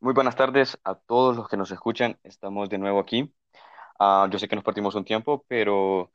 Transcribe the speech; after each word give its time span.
Muy 0.00 0.12
buenas 0.14 0.36
tardes 0.36 0.78
a 0.84 0.94
todos 0.94 1.36
los 1.36 1.48
que 1.48 1.56
nos 1.56 1.70
escuchan. 1.70 2.18
Estamos 2.22 2.68
de 2.68 2.78
nuevo 2.78 3.00
aquí. 3.00 3.32
Ah, 3.98 4.28
yo 4.30 4.38
sé 4.38 4.48
que 4.48 4.56
nos 4.56 4.64
partimos 4.64 4.94
un 4.96 5.04
tiempo, 5.04 5.44
pero 5.48 6.12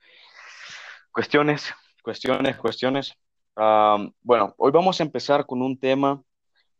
cuestiones, 1.11 1.73
cuestiones, 2.03 2.57
cuestiones. 2.57 3.13
Ah, 3.55 3.97
bueno, 4.21 4.53
hoy 4.57 4.71
vamos 4.71 4.99
a 4.99 5.03
empezar 5.03 5.45
con 5.45 5.61
un 5.61 5.79
tema 5.79 6.21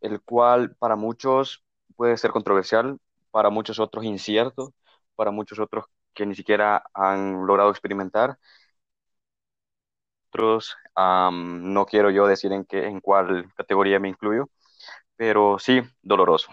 el 0.02 0.22
cual 0.22 0.76
para 0.78 0.96
muchos 0.96 1.64
puede 1.96 2.18
ser 2.18 2.32
controversial, 2.32 2.98
para 3.32 3.50
muchos 3.50 3.80
otros 3.80 4.06
incierto, 4.06 4.74
para 5.16 5.32
muchos 5.32 5.60
otros 5.60 5.86
que 6.14 6.26
ni 6.26 6.36
siquiera 6.36 6.84
han 6.94 7.46
logrado 7.48 7.72
experimentar. 7.72 8.38
Otros, 10.30 10.76
ah, 10.96 11.30
no 11.34 11.86
quiero 11.86 12.10
yo 12.10 12.26
decir 12.28 12.52
en 12.54 12.66
qué, 12.66 12.88
en 12.88 13.00
cuál 13.02 13.54
categoría 13.56 14.00
me 14.00 14.10
incluyo, 14.10 14.50
pero 15.18 15.60
sí 15.60 15.82
doloroso. 16.04 16.50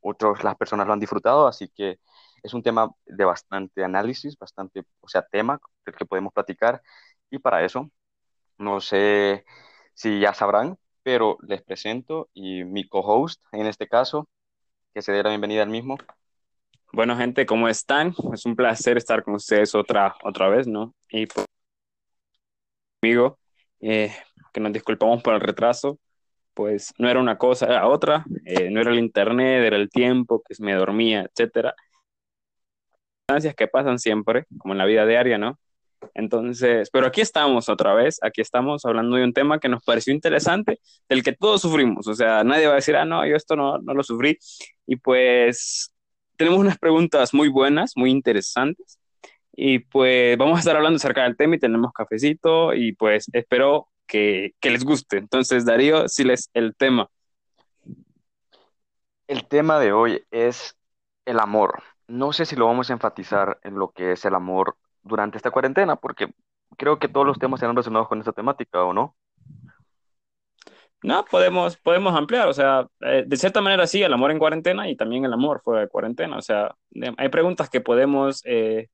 Otros, 0.00 0.44
las 0.44 0.56
personas 0.56 0.86
lo 0.86 0.92
han 0.92 1.00
disfrutado, 1.00 1.46
así 1.46 1.68
que 1.74 1.98
es 2.42 2.54
un 2.54 2.62
tema 2.62 2.90
de 3.06 3.24
bastante 3.24 3.84
análisis, 3.84 4.36
bastante, 4.38 4.84
o 5.00 5.08
sea, 5.08 5.22
tema 5.22 5.60
del 5.84 5.94
que 5.96 6.06
podemos 6.06 6.32
platicar. 6.32 6.82
Y 7.30 7.38
para 7.38 7.64
eso, 7.64 7.90
no 8.58 8.80
sé 8.80 9.44
si 9.94 10.20
ya 10.20 10.34
sabrán, 10.34 10.78
pero 11.02 11.38
les 11.42 11.62
presento 11.62 12.28
y 12.34 12.64
mi 12.64 12.88
co-host 12.88 13.42
en 13.52 13.66
este 13.66 13.88
caso, 13.88 14.28
que 14.94 15.02
se 15.02 15.12
dé 15.12 15.22
la 15.22 15.30
bienvenida 15.30 15.62
al 15.62 15.70
mismo. 15.70 15.96
Bueno, 16.92 17.16
gente, 17.16 17.46
¿cómo 17.46 17.68
están? 17.68 18.14
Es 18.32 18.46
un 18.46 18.56
placer 18.56 18.96
estar 18.96 19.22
con 19.22 19.34
ustedes 19.34 19.74
otra, 19.74 20.14
otra 20.24 20.48
vez, 20.48 20.66
¿no? 20.66 20.94
Y 21.10 21.26
pues, 21.26 21.46
amigo, 23.02 23.38
eh, 23.80 24.14
que 24.52 24.60
nos 24.60 24.72
disculpamos 24.72 25.22
por 25.22 25.34
el 25.34 25.40
retraso, 25.40 25.98
pues 26.58 26.92
no 26.98 27.08
era 27.08 27.20
una 27.20 27.38
cosa, 27.38 27.66
era 27.66 27.86
otra, 27.86 28.24
eh, 28.44 28.68
no 28.68 28.80
era 28.80 28.90
el 28.90 28.98
internet, 28.98 29.64
era 29.64 29.76
el 29.76 29.88
tiempo, 29.88 30.42
que 30.42 30.56
me 30.58 30.74
dormía, 30.74 31.20
etcétera. 31.22 31.72
que 33.56 33.68
pasan 33.68 34.00
siempre, 34.00 34.44
como 34.58 34.74
en 34.74 34.78
la 34.78 34.84
vida 34.84 35.06
diaria, 35.06 35.38
¿no? 35.38 35.56
Entonces, 36.14 36.90
pero 36.90 37.06
aquí 37.06 37.20
estamos 37.20 37.68
otra 37.68 37.94
vez, 37.94 38.18
aquí 38.22 38.40
estamos 38.40 38.84
hablando 38.84 39.14
de 39.14 39.22
un 39.22 39.32
tema 39.32 39.60
que 39.60 39.68
nos 39.68 39.84
pareció 39.84 40.12
interesante, 40.12 40.80
del 41.08 41.22
que 41.22 41.32
todos 41.32 41.62
sufrimos, 41.62 42.08
o 42.08 42.14
sea, 42.14 42.42
nadie 42.42 42.66
va 42.66 42.72
a 42.72 42.76
decir, 42.76 42.96
ah, 42.96 43.04
no, 43.04 43.24
yo 43.24 43.36
esto 43.36 43.54
no, 43.54 43.78
no 43.78 43.94
lo 43.94 44.02
sufrí. 44.02 44.36
Y 44.84 44.96
pues 44.96 45.94
tenemos 46.36 46.58
unas 46.58 46.78
preguntas 46.78 47.32
muy 47.34 47.48
buenas, 47.48 47.92
muy 47.94 48.10
interesantes, 48.10 48.98
y 49.52 49.78
pues 49.78 50.36
vamos 50.36 50.56
a 50.56 50.60
estar 50.60 50.74
hablando 50.74 50.96
acerca 50.96 51.22
del 51.22 51.36
tema 51.36 51.54
y 51.54 51.60
tenemos 51.60 51.92
cafecito, 51.92 52.74
y 52.74 52.94
pues 52.94 53.26
espero 53.32 53.88
que, 54.08 54.54
les 54.62 54.84
guste. 54.84 55.18
Entonces, 55.18 55.64
Darío, 55.64 56.08
si 56.08 56.24
les 56.24 56.50
el 56.54 56.74
tema. 56.74 57.08
El 59.28 59.46
tema 59.46 59.78
de 59.78 59.92
hoy 59.92 60.24
es 60.30 60.76
el 61.26 61.38
amor. 61.38 61.82
No 62.08 62.32
sé 62.32 62.46
si 62.46 62.56
lo 62.56 62.66
vamos 62.66 62.90
a 62.90 62.94
enfatizar 62.94 63.60
en 63.62 63.78
lo 63.78 63.90
que 63.90 64.12
es 64.12 64.24
el 64.24 64.34
amor 64.34 64.76
durante 65.02 65.36
esta 65.36 65.50
cuarentena, 65.50 65.96
porque 65.96 66.28
creo 66.76 66.98
que 66.98 67.08
todos 67.08 67.26
los 67.26 67.38
temas 67.38 67.60
serán 67.60 67.76
relacionados 67.76 68.08
con 68.08 68.18
esta 68.18 68.32
temática, 68.32 68.82
¿o 68.82 68.92
no? 68.92 69.14
No, 71.02 71.24
podemos, 71.26 71.76
podemos 71.76 72.16
ampliar, 72.16 72.48
o 72.48 72.52
sea, 72.52 72.88
eh, 73.00 73.22
de 73.24 73.36
cierta 73.36 73.60
manera 73.60 73.86
sí, 73.86 74.02
el 74.02 74.12
amor 74.12 74.32
en 74.32 74.38
cuarentena 74.40 74.88
y 74.88 74.96
también 74.96 75.24
el 75.24 75.32
amor 75.32 75.60
fuera 75.62 75.82
de 75.82 75.88
cuarentena, 75.88 76.36
o 76.36 76.42
sea, 76.42 76.74
hay 77.16 77.28
preguntas 77.28 77.70
que 77.70 77.80
podemos, 77.80 78.42
eh, 78.44 78.88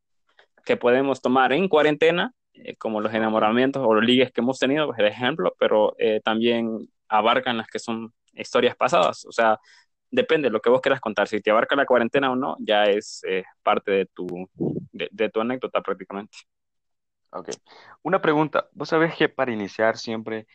que 0.66 0.76
podemos 0.76 1.22
tomar 1.22 1.54
en 1.54 1.66
cuarentena 1.66 2.34
eh, 2.54 2.76
como 2.76 3.00
los 3.00 3.12
enamoramientos 3.12 3.82
o 3.84 3.94
los 3.94 4.04
ligues 4.04 4.30
que 4.32 4.40
hemos 4.40 4.58
tenido, 4.58 4.86
por 4.86 5.04
ejemplo, 5.04 5.54
pero 5.58 5.94
eh, 5.98 6.20
también 6.24 6.88
abarcan 7.08 7.56
las 7.56 7.66
que 7.66 7.78
son 7.78 8.12
historias 8.32 8.76
pasadas. 8.76 9.24
O 9.26 9.32
sea, 9.32 9.58
depende 10.10 10.46
de 10.46 10.52
lo 10.52 10.60
que 10.60 10.70
vos 10.70 10.80
quieras 10.80 11.00
contar. 11.00 11.26
Si 11.26 11.40
te 11.40 11.50
abarca 11.50 11.74
la 11.74 11.86
cuarentena 11.86 12.30
o 12.30 12.36
no, 12.36 12.56
ya 12.60 12.84
es 12.84 13.22
eh, 13.28 13.44
parte 13.62 13.90
de 13.90 14.06
tu, 14.06 14.48
de, 14.92 15.28
tu 15.30 15.40
anécdota 15.40 15.80
prácticamente. 15.82 16.38
Ok. 17.30 17.50
Una 18.02 18.22
pregunta. 18.22 18.68
Vos 18.72 18.88
sabés 18.88 19.16
que 19.16 19.28
para 19.28 19.52
iniciar 19.52 19.96
siempre, 19.96 20.46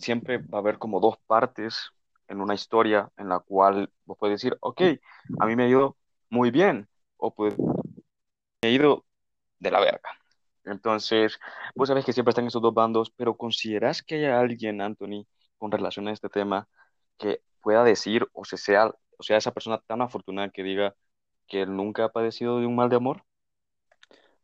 siempre 0.00 0.36
va 0.38 0.58
a 0.58 0.60
haber 0.60 0.76
como 0.78 1.00
dos 1.00 1.16
partes 1.26 1.90
en 2.28 2.42
una 2.42 2.54
historia 2.54 3.10
en 3.16 3.30
la 3.30 3.38
cual 3.40 3.90
vos 4.04 4.18
puedes 4.18 4.40
decir, 4.40 4.56
ok, 4.60 4.82
a 5.40 5.46
mí 5.46 5.56
me 5.56 5.64
ha 5.64 5.68
ido 5.68 5.96
muy 6.28 6.50
bien, 6.50 6.86
o 7.16 7.34
pues 7.34 7.56
me 7.58 8.68
ha 8.68 8.70
ido 8.70 9.06
de 9.58 9.70
la 9.70 9.80
verga. 9.80 10.10
Entonces, 10.70 11.38
vos 11.74 11.88
sabes 11.88 12.04
que 12.04 12.12
siempre 12.12 12.30
están 12.30 12.46
esos 12.46 12.62
dos 12.62 12.74
bandos, 12.74 13.10
pero 13.16 13.36
¿consideras 13.36 14.02
que 14.02 14.16
haya 14.16 14.38
alguien, 14.40 14.80
Anthony, 14.80 15.26
con 15.58 15.70
relación 15.70 16.08
a 16.08 16.12
este 16.12 16.28
tema, 16.28 16.68
que 17.18 17.40
pueda 17.62 17.84
decir 17.84 18.26
o 18.32 18.44
se 18.44 18.56
sea, 18.56 18.88
o 19.18 19.22
sea, 19.22 19.36
esa 19.36 19.52
persona 19.52 19.78
tan 19.86 20.02
afortunada 20.02 20.50
que 20.50 20.62
diga 20.62 20.94
que 21.46 21.62
él 21.62 21.74
nunca 21.74 22.04
ha 22.04 22.08
padecido 22.10 22.60
de 22.60 22.66
un 22.66 22.76
mal 22.76 22.88
de 22.88 22.96
amor? 22.96 23.22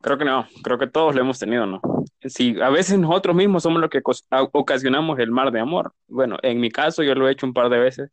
Creo 0.01 0.19
que 0.19 0.25
no, 0.25 0.47
creo 0.63 0.79
que 0.79 0.87
todos 0.87 1.15
lo 1.15 1.23
hemos 1.23 1.39
tenido, 1.39 1.65
¿no? 1.67 1.81
Si 2.21 2.61
a 2.61 2.69
veces 2.69 2.99
nosotros 2.99 3.35
mismos 3.35 3.63
somos 3.63 3.81
los 3.81 3.91
que 3.91 4.03
ocasionamos 4.53 5.19
el 5.19 5.31
mal 5.31 5.51
de 5.51 5.61
amor. 5.61 5.95
Bueno, 6.09 6.37
en 6.43 6.61
mi 6.61 6.71
caso 6.71 7.03
yo 7.03 7.15
lo 7.15 7.29
he 7.29 7.33
hecho 7.33 7.47
un 7.47 7.55
par 7.55 7.71
de 7.71 7.79
veces 7.79 8.11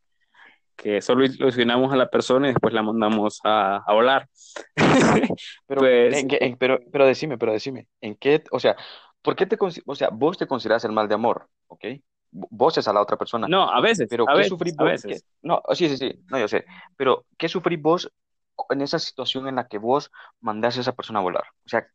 que 0.81 1.01
solo 1.01 1.23
ilusionamos 1.23 1.93
a 1.93 1.95
la 1.95 2.09
persona 2.09 2.47
y 2.47 2.53
después 2.53 2.73
la 2.73 2.81
mandamos 2.81 3.39
a, 3.43 3.83
a 3.85 3.93
volar. 3.93 4.27
pero, 5.67 5.81
pues, 5.81 6.25
pero, 6.57 6.79
pero 6.91 7.05
decime, 7.05 7.37
pero 7.37 7.53
decime, 7.53 7.87
¿en 8.01 8.15
qué, 8.15 8.43
o 8.51 8.59
sea, 8.59 8.75
¿por 9.21 9.35
qué 9.35 9.45
te, 9.45 9.57
o 9.85 9.95
sea, 9.95 10.09
vos 10.09 10.37
te 10.37 10.47
consideras 10.47 10.83
el 10.85 10.91
mal 10.91 11.07
de 11.07 11.13
amor, 11.13 11.47
¿ok? 11.67 11.85
Vos 12.31 12.77
es 12.77 12.87
a 12.87 12.93
la 12.93 13.01
otra 13.01 13.17
persona. 13.17 13.47
No, 13.47 13.69
a 13.69 13.79
veces, 13.81 14.07
pero 14.09 14.27
a 14.27 14.31
¿qué 14.31 14.37
veces, 14.39 14.49
sufrís 14.49 14.79
a 14.79 14.83
veces. 14.83 15.25
no, 15.43 15.61
sí, 15.73 15.87
sí, 15.87 15.97
sí, 15.97 16.13
no, 16.29 16.39
yo 16.39 16.47
sé, 16.47 16.65
pero 16.97 17.25
¿qué 17.37 17.47
sufrís 17.47 17.81
vos 17.81 18.11
en 18.69 18.81
esa 18.81 18.97
situación 18.99 19.47
en 19.47 19.55
la 19.57 19.67
que 19.67 19.77
vos 19.77 20.11
mandás 20.39 20.77
a 20.77 20.81
esa 20.81 20.93
persona 20.93 21.19
a 21.19 21.23
volar? 21.23 21.43
O 21.65 21.69
sea, 21.69 21.85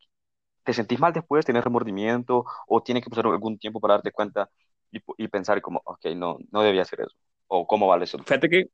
¿te 0.65 0.73
sentís 0.75 1.01
mal 1.01 1.13
después, 1.13 1.45
tenés 1.45 1.65
remordimiento 1.65 2.45
o 2.69 2.83
tiene 2.83 3.03
que 3.03 3.11
pasar 3.11 3.27
algún 3.27 3.59
tiempo 3.59 3.81
para 3.81 3.95
darte 3.95 4.13
cuenta 4.13 4.49
y, 4.93 5.01
y 5.19 5.29
pensar 5.29 5.61
como, 5.63 5.83
ok, 5.85 6.07
no, 6.17 6.39
no 6.53 6.63
debía 6.63 6.83
hacer 6.83 7.01
eso? 7.01 7.17
¿O 7.49 7.67
cómo 7.67 7.87
vale 7.87 8.05
eso? 8.05 8.19
Fíjate 8.19 8.49
que, 8.49 8.67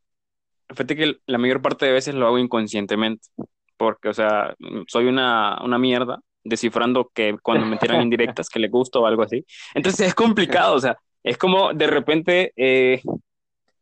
fíjate 0.71 0.97
que 0.97 1.17
la 1.27 1.39
mayor 1.39 1.63
parte 1.63 1.87
de 1.87 1.93
veces 1.93 2.15
lo 2.15 2.27
hago 2.27 2.39
inconscientemente, 2.39 3.29
porque, 3.77 4.09
o 4.09 4.15
sea, 4.15 4.55
soy 4.87 5.07
una, 5.07 5.61
una 5.63 5.79
mierda 5.79 6.21
descifrando 6.45 7.11
que 7.15 7.37
cuando 7.43 7.67
me 7.67 7.77
tiran 7.77 8.03
indirectas 8.03 8.49
que 8.49 8.59
le 8.59 8.69
gusto 8.69 9.03
o 9.03 9.07
algo 9.07 9.23
así. 9.23 9.45
Entonces 9.75 10.09
es 10.09 10.15
complicado, 10.15 10.75
o 10.75 10.81
sea, 10.81 10.97
es 11.23 11.39
como 11.39 11.73
de 11.73 11.87
repente 11.87 12.53
eh, 12.57 13.01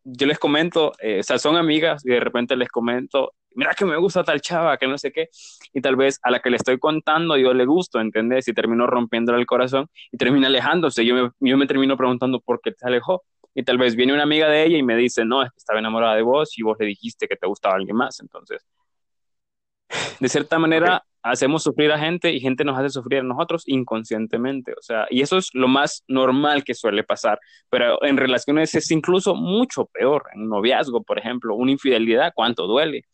yo 0.05 0.27
les 0.27 0.39
comento, 0.39 0.93
eh, 1.01 1.21
o 1.21 1.23
sea, 1.23 1.39
son 1.39 1.57
amigas 1.57 2.05
y 2.05 2.11
de 2.11 2.21
repente 2.21 2.57
les 2.57 2.69
comento, 2.69 3.33
mira 3.55 3.75
que 3.75 3.85
me 3.85 3.97
gusta 3.97 4.25
tal 4.25 4.41
chava, 4.41 4.77
que 4.77 4.87
no 4.87 4.99
sé 4.99 5.13
qué, 5.13 5.29
y 5.73 5.81
tal 5.81 5.97
vez 5.97 6.19
a 6.23 6.31
la 6.31 6.41
que 6.41 6.51
le 6.51 6.57
estoy 6.57 6.79
contando 6.79 7.37
yo 7.37 7.55
le 7.55 7.65
gusto, 7.65 8.01
¿entendés? 8.01 8.49
Y 8.49 8.53
termino 8.53 8.87
rompiéndole 8.87 9.39
el 9.39 9.47
corazón 9.47 9.89
y 10.13 10.17
termina 10.17 10.49
alejándose. 10.49 11.05
Yo 11.05 11.15
me, 11.15 11.31
yo 11.41 11.57
me 11.57 11.67
termino 11.67 11.97
preguntando 11.97 12.41
por 12.41 12.61
qué 12.61 12.73
te 12.73 12.87
alejó 12.87 13.23
y 13.55 13.63
tal 13.63 13.79
vez 13.79 13.97
viene 13.97 14.13
una 14.13 14.23
amiga 14.23 14.49
de 14.49 14.65
ella 14.65 14.79
y 14.79 14.83
me 14.83 14.97
dice, 14.97 15.25
no, 15.25 15.43
es 15.43 15.51
que 15.51 15.59
estaba 15.59 15.79
enamorada 15.79 16.15
de 16.15 16.23
vos 16.23 16.57
y 16.59 16.63
vos 16.63 16.77
le 16.79 16.87
dijiste 16.87 17.27
que 17.27 17.37
te 17.37 17.47
gustaba 17.47 17.75
alguien 17.75 17.97
más. 17.97 18.21
Entonces, 18.21 18.67
de 20.21 20.29
cierta 20.29 20.59
manera, 20.59 21.05
hacemos 21.23 21.63
sufrir 21.63 21.93
a 21.93 21.99
gente 21.99 22.33
y 22.33 22.41
gente 22.41 22.65
nos 22.65 22.79
hace 22.79 22.91
sufrir 22.91 23.21
a 23.21 23.23
nosotros 23.25 23.65
inconscientemente. 23.67 24.73
O 24.73 24.83
sea, 24.83 25.07
y 25.11 25.23
eso 25.23 25.39
es 25.39 25.51
lo 25.53 25.69
más 25.69 26.05
normal 26.09 26.65
que 26.65 26.75
suele 26.75 27.03
pasar. 27.03 27.41
Pero 27.69 28.03
en 28.05 28.17
relaciones 28.17 28.75
es 28.75 28.91
incluso 28.91 29.35
mucho 29.35 29.87
peor. 29.87 30.25
En 30.35 30.43
un 30.43 30.51
noviazgo, 30.51 31.03
por 31.03 31.19
ejemplo, 31.19 31.55
una 31.57 31.73
infidelidad, 31.73 32.33
cuánto 32.35 32.67
duele, 32.67 33.05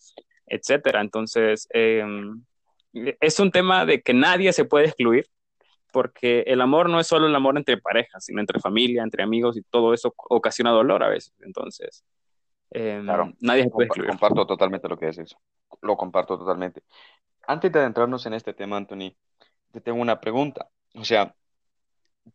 etcétera. 0.47 1.01
Entonces, 1.01 1.67
em, 1.71 2.45
es 2.93 3.41
un 3.41 3.51
tema 3.51 3.87
de 3.87 4.03
que 4.03 4.15
nadie 4.15 4.53
se 4.53 4.65
puede 4.65 4.87
excluir 4.87 5.27
porque 5.93 6.41
el 6.47 6.61
amor 6.61 6.89
no 6.89 7.01
es 7.01 7.07
solo 7.07 7.27
el 7.27 7.35
amor 7.35 7.57
entre 7.57 7.79
parejas, 7.79 8.25
sino 8.25 8.41
entre 8.41 8.61
familia, 8.61 9.03
entre 9.03 9.23
amigos 9.23 9.57
y 9.57 9.63
todo 9.63 9.95
eso 9.95 10.15
ocasiona 10.29 10.71
dolor 10.71 11.03
a 11.03 11.09
veces. 11.09 11.35
Entonces, 11.41 12.05
eh, 12.71 13.01
claro, 13.03 13.33
nadie 13.41 13.65
se 13.65 13.71
puede 13.71 13.89
Comparto 13.89 14.47
totalmente 14.47 14.89
lo 14.89 14.99
que 14.99 15.07
dices. 15.07 15.37
Lo 15.83 15.97
comparto 15.97 16.39
totalmente. 16.39 16.83
Antes 17.47 17.73
de 17.73 17.79
adentrarnos 17.79 18.27
en 18.27 18.35
este 18.35 18.53
tema, 18.53 18.77
Anthony, 18.77 19.15
te 19.73 19.81
tengo 19.81 20.01
una 20.01 20.21
pregunta. 20.21 20.69
O 20.95 21.05
sea, 21.05 21.35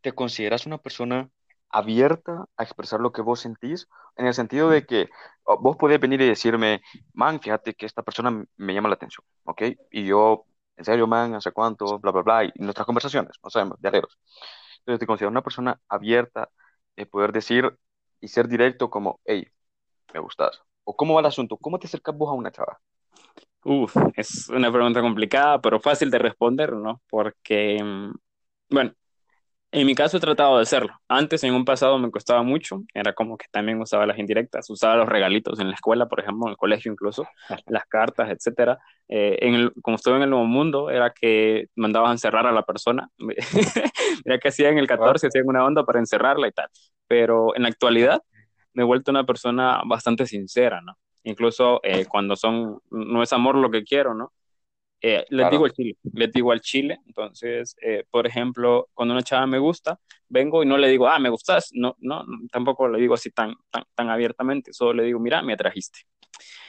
¿te 0.01 0.13
consideras 0.13 0.65
una 0.65 0.77
persona 0.77 1.29
abierta 1.69 2.45
a 2.57 2.63
expresar 2.63 2.99
lo 2.99 3.11
que 3.11 3.21
vos 3.21 3.39
sentís? 3.41 3.87
En 4.15 4.27
el 4.27 4.33
sentido 4.33 4.69
de 4.69 4.85
que 4.85 5.09
oh, 5.43 5.57
vos 5.57 5.77
podés 5.77 5.99
venir 5.99 6.21
y 6.21 6.27
decirme, 6.27 6.81
man, 7.13 7.39
fíjate 7.39 7.73
que 7.73 7.85
esta 7.85 8.03
persona 8.03 8.45
me 8.57 8.73
llama 8.73 8.89
la 8.89 8.95
atención, 8.95 9.25
¿ok? 9.45 9.63
Y 9.91 10.05
yo 10.05 10.45
en 10.81 10.85
serio, 10.85 11.05
man, 11.07 11.35
hace 11.35 11.51
cuánto, 11.51 11.99
bla, 11.99 12.11
bla, 12.11 12.21
bla, 12.23 12.43
y 12.45 12.51
nuestras 12.55 12.87
conversaciones, 12.87 13.33
no 13.43 13.49
sabemos, 13.51 13.79
diarios. 13.79 14.17
Entonces 14.79 14.99
te 14.99 15.05
considero 15.05 15.29
una 15.29 15.43
persona 15.43 15.79
abierta 15.87 16.49
de 16.95 17.05
poder 17.05 17.31
decir 17.31 17.71
y 18.19 18.27
ser 18.27 18.47
directo 18.47 18.89
como, 18.89 19.19
hey, 19.25 19.45
me 20.13 20.19
gustas. 20.19 20.59
O 20.83 20.95
cómo 20.95 21.13
va 21.13 21.19
el 21.19 21.27
asunto, 21.27 21.57
cómo 21.57 21.77
te 21.77 21.85
acercas 21.85 22.17
vos 22.17 22.29
a 22.29 22.33
una 22.33 22.51
chava. 22.51 22.79
Uf, 23.63 23.95
es 24.15 24.49
una 24.49 24.71
pregunta 24.71 25.01
complicada, 25.01 25.61
pero 25.61 25.79
fácil 25.79 26.09
de 26.09 26.17
responder, 26.17 26.73
¿no? 26.73 27.01
Porque, 27.07 27.79
mm, 27.83 28.11
bueno, 28.71 28.93
En 29.73 29.87
mi 29.87 29.95
caso 29.95 30.17
he 30.17 30.19
tratado 30.19 30.57
de 30.57 30.63
hacerlo. 30.63 30.93
Antes, 31.07 31.45
en 31.45 31.53
un 31.53 31.63
pasado, 31.63 31.97
me 31.97 32.11
costaba 32.11 32.43
mucho. 32.43 32.83
Era 32.93 33.13
como 33.13 33.37
que 33.37 33.45
también 33.51 33.79
usaba 33.79 34.05
las 34.05 34.19
indirectas, 34.19 34.69
usaba 34.69 34.97
los 34.97 35.07
regalitos 35.07 35.61
en 35.61 35.69
la 35.69 35.75
escuela, 35.75 36.09
por 36.09 36.19
ejemplo, 36.19 36.47
en 36.47 36.51
el 36.51 36.57
colegio 36.57 36.91
incluso, 36.91 37.25
las 37.67 37.85
cartas, 37.85 38.29
etcétera. 38.29 38.79
Eh, 39.07 39.37
en 39.41 39.53
el, 39.55 39.73
como 39.81 39.95
estuve 39.95 40.17
en 40.17 40.23
el 40.23 40.29
nuevo 40.29 40.45
mundo, 40.45 40.89
era 40.89 41.11
que 41.11 41.67
mandabas 41.75 42.09
a 42.09 42.13
encerrar 42.13 42.47
a 42.47 42.51
la 42.51 42.63
persona. 42.63 43.07
Mira 44.25 44.39
que 44.39 44.49
hacían 44.49 44.77
el 44.77 44.87
14, 44.87 45.27
hacían 45.27 45.47
una 45.47 45.65
onda 45.65 45.85
para 45.85 45.99
encerrarla 45.99 46.49
y 46.49 46.51
tal. 46.51 46.67
Pero 47.07 47.55
en 47.55 47.63
la 47.63 47.69
actualidad 47.69 48.21
me 48.73 48.83
he 48.83 48.85
vuelto 48.85 49.11
una 49.11 49.25
persona 49.25 49.81
bastante 49.85 50.25
sincera, 50.25 50.81
¿no? 50.81 50.97
Incluso 51.23 51.79
eh, 51.83 52.05
cuando 52.07 52.35
son, 52.35 52.79
no 52.89 53.23
es 53.23 53.31
amor 53.31 53.55
lo 53.55 53.71
que 53.71 53.83
quiero, 53.83 54.13
¿no? 54.15 54.33
Eh, 55.03 55.25
les 55.29 55.49
digo 55.49 55.65
al 55.65 55.71
chile, 55.71 55.97
les 56.13 56.31
digo 56.31 56.51
al 56.51 56.61
chile. 56.61 56.99
Entonces, 57.07 57.75
eh, 57.81 58.05
por 58.09 58.27
ejemplo, 58.27 58.89
cuando 58.93 59.13
una 59.13 59.23
chava 59.23 59.47
me 59.47 59.57
gusta, 59.57 59.99
vengo 60.29 60.61
y 60.61 60.67
no 60.67 60.77
le 60.77 60.87
digo, 60.89 61.07
ah, 61.07 61.17
me 61.17 61.29
gustas. 61.29 61.69
No, 61.73 61.95
no, 61.99 62.23
tampoco 62.51 62.87
le 62.87 62.99
digo 62.99 63.15
así 63.15 63.31
tan, 63.31 63.55
tan, 63.71 63.83
tan 63.95 64.09
abiertamente. 64.09 64.73
Solo 64.73 64.93
le 64.93 65.03
digo, 65.03 65.19
mira, 65.19 65.41
me 65.41 65.53
atrajiste. 65.53 66.01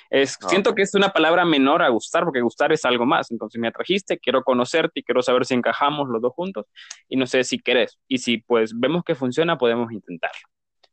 Es, 0.09 0.39
ah, 0.43 0.49
Siento 0.49 0.75
que 0.75 0.83
es 0.83 0.95
una 0.95 1.11
palabra 1.11 1.45
menor 1.45 1.83
a 1.83 1.89
gustar, 1.89 2.25
porque 2.25 2.41
gustar 2.41 2.73
es 2.73 2.85
algo 2.87 3.05
más. 3.05 3.31
Entonces, 3.31 3.61
me 3.61 3.69
atrajiste, 3.69 4.19
quiero 4.19 4.43
conocerte 4.43 5.01
y 5.01 5.03
quiero 5.03 5.21
saber 5.23 5.45
si 5.45 5.53
encajamos 5.53 6.09
los 6.09 6.23
dos 6.23 6.33
juntos. 6.33 6.67
Y 7.09 7.17
no 7.17 7.27
sé 7.27 7.45
si 7.45 7.59
querés. 7.59 7.99
Y 8.09 8.19
si 8.19 8.39
pues 8.39 8.73
vemos 8.75 9.05
que 9.05 9.15
funciona, 9.15 9.59
podemos 9.59 9.93
intentarlo. 9.93 10.49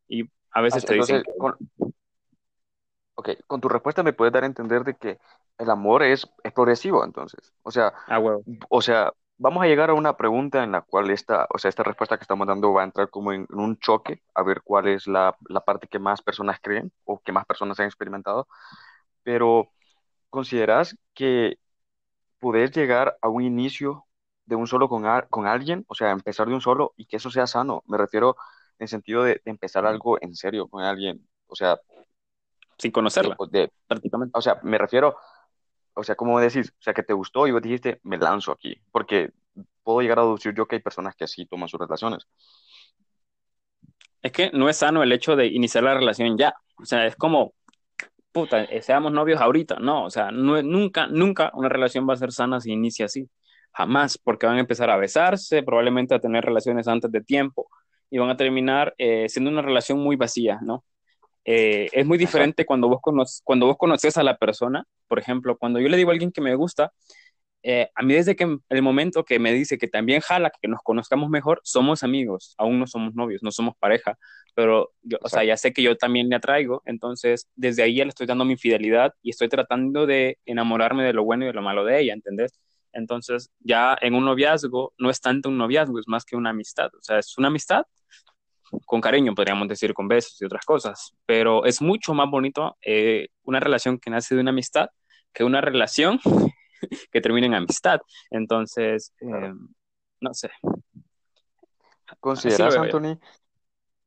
Y 0.09 0.23
a 0.51 0.61
veces 0.61 0.83
te 0.83 0.95
dicen. 0.95 1.23
Con, 1.37 1.55
ok, 3.19 3.29
con 3.47 3.61
tu 3.61 3.69
respuesta 3.69 4.01
me 4.03 4.13
puedes 4.13 4.33
dar 4.33 4.43
a 4.43 4.47
entender 4.47 4.83
de 4.83 4.95
que 4.95 5.19
el 5.57 5.69
amor 5.69 6.03
es, 6.03 6.27
es 6.43 6.53
progresivo, 6.53 7.03
entonces. 7.03 7.53
O 7.63 7.71
sea, 7.71 7.93
ah, 8.07 8.19
o 8.69 8.81
sea, 8.81 9.13
vamos 9.37 9.63
a 9.63 9.67
llegar 9.67 9.89
a 9.89 9.93
una 9.93 10.15
pregunta 10.15 10.63
en 10.63 10.71
la 10.71 10.81
cual 10.81 11.09
esta, 11.11 11.47
o 11.53 11.57
sea, 11.57 11.69
esta 11.69 11.83
respuesta 11.83 12.17
que 12.17 12.23
estamos 12.23 12.47
dando 12.47 12.71
va 12.73 12.81
a 12.81 12.85
entrar 12.85 13.09
como 13.09 13.33
en, 13.33 13.45
un 13.49 13.77
choque, 13.79 14.21
a 14.33 14.43
ver 14.43 14.61
cuál 14.63 14.87
es 14.87 15.05
la, 15.07 15.35
la, 15.49 15.61
parte 15.61 15.87
que 15.87 15.99
más 15.99 16.21
personas 16.21 16.59
creen 16.61 16.91
o 17.03 17.19
que 17.19 17.33
más 17.33 17.45
personas 17.45 17.79
han 17.79 17.87
experimentado. 17.87 18.47
Pero, 19.23 19.69
¿consideras 20.29 20.97
que 21.13 21.57
puedes 22.39 22.71
llegar 22.71 23.17
a 23.21 23.29
un 23.29 23.43
inicio 23.43 24.05
de 24.45 24.55
un 24.55 24.67
solo 24.67 24.89
con, 24.89 25.03
con 25.29 25.47
alguien? 25.47 25.85
O 25.89 25.95
sea, 25.95 26.11
empezar 26.11 26.47
de 26.47 26.53
un 26.55 26.61
solo 26.61 26.93
y 26.97 27.05
que 27.05 27.17
eso 27.17 27.31
sea 27.31 27.47
sano. 27.47 27.83
Me 27.87 27.97
refiero 27.97 28.37
en 28.79 28.87
sentido 28.87 29.23
de, 29.23 29.41
empezar 29.45 29.85
algo 29.85 30.17
en 30.21 30.35
serio 30.35 30.67
con 30.69 30.83
alguien. 30.83 31.27
O 31.47 31.55
sea, 31.55 31.79
sin 32.79 32.91
conocerla, 32.91 33.37
prácticamente. 33.87 34.31
O 34.35 34.41
sea, 34.41 34.59
me 34.63 34.79
refiero 34.79 35.15
o 35.99 36.03
sea, 36.03 36.15
¿cómo 36.15 36.39
decís? 36.39 36.73
O 36.79 36.81
sea, 36.81 36.93
que 36.93 37.03
te 37.03 37.13
gustó 37.13 37.45
y 37.45 37.51
vos 37.51 37.61
dijiste, 37.61 37.99
me 38.03 38.17
lanzo 38.17 38.53
aquí, 38.53 38.81
porque 38.91 39.31
puedo 39.83 40.01
llegar 40.01 40.19
a 40.19 40.23
deducir 40.23 40.53
yo 40.55 40.65
que 40.65 40.77
hay 40.77 40.81
personas 40.81 41.13
que 41.15 41.25
así 41.25 41.45
toman 41.45 41.67
sus 41.67 41.79
relaciones. 41.79 42.25
Es 44.21 44.31
que 44.31 44.49
no 44.51 44.69
es 44.69 44.77
sano 44.77 45.03
el 45.03 45.11
hecho 45.11 45.35
de 45.35 45.47
iniciar 45.47 45.83
la 45.83 45.93
relación 45.93 46.37
ya. 46.37 46.53
O 46.81 46.85
sea, 46.85 47.05
es 47.05 47.15
como, 47.17 47.53
puta, 48.31 48.63
eh, 48.63 48.81
seamos 48.81 49.11
novios 49.11 49.41
ahorita. 49.41 49.77
No, 49.79 50.05
o 50.05 50.09
sea, 50.09 50.31
no, 50.31 50.61
nunca, 50.61 51.07
nunca 51.07 51.51
una 51.53 51.67
relación 51.67 52.07
va 52.07 52.13
a 52.13 52.17
ser 52.17 52.31
sana 52.31 52.61
si 52.61 52.71
inicia 52.71 53.05
así. 53.05 53.29
Jamás, 53.73 54.17
porque 54.17 54.45
van 54.45 54.57
a 54.57 54.61
empezar 54.61 54.89
a 54.89 54.97
besarse, 54.97 55.63
probablemente 55.63 56.15
a 56.15 56.19
tener 56.19 56.45
relaciones 56.45 56.87
antes 56.87 57.11
de 57.11 57.21
tiempo 57.21 57.69
y 58.09 58.17
van 58.17 58.29
a 58.29 58.37
terminar 58.37 58.95
eh, 58.97 59.27
siendo 59.29 59.51
una 59.51 59.61
relación 59.61 59.99
muy 59.99 60.15
vacía, 60.15 60.59
¿no? 60.61 60.83
Eh, 61.45 61.89
es 61.93 62.05
muy 62.05 62.17
diferente 62.17 62.65
cuando 62.65 62.89
vos, 62.89 63.41
cuando 63.43 63.65
vos 63.65 63.77
conoces 63.77 64.17
a 64.17 64.23
la 64.23 64.37
persona. 64.37 64.85
Por 65.07 65.19
ejemplo, 65.19 65.57
cuando 65.57 65.79
yo 65.79 65.89
le 65.89 65.97
digo 65.97 66.09
a 66.09 66.13
alguien 66.13 66.31
que 66.31 66.41
me 66.41 66.55
gusta, 66.55 66.91
eh, 67.61 67.89
a 67.93 68.03
mí 68.03 68.13
desde 68.13 68.35
que 68.35 68.57
el 68.69 68.81
momento 68.81 69.25
que 69.25 69.37
me 69.37 69.51
dice 69.51 69.77
que 69.77 69.87
también 69.87 70.21
jala, 70.21 70.51
que 70.61 70.67
nos 70.69 70.81
conozcamos 70.81 71.29
mejor, 71.29 71.59
somos 71.63 72.03
amigos, 72.03 72.55
aún 72.57 72.79
no 72.79 72.87
somos 72.87 73.15
novios, 73.15 73.43
no 73.43 73.51
somos 73.51 73.75
pareja, 73.77 74.17
pero 74.55 74.91
yo, 75.01 75.17
o 75.21 75.27
sea, 75.29 75.43
ya 75.43 75.57
sé 75.57 75.73
que 75.73 75.83
yo 75.83 75.97
también 75.97 76.29
le 76.29 76.35
atraigo, 76.37 76.81
entonces 76.85 77.49
desde 77.55 77.83
ahí 77.83 77.95
ya 77.95 78.05
le 78.05 78.09
estoy 78.09 78.27
dando 78.27 78.45
mi 78.45 78.55
fidelidad 78.55 79.13
y 79.21 79.31
estoy 79.31 79.49
tratando 79.49 80.05
de 80.05 80.37
enamorarme 80.45 81.03
de 81.03 81.13
lo 81.13 81.25
bueno 81.25 81.43
y 81.43 81.47
de 81.47 81.53
lo 81.53 81.61
malo 81.61 81.83
de 81.83 81.99
ella, 81.99 82.13
¿entendés? 82.13 82.53
Entonces 82.93 83.51
ya 83.59 83.97
en 84.01 84.15
un 84.15 84.25
noviazgo 84.25 84.93
no 84.97 85.09
es 85.09 85.19
tanto 85.19 85.49
un 85.49 85.57
noviazgo, 85.57 85.99
es 85.99 86.07
más 86.07 86.23
que 86.23 86.37
una 86.37 86.51
amistad, 86.51 86.89
o 86.95 87.01
sea, 87.01 87.19
es 87.19 87.37
una 87.37 87.49
amistad 87.49 87.85
con 88.85 89.01
cariño, 89.01 89.35
podríamos 89.35 89.67
decir, 89.67 89.93
con 89.93 90.07
besos 90.07 90.41
y 90.41 90.45
otras 90.45 90.65
cosas, 90.65 91.15
pero 91.25 91.65
es 91.65 91.81
mucho 91.81 92.13
más 92.13 92.29
bonito 92.29 92.77
eh, 92.81 93.29
una 93.43 93.59
relación 93.59 93.99
que 93.99 94.09
nace 94.09 94.35
de 94.35 94.41
una 94.41 94.51
amistad 94.51 94.89
que 95.33 95.43
una 95.43 95.61
relación 95.61 96.19
que 97.11 97.21
termine 97.21 97.47
en 97.47 97.55
amistad. 97.55 97.99
Entonces, 98.29 99.13
eh, 99.21 99.53
no 100.21 100.33
sé. 100.33 100.49
¿Consideras, 102.19 102.75
Anthony, 102.75 103.19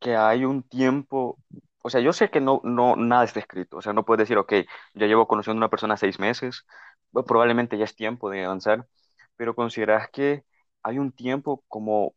que 0.01 0.17
hay 0.17 0.45
un 0.45 0.63
tiempo, 0.65 1.39
o 1.83 1.91
sea, 1.91 2.01
yo 2.01 2.13
sé 2.13 2.31
que 2.31 2.41
no, 2.41 2.61
no, 2.65 2.97
nada 2.97 3.25
está 3.25 3.39
escrito, 3.39 3.77
o 3.77 3.83
sea, 3.83 3.93
no 3.93 4.05
puedes 4.05 4.29
decir, 4.29 4.37
ok, 4.39 4.53
ya 4.95 5.07
llevo 5.07 5.29
conociendo 5.29 5.59
a 5.59 5.63
una 5.63 5.71
persona 5.71 5.97
seis 5.97 6.19
meses, 6.19 6.67
probablemente 7.13 7.79
ya 7.79 7.85
es 7.85 7.95
tiempo 7.95 8.29
de 8.29 8.45
avanzar, 8.45 8.87
pero 9.37 9.55
consideras 9.55 10.11
que 10.11 10.45
hay 10.83 10.99
un 10.99 11.13
tiempo 11.13 11.63
como 11.69 12.15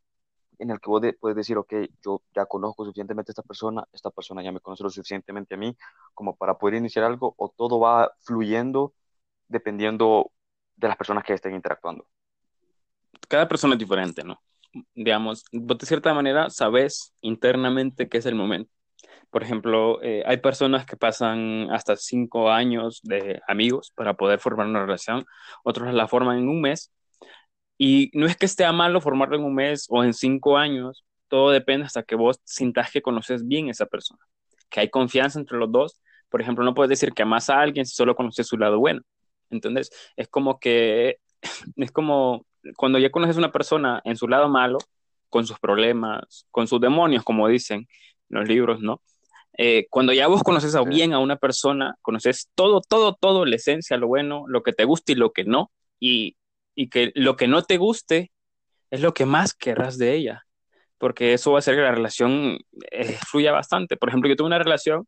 en 0.59 0.71
el 0.71 0.79
que 0.79 0.89
vos 0.89 1.01
puedes 1.19 1.35
decir, 1.35 1.57
ok, 1.57 1.73
yo 2.03 2.21
ya 2.35 2.45
conozco 2.45 2.85
suficientemente 2.85 3.31
a 3.31 3.33
esta 3.33 3.43
persona, 3.43 3.83
esta 3.93 4.09
persona 4.11 4.43
ya 4.43 4.51
me 4.51 4.59
conoce 4.59 4.83
lo 4.83 4.89
suficientemente 4.89 5.55
a 5.55 5.57
mí 5.57 5.75
como 6.13 6.35
para 6.35 6.57
poder 6.57 6.75
iniciar 6.75 7.05
algo, 7.05 7.33
o 7.37 7.53
todo 7.55 7.79
va 7.79 8.11
fluyendo 8.21 8.93
dependiendo 9.47 10.31
de 10.75 10.87
las 10.87 10.97
personas 10.97 11.23
que 11.23 11.33
estén 11.33 11.55
interactuando? 11.55 12.07
Cada 13.27 13.47
persona 13.47 13.73
es 13.73 13.79
diferente, 13.79 14.23
¿no? 14.23 14.41
Digamos, 14.93 15.45
vos 15.51 15.77
de 15.77 15.85
cierta 15.85 16.13
manera 16.13 16.49
sabes 16.49 17.13
internamente 17.21 18.09
qué 18.09 18.17
es 18.17 18.25
el 18.25 18.35
momento. 18.35 18.71
Por 19.29 19.43
ejemplo, 19.43 20.01
eh, 20.01 20.23
hay 20.25 20.37
personas 20.37 20.85
que 20.85 20.97
pasan 20.97 21.69
hasta 21.71 21.95
cinco 21.95 22.51
años 22.51 23.01
de 23.03 23.41
amigos 23.47 23.91
para 23.95 24.13
poder 24.15 24.39
formar 24.39 24.67
una 24.67 24.81
relación, 24.81 25.25
otros 25.63 25.93
la 25.93 26.07
forman 26.07 26.39
en 26.39 26.49
un 26.49 26.61
mes 26.61 26.91
y 27.77 28.09
no 28.13 28.25
es 28.25 28.37
que 28.37 28.45
esté 28.45 28.65
a 28.65 28.71
malo 28.71 29.01
formarlo 29.01 29.35
en 29.35 29.43
un 29.43 29.55
mes 29.55 29.85
o 29.89 30.03
en 30.03 30.13
cinco 30.13 30.57
años, 30.57 31.03
todo 31.27 31.51
depende 31.51 31.85
hasta 31.85 32.03
que 32.03 32.15
vos 32.15 32.39
sintas 32.43 32.91
que 32.91 33.01
conoces 33.01 33.47
bien 33.47 33.67
a 33.67 33.71
esa 33.71 33.85
persona, 33.85 34.21
que 34.69 34.79
hay 34.79 34.89
confianza 34.89 35.39
entre 35.39 35.57
los 35.57 35.71
dos. 35.71 35.99
Por 36.29 36.41
ejemplo, 36.41 36.63
no 36.63 36.73
puedes 36.73 36.89
decir 36.89 37.13
que 37.13 37.23
amas 37.23 37.49
a 37.49 37.59
alguien 37.59 37.85
si 37.85 37.95
solo 37.95 38.15
conoces 38.15 38.47
su 38.47 38.57
lado 38.57 38.79
bueno. 38.79 39.01
Entonces, 39.49 39.89
es 40.15 40.27
como 40.27 40.59
que, 40.59 41.17
es 41.75 41.91
como 41.91 42.45
cuando 42.77 42.99
ya 42.99 43.11
conoces 43.11 43.35
a 43.35 43.39
una 43.39 43.51
persona 43.51 44.01
en 44.05 44.15
su 44.15 44.27
lado 44.27 44.49
malo, 44.49 44.77
con 45.29 45.45
sus 45.45 45.59
problemas, 45.59 46.47
con 46.51 46.67
sus 46.67 46.79
demonios, 46.79 47.23
como 47.23 47.47
dicen 47.47 47.87
los 48.29 48.47
libros, 48.47 48.79
¿no? 48.81 49.01
Eh, 49.57 49.87
cuando 49.89 50.13
ya 50.13 50.27
vos 50.27 50.43
conoces 50.43 50.75
a 50.75 50.81
bien 50.83 51.13
a 51.13 51.19
una 51.19 51.37
persona, 51.37 51.95
conoces 52.01 52.49
todo, 52.55 52.81
todo, 52.81 53.17
todo, 53.19 53.45
la 53.45 53.55
esencia, 53.55 53.97
lo 53.97 54.07
bueno, 54.07 54.45
lo 54.47 54.63
que 54.63 54.73
te 54.73 54.85
gusta 54.85 55.11
y 55.11 55.15
lo 55.15 55.31
que 55.31 55.45
no, 55.45 55.71
y 55.99 56.35
y 56.75 56.89
que 56.89 57.11
lo 57.15 57.35
que 57.35 57.47
no 57.47 57.63
te 57.63 57.77
guste 57.77 58.31
es 58.91 59.01
lo 59.01 59.13
que 59.13 59.25
más 59.25 59.53
querrás 59.53 59.97
de 59.97 60.13
ella, 60.13 60.43
porque 60.97 61.33
eso 61.33 61.51
va 61.51 61.57
a 61.57 61.59
hacer 61.59 61.75
que 61.75 61.81
la 61.81 61.91
relación 61.91 62.59
eh, 62.91 63.17
fluya 63.27 63.51
bastante. 63.51 63.97
Por 63.97 64.09
ejemplo, 64.09 64.29
yo 64.29 64.35
tuve 64.35 64.47
una 64.47 64.59
relación 64.59 65.07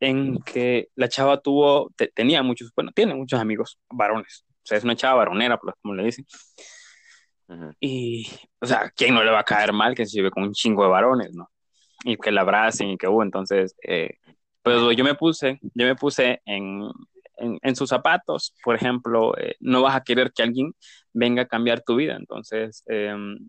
en 0.00 0.38
que 0.42 0.88
la 0.94 1.08
chava 1.08 1.40
tuvo, 1.40 1.90
tenía 2.14 2.42
muchos, 2.42 2.72
bueno, 2.74 2.92
tiene 2.94 3.14
muchos 3.14 3.40
amigos 3.40 3.78
varones, 3.90 4.44
o 4.48 4.66
sea, 4.68 4.78
es 4.78 4.84
una 4.84 4.96
chava 4.96 5.16
varonera, 5.16 5.58
pues, 5.58 5.74
como 5.80 5.94
le 5.94 6.04
dicen. 6.04 6.26
Y, 7.80 8.28
o 8.60 8.66
sea, 8.66 8.92
¿quién 8.94 9.14
no 9.14 9.24
le 9.24 9.30
va 9.30 9.40
a 9.40 9.44
caer 9.44 9.72
mal 9.72 9.94
que 9.94 10.04
se 10.04 10.18
vive 10.18 10.30
con 10.30 10.42
un 10.42 10.52
chingo 10.52 10.84
de 10.84 10.90
varones, 10.90 11.34
no? 11.34 11.50
Y 12.04 12.16
que 12.16 12.30
la 12.30 12.42
abracen 12.42 12.90
y 12.90 12.98
que, 12.98 13.08
uh, 13.08 13.22
entonces, 13.22 13.74
eh, 13.82 14.18
pues 14.62 14.96
yo 14.96 15.04
me 15.04 15.14
puse, 15.14 15.58
yo 15.62 15.86
me 15.86 15.96
puse 15.96 16.42
en, 16.44 16.82
en, 17.38 17.76
sus 17.76 17.88
zapatos, 17.88 18.54
por 18.64 18.74
ejemplo, 18.74 19.36
eh, 19.38 19.56
no 19.60 19.82
vas 19.82 19.96
a 19.96 20.02
querer 20.02 20.32
que 20.32 20.42
alguien 20.42 20.72
venga 21.12 21.42
a 21.42 21.46
cambiar 21.46 21.82
tu 21.82 21.96
vida. 21.96 22.16
Entonces, 22.16 22.82
em, 22.86 23.48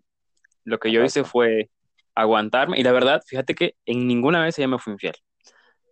lo 0.64 0.78
que 0.78 0.92
yo 0.92 1.02
hice 1.04 1.24
fue 1.24 1.70
aguantarme. 2.14 2.78
Y 2.78 2.82
la 2.82 2.92
verdad, 2.92 3.22
fíjate 3.26 3.54
que 3.54 3.74
en 3.86 4.06
ninguna 4.06 4.42
vez 4.42 4.58
ella 4.58 4.68
me 4.68 4.78
fue 4.78 4.92
infiel. 4.94 5.14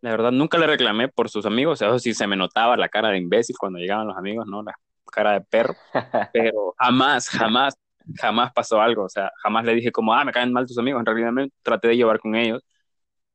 La 0.00 0.10
verdad, 0.10 0.32
nunca 0.32 0.58
le 0.58 0.66
reclamé 0.66 1.08
por 1.08 1.28
sus 1.28 1.44
amigos, 1.46 1.82
eso 1.82 1.98
sí 1.98 2.14
se 2.14 2.26
me 2.26 2.36
notaba 2.36 2.76
la 2.76 2.88
cara 2.88 3.10
de 3.10 3.18
imbécil 3.18 3.56
cuando 3.58 3.78
llegaban 3.80 4.06
los 4.06 4.16
amigos, 4.16 4.46
¿no? 4.46 4.62
La 4.62 4.74
cara 5.12 5.32
de 5.32 5.40
perro, 5.40 5.74
pero 6.32 6.74
jamás, 6.78 7.28
jamás, 7.28 7.74
jamás 8.16 8.52
pasó 8.52 8.80
algo, 8.80 9.04
o 9.04 9.08
sea, 9.08 9.32
jamás 9.42 9.64
le 9.64 9.74
dije 9.74 9.90
como, 9.90 10.14
ah, 10.14 10.24
me 10.24 10.32
caen 10.32 10.52
mal 10.52 10.66
tus 10.66 10.78
amigos, 10.78 11.00
en 11.00 11.06
realidad 11.06 11.32
me 11.32 11.48
traté 11.62 11.88
de 11.88 11.96
llevar 11.96 12.20
con 12.20 12.36
ellos 12.36 12.62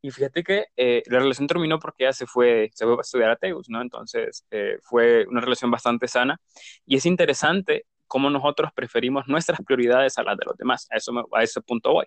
y 0.03 0.11
fíjate 0.11 0.43
que 0.43 0.65
eh, 0.75 1.01
la 1.07 1.19
relación 1.19 1.47
terminó 1.47 1.79
porque 1.79 2.03
ella 2.03 2.11
se 2.11 2.27
fue, 2.27 2.69
se 2.73 2.85
fue 2.85 2.95
a 2.95 3.01
estudiar 3.01 3.29
a 3.31 3.37
Tegus, 3.37 3.69
¿no? 3.69 3.81
Entonces 3.81 4.45
eh, 4.51 4.77
fue 4.83 5.25
una 5.27 5.39
relación 5.39 5.71
bastante 5.71 6.09
sana. 6.09 6.37
Y 6.85 6.97
es 6.97 7.05
interesante 7.05 7.85
cómo 8.05 8.29
nosotros 8.29 8.71
preferimos 8.75 9.29
nuestras 9.29 9.61
prioridades 9.65 10.17
a 10.17 10.23
las 10.23 10.37
de 10.37 10.45
los 10.45 10.57
demás. 10.57 10.87
A, 10.91 10.97
eso 10.97 11.13
a 11.31 11.41
ese 11.41 11.61
punto 11.61 11.93
voy. 11.93 12.05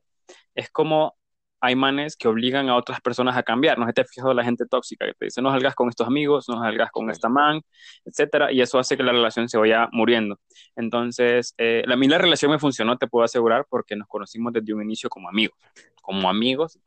Es 0.55 0.69
como 0.71 1.17
hay 1.59 1.75
manes 1.75 2.17
que 2.19 2.29
obligan 2.29 2.69
a 2.69 2.77
otras 2.77 3.01
personas 3.01 3.35
a 3.35 3.43
cambiar. 3.43 3.79
No 3.79 3.91
te 3.91 4.03
has 4.03 4.11
fijado 4.11 4.35
la 4.35 4.45
gente 4.45 4.67
tóxica 4.67 5.07
que 5.07 5.15
te 5.15 5.25
dice, 5.27 5.41
no 5.41 5.51
salgas 5.51 5.75
con 5.75 5.89
estos 5.89 6.07
amigos, 6.07 6.51
no 6.51 6.61
salgas 6.61 6.91
con 6.91 7.09
esta 7.11 7.31
man, 7.31 7.63
etcétera, 8.05 8.53
y 8.53 8.61
eso 8.61 8.79
hace 8.79 8.99
que 8.99 9.03
la 9.03 9.13
relación 9.13 9.49
se 9.49 9.57
vaya 9.57 9.89
muriendo. 9.91 10.39
Entonces, 10.77 11.55
eh, 11.57 11.83
a 11.91 11.97
mí 11.97 12.09
la 12.09 12.19
relación 12.19 12.51
me 12.51 12.59
funcionó, 12.59 12.99
te 12.99 13.07
puedo 13.07 13.25
asegurar, 13.25 13.67
porque 13.71 13.97
nos 13.97 14.07
conocimos 14.07 14.53
desde 14.53 14.75
un 14.75 14.83
inicio 14.83 15.09
como 15.09 15.31
amigos, 15.31 15.59
como 16.03 16.29
amigos, 16.29 16.79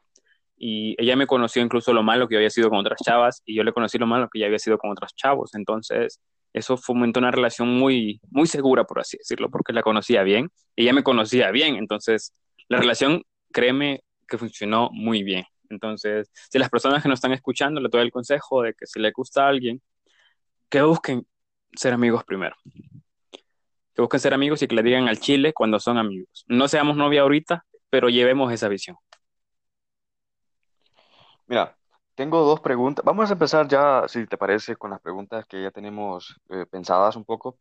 y 0.60 0.94
ella 1.02 1.16
me 1.16 1.26
conoció 1.26 1.62
incluso 1.62 1.94
lo 1.94 2.04
malo 2.04 2.28
que 2.28 2.34
yo 2.34 2.40
había 2.40 2.50
sido 2.50 2.70
con 2.70 2.80
otras 2.80 3.00
chavas, 3.02 3.42
y 3.46 3.56
yo 3.56 3.64
le 3.64 3.72
conocí 3.72 3.98
lo 3.98 4.06
malo 4.06 4.28
que 4.30 4.40
ella 4.40 4.48
había 4.48 4.60
sido 4.60 4.78
con 4.78 4.92
otros 4.92 5.16
chavos. 5.16 5.56
Entonces, 5.56 6.20
eso 6.52 6.76
fomentó 6.76 7.20
una 7.20 7.32
relación 7.32 7.70
muy, 7.70 8.20
muy 8.30 8.46
segura, 8.46 8.84
por 8.84 9.00
así 9.00 9.18
decirlo, 9.18 9.50
porque 9.50 9.72
la 9.72 9.82
conocía 9.82 10.22
bien, 10.24 10.52
y 10.76 10.84
ella 10.84 10.94
me 10.94 11.02
conocía 11.02 11.50
bien. 11.52 11.78
Entonces, 11.78 12.34
la 12.68 12.78
relación, 12.78 13.24
créeme, 13.54 14.04
que 14.28 14.38
funcionó 14.38 14.90
muy 14.92 15.24
bien. 15.24 15.46
Entonces, 15.70 16.30
si 16.52 16.60
las 16.60 16.70
personas 16.70 17.02
que 17.02 17.10
nos 17.10 17.18
están 17.18 17.32
escuchando 17.32 17.80
le 17.80 17.88
doy 17.90 18.02
el 18.02 18.12
consejo 18.12 18.62
de 18.64 18.74
que 18.74 18.86
si 18.86 19.00
le 19.00 19.12
gusta 19.12 19.46
a 19.46 19.50
alguien, 19.50 19.82
que 20.68 20.82
busquen 20.82 21.26
ser 21.74 21.94
amigos 21.94 22.24
primero. 22.26 22.56
Que 23.32 24.02
busquen 24.02 24.20
ser 24.20 24.34
amigos 24.34 24.62
y 24.62 24.68
que 24.68 24.76
le 24.76 24.84
digan 24.84 25.08
al 25.08 25.20
chile 25.20 25.54
cuando 25.54 25.80
son 25.80 25.98
amigos. 25.98 26.44
No 26.48 26.68
seamos 26.68 26.98
novia 26.98 27.22
ahorita, 27.22 27.66
pero 27.90 28.10
llevemos 28.10 28.52
esa 28.52 28.68
visión. 28.68 28.98
Mira, 31.50 31.78
tengo 32.16 32.42
dos 32.46 32.62
preguntas. 32.62 33.04
Vamos 33.04 33.30
a 33.30 33.34
empezar 33.34 33.68
ya, 33.68 34.08
si 34.08 34.26
te 34.26 34.38
parece, 34.38 34.78
con 34.78 34.92
las 34.92 35.02
preguntas 35.02 35.46
que 35.46 35.62
ya 35.62 35.72
tenemos 35.72 36.40
eh, 36.50 36.66
pensadas 36.66 37.18
un 37.18 37.26
poco. 37.26 37.58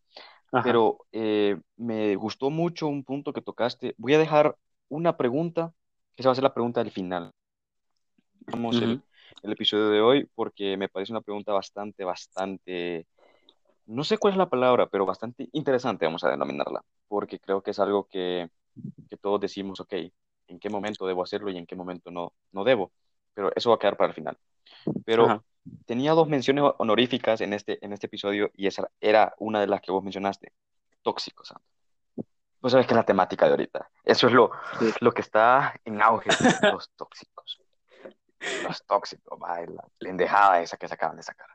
Pero 0.62 1.00
eh, 1.12 1.60
me 1.76 2.14
gustó 2.14 2.48
mucho 2.48 2.86
un 2.86 3.04
punto 3.04 3.32
que 3.32 3.42
tocaste. 3.42 3.94
Voy 3.98 4.14
a 4.14 4.18
dejar 4.18 4.56
una 4.88 5.16
pregunta 5.16 5.74
esa 6.18 6.30
va 6.30 6.32
a 6.32 6.34
ser 6.34 6.44
la 6.44 6.54
pregunta 6.54 6.82
del 6.82 6.92
final. 6.92 7.30
Vamos 8.50 8.76
el, 8.82 9.00
episodio 9.44 9.90
de 9.90 10.00
hoy 10.00 10.28
porque 10.34 10.76
me 10.76 10.88
parece 10.88 11.12
una 11.12 11.20
pregunta 11.20 11.52
bastante, 11.52 12.02
bastante, 12.02 13.06
no 13.86 14.02
sé 14.02 14.18
cuál 14.18 14.32
es 14.32 14.38
la 14.38 14.48
palabra, 14.48 14.88
pero 14.88 15.06
bastante 15.06 15.48
interesante, 15.52 16.06
vamos 16.06 16.24
a 16.24 16.30
denominarla, 16.30 16.82
porque 17.06 17.38
creo 17.38 17.62
que 17.62 17.70
es 17.70 17.78
algo 17.78 18.08
que, 18.08 18.50
que 19.08 19.16
todos 19.16 19.40
decimos, 19.40 19.78
ok, 19.78 19.94
en 20.48 20.58
qué 20.58 20.70
momento 20.70 21.06
debo 21.06 21.22
hacerlo 21.22 21.50
y 21.50 21.56
en 21.56 21.66
qué 21.66 21.76
momento 21.76 22.10
no, 22.10 22.32
no 22.50 22.64
debo, 22.64 22.90
pero 23.38 23.52
eso 23.54 23.70
va 23.70 23.76
a 23.76 23.78
quedar 23.78 23.96
para 23.96 24.08
el 24.08 24.14
final. 24.14 24.36
Pero 25.04 25.44
tenía 25.86 26.10
dos 26.10 26.26
menciones 26.26 26.64
honoríficas 26.78 27.40
en 27.40 27.52
este, 27.52 27.78
en 27.86 27.92
este 27.92 28.08
episodio 28.08 28.50
y 28.56 28.66
esa 28.66 28.90
era 29.00 29.32
una 29.38 29.60
de 29.60 29.68
las 29.68 29.80
que 29.80 29.92
vos 29.92 30.02
mencionaste, 30.02 30.50
tóxicos. 31.02 31.54
Pues 32.60 32.72
sabes 32.72 32.84
que 32.88 32.94
es 32.94 32.96
la 32.96 33.06
temática 33.06 33.44
de 33.44 33.52
ahorita. 33.52 33.88
Eso 34.02 34.26
es 34.26 34.32
lo, 34.32 34.50
lo 34.98 35.12
que 35.12 35.20
está 35.20 35.72
en 35.84 36.02
auge, 36.02 36.30
los 36.62 36.90
tóxicos. 36.96 37.60
Los 38.62 38.84
tóxicos, 38.86 39.38
va, 39.40 39.60
la 39.66 39.84
lendejada 39.98 40.60
esa 40.60 40.76
que 40.76 40.86
se 40.86 40.94
acaban 40.94 41.16
de 41.16 41.24
sacar. 41.24 41.48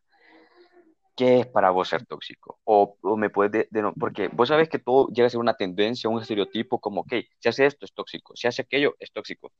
¿Qué 1.15 1.41
es 1.41 1.47
para 1.47 1.69
vos 1.69 1.89
ser 1.89 2.05
tóxico? 2.05 2.59
O, 2.63 2.97
me 3.17 3.29
puedes, 3.29 3.67
porque 3.99 4.29
vos 4.29 4.49
sabes 4.49 4.67
que 4.67 4.79
todo 4.79 5.07
llega 5.09 5.27
a 5.27 5.29
ser 5.29 5.39
una 5.39 5.53
tendencia, 5.55 6.09
un 6.09 6.19
estereotipo 6.19 6.79
como, 6.79 7.01
ok, 7.01 7.13
si 7.39 7.49
hace 7.49 7.67
esto 7.67 7.85
es 7.85 7.93
tóxico, 7.93 8.35
si 8.35 8.47
hace 8.47 8.63
aquello 8.63 8.95
es 8.99 9.11
tóxico. 9.11 9.51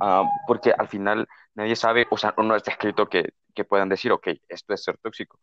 Ah, 0.00 0.24
porque 0.48 0.72
al 0.76 0.88
final 0.88 1.28
nadie 1.54 1.76
sabe, 1.76 2.06
o 2.10 2.16
sea, 2.16 2.34
no 2.38 2.56
está 2.56 2.72
escrito 2.72 3.08
que, 3.08 3.32
que 3.54 3.64
puedan 3.64 3.88
decir, 3.88 4.10
ok, 4.12 4.28
esto 4.48 4.74
es 4.74 4.82
ser 4.82 4.98
tóxico. 4.98 5.38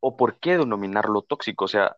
O 0.00 0.16
por 0.16 0.38
qué 0.38 0.58
denominarlo 0.58 1.22
tóxico, 1.22 1.64
o 1.64 1.68
sea, 1.68 1.96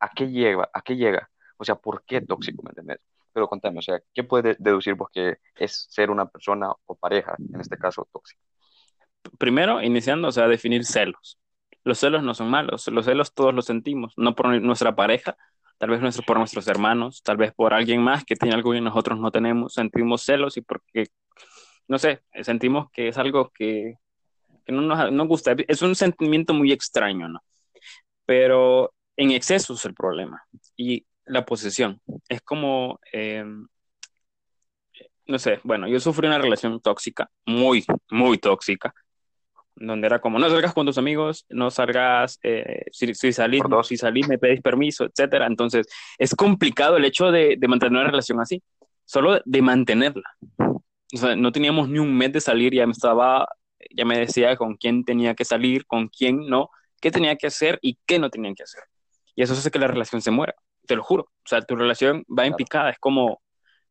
¿a 0.00 0.08
qué 0.10 0.28
llega? 0.30 0.68
¿A 0.72 0.82
qué 0.82 0.96
llega? 0.96 1.30
O 1.56 1.64
sea, 1.64 1.76
¿por 1.76 2.04
qué 2.04 2.20
tóxico? 2.20 2.62
¿Me 2.62 2.70
entiendes? 2.70 2.98
Pero 3.32 3.48
contame, 3.48 3.78
o 3.78 3.82
sea, 3.82 4.00
¿qué 4.12 4.24
puede 4.24 4.56
deducir 4.58 4.94
vos 4.94 5.08
que 5.12 5.38
es 5.56 5.86
ser 5.90 6.10
una 6.10 6.26
persona 6.26 6.72
o 6.86 6.94
pareja, 6.96 7.34
en 7.52 7.60
este 7.60 7.78
caso, 7.78 8.06
tóxica? 8.12 8.40
Primero, 9.38 9.82
iniciando, 9.82 10.28
o 10.28 10.32
sea, 10.32 10.46
definir 10.48 10.84
celos. 10.84 11.38
Los 11.84 11.98
celos 11.98 12.22
no 12.22 12.34
son 12.34 12.50
malos, 12.50 12.88
los 12.88 13.04
celos 13.04 13.34
todos 13.34 13.54
los 13.54 13.66
sentimos, 13.66 14.14
no 14.16 14.34
por 14.34 14.60
nuestra 14.60 14.96
pareja, 14.96 15.36
tal 15.78 15.90
vez 15.90 16.00
por 16.26 16.38
nuestros 16.38 16.66
hermanos, 16.66 17.22
tal 17.22 17.36
vez 17.36 17.52
por 17.52 17.74
alguien 17.74 18.02
más 18.02 18.24
que 18.24 18.36
tiene 18.36 18.54
algo 18.54 18.72
que 18.72 18.80
nosotros 18.80 19.18
no 19.18 19.30
tenemos, 19.30 19.74
sentimos 19.74 20.22
celos 20.22 20.56
y 20.56 20.62
porque, 20.62 21.08
no 21.88 21.98
sé, 21.98 22.22
sentimos 22.42 22.90
que 22.90 23.08
es 23.08 23.18
algo 23.18 23.50
que, 23.54 23.98
que 24.64 24.72
no 24.72 24.82
nos, 24.82 25.12
nos 25.12 25.28
gusta, 25.28 25.54
es 25.68 25.82
un 25.82 25.94
sentimiento 25.94 26.54
muy 26.54 26.72
extraño, 26.72 27.28
¿no? 27.28 27.40
Pero 28.24 28.94
en 29.16 29.30
exceso 29.32 29.74
es 29.74 29.84
el 29.84 29.94
problema. 29.94 30.42
Y 30.76 31.06
la 31.26 31.44
posesión. 31.44 32.00
Es 32.28 32.42
como, 32.42 33.00
em, 33.12 33.66
no 35.26 35.38
sé, 35.38 35.60
bueno, 35.64 35.88
yo 35.88 36.00
sufrí 36.00 36.26
una 36.26 36.38
relación 36.38 36.80
tóxica, 36.80 37.30
muy, 37.46 37.84
muy 38.10 38.38
tóxica, 38.38 38.94
donde 39.76 40.06
era 40.06 40.20
como, 40.20 40.38
no 40.38 40.48
salgas 40.48 40.72
con 40.74 40.86
tus 40.86 40.98
amigos, 40.98 41.46
no 41.48 41.70
salgas, 41.70 42.38
eh, 42.42 42.86
si, 42.92 43.14
si, 43.14 43.32
salís, 43.32 43.62
si 43.84 43.96
salís 43.96 44.28
me 44.28 44.38
pedís 44.38 44.60
permiso, 44.60 45.04
etcétera. 45.04 45.46
Entonces, 45.46 45.86
es 46.18 46.34
complicado 46.34 46.96
el 46.96 47.04
hecho 47.04 47.30
de, 47.30 47.56
de, 47.58 47.68
mantener 47.68 48.00
una 48.00 48.10
relación 48.10 48.40
así, 48.40 48.62
solo 49.04 49.40
de 49.44 49.62
mantenerla. 49.62 50.30
O 50.58 51.16
sea, 51.16 51.36
no 51.36 51.52
teníamos 51.52 51.88
ni 51.88 51.98
un 51.98 52.16
mes 52.16 52.32
de 52.32 52.40
salir, 52.40 52.74
ya 52.74 52.86
me 52.86 52.92
estaba, 52.92 53.48
ya 53.94 54.04
me 54.04 54.18
decía 54.18 54.56
con 54.56 54.76
quién 54.76 55.04
tenía 55.04 55.34
que 55.34 55.44
salir, 55.44 55.86
con 55.86 56.08
quién 56.08 56.46
no, 56.48 56.70
qué 57.00 57.10
tenía 57.10 57.36
que 57.36 57.48
hacer 57.48 57.78
y 57.82 57.98
qué 58.06 58.18
no 58.18 58.30
tenía 58.30 58.52
que 58.54 58.62
hacer. 58.64 58.82
Y 59.36 59.42
eso 59.42 59.52
hace 59.52 59.70
que 59.70 59.78
la 59.78 59.88
relación 59.88 60.22
se 60.22 60.30
muera 60.30 60.54
te 60.86 60.96
lo 60.96 61.02
juro. 61.02 61.24
O 61.24 61.48
sea, 61.48 61.62
tu 61.62 61.76
relación 61.76 62.24
va 62.26 62.46
en 62.46 62.54
picada, 62.54 62.90
es 62.90 62.98
como 62.98 63.42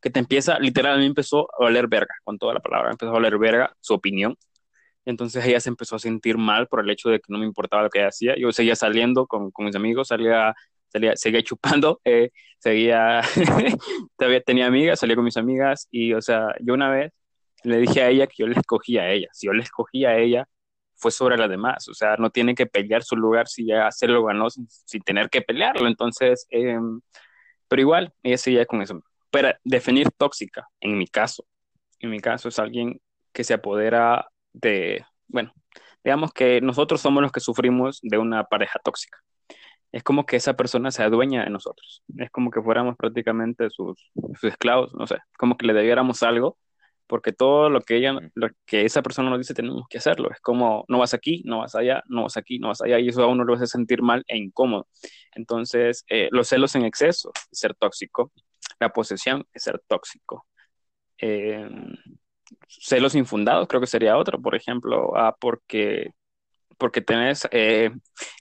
que 0.02 0.10
te 0.10 0.20
empieza, 0.20 0.60
literalmente 0.60 1.08
empezó 1.08 1.48
a 1.58 1.64
valer 1.64 1.88
verga, 1.88 2.14
con 2.24 2.38
toda 2.38 2.54
la 2.54 2.60
palabra, 2.60 2.92
empezó 2.92 3.10
a 3.10 3.14
valer 3.14 3.38
verga 3.38 3.76
su 3.80 3.94
opinión. 3.94 4.38
Entonces 5.06 5.46
ella 5.46 5.60
se 5.60 5.70
empezó 5.70 5.96
a 5.96 6.00
sentir 6.00 6.38
mal 6.38 6.68
por 6.68 6.80
el 6.82 6.90
hecho 6.90 7.10
de 7.10 7.20
que 7.20 7.26
no 7.30 7.40
me 7.40 7.46
importaba 7.46 7.84
lo 7.84 7.90
que 7.90 8.00
ella 8.00 8.10
hacía. 8.10 8.36
Yo 8.38 8.52
seguía 8.52 8.76
saliendo 8.76 9.28
con, 9.28 9.52
con 9.52 9.66
mis 9.66 9.76
amigos, 9.76 10.08
salía, 10.10 10.54
salía, 10.88 11.16
seguía 11.16 11.44
chupando, 11.44 12.02
eh, 12.06 12.32
seguía, 12.60 13.22
todavía 14.18 14.42
tenía 14.42 14.68
amigas, 14.68 15.00
salía 15.00 15.16
con 15.16 15.26
mis 15.26 15.38
amigas 15.38 15.88
y, 15.92 16.14
o 16.14 16.22
sea, 16.22 16.48
yo 16.62 16.74
una 16.74 16.90
vez 16.90 17.12
le 17.64 17.78
dije 17.78 18.02
a 18.02 18.10
ella 18.10 18.28
que 18.28 18.36
yo 18.38 18.48
le 18.48 18.60
escogía 18.60 19.04
a 19.04 19.12
ella. 19.12 19.28
Si 19.34 19.48
yo 19.48 19.54
le 19.54 19.64
escogía 19.64 20.10
a 20.10 20.18
ella, 20.18 20.48
fue 20.96 21.12
sobre 21.12 21.38
las 21.38 21.50
demás, 21.50 21.88
o 21.90 21.94
sea, 21.94 22.16
no 22.18 22.30
tiene 22.30 22.56
que 22.56 22.66
pelear 22.66 23.04
su 23.04 23.18
lugar 23.18 23.48
si 23.48 23.66
ya 23.66 23.92
se 23.92 24.08
lo 24.08 24.24
ganó 24.24 24.50
sin, 24.50 24.68
tener 25.04 25.30
que 25.30 25.42
pelearlo, 25.42 25.88
entonces, 25.88 26.48
em, 26.50 27.02
pero 27.68 27.82
igual, 27.82 28.14
ella 28.24 28.38
seguía 28.38 28.66
con 28.66 28.82
eso. 28.82 29.04
Pero 29.32 29.50
definir 29.64 30.10
tóxica, 30.12 30.68
en 30.80 30.98
mi 30.98 31.08
caso, 31.08 31.46
en 32.00 32.12
mi 32.12 32.20
caso 32.20 32.50
es 32.50 32.60
alguien 32.60 33.02
que 33.34 33.44
se 33.44 33.54
apodera 33.54 34.28
de, 34.54 35.06
bueno, 35.28 35.54
digamos 36.04 36.34
que 36.34 36.62
nosotros 36.62 37.02
somos 37.02 37.22
los 37.22 37.32
que 37.32 37.40
sufrimos 37.40 38.00
de 38.02 38.18
una 38.18 38.46
pareja 38.46 38.80
tóxica. 38.84 39.20
Es 39.92 40.04
como 40.04 40.26
que 40.26 40.38
esa 40.38 40.56
persona 40.56 40.92
se 40.92 41.04
adueña 41.04 41.44
de 41.44 41.50
nosotros. 41.52 42.04
Es 42.18 42.32
como 42.32 42.50
que 42.52 42.62
fuéramos 42.62 42.96
prácticamente 42.98 43.70
sus, 43.70 44.12
sus 44.40 44.44
esclavos, 44.52 44.94
no 44.96 45.08
sé, 45.08 45.18
como 45.38 45.58
que 45.58 45.68
le 45.68 45.74
debiéramos 45.74 46.24
algo 46.24 46.58
porque 47.08 47.32
todo 47.32 47.70
lo 47.70 47.82
que 47.82 47.98
ella, 47.98 48.14
lo 48.34 48.50
que 48.66 48.86
esa 48.86 49.02
persona 49.02 49.30
nos 49.30 49.40
dice 49.40 49.54
tenemos 49.54 49.86
que 49.90 49.98
hacerlo. 49.98 50.32
Es 50.32 50.40
como, 50.42 50.86
no 50.88 51.00
vas 51.00 51.14
aquí, 51.14 51.44
no 51.46 51.60
vas 51.60 51.76
allá, 51.76 52.04
no 52.08 52.24
vas 52.24 52.38
aquí, 52.38 52.60
no 52.60 52.70
vas 52.70 52.82
allá, 52.82 53.00
y 53.00 53.10
eso 53.10 53.24
a 53.24 53.28
uno 53.28 53.44
lo 53.44 53.54
hace 53.54 53.68
sentir 53.68 54.02
mal 54.02 54.24
e 54.28 54.38
incómodo. 54.38 54.88
Entonces, 55.36 56.06
eh, 56.10 56.30
los 56.32 56.48
celos 56.48 56.76
en 56.76 56.86
exceso 56.86 57.32
es 57.52 57.60
ser 57.60 57.76
tóxico, 57.76 58.32
la 58.80 58.90
posesión 58.90 59.46
es 59.54 59.64
ser 59.64 59.80
tóxico. 59.88 60.48
Em, 61.18 61.94
celos 62.68 63.16
infundados 63.16 63.68
creo 63.68 63.82
que 63.82 63.88
sería 63.88 64.18
otro, 64.18 64.42
por 64.42 64.56
ejemplo, 64.56 65.16
ah, 65.16 65.36
porque, 65.40 66.12
porque 66.78 67.02
tenés 67.02 67.48
eh, 67.52 67.92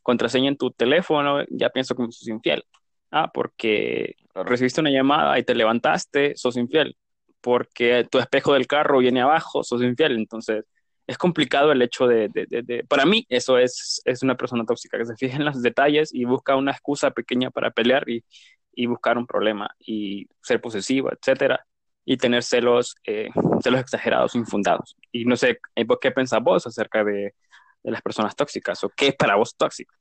contraseña 0.03 0.49
en 0.49 0.57
tu 0.57 0.71
teléfono, 0.73 1.45
ya 1.51 1.71
pienso 1.71 1.95
que 1.95 2.05
sos 2.11 2.29
infiel. 2.29 2.65
Ah, 3.11 3.31
porque 3.33 4.17
recibiste 4.35 4.81
una 4.81 4.91
llamada 4.91 5.39
y 5.39 5.45
te 5.45 5.55
levantaste, 5.55 6.35
sos 6.37 6.57
infiel 6.57 6.97
porque 7.43 8.07
tu 8.11 8.19
espejo 8.19 8.55
del 8.55 8.67
carro 8.67 8.99
viene 9.01 9.21
abajo, 9.21 9.63
sos 9.65 9.83
infiel. 9.83 10.17
Entonces, 10.17 10.65
es 11.07 11.19
complicado 11.19 11.73
el 11.73 11.83
hecho 11.83 12.07
de, 12.07 12.29
de, 12.29 12.47
de, 12.47 12.85
para 12.85 13.05
mí, 13.05 13.27
eso 13.29 13.59
es, 13.59 14.01
es 14.05 14.23
una 14.23 14.37
persona 14.37 14.65
tóxica, 14.65 14.97
que 14.97 15.05
se 15.05 15.17
fija 15.17 15.37
en 15.37 15.45
los 15.45 15.61
detalles 15.61 16.15
y 16.15 16.25
busca 16.25 16.57
una 16.57 16.71
excusa 16.71 17.11
pequeña 17.11 17.51
para 17.51 17.71
pelear 17.73 18.09
y, 18.09 18.25
y 18.73 18.87
buscar 18.87 19.19
un 19.19 19.27
problema 19.27 19.75
y 19.81 20.29
ser 20.41 20.61
posesivo, 20.61 21.11
etcétera, 21.13 21.67
y 22.05 22.17
tener 22.17 22.43
celos, 22.43 22.97
eh, 23.05 23.29
celos 23.63 23.81
exagerados, 23.81 24.35
infundados. 24.35 24.97
Y 25.11 25.25
no 25.25 25.37
sé, 25.37 25.59
eh, 25.75 25.87
¿qué 26.01 26.11
pensás 26.11 26.43
vos 26.43 26.67
acerca 26.67 27.05
de, 27.05 27.35
de 27.83 27.91
las 27.91 28.03
personas 28.03 28.35
tóxicas 28.35 28.83
o 28.85 28.91
qué 28.91 29.09
es 29.09 29.17
para 29.17 29.37
vos 29.37 29.57
tóxico? 29.57 29.95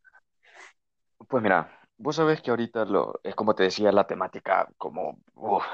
Pues 1.27 1.43
mira, 1.43 1.81
Vos 2.03 2.15
sabés 2.15 2.41
que 2.41 2.49
ahorita 2.49 2.83
lo, 2.85 3.19
es 3.21 3.35
como 3.35 3.53
te 3.53 3.61
decía 3.61 3.91
la 3.91 4.07
temática, 4.07 4.67
como 4.77 5.19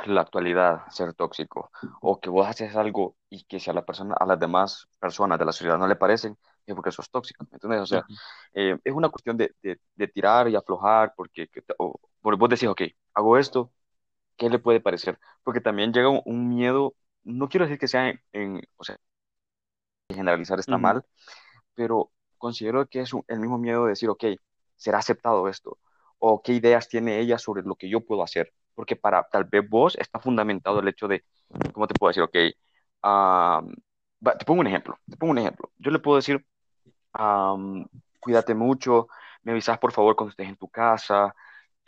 la 0.08 0.20
actualidad, 0.20 0.82
ser 0.90 1.14
tóxico, 1.14 1.72
o 2.02 2.20
que 2.20 2.30
vos 2.30 2.46
haces 2.46 2.76
algo 2.76 3.16
y 3.30 3.46
que 3.46 3.62
si 3.62 3.70
a 3.70 3.74
la 3.74 3.86
persona, 3.86 4.14
a 4.20 4.26
las 4.26 4.38
demás 4.38 4.90
personas 5.00 5.40
de 5.40 5.46
la 5.46 5.54
sociedad 5.54 5.78
no 5.78 5.88
le 5.88 5.96
parecen, 5.96 6.38
es 6.66 6.76
porque 6.76 6.92
sos 6.92 7.10
tóxico, 7.10 7.46
¿entendés? 7.50 7.80
O 7.80 7.86
sea, 7.86 8.06
eh, 8.54 8.78
es 8.84 8.94
una 8.94 9.08
cuestión 9.08 9.38
de, 9.38 9.56
de, 9.62 10.08
tirar 10.10 10.50
y 10.50 10.58
aflojar, 10.58 11.14
porque, 11.16 11.50
o, 11.78 11.98
vos 12.22 12.50
decís, 12.50 12.68
ok, 12.68 12.82
hago 13.14 13.38
esto, 13.38 13.72
¿qué 14.38 14.50
le 14.50 14.60
puede 14.60 14.82
parecer? 14.82 15.20
Porque 15.44 15.62
también 15.62 15.94
llega 15.94 16.10
un, 16.10 16.50
miedo 16.50 16.96
no 17.24 17.50
quiero 17.50 17.66
decir 17.66 17.80
que 17.80 17.88
sea 17.88 18.10
en, 18.10 18.22
en- 18.34 18.62
o 18.78 18.84
sea, 18.84 18.98
generalizar 20.10 20.60
está 20.60 20.78
Ujú. 20.78 20.78
mal, 20.78 21.04
pero 21.76 22.12
considero 22.38 22.88
que 22.88 23.02
es 23.02 23.14
un- 23.14 23.26
el 23.28 23.40
mismo 23.40 23.58
miedo 23.58 23.86
de 23.86 23.92
decir, 23.92 24.10
ok, 24.10 24.26
¿será 24.76 25.00
aceptado 25.00 25.48
esto? 25.50 25.80
¿O 26.20 26.42
qué 26.42 26.54
ideas 26.54 26.90
tiene 26.90 27.20
ella 27.20 27.38
sobre 27.40 27.64
lo 27.64 27.76
que 27.76 27.90
yo 27.90 28.02
puedo 28.06 28.24
hacer? 28.24 28.54
Porque 28.76 28.96
para 28.96 29.24
tal 29.30 29.46
vez 29.46 29.68
vos 29.70 29.96
está 29.98 30.20
fundamentado 30.20 30.80
el 30.80 30.88
hecho 30.90 31.08
de, 31.08 31.26
¿cómo 31.74 31.88
te 31.88 31.96
puedo 31.96 32.10
decir? 32.10 32.24
Ok, 32.24 32.36
va, 34.26 34.38
te 34.38 34.46
pongo 34.46 34.62
un 34.62 34.68
ejemplo, 34.68 34.98
te 35.10 35.18
pongo 35.18 35.32
un 35.32 35.38
ejemplo. 35.40 35.72
Yo 35.78 35.92
le 35.92 36.00
puedo 36.00 36.18
decir, 36.18 36.46
am, 37.14 37.88
cuídate 38.20 38.56
mucho, 38.56 39.08
me 39.44 39.52
avisas 39.54 39.80
por 39.80 39.92
favor 39.94 40.16
cuando 40.16 40.32
estés 40.32 40.50
en 40.50 40.58
tu 40.58 40.70
casa, 40.70 41.36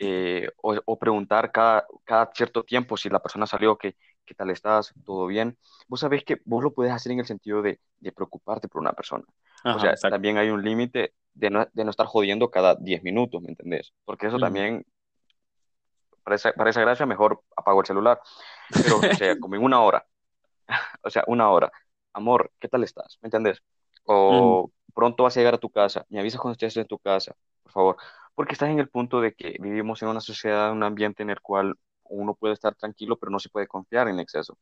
eh, 0.00 0.50
o, 0.62 0.76
o 0.86 0.98
preguntar 1.00 1.52
cada, 1.52 1.86
cada 2.04 2.30
cierto 2.34 2.64
tiempo 2.64 2.96
si 2.98 3.10
la 3.10 3.20
persona 3.20 3.46
salió, 3.46 3.78
que, 3.78 3.96
¿qué 4.26 4.34
tal 4.34 4.50
estás? 4.50 4.94
¿Todo 5.06 5.28
bien? 5.28 5.58
Vos 5.88 6.00
sabés 6.00 6.24
que 6.24 6.38
vos 6.46 6.64
lo 6.64 6.74
puedes 6.74 6.92
hacer 6.94 7.12
en 7.12 7.20
el 7.20 7.26
sentido 7.26 7.62
de, 7.62 7.80
de 8.00 8.12
preocuparte 8.12 8.68
por 8.68 8.82
una 8.82 8.94
persona. 8.94 9.24
O 9.72 9.78
Ajá, 9.78 9.80
sea, 9.80 9.94
exacto. 9.94 10.08
también 10.08 10.38
hay 10.38 10.50
un 10.50 10.64
límite 10.64 11.14
de 11.34 11.50
no, 11.50 11.66
de 11.72 11.84
no 11.84 11.90
estar 11.90 12.06
jodiendo 12.06 12.50
cada 12.50 12.76
10 12.76 13.02
minutos, 13.04 13.42
¿me 13.42 13.50
entendés? 13.50 13.94
Porque 14.06 14.28
eso 14.28 14.38
Ujú. 14.38 14.40
también, 14.40 14.84
para 16.24 16.36
esa, 16.36 16.52
para 16.52 16.70
esa 16.70 16.80
gracia, 16.80 17.06
mejor 17.06 17.42
apago 17.56 17.80
el 17.80 17.86
celular. 17.86 18.20
Pero, 18.80 19.06
o 19.08 19.14
sea, 19.14 19.36
como 19.38 19.56
en 19.56 19.64
una 19.64 19.80
hora, 19.82 20.06
o 21.04 21.10
sea, 21.10 21.24
una 21.28 21.50
hora. 21.50 21.72
Amor, 22.14 22.52
¿qué 22.60 22.68
tal 22.68 22.84
estás? 22.84 23.18
¿Me 23.22 23.28
entendés? 23.28 23.62
Ujú. 24.28 24.60
O 24.60 24.72
pronto 24.94 25.24
vas 25.24 25.36
a 25.36 25.40
llegar 25.40 25.54
a 25.54 25.58
tu 25.58 25.70
casa, 25.70 26.06
me 26.10 26.20
avisas 26.20 26.40
cuando 26.40 26.54
estés 26.54 26.76
en 26.78 26.86
tu 26.86 26.98
casa, 26.98 27.34
por 27.64 27.72
favor. 27.72 27.96
Porque 28.34 28.52
estás 28.54 28.70
en 28.70 28.78
el 28.78 28.88
punto 28.88 29.20
de 29.20 29.34
que 29.34 29.56
vivimos 29.60 30.02
en 30.02 30.08
una 30.08 30.20
sociedad, 30.20 30.72
un 30.72 30.82
ambiente 30.82 31.22
en 31.22 31.30
el 31.30 31.40
cual 31.40 31.74
uno 32.04 32.34
puede 32.34 32.54
estar 32.54 32.74
tranquilo, 32.74 33.18
pero 33.18 33.30
no 33.30 33.38
se 33.38 33.48
puede 33.50 33.66
confiar 33.68 34.08
en 34.08 34.18
exceso. 34.20 34.58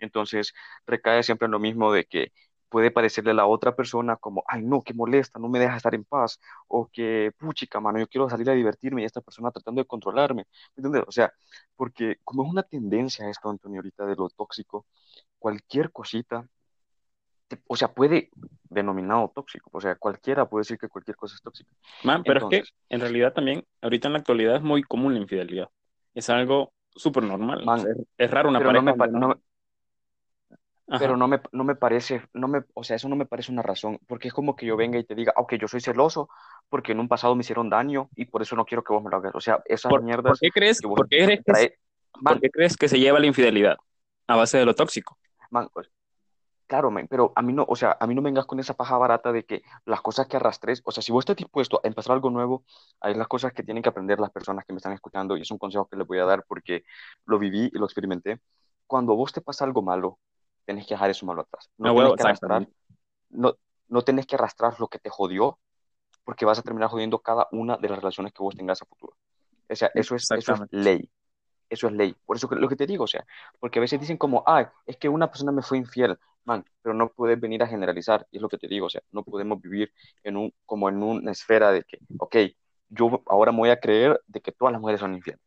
Entonces, 0.00 0.52
recae 0.86 1.22
siempre 1.22 1.46
en 1.46 1.52
lo 1.52 1.58
mismo 1.58 1.92
de 1.92 2.04
que 2.04 2.32
puede 2.68 2.90
parecerle 2.90 3.32
a 3.32 3.34
la 3.34 3.46
otra 3.46 3.76
persona 3.76 4.16
como, 4.16 4.44
ay, 4.48 4.62
no, 4.62 4.82
que 4.82 4.94
molesta, 4.94 5.38
no 5.38 5.48
me 5.48 5.58
deja 5.58 5.76
estar 5.76 5.94
en 5.94 6.04
paz, 6.04 6.40
o 6.68 6.88
que, 6.90 7.30
puchica, 7.38 7.80
mano, 7.80 7.98
yo 7.98 8.08
quiero 8.08 8.30
salir 8.30 8.48
a 8.50 8.54
divertirme 8.54 9.02
y 9.02 9.04
esta 9.04 9.20
persona 9.20 9.50
tratando 9.50 9.82
de 9.82 9.86
controlarme. 9.86 10.46
O 11.06 11.12
sea, 11.12 11.32
porque 11.76 12.16
como 12.24 12.44
es 12.44 12.50
una 12.50 12.62
tendencia 12.62 13.28
esto, 13.28 13.50
Antonio, 13.50 13.80
ahorita 13.80 14.06
de 14.06 14.16
lo 14.16 14.28
tóxico, 14.30 14.86
cualquier 15.38 15.92
cosita, 15.92 16.48
te- 17.56 17.62
o 17.66 17.76
sea, 17.76 17.88
puede 17.88 18.30
denominado 18.64 19.30
tóxico, 19.34 19.70
o 19.72 19.80
sea, 19.80 19.96
cualquiera 19.96 20.48
puede 20.48 20.62
decir 20.62 20.78
que 20.78 20.88
cualquier 20.88 21.16
cosa 21.16 21.34
es 21.34 21.42
tóxica. 21.42 21.70
Man, 22.04 22.22
pero 22.24 22.48
es 22.48 22.64
que 22.64 22.70
en 22.88 23.00
realidad 23.00 23.32
también, 23.32 23.64
ahorita 23.82 24.08
en 24.08 24.12
la 24.14 24.18
actualidad 24.20 24.56
es 24.56 24.62
muy 24.62 24.82
común 24.82 25.14
la 25.14 25.20
infidelidad. 25.20 25.68
Es 26.14 26.30
algo 26.30 26.72
súper 26.94 27.22
normal. 27.24 27.62
O 27.62 27.64
man, 27.64 27.80
sea, 27.80 27.92
es, 28.18 28.30
raro 28.30 28.48
una 28.48 28.58
pero 28.58 28.72
no 28.72 28.84
pareja 28.84 29.06
me, 29.12 29.18
no. 29.18 29.42
Ajá. 30.88 30.98
pero 30.98 31.16
no 31.16 31.26
me, 31.26 31.40
no 31.52 31.64
me 31.64 31.74
parece, 31.74 32.22
no 32.34 32.48
me, 32.48 32.64
o 32.74 32.84
sea, 32.84 32.96
eso 32.96 33.08
no 33.08 33.16
me 33.16 33.24
parece 33.24 33.50
una 33.50 33.62
razón, 33.62 33.98
porque 34.06 34.28
es 34.28 34.34
como 34.34 34.56
que 34.56 34.66
yo 34.66 34.76
venga 34.76 34.98
y 34.98 35.04
te 35.04 35.14
diga, 35.14 35.32
ok, 35.36 35.54
yo 35.54 35.68
soy 35.68 35.80
celoso 35.80 36.28
porque 36.68 36.92
en 36.92 37.00
un 37.00 37.08
pasado 37.08 37.34
me 37.34 37.40
hicieron 37.42 37.70
daño 37.70 38.10
y 38.14 38.26
por 38.26 38.42
eso 38.42 38.56
no 38.56 38.64
quiero 38.66 38.82
que 38.84 38.92
vos 38.92 39.02
me 39.02 39.08
lo 39.08 39.16
hagas. 39.16 39.34
O 39.34 39.40
sea, 39.40 39.62
esas 39.64 39.88
¿Por, 39.88 40.00
por 40.00 40.06
mierdas 40.06 40.38
qué 40.40 40.50
crees, 40.50 40.80
que 40.80 40.86
vos 40.86 40.96
por 40.96 41.08
qué 41.08 41.24
crees 41.24 41.40
que, 41.44 41.78
por 42.22 42.40
qué 42.40 42.50
crees 42.50 42.76
que 42.76 42.88
se 42.88 42.98
lleva 42.98 43.20
la 43.20 43.26
infidelidad? 43.26 43.76
A 44.26 44.36
base 44.36 44.58
de 44.58 44.66
lo 44.66 44.74
tóxico. 44.74 45.16
man, 45.50 45.68
pues, 45.72 45.88
claro, 46.72 46.90
pero 47.10 47.34
a 47.36 47.42
mí 47.42 47.52
no, 47.52 47.66
o 47.68 47.76
sea, 47.76 47.98
a 48.00 48.06
mí 48.06 48.14
no 48.14 48.22
me 48.22 48.28
vengas 48.28 48.46
con 48.46 48.58
esa 48.58 48.72
paja 48.72 48.96
barata 48.96 49.30
de 49.30 49.44
que 49.44 49.62
las 49.84 50.00
cosas 50.00 50.26
que 50.26 50.38
arrastres, 50.38 50.80
o 50.86 50.90
sea, 50.90 51.02
si 51.02 51.12
vos 51.12 51.20
estás 51.20 51.36
dispuesto 51.36 51.82
a 51.84 51.86
empezar 51.86 52.14
algo 52.14 52.30
nuevo, 52.30 52.64
hay 52.98 53.14
las 53.14 53.28
cosas 53.28 53.52
que 53.52 53.62
tienen 53.62 53.82
que 53.82 53.90
aprender 53.90 54.18
las 54.18 54.30
personas 54.30 54.64
que 54.64 54.72
me 54.72 54.78
están 54.78 54.94
escuchando 54.94 55.36
y 55.36 55.42
es 55.42 55.50
un 55.50 55.58
consejo 55.58 55.86
que 55.86 55.98
les 55.98 56.06
voy 56.06 56.18
a 56.18 56.24
dar 56.24 56.46
porque 56.48 56.84
lo 57.26 57.38
viví 57.38 57.70
y 57.70 57.78
lo 57.78 57.84
experimenté. 57.84 58.40
Cuando 58.86 59.14
vos 59.14 59.34
te 59.34 59.42
pasa 59.42 59.66
algo 59.66 59.82
malo, 59.82 60.18
tenés 60.64 60.86
que 60.86 60.94
dejar 60.94 61.10
eso 61.10 61.26
malo 61.26 61.42
atrás. 61.42 61.68
No 61.76 61.90
tenés 61.90 62.04
huevo, 62.04 62.16
que 62.16 62.22
arrastrar, 62.22 62.68
no, 63.28 63.54
no 63.88 64.02
tenés 64.02 64.26
que 64.26 64.36
arrastrar 64.36 64.80
lo 64.80 64.88
que 64.88 64.98
te 64.98 65.10
jodió 65.10 65.58
porque 66.24 66.46
vas 66.46 66.58
a 66.58 66.62
terminar 66.62 66.88
jodiendo 66.88 67.18
cada 67.18 67.48
una 67.52 67.76
de 67.76 67.90
las 67.90 67.98
relaciones 67.98 68.32
que 68.32 68.42
vos 68.42 68.56
tengas 68.56 68.80
a 68.80 68.86
futuro. 68.86 69.14
O 69.68 69.76
sea, 69.76 69.90
eso 69.94 70.14
es, 70.14 70.26
eso 70.30 70.54
es 70.54 70.60
ley. 70.70 71.10
Eso 71.68 71.86
es 71.86 71.92
ley. 71.92 72.16
Por 72.24 72.36
eso 72.36 72.48
lo 72.50 72.68
que 72.68 72.76
te 72.76 72.86
digo, 72.86 73.04
o 73.04 73.06
sea, 73.06 73.26
porque 73.60 73.78
a 73.78 73.82
veces 73.82 74.00
dicen 74.00 74.16
como, 74.16 74.42
ay, 74.46 74.64
es 74.86 74.96
que 74.96 75.10
una 75.10 75.28
persona 75.28 75.52
me 75.52 75.62
fue 75.62 75.76
infiel, 75.78 76.18
man, 76.44 76.64
pero 76.82 76.94
no 76.94 77.08
puedes 77.10 77.40
venir 77.40 77.62
a 77.62 77.66
generalizar, 77.66 78.26
y 78.30 78.36
es 78.36 78.42
lo 78.42 78.48
que 78.48 78.58
te 78.58 78.68
digo, 78.68 78.86
o 78.86 78.90
sea, 78.90 79.02
no 79.12 79.22
podemos 79.22 79.60
vivir 79.60 79.92
en 80.22 80.36
un, 80.36 80.54
como 80.66 80.88
en 80.88 81.02
una 81.02 81.30
esfera 81.30 81.70
de 81.72 81.84
que, 81.84 81.98
ok, 82.18 82.36
yo 82.88 83.22
ahora 83.26 83.52
me 83.52 83.58
voy 83.58 83.70
a 83.70 83.80
creer 83.80 84.20
de 84.26 84.40
que 84.40 84.52
todas 84.52 84.72
las 84.72 84.80
mujeres 84.80 85.00
son 85.00 85.14
infieles, 85.14 85.40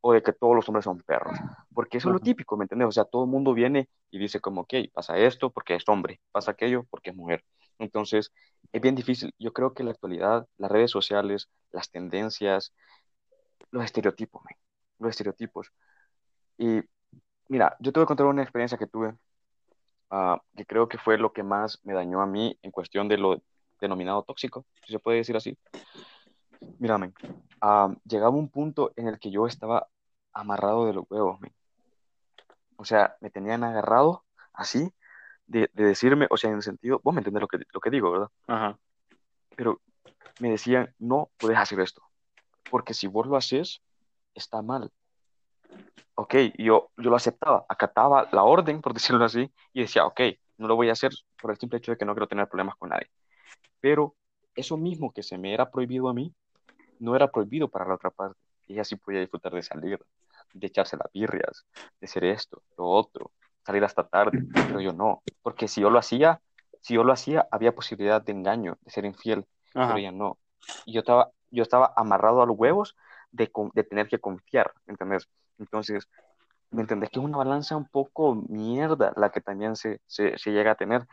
o 0.00 0.12
de 0.12 0.22
que 0.22 0.32
todos 0.32 0.54
los 0.54 0.68
hombres 0.68 0.84
son 0.84 1.00
perros, 1.00 1.36
porque 1.74 1.98
eso 1.98 2.08
es 2.08 2.12
lo 2.14 2.20
típico, 2.20 2.56
¿me 2.56 2.64
entiendes? 2.64 2.88
O 2.88 2.92
sea, 2.92 3.04
todo 3.04 3.24
el 3.24 3.30
mundo 3.30 3.52
viene 3.52 3.88
y 4.10 4.18
dice 4.18 4.40
como, 4.40 4.62
ok, 4.62 4.74
pasa 4.92 5.18
esto 5.18 5.50
porque 5.50 5.74
es 5.74 5.84
hombre, 5.88 6.20
pasa 6.32 6.52
aquello 6.52 6.84
porque 6.90 7.10
es 7.10 7.16
mujer. 7.16 7.44
Entonces, 7.78 8.32
es 8.72 8.80
bien 8.80 8.94
difícil. 8.94 9.32
Yo 9.38 9.52
creo 9.52 9.72
que 9.72 9.82
en 9.82 9.86
la 9.86 9.92
actualidad, 9.92 10.46
las 10.56 10.70
redes 10.70 10.90
sociales, 10.90 11.48
las 11.70 11.90
tendencias, 11.90 12.72
los 13.70 13.84
estereotipos, 13.84 14.42
man, 14.44 14.54
los 14.98 15.10
estereotipos. 15.10 15.72
Y 16.58 16.80
mira, 17.48 17.76
yo 17.80 17.92
te 17.92 18.00
voy 18.00 18.04
a 18.04 18.06
contar 18.06 18.26
una 18.26 18.42
experiencia 18.42 18.78
que 18.78 18.86
tuve, 18.86 19.14
ah, 20.10 20.40
que 20.56 20.64
creo 20.64 20.88
que 20.88 20.98
fue 20.98 21.18
lo 21.18 21.32
que 21.32 21.42
más 21.42 21.80
me 21.84 21.94
dañó 21.94 22.20
a 22.20 22.26
mí 22.26 22.58
en 22.62 22.70
cuestión 22.70 23.08
de 23.08 23.18
lo 23.18 23.42
denominado 23.80 24.22
tóxico, 24.22 24.66
si 24.84 24.92
se 24.92 24.98
puede 24.98 25.18
decir 25.18 25.36
así. 25.36 25.56
Mira, 26.78 26.98
men, 26.98 27.14
ah, 27.60 27.94
llegaba 28.04 28.36
un 28.36 28.48
punto 28.48 28.92
en 28.96 29.08
el 29.08 29.18
que 29.18 29.30
yo 29.30 29.46
estaba 29.46 29.88
amarrado 30.32 30.86
de 30.86 30.94
los 30.94 31.04
huevos, 31.10 31.40
men. 31.40 31.52
O 32.76 32.84
sea, 32.84 33.16
me 33.20 33.30
tenían 33.30 33.64
agarrado 33.64 34.24
así, 34.52 34.92
de, 35.46 35.70
de 35.72 35.84
decirme, 35.84 36.26
o 36.30 36.36
sea, 36.36 36.50
en 36.50 36.56
el 36.56 36.62
sentido, 36.62 37.00
vos 37.02 37.14
me 37.14 37.20
entendés 37.20 37.40
lo 37.40 37.48
que, 37.48 37.58
lo 37.72 37.80
que 37.80 37.90
digo, 37.90 38.10
¿verdad? 38.10 38.28
Ajá. 38.46 38.78
Pero 39.56 39.80
me 40.40 40.50
decían, 40.50 40.94
no 40.98 41.30
puedes 41.38 41.58
hacer 41.58 41.80
esto, 41.80 42.02
porque 42.70 42.94
si 42.94 43.06
vos 43.06 43.26
lo 43.26 43.36
haces, 43.36 43.82
está 44.34 44.62
mal. 44.62 44.92
Ok, 46.14 46.34
yo, 46.58 46.90
yo 46.96 47.10
lo 47.10 47.16
aceptaba, 47.16 47.64
acataba 47.68 48.28
la 48.32 48.42
orden, 48.42 48.80
por 48.80 48.92
decirlo 48.94 49.24
así, 49.24 49.50
y 49.72 49.82
decía, 49.82 50.04
ok, 50.06 50.20
no 50.58 50.66
lo 50.66 50.76
voy 50.76 50.88
a 50.88 50.92
hacer 50.92 51.12
por 51.40 51.52
el 51.52 51.58
simple 51.58 51.78
hecho 51.78 51.92
de 51.92 51.98
que 51.98 52.04
no 52.04 52.14
quiero 52.14 52.26
tener 52.26 52.48
problemas 52.48 52.74
con 52.76 52.88
nadie. 52.90 53.08
Pero 53.80 54.16
eso 54.54 54.76
mismo 54.76 55.12
que 55.12 55.22
se 55.22 55.38
me 55.38 55.54
era 55.54 55.70
prohibido 55.70 56.08
a 56.08 56.14
mí, 56.14 56.34
no 56.98 57.14
era 57.14 57.30
prohibido 57.30 57.68
para 57.68 57.86
la 57.86 57.94
otra 57.94 58.10
parte. 58.10 58.38
Ella 58.66 58.84
sí 58.84 58.96
podía 58.96 59.20
disfrutar 59.20 59.52
de 59.52 59.62
salir, 59.62 60.00
de 60.52 60.66
echarse 60.66 60.96
las 60.96 61.10
birrias, 61.12 61.64
de 62.00 62.06
hacer 62.06 62.24
esto, 62.24 62.62
lo 62.76 62.86
otro, 62.86 63.30
salir 63.64 63.84
hasta 63.84 64.06
tarde, 64.06 64.42
pero 64.66 64.80
yo 64.80 64.92
no, 64.92 65.22
porque 65.42 65.68
si 65.68 65.80
yo 65.80 65.90
lo 65.90 65.98
hacía, 65.98 66.40
si 66.80 66.94
yo 66.94 67.04
lo 67.04 67.12
hacía, 67.12 67.46
había 67.50 67.74
posibilidad 67.74 68.20
de 68.20 68.32
engaño, 68.32 68.76
de 68.80 68.90
ser 68.90 69.04
infiel, 69.04 69.46
pero 69.72 69.84
Ajá. 69.84 69.98
ella 69.98 70.12
no. 70.12 70.38
Y 70.84 70.92
yo 70.94 71.00
estaba, 71.00 71.30
yo 71.50 71.62
estaba 71.62 71.92
amarrado 71.96 72.42
a 72.42 72.46
los 72.46 72.58
huevos 72.58 72.96
de, 73.30 73.50
de 73.74 73.84
tener 73.84 74.08
que 74.08 74.18
confiar, 74.18 74.72
¿entendés? 74.86 75.28
Entonces, 75.58 76.08
¿me 76.70 76.82
entendés? 76.82 77.10
Que 77.10 77.18
es 77.18 77.24
una 77.24 77.38
balanza 77.38 77.76
un 77.76 77.88
poco 77.88 78.34
mierda 78.48 79.12
la 79.16 79.30
que 79.30 79.40
también 79.40 79.76
se, 79.76 80.00
se, 80.06 80.36
se 80.38 80.50
llega 80.50 80.72
a 80.72 80.76
tener, 80.76 81.06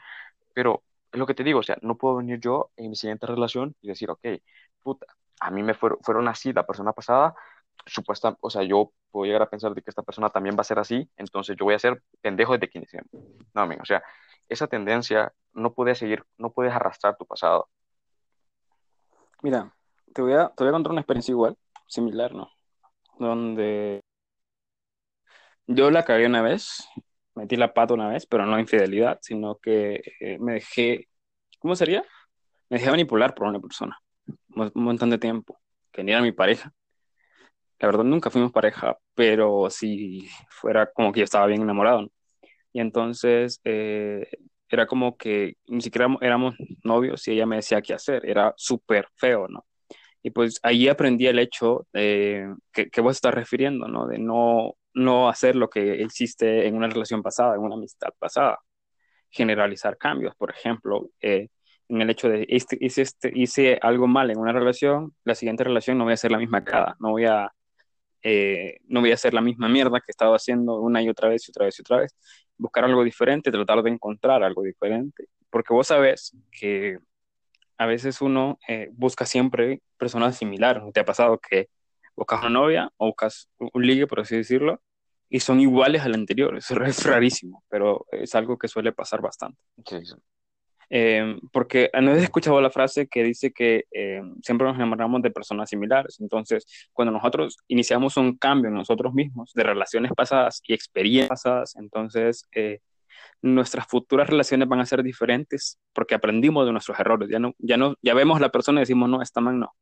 pero 0.54 0.84
es 1.12 1.20
lo 1.20 1.26
que 1.26 1.34
te 1.34 1.44
digo, 1.44 1.60
o 1.60 1.64
sea, 1.64 1.78
no 1.82 1.98
puedo 1.98 2.18
venir 2.18 2.40
yo 2.40 2.72
en 2.76 2.90
mi 2.90 2.96
siguiente 2.96 3.26
relación 3.26 3.76
y 3.82 3.88
decir, 3.88 4.10
ok, 4.10 4.26
puta, 4.84 5.08
a 5.40 5.52
mí 5.52 5.64
me 5.64 5.74
fueron, 5.74 6.00
fueron 6.02 6.28
así 6.28 6.54
la 6.54 6.66
persona 6.66 6.94
pasada, 6.94 7.36
supuesta, 7.86 8.38
o 8.42 8.50
sea, 8.50 8.64
yo 8.64 8.92
puedo 9.12 9.26
llegar 9.26 9.42
a 9.42 9.50
pensar 9.50 9.74
de 9.74 9.82
que 9.82 9.90
esta 9.90 10.04
persona 10.04 10.30
también 10.30 10.56
va 10.56 10.62
a 10.62 10.66
ser 10.66 10.80
así, 10.80 11.10
entonces 11.18 11.56
yo 11.58 11.66
voy 11.66 11.76
a 11.76 11.80
ser 11.80 12.02
pendejo 12.22 12.54
desde 12.54 12.70
que 12.70 12.80
inicié. 12.80 13.02
No, 13.54 13.66
men, 13.66 13.80
o 13.82 13.86
sea, 13.86 14.04
esa 14.50 14.68
tendencia 14.68 15.34
no 15.54 15.74
puedes 15.74 15.98
seguir, 15.98 16.24
no 16.38 16.52
puedes 16.52 16.74
arrastrar 16.74 17.18
tu 17.18 17.26
pasado. 17.26 17.70
Mira, 19.42 19.74
te 20.14 20.22
voy 20.22 20.34
a, 20.34 20.50
te 20.50 20.64
voy 20.64 20.70
a 20.70 20.74
contar 20.74 20.92
una 20.92 21.02
experiencia 21.02 21.32
igual, 21.32 21.58
similar, 21.88 22.34
¿no? 22.34 22.50
Donde 23.20 24.04
yo 25.68 25.92
la 25.92 26.04
cagué 26.06 26.26
una 26.28 26.42
vez, 26.42 26.88
metí 27.36 27.56
la 27.56 27.74
pata 27.74 27.94
una 27.94 28.10
vez, 28.10 28.26
pero 28.26 28.46
no 28.46 28.60
infidelidad, 28.60 29.20
sino 29.22 29.58
que 29.58 30.02
eh, 30.20 30.38
me 30.40 30.54
dejé, 30.54 31.10
¿cómo 31.60 31.76
sería? 31.76 32.04
Me 32.70 32.78
dejé 32.78 32.90
manipular 32.92 33.36
por 33.36 33.48
una 33.48 33.60
persona, 33.60 33.98
un 34.56 34.72
montón 34.76 35.10
de 35.10 35.18
tiempo, 35.18 35.60
que 35.92 36.04
ni 36.04 36.12
era 36.12 36.22
mi 36.22 36.32
pareja. 36.32 36.72
La 37.80 37.88
verdad 37.88 38.04
nunca 38.04 38.30
fuimos 38.30 38.52
pareja, 38.52 38.98
pero 39.14 39.70
si 39.70 40.28
fuera 40.50 40.92
como 40.92 41.12
que 41.12 41.20
yo 41.20 41.24
estaba 41.26 41.46
bien 41.48 41.62
enamorado, 41.62 42.04
¿no? 42.04 42.10
Y 42.74 42.80
entonces 42.82 43.62
eh, 43.64 44.28
era 44.70 44.88
como 44.88 45.18
que 45.18 45.56
ni 45.68 45.82
siquiera 45.82 46.08
éramos 46.22 46.56
novios 46.84 47.28
y 47.28 47.32
ella 47.32 47.46
me 47.46 47.58
decía 47.58 47.82
qué 47.82 47.94
hacer, 47.94 48.26
era 48.26 48.54
súper 48.58 49.08
feo, 49.16 49.48
¿no? 49.48 49.66
Y 50.24 50.32
pues 50.32 50.60
ahí 50.64 50.88
aprendí 50.90 51.28
el 51.28 51.40
hecho 51.40 51.88
eh, 51.94 52.48
que, 52.74 52.90
que 52.90 53.02
vos 53.02 53.16
estás 53.16 53.34
refiriendo, 53.34 53.88
¿no? 53.88 54.08
De 54.08 54.18
no, 54.20 54.76
no 54.96 55.30
hacer 55.30 55.56
lo 55.56 55.70
que 55.70 56.02
hiciste 56.02 56.68
en 56.68 56.76
una 56.76 56.88
relación 56.88 57.22
pasada, 57.22 57.56
en 57.56 57.62
una 57.62 57.76
amistad 57.76 58.10
pasada. 58.18 58.60
Generalizar 59.30 59.98
cambios, 59.98 60.36
por 60.36 60.52
ejemplo, 60.52 61.10
eh, 61.22 61.50
en 61.90 62.02
el 62.02 62.10
hecho 62.10 62.30
de 62.30 62.46
este, 62.50 62.78
hice, 62.82 63.04
este, 63.04 63.32
hice 63.36 63.78
algo 63.82 64.08
mal 64.08 64.32
en 64.32 64.40
una 64.40 64.54
relación, 64.54 65.14
la 65.24 65.36
siguiente 65.36 65.64
relación 65.64 65.98
no 65.98 66.06
voy 66.06 66.12
a 66.12 66.16
hacer 66.16 66.32
la 66.32 66.40
misma 66.40 66.64
cara, 66.64 66.96
no 67.00 67.12
voy 67.12 67.26
a, 67.26 67.52
eh, 68.24 68.78
no 68.88 69.02
voy 69.02 69.12
a 69.12 69.16
hacer 69.16 69.34
la 69.34 69.42
misma 69.42 69.70
mierda 69.70 70.00
que 70.00 70.06
he 70.10 70.12
estado 70.12 70.34
haciendo 70.36 70.80
una 70.80 71.02
y 71.02 71.10
otra 71.10 71.30
vez 71.30 71.48
y 71.48 71.52
otra 71.52 71.66
vez 71.66 71.78
y 71.80 71.82
otra 71.82 71.98
vez. 71.98 72.16
buscar 72.58 72.86
algo 72.86 73.04
diferente, 73.04 73.52
tratar 73.52 73.84
de 73.84 73.92
encontrar 73.92 74.44
algo 74.44 74.64
diferente, 74.64 75.28
porque 75.50 75.74
vos 75.74 75.88
sabes 75.88 76.36
que 76.52 77.00
a 77.78 77.86
veces 77.86 78.22
uno 78.22 78.60
eh, 78.68 78.90
busca 78.94 79.26
siempre 79.26 79.82
personas 79.98 80.38
similares. 80.38 80.84
¿Te 80.94 81.02
ha 81.02 81.06
pasado 81.06 81.40
que 81.40 81.70
buscas 82.16 82.42
una 82.42 82.50
novia 82.50 82.92
o 82.98 83.08
buscas 83.08 83.50
un 83.58 83.86
ligue, 83.86 84.08
por 84.08 84.22
así 84.22 84.36
decirlo, 84.36 84.82
y 85.30 85.40
son 85.40 85.60
iguales 85.60 86.02
al 86.04 86.14
anterior? 86.14 86.58
Eso 86.58 86.76
es 86.84 87.06
rarísimo, 87.06 87.64
pero 87.70 88.06
es 88.12 88.36
algo 88.36 88.58
que 88.58 88.68
suele 88.68 88.92
pasar 88.92 89.22
bastante. 89.22 89.60
Sí, 89.86 90.06
sí. 90.06 90.16
Eh, 90.90 91.40
porque 91.52 91.90
no 92.02 92.14
he 92.14 92.24
escuchado 92.24 92.62
la 92.62 92.70
frase 92.70 93.08
que 93.08 93.24
dice 93.24 93.52
que 93.52 93.86
eh, 93.92 94.22
siempre 94.44 94.68
nos 94.68 94.76
enamoramos 94.76 95.22
de 95.22 95.32
personas 95.32 95.70
similares. 95.70 96.20
Entonces, 96.20 96.66
cuando 96.94 97.12
nosotros 97.12 97.58
iniciamos 97.68 98.18
un 98.18 98.38
cambio 98.38 98.70
en 98.70 98.76
nosotros 98.76 99.14
mismos, 99.14 99.52
de 99.54 99.64
relaciones 99.64 100.12
pasadas 100.16 100.62
y 100.68 100.74
experiencias 100.74 101.30
pasadas, 101.30 101.76
entonces 101.76 102.48
eh, 102.54 102.80
nuestras 103.42 103.88
futuras 103.88 104.30
relaciones 104.30 104.68
van 104.68 104.80
a 104.80 104.86
ser 104.86 105.04
diferentes 105.04 105.80
porque 105.94 106.16
aprendimos 106.16 106.66
de 106.66 106.72
nuestros 106.72 107.00
errores. 107.00 107.30
Ya 107.30 107.40
no, 107.40 107.54
ya 107.58 107.78
no, 107.78 107.96
ya 108.02 108.14
vemos 108.14 108.40
la 108.40 108.50
persona 108.50 108.80
y 108.80 108.84
decimos, 108.84 109.10
no, 109.10 109.22
esta 109.22 109.42
man 109.42 109.60
no. 109.60 109.74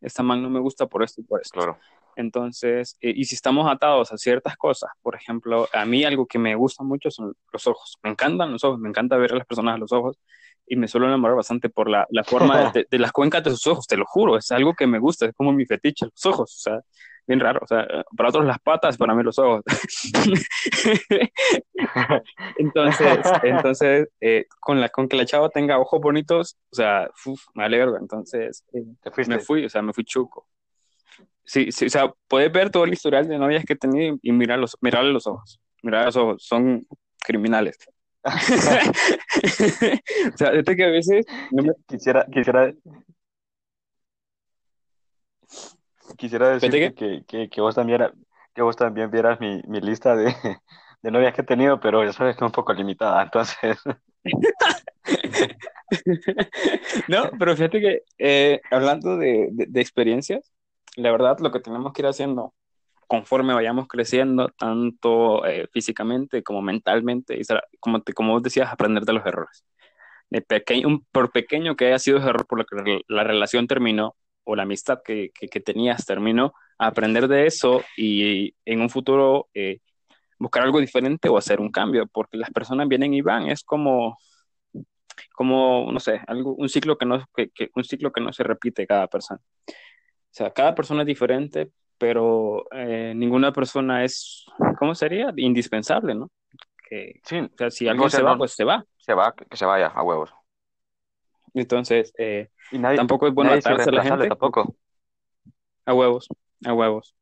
Esta 0.00 0.22
man 0.22 0.42
no 0.42 0.50
me 0.50 0.60
gusta 0.60 0.86
por 0.86 1.02
esto 1.02 1.20
y 1.20 1.24
por 1.24 1.40
esto. 1.40 1.58
Claro. 1.58 1.78
Entonces, 2.16 2.96
eh, 3.00 3.12
y 3.14 3.24
si 3.24 3.34
estamos 3.34 3.70
atados 3.70 4.12
a 4.12 4.18
ciertas 4.18 4.56
cosas, 4.56 4.90
por 5.02 5.14
ejemplo, 5.14 5.68
a 5.72 5.84
mí 5.84 6.04
algo 6.04 6.26
que 6.26 6.38
me 6.38 6.54
gusta 6.54 6.82
mucho 6.84 7.10
son 7.10 7.34
los 7.52 7.66
ojos. 7.66 7.98
Me 8.02 8.10
encantan 8.10 8.52
los 8.52 8.64
ojos, 8.64 8.78
me 8.78 8.88
encanta 8.88 9.16
ver 9.16 9.32
a 9.32 9.36
las 9.36 9.46
personas 9.46 9.76
a 9.76 9.78
los 9.78 9.92
ojos 9.92 10.18
y 10.66 10.76
me 10.76 10.88
suelo 10.88 11.06
enamorar 11.06 11.36
bastante 11.36 11.68
por 11.68 11.88
la, 11.88 12.06
la 12.10 12.24
forma 12.24 12.70
de, 12.72 12.86
de, 12.90 12.98
las 12.98 13.12
cuencas 13.12 13.42
de 13.42 13.50
sus 13.50 13.66
ojos, 13.66 13.86
te 13.86 13.96
lo 13.96 14.04
juro, 14.06 14.36
es 14.36 14.50
algo 14.52 14.74
que 14.74 14.86
me 14.86 14.98
gusta, 14.98 15.26
es 15.26 15.34
como 15.34 15.52
mi 15.52 15.66
fetiche, 15.66 16.06
los 16.06 16.26
ojos, 16.26 16.56
o 16.56 16.60
sea, 16.60 16.80
bien 17.30 17.38
raro, 17.38 17.60
o 17.62 17.66
sea, 17.66 17.86
para 18.16 18.30
otros 18.30 18.44
las 18.44 18.58
patas, 18.58 18.96
para 18.96 19.14
mí 19.14 19.22
los 19.22 19.38
ojos. 19.38 19.62
entonces, 22.58 23.18
entonces 23.44 24.08
eh, 24.20 24.46
con, 24.58 24.80
la, 24.80 24.88
con 24.88 25.08
que 25.08 25.16
la 25.16 25.24
chava 25.24 25.48
tenga 25.48 25.78
ojos 25.78 26.00
bonitos, 26.00 26.56
o 26.72 26.74
sea, 26.74 27.08
uf, 27.24 27.40
me 27.54 27.62
alegro, 27.62 27.96
entonces 27.96 28.64
eh, 28.72 28.84
me 29.28 29.38
fui, 29.38 29.64
o 29.64 29.68
sea, 29.68 29.80
me 29.80 29.92
fui 29.92 30.02
chuco. 30.02 30.48
Sí, 31.44 31.70
sí, 31.70 31.86
o 31.86 31.90
sea, 31.90 32.12
puedes 32.26 32.50
ver 32.50 32.70
todo 32.70 32.82
el 32.82 32.92
historial 32.92 33.28
de 33.28 33.38
novias 33.38 33.64
que 33.64 33.74
he 33.74 33.76
tenido 33.76 34.18
y 34.20 34.32
mirar 34.32 34.58
los, 34.58 34.76
mirarle 34.80 35.12
los 35.12 35.28
ojos, 35.28 35.60
mirar 35.84 36.06
los 36.06 36.16
ojos, 36.16 36.44
son 36.44 36.84
criminales. 37.22 37.78
o 38.24 38.30
sea, 40.36 40.52
este 40.52 40.76
que 40.76 40.84
a 40.84 40.90
veces 40.90 41.24
no 41.52 41.62
me... 41.62 41.72
quisiera, 41.86 42.26
quisiera, 42.26 42.74
quisiera 46.16 46.50
decir 46.50 46.94
que, 46.94 47.24
que, 47.26 47.48
que, 47.48 47.60
vos 47.60 47.74
también, 47.74 48.02
que 48.54 48.62
vos 48.62 48.76
también 48.76 49.10
vieras 49.10 49.40
mi, 49.40 49.62
mi 49.66 49.80
lista 49.80 50.16
de, 50.16 50.34
de, 51.02 51.10
novias 51.10 51.34
que 51.34 51.42
he 51.42 51.44
tenido, 51.44 51.80
pero 51.80 52.04
ya 52.04 52.12
sabes 52.12 52.36
que 52.36 52.44
es 52.44 52.48
un 52.48 52.52
poco 52.52 52.72
limitada, 52.72 53.22
entonces. 53.24 53.78
no, 57.08 57.30
pero 57.38 57.56
fíjate 57.56 57.80
que 57.80 58.02
eh, 58.18 58.60
hablando 58.70 59.16
de, 59.16 59.48
de, 59.52 59.66
de, 59.66 59.80
experiencias, 59.80 60.52
la 60.96 61.10
verdad 61.10 61.38
lo 61.40 61.50
que 61.50 61.60
tenemos 61.60 61.92
que 61.92 62.02
ir 62.02 62.06
haciendo 62.06 62.54
conforme 63.10 63.54
vayamos 63.54 63.88
creciendo, 63.88 64.50
tanto 64.50 65.44
eh, 65.44 65.66
físicamente 65.72 66.44
como 66.44 66.62
mentalmente, 66.62 67.36
y 67.36 67.42
como, 67.80 68.02
te, 68.02 68.12
como 68.12 68.34
vos 68.34 68.42
decías, 68.44 68.72
aprender 68.72 69.02
de 69.04 69.12
los 69.12 69.26
errores. 69.26 69.64
De 70.30 70.42
pequeño, 70.42 70.86
un, 70.86 71.04
por 71.10 71.32
pequeño 71.32 71.74
que 71.74 71.86
haya 71.86 71.98
sido 71.98 72.18
el 72.18 72.28
error 72.28 72.46
por 72.46 72.58
lo 72.60 72.64
que 72.64 73.00
la 73.08 73.24
relación 73.24 73.66
terminó, 73.66 74.14
o 74.44 74.56
la 74.56 74.62
amistad 74.64 75.00
que, 75.04 75.30
que, 75.38 75.48
que 75.48 75.60
tenías 75.60 76.06
terminó, 76.06 76.52
aprender 76.78 77.28
de 77.28 77.46
eso 77.46 77.82
y 77.96 78.54
en 78.64 78.80
un 78.80 78.90
futuro 78.90 79.48
eh, 79.54 79.80
buscar 80.38 80.62
algo 80.62 80.80
diferente 80.80 81.28
o 81.28 81.36
hacer 81.36 81.60
un 81.60 81.70
cambio, 81.70 82.06
porque 82.06 82.38
las 82.38 82.50
personas 82.50 82.88
vienen 82.88 83.12
y 83.12 83.20
van, 83.20 83.48
es 83.48 83.62
como, 83.62 84.18
como 85.34 85.92
no 85.92 86.00
sé, 86.00 86.20
algo, 86.26 86.54
un, 86.54 86.68
ciclo 86.68 86.96
que 86.96 87.06
no, 87.06 87.24
que, 87.36 87.50
que, 87.50 87.70
un 87.74 87.84
ciclo 87.84 88.10
que 88.10 88.22
no 88.22 88.32
se 88.32 88.42
repite 88.42 88.86
cada 88.86 89.06
persona. 89.06 89.40
O 89.68 90.32
sea, 90.32 90.50
cada 90.52 90.74
persona 90.74 91.02
es 91.02 91.06
diferente, 91.06 91.70
pero 91.98 92.64
eh, 92.72 93.12
ninguna 93.14 93.52
persona 93.52 94.04
es, 94.04 94.46
¿cómo 94.78 94.94
sería? 94.94 95.32
Indispensable, 95.36 96.14
¿no? 96.14 96.30
Que, 96.88 97.20
sí, 97.24 97.38
o 97.38 97.50
sea, 97.56 97.70
si 97.70 97.86
alguien 97.86 98.04
no, 98.04 98.10
se 98.10 98.22
va, 98.22 98.32
no, 98.32 98.38
pues 98.38 98.52
se 98.52 98.64
va. 98.64 98.84
Se 98.96 99.12
va, 99.12 99.34
que 99.34 99.56
se 99.56 99.66
vaya 99.66 99.88
a 99.88 100.02
huevos. 100.02 100.32
Entonces, 101.54 102.12
eh, 102.18 102.48
y 102.70 102.78
nadie, 102.78 102.96
tampoco 102.96 103.26
es 103.26 103.34
bueno 103.34 103.52
atarse 103.52 103.88
a 103.88 103.92
la 103.92 104.02
gente. 104.02 104.28
Tampoco. 104.28 104.74
A 105.84 105.94
huevos, 105.94 106.28
a 106.64 106.72
huevos. 106.72 107.14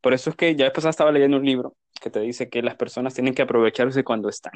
Por 0.00 0.12
eso 0.12 0.30
es 0.30 0.36
que 0.36 0.54
ya 0.54 0.64
después 0.66 0.84
estaba 0.84 1.12
leyendo 1.12 1.36
un 1.36 1.44
libro 1.44 1.76
que 2.00 2.10
te 2.10 2.20
dice 2.20 2.48
que 2.50 2.62
las 2.62 2.74
personas 2.76 3.14
tienen 3.14 3.34
que 3.34 3.42
aprovecharse 3.42 4.04
cuando 4.04 4.28
están. 4.28 4.52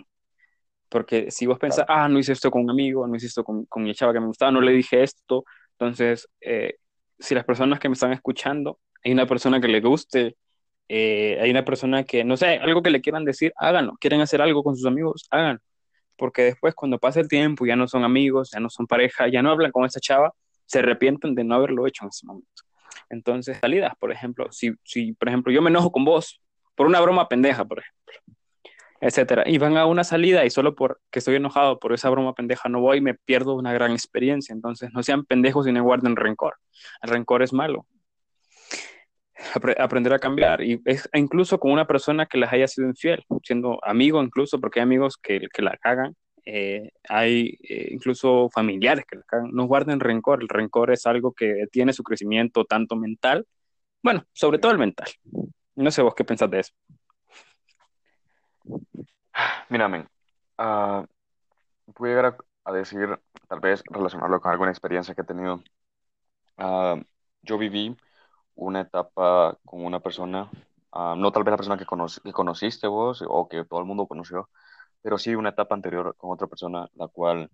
Porque 0.89 1.31
si 1.31 1.47
vos 1.47 1.59
pensás, 1.59 1.87
claro. 1.87 2.03
ah, 2.03 2.09
no 2.09 2.19
hice 2.19 2.33
esto 2.33 2.51
con 2.51 2.63
un 2.63 2.71
amigo, 2.71 3.07
no 3.07 3.17
hice 3.17 3.27
esto 3.27 3.45
con, 3.45 3.65
con 3.67 3.83
mi 3.83 3.95
chava 3.95 4.13
que 4.13 4.21
me 4.21 4.27
gustaba, 4.27 4.53
no 4.53 4.61
le 4.61 4.73
dije 4.73 5.03
esto, 5.03 5.45
entonces, 5.79 6.29
eh, 6.41 6.77
si 7.19 7.35
las 7.35 7.45
personas 7.45 7.79
que 7.79 7.89
me 7.89 7.95
están 7.95 8.13
escuchando, 8.13 8.79
hay 9.05 9.13
una 9.13 9.27
persona 9.27 9.61
que 9.61 9.69
le 9.69 9.81
guste, 9.81 10.37
eh, 10.89 11.39
hay 11.41 11.51
una 11.51 11.65
persona 11.65 12.05
que, 12.05 12.25
no 12.25 12.37
sé, 12.37 12.59
algo 12.59 12.83
que 12.83 12.91
le 12.91 13.01
quieran 13.01 13.25
decir, 13.25 13.53
háganlo. 13.57 13.97
Quieren 14.01 14.21
hacer 14.21 14.41
algo 14.41 14.63
con 14.63 14.77
sus 14.77 14.87
amigos, 14.87 15.27
háganlo 15.31 15.61
porque 16.17 16.43
después 16.43 16.75
cuando 16.75 16.99
pasa 16.99 17.21
el 17.21 17.29
tiempo 17.29 17.67
ya 17.67 17.77
no 17.77 17.89
son 17.89 18.05
amigos, 18.05 18.51
ya 18.53 18.61
no 18.61 18.71
son 18.71 18.87
pareja, 18.87 19.29
ya 19.29 19.43
no 19.43 19.51
hablan 19.51 19.73
con 19.73 19.85
esa 19.85 20.01
chava, 20.01 20.33
se 20.67 20.81
arrepienten 20.81 21.35
de 21.35 21.45
no 21.45 21.55
haberlo 21.55 21.87
hecho 21.87 22.05
en 22.05 22.09
ese 22.09 22.27
momento. 22.27 22.63
Entonces, 23.09 23.59
salidas, 23.61 23.95
por 23.99 24.11
ejemplo, 24.11 24.49
si, 24.51 24.73
si 24.85 25.13
por 25.13 25.29
ejemplo 25.29 25.53
yo 25.53 25.63
me 25.63 25.71
enojo 25.71 25.93
con 25.93 26.05
vos 26.05 26.41
por 26.75 26.87
una 26.87 27.01
broma 27.01 27.29
pendeja, 27.29 27.65
por 27.65 27.79
ejemplo, 27.79 28.37
etcétera, 29.01 29.45
y 29.47 29.59
van 29.59 29.77
a 29.77 29.87
una 29.87 30.05
salida 30.05 30.45
y 30.45 30.51
solo 30.51 30.75
porque 30.75 30.99
estoy 31.13 31.37
enojado 31.37 31.79
por 31.79 31.93
esa 31.93 32.11
broma 32.11 32.35
pendeja 32.35 32.69
no 32.69 32.81
voy, 32.81 33.01
me 33.01 33.15
pierdo 33.15 33.55
una 33.55 33.73
gran 33.73 33.93
experiencia. 33.93 34.53
Entonces, 34.53 34.91
no 34.93 35.03
sean 35.03 35.25
pendejos 35.25 35.67
y 35.67 35.73
no 35.73 35.83
guarden 35.83 36.17
rencor. 36.17 36.55
El 37.03 37.11
rencor 37.11 37.43
es 37.43 37.53
malo 37.53 37.87
aprender 39.79 40.13
a 40.13 40.19
cambiar 40.19 40.63
y 40.63 40.81
es, 40.85 41.09
e 41.13 41.19
incluso 41.19 41.59
con 41.61 41.71
una 41.71 41.87
persona 41.87 42.27
que 42.27 42.39
les 42.39 42.53
haya 42.53 42.69
sido 42.69 42.89
infiel, 42.89 43.25
siendo 43.43 43.79
amigo 43.83 44.23
incluso, 44.23 44.61
porque 44.61 44.81
hay 44.81 44.85
amigos 44.85 45.17
que, 45.17 45.49
que 45.53 45.63
la 45.63 45.77
cagan, 45.77 46.17
eh, 46.45 46.91
hay 47.09 47.59
eh, 47.69 47.89
incluso 47.91 48.49
familiares 48.51 49.05
que 49.07 49.17
la 49.17 49.23
cagan, 49.23 49.51
no 49.53 49.65
guarden 49.65 50.01
rencor, 50.01 50.43
el 50.43 50.49
rencor 50.49 50.91
es 50.91 51.07
algo 51.07 51.33
que 51.33 51.67
tiene 51.71 51.93
su 51.93 52.03
crecimiento 52.03 52.65
tanto 52.65 52.97
mental, 52.97 53.47
bueno, 54.03 54.25
sobre 54.33 54.59
todo 54.59 54.73
el 54.73 54.79
mental. 54.79 55.09
No 55.75 55.91
sé 55.91 56.03
vos 56.03 56.15
qué 56.15 56.25
pensás 56.25 56.51
de 56.51 56.61
eso. 56.61 56.73
Mira, 59.69 59.89
men, 59.89 60.09
uh, 60.59 61.05
voy 61.99 62.11
a 62.11 62.15
llegar 62.15 62.37
a, 62.65 62.73
decir, 62.73 63.19
tal 63.49 63.61
vez 63.61 63.83
relacionarlo 63.87 64.41
con 64.41 64.53
alguna 64.53 64.71
experiencia 64.71 65.15
que 65.15 65.21
he 65.23 65.25
tenido. 65.25 65.63
Uh, 66.57 67.03
yo 67.43 67.59
viví 67.59 67.97
una 68.57 68.83
etapa 68.83 69.59
con 69.65 69.85
una 69.85 70.01
persona, 70.01 70.51
uh, 70.93 71.17
no 71.17 71.33
tal 71.33 71.45
vez 71.45 71.53
la 71.53 71.57
persona 71.59 71.79
que, 71.79 71.87
cono 71.87 72.07
que, 72.25 72.33
conociste 72.33 72.89
vos 72.89 73.25
o 73.27 73.49
que 73.49 73.65
todo 73.65 73.81
el 73.81 73.87
mundo 73.87 74.07
conoció, 74.07 74.51
pero 75.03 75.19
sí 75.19 75.35
una 75.35 75.51
etapa 75.51 75.75
anterior 75.75 76.17
con 76.19 76.33
otra 76.33 76.49
persona, 76.49 76.89
la 76.95 77.09
cual 77.09 77.51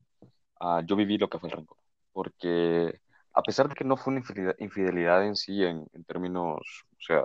uh, 0.61 0.81
yo 0.87 0.97
viví 0.97 1.19
lo 1.19 1.29
que 1.29 1.39
fue 1.39 1.51
el 1.51 1.57
rencor. 1.57 1.79
Porque 2.13 3.01
a 3.35 3.43
pesar 3.43 3.69
de 3.69 3.75
que 3.75 3.85
no 3.85 3.97
fue 3.97 4.13
una 4.15 4.23
infidelidad, 4.59 5.25
en 5.27 5.37
sí, 5.37 5.65
en, 5.65 5.87
términos, 6.07 6.85
o 6.99 7.01
sea, 7.01 7.23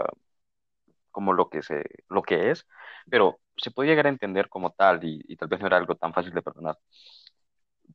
como 1.12 1.34
lo 1.34 1.50
que, 1.50 1.62
se, 1.63 1.84
lo 2.10 2.22
que 2.22 2.52
es, 2.52 2.68
pero 3.10 3.40
se 3.58 3.72
puede 3.72 3.90
llegar 3.90 4.06
a 4.08 4.10
entender 4.10 4.50
como 4.50 4.72
tal 4.72 5.00
y, 5.04 5.36
tal 5.38 5.48
vez 5.50 5.60
no 5.60 5.68
era 5.68 5.78
algo 5.78 5.96
tan 5.96 6.13
fácil 6.13 6.34
de 6.34 6.42
perdonar. 6.42 6.78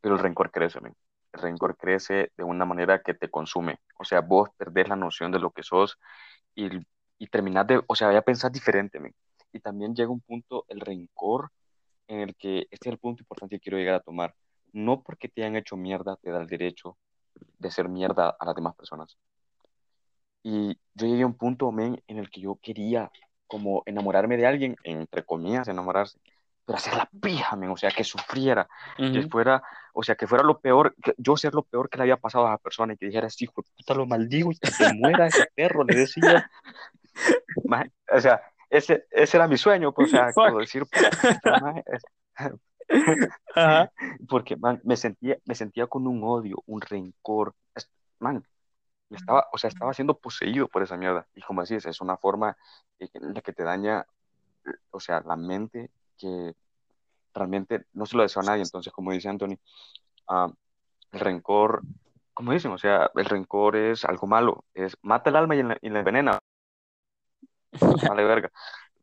Pero 0.01 0.15
el 0.17 0.21
rencor 0.21 0.51
crece, 0.51 0.81
¿me? 0.81 0.93
El 1.33 1.41
rencor 1.41 1.77
crece 1.77 2.33
de 2.37 2.45
una 2.45 2.65
manera 2.65 3.03
que 3.03 3.15
te 3.15 3.31
consume. 3.31 3.79
O 3.99 4.05
sea, 4.05 4.21
vos 4.21 4.51
perdés 4.57 4.89
la 4.89 4.97
noción 4.97 5.33
de 5.33 5.39
lo 5.39 5.51
que 5.51 5.63
sos 5.63 5.99
y, 6.55 6.69
y 7.19 7.27
terminás 7.29 7.67
de, 7.67 7.83
o 7.87 7.95
sea, 7.95 8.13
ya 8.13 8.23
pensás 8.23 8.53
diferente. 8.53 9.01
Man. 9.01 9.15
Y 9.53 9.61
también 9.61 9.95
llega 9.95 10.11
un 10.11 10.21
punto, 10.21 10.65
el 10.69 10.81
rencor, 10.81 11.51
en 12.09 12.21
el 12.21 12.35
que 12.37 12.67
este 12.71 12.89
es 12.89 12.93
el 12.93 12.99
punto 12.99 13.23
importante 13.23 13.57
que 13.57 13.61
quiero 13.61 13.79
llegar 13.79 13.95
a 13.97 14.01
tomar. 14.01 14.35
No 14.73 15.03
porque 15.03 15.29
te 15.29 15.43
hayan 15.43 15.57
hecho 15.57 15.77
mierda 15.77 16.17
te 16.17 16.31
da 16.31 16.41
el 16.41 16.47
derecho 16.47 16.97
de 17.59 17.71
ser 17.71 17.89
mierda 17.89 18.37
a 18.39 18.45
las 18.47 18.55
demás 18.55 18.75
personas. 18.75 19.17
Y 20.43 20.79
yo 20.95 21.07
llegué 21.07 21.23
a 21.23 21.27
un 21.27 21.37
punto, 21.37 21.71
men, 21.73 22.03
en 22.07 22.19
el 22.19 22.31
que 22.31 22.41
yo 22.41 22.59
quería 22.61 23.11
como 23.47 23.83
enamorarme 23.87 24.37
de 24.37 24.47
alguien, 24.47 24.77
entre 24.83 25.25
comillas, 25.25 25.69
enamorarse, 25.69 26.19
pero 26.65 26.77
hacer 26.77 26.95
la 26.95 27.09
pija, 27.21 27.57
men, 27.57 27.71
o 27.71 27.77
sea, 27.77 27.91
que 27.91 28.05
sufriera, 28.05 28.69
uh 28.99 29.03
-huh. 29.03 29.13
que 29.13 29.29
fuera, 29.29 29.63
o 29.93 30.03
sea, 30.03 30.15
que 30.15 30.27
fuera 30.27 30.45
lo 30.45 30.61
peor, 30.61 30.95
que 31.03 31.15
yo 31.19 31.37
ser 31.37 31.55
lo 31.55 31.63
peor 31.63 31.89
que 31.89 31.99
le 31.99 32.05
había 32.05 32.17
pasado 32.17 32.47
a 32.47 32.51
esa 32.51 32.59
persona 32.59 32.95
y 32.95 32.97
que 32.97 33.07
dijera, 33.07 33.29
sí, 33.31 33.45
hijo 33.45 33.63
de 33.63 33.69
puta, 33.77 33.95
lo 33.95 34.07
maldigo 34.07 34.53
y 34.53 34.59
que 34.59 34.71
se 34.71 34.93
muera 34.95 35.27
ese 35.27 35.47
perro, 35.55 35.85
le 35.85 35.97
decía. 35.97 36.51
Man, 37.65 37.93
o 38.11 38.21
sea, 38.21 38.41
ese, 38.71 39.07
ese 39.11 39.37
era 39.37 39.47
mi 39.47 39.59
sueño, 39.59 39.93
pues, 39.93 40.09
o 40.09 40.17
sea, 40.17 40.33
como 40.33 40.59
decir, 40.59 40.85
man, 41.45 41.83
es... 41.87 42.03
porque, 44.29 44.57
man, 44.57 44.81
me 44.85 44.97
sentía, 44.97 45.37
me 45.45 45.55
sentía 45.55 45.87
con 45.87 46.07
un 46.07 46.23
odio, 46.25 46.63
un 46.67 46.81
rencor, 46.81 47.55
man, 48.19 48.45
estaba, 49.11 49.47
o 49.53 49.59
sea, 49.59 49.69
estaba 49.69 49.93
siendo 49.93 50.19
poseído 50.19 50.69
por 50.69 50.83
esa 50.83 50.97
mierda, 50.97 51.27
y 51.35 51.43
como 51.43 51.63
decís, 51.63 51.85
es 51.87 52.01
una 52.01 52.17
forma 52.17 52.57
en 52.99 53.35
la 53.35 53.41
que 53.41 53.53
te 53.53 53.65
daña, 53.65 54.07
o 54.91 55.01
sea, 55.01 55.21
la 55.21 55.37
mente 55.37 55.91
que 56.19 56.55
realmente 57.35 57.87
no 57.93 58.07
se 58.07 58.17
lo 58.17 58.23
deseo 58.23 58.43
a 58.43 58.47
nadie. 58.47 58.63
Entonces, 58.63 58.93
como 58.93 59.13
dice 59.13 59.29
Anthony, 59.29 59.59
ah, 60.29 60.53
el 61.13 61.21
rencor, 61.21 61.83
como 62.35 62.53
dicen, 62.53 62.73
o 62.73 62.79
sea, 62.79 63.11
el 63.15 63.25
rencor 63.27 63.77
es 63.77 64.05
algo 64.05 64.27
malo, 64.27 64.65
es 64.75 64.97
mata 65.03 65.31
el 65.31 65.37
alma 65.37 65.57
y 65.57 65.63
la, 65.63 65.79
y 65.81 65.91
la 65.91 65.99
envenena. 66.01 66.39
Vale, 68.11 68.25
verga. 68.25 68.51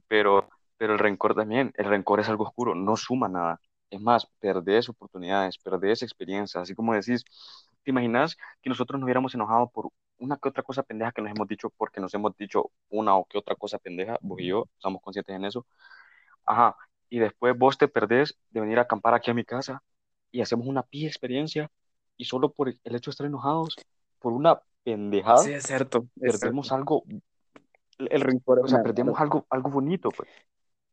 Pero, 0.08 0.50
pero 0.78 0.94
el 0.94 1.00
rencor 1.00 1.36
también, 1.36 1.74
el 1.78 1.86
rencor 1.86 2.20
es 2.20 2.30
algo 2.30 2.46
oscuro, 2.46 2.76
no 2.76 2.96
suma 2.98 3.28
nada. 3.30 3.60
Es 3.90 4.02
más, 4.02 4.28
perdés 4.40 4.90
oportunidades, 4.90 5.58
perdés 5.58 6.04
experiencias, 6.04 6.62
así 6.64 6.76
como 6.76 6.94
decís, 6.94 7.24
¿te 7.84 7.92
imaginas 7.92 8.38
que 8.62 8.70
nosotros 8.70 9.00
nos 9.00 9.06
hubiéramos 9.06 9.34
enojado 9.36 9.70
por 9.70 9.90
una 10.20 10.38
que 10.38 10.50
otra 10.50 10.64
cosa 10.64 10.84
pendeja 10.84 11.12
que 11.12 11.22
nos 11.22 11.32
hemos 11.32 11.48
dicho 11.48 11.70
porque 11.78 12.00
nos 12.02 12.14
hemos 12.14 12.36
dicho 12.38 12.72
una 12.90 13.16
o 13.16 13.26
que 13.26 13.38
otra 13.38 13.56
cosa 13.56 13.80
pendeja, 13.80 14.18
vos 14.22 14.40
y 14.40 14.48
yo, 14.48 14.68
estamos 14.76 15.02
conscientes 15.02 15.36
en 15.36 15.46
eso? 15.46 15.66
Ajá, 16.46 16.76
y 17.10 17.20
después 17.20 17.58
vos 17.58 17.78
te 17.78 17.88
perdés 17.88 18.38
de 18.52 18.62
venir 18.62 18.80
a 18.80 18.84
acampar 18.84 19.14
aquí 19.14 19.32
a 19.32 19.34
mi 19.34 19.44
casa 19.46 19.84
y 20.32 20.42
hacemos 20.42 20.68
una 20.68 20.84
pija 20.84 21.08
experiencia 21.08 21.72
y 22.18 22.26
solo 22.26 22.52
por 22.54 22.70
el 22.70 22.96
hecho 22.96 23.12
de 23.12 23.14
estar 23.14 23.28
enojados, 23.28 23.76
por 24.20 24.34
una 24.34 24.62
pendejada, 24.84 25.44
Sí, 25.44 25.52
es 25.54 25.64
cierto. 25.66 26.08
es 26.22 26.36
perdemos 26.40 26.68
cierto. 26.68 26.76
algo, 26.76 27.04
El, 27.98 28.22
rencor 28.22 28.60
o 28.60 28.68
sea, 28.68 28.82
perdemos 28.82 29.20
algo, 29.20 29.46
algo 29.50 29.70
bonito, 29.70 30.10
pues. 30.12 30.30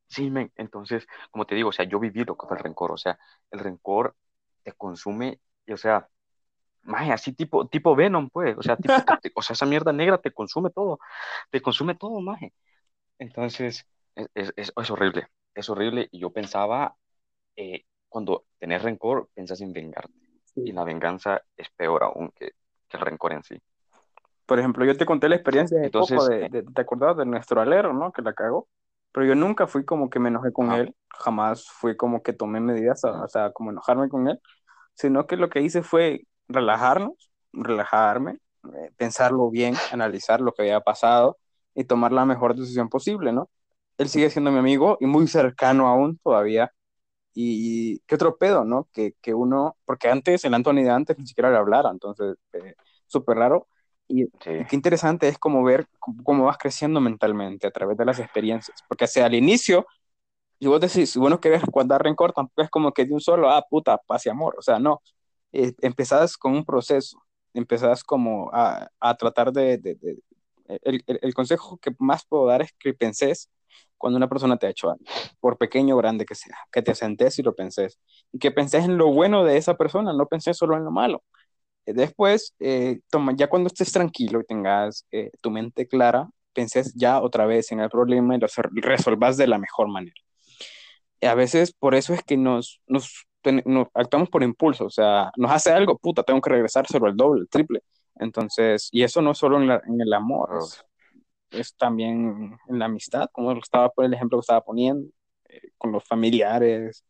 Sí, 0.09 0.31
men, 0.31 0.52
entonces, 0.57 1.07
como 1.31 1.46
te 1.46 1.55
digo, 1.55 1.70
o 1.70 1.72
sea, 1.72 1.85
yo 1.85 1.98
viví 1.98 2.24
lo 2.24 2.37
que 2.37 2.46
fue 2.46 2.57
el 2.57 2.62
rencor, 2.64 2.92
o 2.92 2.96
sea, 2.96 3.18
el 3.50 3.59
rencor 3.61 4.16
te 4.62 4.72
consume, 4.72 5.40
y, 5.66 5.72
o 5.72 5.76
sea, 5.76 6.09
maje, 6.85 7.12
así 7.12 7.33
tipo, 7.35 7.66
tipo 7.68 7.96
Venom, 7.96 8.31
pues, 8.31 8.57
o 8.59 8.62
sea, 8.62 8.76
tipo, 8.79 9.05
te- 9.20 9.33
o 9.35 9.42
sea, 9.42 9.55
esa 9.55 9.66
mierda 9.66 9.92
negra 9.92 10.18
te 10.18 10.33
consume 10.33 10.70
todo, 10.70 10.98
te 11.50 11.62
consume 11.62 11.94
todo, 11.96 12.20
maje. 12.20 12.55
Entonces, 13.18 13.87
es, 14.16 14.29
es, 14.35 14.52
es- 14.57 14.72
es 14.76 14.90
horrible, 14.90 15.29
es 15.56 15.70
horrible, 15.70 16.08
y 16.12 16.20
yo 16.20 16.32
pensaba, 16.32 16.96
eh, 17.56 17.84
cuando 18.08 18.46
tenés 18.58 18.82
rencor, 18.82 19.30
pensás 19.34 19.60
en 19.62 19.72
vengarte, 19.72 20.12
y 20.64 20.72
la 20.72 20.84
venganza 20.84 21.42
es 21.56 21.70
peor 21.70 22.04
aún 22.04 22.32
que, 22.32 22.52
que 22.88 22.96
el 22.98 23.02
rencor 23.02 23.32
en 23.34 23.42
sí. 23.44 23.60
Por 24.46 24.58
ejemplo, 24.58 24.84
yo 24.84 24.96
te 24.96 25.06
conté 25.06 25.28
la 25.28 25.36
experiencia 25.36 25.78
de 25.80 25.90
poco 25.90 26.24
Entonces, 26.24 26.26
de, 26.26 26.46
de- 26.46 26.62
¿te 26.62 26.80
acordás 26.80 27.16
de 27.16 27.26
nuestro 27.26 27.60
alero, 27.60 27.92
no? 27.92 28.12
Que 28.12 28.22
la 28.22 28.32
cagó. 28.32 28.68
Pero 29.12 29.26
yo 29.26 29.34
nunca 29.34 29.66
fui 29.66 29.84
como 29.84 30.10
que 30.10 30.18
me 30.20 30.28
enojé 30.28 30.52
con 30.52 30.72
él, 30.72 30.94
jamás 31.08 31.66
fui 31.68 31.96
como 31.96 32.22
que 32.22 32.32
tomé 32.32 32.60
medidas, 32.60 33.02
o 33.04 33.08
ajá, 33.08 33.24
o 33.24 33.28
sea, 33.28 33.50
como 33.52 33.70
enojarme 33.70 34.08
con 34.08 34.28
él, 34.28 34.38
sino 34.94 35.26
que 35.26 35.36
lo 35.36 35.50
que 35.50 35.62
hice 35.62 35.82
fue 35.82 36.22
relajarnos, 36.48 37.32
relajarme, 37.52 38.38
eh, 38.74 38.92
pensarlo 38.96 39.50
bien, 39.50 39.74
analizar 39.92 40.40
lo 40.40 40.52
que 40.52 40.62
había 40.62 40.80
pasado 40.80 41.38
y 41.74 41.84
tomar 41.84 42.12
la 42.12 42.26
mejor 42.26 42.56
decisión 42.56 42.88
posible, 42.90 43.32
¿no? 43.32 43.50
Él 43.98 44.09
sigue 44.09 44.30
siendo 44.30 44.52
mi 44.52 44.59
amigo 44.59 44.98
y 45.00 45.06
muy 45.06 45.26
cercano 45.28 45.88
aún 45.88 46.18
todavía. 46.22 46.72
Y 47.35 48.00
qué 48.06 48.14
otro 48.16 48.38
pedo, 48.38 48.64
¿no? 48.64 48.88
Que, 48.92 49.14
que 49.22 49.35
uno, 49.35 49.76
porque 49.85 50.09
antes, 50.09 50.44
el 50.44 50.54
Anthony 50.54 50.76
de 50.85 50.90
antes 50.90 51.18
ni 51.18 51.26
siquiera 51.26 51.50
le 51.50 51.59
hablara, 51.59 51.90
entonces, 51.90 52.37
eh, 52.54 52.74
súper 53.06 53.37
raro. 53.38 53.68
Y, 54.09 54.24
y 54.24 54.28
sí, 54.40 54.64
qué 54.68 54.76
interesante 54.76 55.28
es 55.28 55.38
como 55.38 55.62
ver 55.64 55.87
cómo, 55.98 56.24
cómo 56.24 56.44
vas 56.46 56.59
creciendo 56.59 57.00
mentalmente 57.00 57.66
a 57.66 57.70
través 57.72 57.98
de 57.98 58.04
las 58.06 58.18
experiencias. 58.20 58.82
Porque 58.88 59.04
hacia 59.04 59.26
el 59.26 59.35
inicio, 59.35 59.87
y 60.59 60.66
vos 60.68 60.80
decís, 60.80 61.11
si 61.11 61.18
vos 61.18 61.30
no 61.30 61.40
querés 61.40 61.62
guardar 61.64 62.02
rencor, 62.02 62.32
tampoco 62.32 62.62
es 62.62 62.70
como 62.70 62.92
que 62.92 63.04
de 63.04 63.12
un 63.14 63.20
solo, 63.20 63.50
ah, 63.50 63.64
puta, 63.68 63.98
paz 63.98 64.26
y 64.26 64.30
amor. 64.30 64.54
O 64.59 64.62
sea, 64.62 64.78
no. 64.78 65.02
Eh, 65.52 65.72
empezás 65.82 66.37
con 66.37 66.54
un 66.54 66.64
proceso, 66.64 67.22
empezás 67.54 68.02
como 68.04 68.50
a, 68.52 68.88
a 69.00 69.16
tratar 69.16 69.52
de, 69.52 69.78
de- 69.78 69.94
de- 69.96 70.18
el, 70.82 71.02
el- 71.06 71.18
el 71.22 71.35
consejo 71.35 71.78
que 71.78 71.92
más 71.98 72.24
puedo 72.26 72.46
dar 72.46 72.62
es 72.62 72.72
que 72.78 72.94
penses 72.94 73.50
cuando 73.98 74.16
una 74.18 74.28
persona 74.28 74.56
te 74.56 74.66
ha 74.66 74.70
hecho 74.70 74.90
algo, 74.90 75.04
por 75.40 75.59
pequeño 75.59 75.94
o 75.94 75.98
grande 75.98 76.24
que 76.26 76.35
sea, 76.35 76.56
que 76.72 76.82
te 76.82 76.94
sentes 76.94 77.38
y 77.38 77.42
lo 77.42 77.54
penses. 77.54 77.98
Y 78.32 78.38
que 78.38 78.50
penses 78.52 78.85
en 78.85 78.98
lo 78.98 79.12
bueno 79.12 79.44
de 79.44 79.56
esa 79.59 79.76
persona, 79.76 80.12
no 80.12 80.26
penses 80.26 80.56
solo 80.56 80.76
en 80.76 80.85
lo 80.85 80.90
malo. 80.90 81.22
Eh, 81.87 81.92
Después, 81.94 82.54
eh, 82.61 83.00
toma, 83.11 83.32
ya 83.37 83.48
cuando 83.48 83.68
estés 83.68 83.92
tranquilo 83.92 84.40
y 84.40 84.44
tengas 84.46 85.06
eh, 85.12 85.30
tu 85.40 85.50
mente 85.50 85.87
clara, 85.88 86.28
penses 86.52 86.94
ya 86.94 87.20
otra 87.22 87.46
vez 87.46 87.72
en 87.72 87.80
el 87.80 87.90
problema 87.90 88.37
y 88.37 88.40
lo 88.40 88.48
resolvas 88.82 89.37
de 89.37 89.46
la 89.46 89.59
mejor 89.59 89.88
manera. 89.88 90.14
Y 91.20 91.26
a 91.26 91.35
veces 91.35 91.72
por 91.72 91.94
eso 91.94 92.14
es 92.14 92.22
que 92.22 92.37
nos, 92.37 92.80
nos, 92.87 93.26
ten- 93.42 93.62
nos 93.66 93.88
actuamos 93.94 94.28
por 94.30 94.42
impulso, 94.42 94.87
o 94.87 94.90
sea, 94.90 95.30
nos 95.37 95.50
hace 95.50 95.70
algo, 95.72 95.98
puta, 95.98 96.22
tengo 96.22 96.40
que 96.40 96.50
regresárselo 96.50 97.06
el 97.09 97.16
doble, 97.16 97.42
el 97.42 97.48
triple. 97.48 97.80
Entonces, 98.16 98.88
y 98.92 99.02
eso 99.02 99.22
no 99.22 99.32
es 99.32 99.38
solo 99.38 99.59
en, 99.61 99.68
la- 99.68 99.82
en 99.87 100.00
el 100.00 100.12
amor, 100.12 100.50
es, 101.50 101.74
también 101.76 102.56
en 102.68 102.78
la 102.78 102.87
amistad, 102.87 103.28
como 103.32 103.52
estaba 103.52 103.88
por 103.90 104.04
el 104.04 104.14
ejemplo 104.14 104.38
que 104.38 104.42
estaba 104.42 104.61
poniendo, 104.62 105.09
eh, 105.48 105.61
con 105.78 105.92
los 105.92 106.04
familiares, 106.04 107.04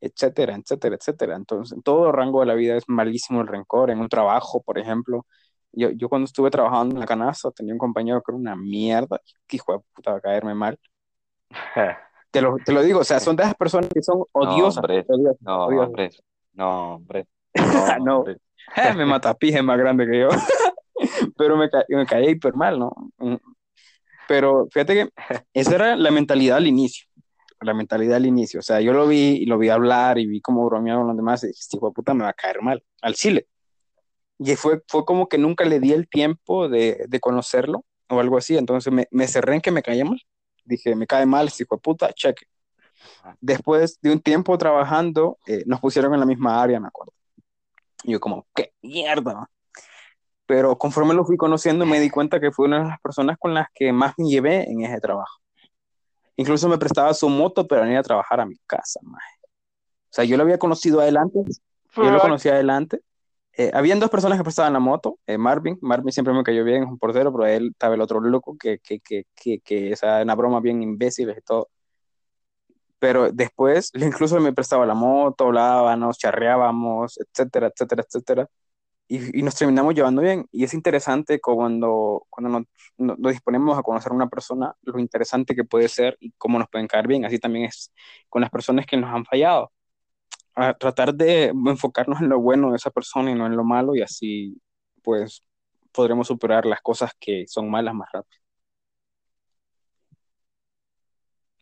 etcétera, 0.00 0.56
etcétera, 0.56 0.96
etcétera. 0.96 1.36
Entonces, 1.36 1.76
en 1.76 1.82
todo 1.82 2.10
rango 2.12 2.40
de 2.40 2.46
la 2.46 2.54
vida 2.54 2.76
es 2.76 2.84
malísimo 2.88 3.40
el 3.40 3.46
rencor, 3.48 3.90
en 3.90 4.00
un 4.00 4.08
trabajo, 4.08 4.60
por 4.62 4.78
ejemplo. 4.78 5.26
Yo, 5.72 5.90
yo 5.90 6.08
cuando 6.08 6.26
estuve 6.26 6.50
trabajando 6.50 6.94
en 6.96 7.00
la 7.00 7.06
canasta 7.06 7.50
tenía 7.50 7.72
un 7.72 7.78
compañero 7.78 8.20
que 8.22 8.32
era 8.32 8.36
una 8.38 8.56
mierda, 8.56 9.20
que 9.46 9.56
hijo 9.56 9.72
de 9.72 9.78
puta 9.94 10.12
va 10.12 10.16
a 10.18 10.20
caerme 10.20 10.54
mal. 10.54 10.78
Te 12.30 12.40
lo, 12.40 12.56
te 12.64 12.72
lo 12.72 12.82
digo, 12.82 13.00
o 13.00 13.04
sea, 13.04 13.20
son 13.20 13.36
de 13.36 13.42
esas 13.42 13.54
personas 13.56 13.90
que 13.92 14.00
son 14.02 14.18
no, 14.18 14.26
odiosas, 14.32 14.78
hombre, 14.78 15.04
odiosas, 15.06 15.40
no, 15.42 15.64
odiosas. 15.66 15.86
hombre, 15.88 16.10
no, 16.54 16.94
hombre, 16.94 17.26
no, 17.54 17.98
No, 17.98 18.16
hombre. 18.20 18.38
eh, 18.76 18.94
me 18.94 19.04
mata 19.04 19.34
pije 19.34 19.60
más 19.60 19.76
grande 19.78 20.06
que 20.06 20.18
yo, 20.20 20.28
pero 21.36 21.56
me, 21.58 21.68
ca 21.68 21.84
me 21.88 22.06
caí 22.06 22.30
hiper 22.30 22.54
mal, 22.54 22.78
¿no? 22.78 22.92
Pero 24.32 24.66
fíjate 24.70 24.94
que 24.94 25.10
esa 25.52 25.74
era 25.74 25.94
la 25.94 26.10
mentalidad 26.10 26.56
al 26.56 26.66
inicio, 26.66 27.06
la 27.60 27.74
mentalidad 27.74 28.16
al 28.16 28.24
inicio. 28.24 28.60
O 28.60 28.62
sea, 28.62 28.80
yo 28.80 28.94
lo 28.94 29.06
vi 29.06 29.42
y 29.42 29.44
lo 29.44 29.58
vi 29.58 29.68
hablar 29.68 30.18
y 30.18 30.26
vi 30.26 30.40
cómo 30.40 30.64
bromeaban 30.64 31.06
los 31.06 31.14
demás 31.14 31.44
y 31.44 31.48
dije, 31.48 31.58
este 31.60 31.76
hijo 31.76 31.92
puta 31.92 32.14
me 32.14 32.24
va 32.24 32.30
a 32.30 32.32
caer 32.32 32.62
mal, 32.62 32.82
al 33.02 33.12
chile. 33.12 33.46
Y 34.38 34.56
fue, 34.56 34.80
fue 34.88 35.04
como 35.04 35.28
que 35.28 35.36
nunca 35.36 35.66
le 35.66 35.80
di 35.80 35.92
el 35.92 36.08
tiempo 36.08 36.70
de, 36.70 37.04
de 37.06 37.20
conocerlo 37.20 37.84
o 38.08 38.20
algo 38.20 38.38
así. 38.38 38.56
Entonces 38.56 38.90
me, 38.90 39.06
me 39.10 39.28
cerré 39.28 39.56
en 39.56 39.60
que 39.60 39.70
me 39.70 39.82
caía 39.82 40.06
mal. 40.06 40.22
Dije, 40.64 40.96
me 40.96 41.06
cae 41.06 41.26
mal, 41.26 41.48
este 41.48 41.64
hijo 41.64 41.78
puta, 41.78 42.10
cheque. 42.14 42.46
Después 43.38 43.98
de 44.00 44.12
un 44.12 44.20
tiempo 44.22 44.56
trabajando, 44.56 45.36
eh, 45.46 45.62
nos 45.66 45.78
pusieron 45.78 46.14
en 46.14 46.20
la 46.20 46.26
misma 46.26 46.62
área, 46.62 46.80
me 46.80 46.88
acuerdo. 46.88 47.12
Y 48.02 48.12
yo 48.12 48.20
como, 48.20 48.46
qué 48.54 48.72
mierda. 48.80 49.50
Pero 50.46 50.76
conforme 50.76 51.14
lo 51.14 51.24
fui 51.24 51.36
conociendo, 51.36 51.86
me 51.86 52.00
di 52.00 52.10
cuenta 52.10 52.40
que 52.40 52.50
fue 52.50 52.66
una 52.66 52.80
de 52.82 52.88
las 52.88 53.00
personas 53.00 53.36
con 53.38 53.54
las 53.54 53.68
que 53.74 53.92
más 53.92 54.14
me 54.18 54.28
llevé 54.28 54.70
en 54.70 54.82
ese 54.82 55.00
trabajo. 55.00 55.40
Incluso 56.36 56.68
me 56.68 56.78
prestaba 56.78 57.14
su 57.14 57.28
moto 57.28 57.66
para 57.66 57.82
venir 57.82 57.98
a 57.98 58.02
trabajar 58.02 58.40
a 58.40 58.46
mi 58.46 58.56
casa, 58.66 59.00
maje. 59.02 59.36
O 59.44 60.14
sea, 60.14 60.24
yo 60.24 60.36
lo 60.36 60.42
había 60.42 60.58
conocido 60.58 61.00
a 61.00 61.08
él 61.08 61.16
antes, 61.16 61.62
yo 61.94 62.02
lo 62.04 62.12
Fuck. 62.12 62.22
conocía 62.22 62.54
a 62.54 62.60
él 62.60 62.70
antes. 62.70 63.00
Eh, 63.56 63.70
habían 63.74 64.00
dos 64.00 64.10
personas 64.10 64.38
que 64.38 64.44
prestaban 64.44 64.72
la 64.72 64.80
moto, 64.80 65.18
eh, 65.26 65.36
Marvin, 65.36 65.78
Marvin 65.82 66.10
siempre 66.10 66.32
me 66.32 66.42
cayó 66.42 66.64
bien, 66.64 66.84
es 66.84 66.88
un 66.88 66.98
portero, 66.98 67.30
pero 67.32 67.46
él 67.46 67.68
estaba 67.72 67.94
el 67.94 68.00
otro 68.00 68.18
loco 68.20 68.56
que, 68.58 68.78
que, 68.78 69.00
que, 69.00 69.26
que, 69.34 69.60
que 69.60 69.92
esa 69.92 70.22
una 70.22 70.34
broma 70.34 70.60
bien 70.60 70.82
imbéciles 70.82 71.36
y 71.36 71.42
todo. 71.42 71.68
Pero 72.98 73.30
después, 73.30 73.90
incluso 73.94 74.40
me 74.40 74.52
prestaba 74.52 74.86
la 74.86 74.94
moto, 74.94 75.46
hablábamos, 75.46 76.18
charreábamos, 76.18 77.18
etcétera, 77.18 77.68
etcétera, 77.68 78.04
etcétera. 78.06 78.48
Y, 79.12 79.40
y 79.40 79.42
nos 79.42 79.54
terminamos 79.54 79.94
llevando 79.94 80.22
bien. 80.22 80.46
Y 80.50 80.64
es 80.64 80.72
interesante 80.72 81.38
cuando, 81.38 82.26
cuando 82.30 82.64
nos, 82.96 83.18
nos, 83.18 83.32
disponemos 83.32 83.78
a 83.78 83.82
conocer 83.82 84.10
a 84.10 84.14
una 84.14 84.28
persona, 84.28 84.74
lo 84.82 84.98
interesante 84.98 85.54
que 85.54 85.64
puede 85.64 85.88
ser 85.88 86.16
y 86.18 86.32
cómo 86.38 86.58
nos 86.58 86.68
pueden 86.68 86.86
caer 86.88 87.06
bien. 87.06 87.26
Así 87.26 87.38
también 87.38 87.66
es 87.66 87.92
con 88.30 88.40
las 88.40 88.50
personas 88.50 88.86
que 88.86 88.96
nos 88.96 89.10
han 89.14 89.26
fallado 89.26 89.70
a 90.54 90.74
tratar 90.74 91.14
de 91.14 91.46
enfocarnos 91.46 92.20
en 92.22 92.28
lo 92.30 92.40
bueno 92.40 92.70
de 92.70 92.76
esa 92.76 92.90
persona 92.90 93.30
y 93.30 93.34
no 93.34 93.46
en 93.46 93.56
lo 93.56 93.64
malo 93.64 93.94
y 93.94 94.02
así 94.02 94.60
pues 95.02 95.44
podremos 95.92 96.26
superar 96.28 96.66
las 96.66 96.80
cosas 96.80 97.12
que 97.20 97.46
son 97.46 97.70
malas 97.70 97.94
más 97.94 98.08
rápido. 98.12 98.40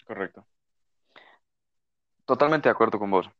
Correcto. 0.07 0.47
Totalmente 2.25 2.69
de 2.69 2.73
acuerdo 2.73 2.99
con 2.99 3.11
vos. 3.11 3.31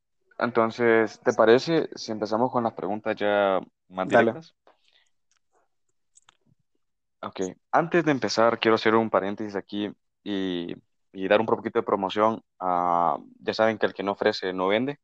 Entonces, 0.41 1.21
¿te 1.21 1.33
parece 1.35 1.89
si 1.95 2.13
empezamos 2.13 2.51
con 2.51 2.65
las 2.65 2.73
preguntas 2.73 3.15
ya 3.17 3.61
más 3.89 4.09
Dale. 4.09 4.33
directas? 4.33 4.55
Ok, 7.23 7.41
antes 7.73 8.05
de 8.05 8.11
empezar, 8.13 8.59
quiero 8.59 8.77
hacer 8.77 8.95
un 8.95 9.11
paréntesis 9.11 9.55
aquí 9.55 9.93
y, 10.25 10.75
y 11.13 11.29
dar 11.29 11.41
un 11.41 11.47
poquito 11.47 11.79
de 11.79 11.83
promoción. 11.83 12.43
a- 12.59 13.19
ya 13.41 13.53
saben 13.55 13.77
que 13.79 13.87
el 13.87 13.93
que 13.95 14.03
no 14.03 14.13
ofrece 14.13 14.53
no 14.55 14.69
vende. 14.69 14.99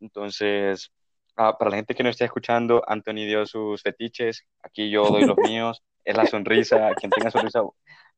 Entonces, 0.00 0.90
ah, 1.36 1.56
para 1.58 1.70
la 1.70 1.76
gente 1.76 1.94
que 1.94 2.02
no 2.02 2.08
esté 2.08 2.24
escuchando, 2.24 2.82
Anthony 2.86 3.26
dio 3.26 3.44
sus 3.44 3.82
fetiches, 3.82 4.44
aquí 4.62 4.90
yo 4.90 5.10
doy 5.10 5.24
los 5.24 5.36
míos, 5.44 5.82
es 6.04 6.16
la 6.16 6.24
sonrisa, 6.24 6.94
quien 6.94 7.12
tenga 7.12 7.30
sonrisa, 7.30 7.60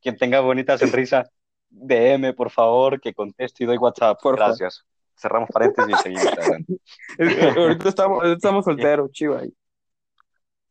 quien 0.01 0.17
tenga 0.17 0.41
bonita 0.41 0.79
sonrisa, 0.79 1.25
DM, 1.71 2.33
por 2.35 2.51
favor, 2.51 3.01
que 3.01 3.13
conteste 3.15 3.65
y 3.65 3.67
doy 3.67 3.79
WhatsApp. 3.79 4.21
Por. 4.23 4.37
Gracias. 4.37 4.85
Cerramos 5.21 5.51
paréntesis 5.51 5.95
y 5.99 6.03
seguimos 6.03 6.27
adelante. 6.27 6.81
ahorita, 7.59 7.89
estamos, 7.89 8.25
estamos 8.27 8.65
solteros, 8.65 9.11
chiva. 9.13 9.41
ahí. 9.41 9.55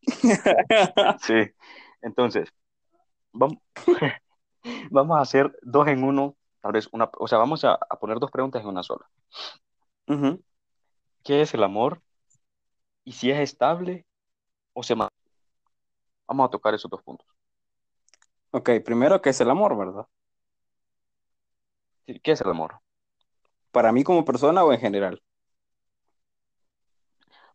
Sí, 1.22 1.52
entonces, 2.02 2.50
vamos, 3.32 3.58
vamos 4.92 5.18
a 5.18 5.22
hacer 5.22 5.56
dos 5.62 5.88
en 5.88 6.04
uno 6.04 6.36
tal 6.62 6.72
vez 6.72 6.90
una, 6.92 7.10
o 7.18 7.28
sea, 7.28 7.38
vamos 7.38 7.64
a, 7.64 7.74
a 7.74 8.00
poner 8.00 8.20
dos 8.20 8.32
preguntas 8.32 8.62
en 8.62 8.68
una 8.70 8.84
sola. 8.84 9.06
¿Qué 11.24 11.42
es 11.42 11.54
el 11.54 11.64
amor? 11.64 12.02
Y 13.04 13.12
si 13.12 13.30
es 13.30 13.40
estable 13.40 14.06
o 14.74 14.84
se 14.84 14.96
mantiene. 14.96 15.16
Vamos 16.28 16.48
a 16.48 16.52
tocar 16.52 16.74
esos 16.74 16.90
dos 16.90 17.02
puntos. 17.04 17.28
Ok, 18.52 18.72
primero, 18.84 19.22
¿qué 19.22 19.30
es 19.30 19.42
el 19.42 19.50
amor, 19.50 19.78
verdad? 19.78 20.08
Sí, 22.06 22.20
¿Qué 22.20 22.32
es 22.32 22.42
el 22.42 22.50
amor? 22.50 22.80
¿Para 23.72 23.92
mí 23.92 24.04
como 24.04 24.26
persona 24.26 24.64
o 24.64 24.74
en 24.74 24.80
general? 24.80 25.22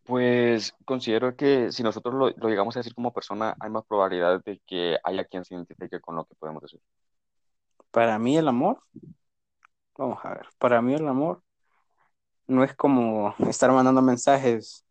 Pues 0.04 0.74
considero 0.84 1.34
que 1.34 1.72
si 1.72 1.82
nosotros 1.82 2.14
lo, 2.14 2.30
lo 2.30 2.48
llegamos 2.48 2.76
a 2.76 2.80
decir 2.80 2.94
como 2.94 3.12
persona, 3.12 3.56
hay 3.58 3.70
más 3.70 3.84
probabilidad 3.86 4.42
de 4.44 4.60
que 4.66 4.98
haya 5.02 5.24
quien 5.24 5.44
se 5.44 5.54
identifique 5.54 6.00
con 6.00 6.16
lo 6.16 6.24
que 6.26 6.34
podemos 6.34 6.62
decir. 6.62 6.80
Para 7.90 8.18
mí 8.18 8.36
el 8.36 8.48
amor, 8.48 8.82
vamos 9.96 10.18
a 10.24 10.30
ver, 10.30 10.46
para 10.58 10.82
mí 10.82 10.94
el 10.94 11.08
amor 11.08 11.42
no 12.46 12.64
es 12.64 12.74
como 12.74 13.34
estar 13.48 13.70
mandando 13.72 14.02
mensajes, 14.02 14.84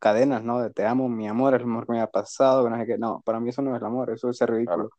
cadenas, 0.00 0.42
¿no? 0.42 0.60
De 0.60 0.70
te 0.70 0.84
amo, 0.86 1.08
mi 1.08 1.28
amor, 1.28 1.54
es 1.54 1.60
lo 1.60 1.66
mejor 1.68 1.86
que 1.86 1.92
me 1.92 2.00
ha 2.00 2.06
pasado, 2.08 2.64
que 2.64 2.70
no 2.70 2.76
sé 2.78 2.86
qué. 2.86 2.98
No, 2.98 3.20
para 3.24 3.38
mí 3.38 3.50
eso 3.50 3.62
no 3.62 3.70
es 3.74 3.80
el 3.80 3.86
amor, 3.86 4.10
eso 4.10 4.30
es 4.30 4.36
ser 4.36 4.50
ridículo. 4.50 4.90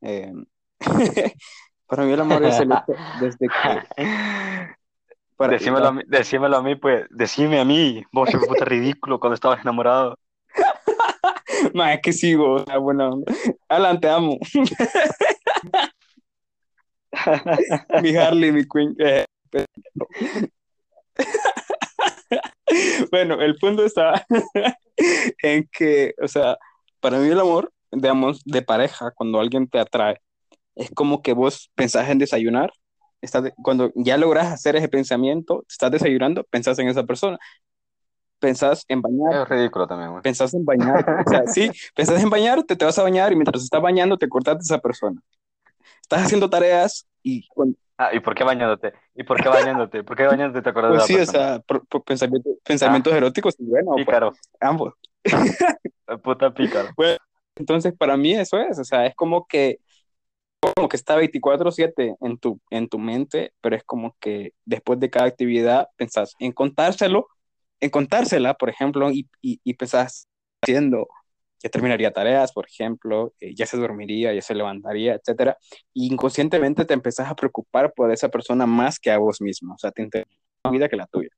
Eh, 0.00 0.32
para 1.88 2.04
mí 2.04 2.12
el 2.12 2.20
amor 2.20 2.44
es 2.44 2.60
el 2.60 2.70
hecho 2.72 2.94
desde 3.20 3.48
que... 3.48 3.54
para- 5.36 5.52
Decímelo 5.52 5.86
a 5.88 5.92
mí, 5.92 6.02
decímelo 6.06 6.56
a 6.56 6.62
mí, 6.62 6.74
pues, 6.76 7.06
decime 7.10 7.60
a 7.60 7.64
mí, 7.64 8.04
vos 8.12 8.30
de 8.30 8.38
puta 8.38 8.64
ridículo 8.64 9.18
cuando 9.20 9.34
estabas 9.34 9.60
enamorado. 9.60 10.18
Ma, 11.74 11.92
es 11.94 12.00
que 12.02 12.12
sí, 12.12 12.34
vos, 12.34 12.64
ah, 12.68 12.78
buena 12.78 13.08
onda. 13.08 13.32
Alan, 13.68 14.00
te 14.00 14.08
amo. 14.08 14.38
mi 18.02 18.16
Harley, 18.16 18.52
mi 18.52 18.64
Queen. 18.66 18.94
Eh, 18.98 19.24
bueno, 23.10 23.40
el 23.40 23.56
punto 23.56 23.84
está 23.84 24.24
en 25.42 25.68
que, 25.72 26.14
o 26.22 26.28
sea, 26.28 26.56
para 27.00 27.18
mí 27.18 27.28
el 27.28 27.40
amor, 27.40 27.72
digamos, 27.90 28.42
de 28.44 28.62
pareja, 28.62 29.10
cuando 29.12 29.40
alguien 29.40 29.68
te 29.68 29.78
atrae, 29.78 30.20
es 30.78 30.90
como 30.94 31.22
que 31.22 31.34
vos 31.34 31.70
pensás 31.76 32.08
en 32.10 32.18
desayunar, 32.18 32.72
estás 33.20 33.44
de- 33.44 33.54
cuando 33.62 33.92
ya 33.96 34.16
logras 34.16 34.46
hacer 34.48 34.76
ese 34.76 34.88
pensamiento, 34.88 35.64
estás 35.68 35.90
desayunando, 35.92 36.44
pensás 36.44 36.78
en 36.78 36.88
esa 36.88 37.04
persona, 37.04 37.38
pensás 38.38 38.84
en 38.88 39.02
bañar, 39.02 39.42
Es 39.42 39.48
ridículo 39.48 39.86
también, 39.86 40.10
güey. 40.12 40.22
pensás 40.22 40.54
en 40.54 40.64
bañar, 40.64 41.04
o 41.26 41.30
sea, 41.30 41.46
sí, 41.46 41.70
pensás 41.94 42.22
en 42.22 42.30
bañarte, 42.30 42.76
te 42.76 42.84
vas 42.84 42.98
a 42.98 43.02
bañar 43.02 43.32
y 43.32 43.36
mientras 43.36 43.62
estás 43.64 43.82
bañando 43.82 44.16
te 44.18 44.28
cortas 44.28 44.56
de 44.58 44.62
esa 44.62 44.78
persona. 44.78 45.20
Estás 46.02 46.24
haciendo 46.24 46.48
tareas 46.50 47.06
y 47.22 47.46
cuando, 47.48 47.76
Ah, 48.00 48.10
¿y 48.14 48.20
por 48.20 48.36
qué 48.36 48.44
bañándote? 48.44 48.92
¿Y 49.16 49.24
por 49.24 49.42
qué 49.42 49.48
bañándote? 49.48 50.04
¿Por 50.04 50.16
qué 50.16 50.24
bañándote 50.28 50.62
te 50.62 50.70
acuerdas 50.70 50.92
pues 50.92 51.02
de 51.02 51.06
sí, 51.08 51.14
la 51.14 51.22
o 51.22 51.26
persona? 51.26 51.48
sea, 51.48 51.58
por- 51.60 51.86
por 51.88 52.04
pensamiento- 52.04 52.50
pensamientos 52.64 53.12
eróticos, 53.12 53.56
y 53.58 53.64
bueno, 53.64 53.90
pues, 53.90 54.06
Pícaro, 54.06 54.32
ambos. 54.60 54.94
puta 56.22 56.54
pícaro. 56.54 56.88
Entonces, 57.56 57.92
para 57.98 58.16
mí 58.16 58.32
eso 58.34 58.56
es, 58.60 58.78
o 58.78 58.84
sea, 58.84 59.04
es 59.06 59.16
como 59.16 59.46
que, 59.48 59.80
como 60.60 60.88
que 60.88 60.96
está 60.96 61.16
24/7 61.16 62.16
en 62.20 62.38
tu, 62.38 62.60
en 62.70 62.88
tu 62.88 62.98
mente, 62.98 63.52
pero 63.60 63.76
es 63.76 63.84
como 63.84 64.16
que 64.20 64.54
después 64.64 64.98
de 65.00 65.10
cada 65.10 65.26
actividad 65.26 65.88
pensás 65.96 66.34
en 66.38 66.52
contárselo, 66.52 67.28
en 67.80 67.90
contársela, 67.90 68.54
por 68.54 68.68
ejemplo, 68.70 69.10
y, 69.10 69.28
y, 69.40 69.60
y 69.64 69.74
pensás 69.74 70.26
haciendo, 70.62 71.08
ya 71.62 71.70
terminaría 71.70 72.12
tareas, 72.12 72.52
por 72.52 72.66
ejemplo, 72.66 73.32
eh, 73.40 73.54
ya 73.54 73.66
se 73.66 73.76
dormiría, 73.76 74.32
ya 74.34 74.42
se 74.42 74.54
levantaría, 74.54 75.14
etcétera, 75.14 75.56
y 75.92 76.12
inconscientemente 76.12 76.84
te 76.84 76.94
empezás 76.94 77.30
a 77.30 77.36
preocupar 77.36 77.92
por 77.94 78.10
esa 78.12 78.28
persona 78.28 78.66
más 78.66 78.98
que 78.98 79.10
a 79.10 79.18
vos 79.18 79.40
mismo, 79.40 79.74
o 79.74 79.78
sea, 79.78 79.90
te 79.92 80.02
interesa 80.02 80.30
más 80.64 80.72
vida 80.72 80.88
que 80.88 80.96
la 80.96 81.06
tuya. 81.06 81.30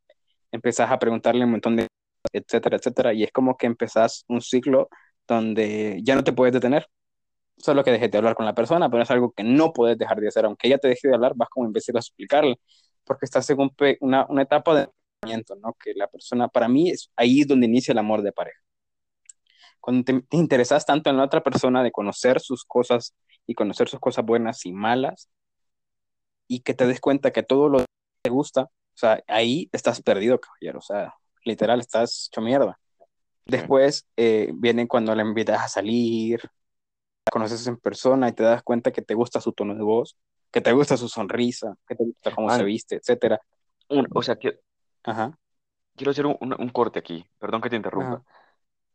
Empezás 0.52 0.90
a 0.90 0.98
preguntarle 0.98 1.44
un 1.44 1.52
montón 1.52 1.76
de 1.76 1.86
etcétera, 2.32 2.76
etcétera, 2.76 3.12
y 3.14 3.24
es 3.24 3.32
como 3.32 3.56
que 3.56 3.66
empezás 3.66 4.24
un 4.28 4.40
ciclo 4.40 4.88
donde 5.26 6.00
ya 6.02 6.14
no 6.14 6.24
te 6.24 6.32
puedes 6.32 6.52
detener. 6.52 6.86
Solo 7.62 7.84
que 7.84 7.92
dejes 7.92 8.10
de 8.10 8.18
hablar 8.18 8.34
con 8.34 8.46
la 8.46 8.54
persona, 8.54 8.90
pero 8.90 9.02
es 9.02 9.10
algo 9.10 9.32
que 9.32 9.44
no 9.44 9.72
puedes 9.72 9.98
dejar 9.98 10.20
de 10.20 10.28
hacer. 10.28 10.44
Aunque 10.44 10.68
ella 10.68 10.78
te 10.78 10.88
deje 10.88 11.08
de 11.08 11.14
hablar, 11.14 11.32
vas 11.36 11.48
como 11.48 11.70
vez 11.70 11.86
de 11.86 11.98
explicarle, 11.98 12.58
porque 13.04 13.26
estás 13.26 13.48
en 13.50 13.60
un 13.60 13.72
una, 14.00 14.26
una 14.28 14.42
etapa 14.42 14.74
de 14.74 14.88
¿no? 15.60 15.74
Que 15.74 15.92
la 15.94 16.06
persona, 16.06 16.48
para 16.48 16.68
mí, 16.68 16.90
es 16.90 17.10
ahí 17.16 17.42
es 17.42 17.48
donde 17.48 17.66
inicia 17.66 17.92
el 17.92 17.98
amor 17.98 18.22
de 18.22 18.32
pareja. 18.32 18.58
Cuando 19.80 20.04
te, 20.04 20.22
te 20.22 20.36
interesas 20.36 20.86
tanto 20.86 21.10
en 21.10 21.16
la 21.16 21.24
otra 21.24 21.42
persona 21.42 21.82
de 21.82 21.92
conocer 21.92 22.40
sus 22.40 22.64
cosas 22.64 23.14
y 23.46 23.54
conocer 23.54 23.88
sus 23.88 24.00
cosas 24.00 24.24
buenas 24.24 24.64
y 24.66 24.72
malas, 24.72 25.28
y 26.48 26.60
que 26.60 26.74
te 26.74 26.86
des 26.86 27.00
cuenta 27.00 27.32
que 27.32 27.42
todo 27.42 27.68
lo 27.68 27.78
que 27.78 27.84
te 28.22 28.30
gusta, 28.30 28.62
o 28.62 28.96
sea, 28.96 29.22
ahí 29.28 29.68
estás 29.72 30.02
perdido, 30.02 30.40
caballero. 30.40 30.78
O 30.78 30.82
sea, 30.82 31.14
literal, 31.44 31.80
estás 31.80 32.28
hecho 32.30 32.40
mierda. 32.40 32.78
Después 33.46 34.06
eh, 34.16 34.50
viene 34.54 34.88
cuando 34.88 35.14
la 35.14 35.22
invitas 35.22 35.62
a 35.62 35.68
salir, 35.68 36.40
conoces 37.30 37.66
en 37.66 37.76
persona 37.78 38.28
y 38.28 38.32
te 38.32 38.42
das 38.42 38.62
cuenta 38.62 38.92
que 38.92 39.02
te 39.02 39.14
gusta 39.14 39.40
su 39.40 39.52
tono 39.52 39.74
de 39.74 39.82
voz, 39.82 40.16
que 40.50 40.60
te 40.60 40.72
gusta 40.72 40.96
su 40.96 41.08
sonrisa, 41.08 41.74
que 41.86 41.94
te 41.96 42.04
gusta 42.04 42.34
cómo 42.34 42.50
se 42.50 42.64
viste, 42.64 42.96
etcétera. 42.96 43.40
Un- 43.88 44.08
o 44.14 44.22
sea, 44.22 44.36
que, 44.36 44.60
Ajá. 45.04 45.38
quiero 45.96 46.10
hacer 46.10 46.26
un, 46.26 46.36
un- 46.40 46.60
un 46.60 46.68
corte 46.70 46.98
aquí, 46.98 47.24
perdón 47.38 47.60
que 47.60 47.70
te 47.70 47.76
interrumpa. 47.76 48.14
Ajá. 48.16 48.22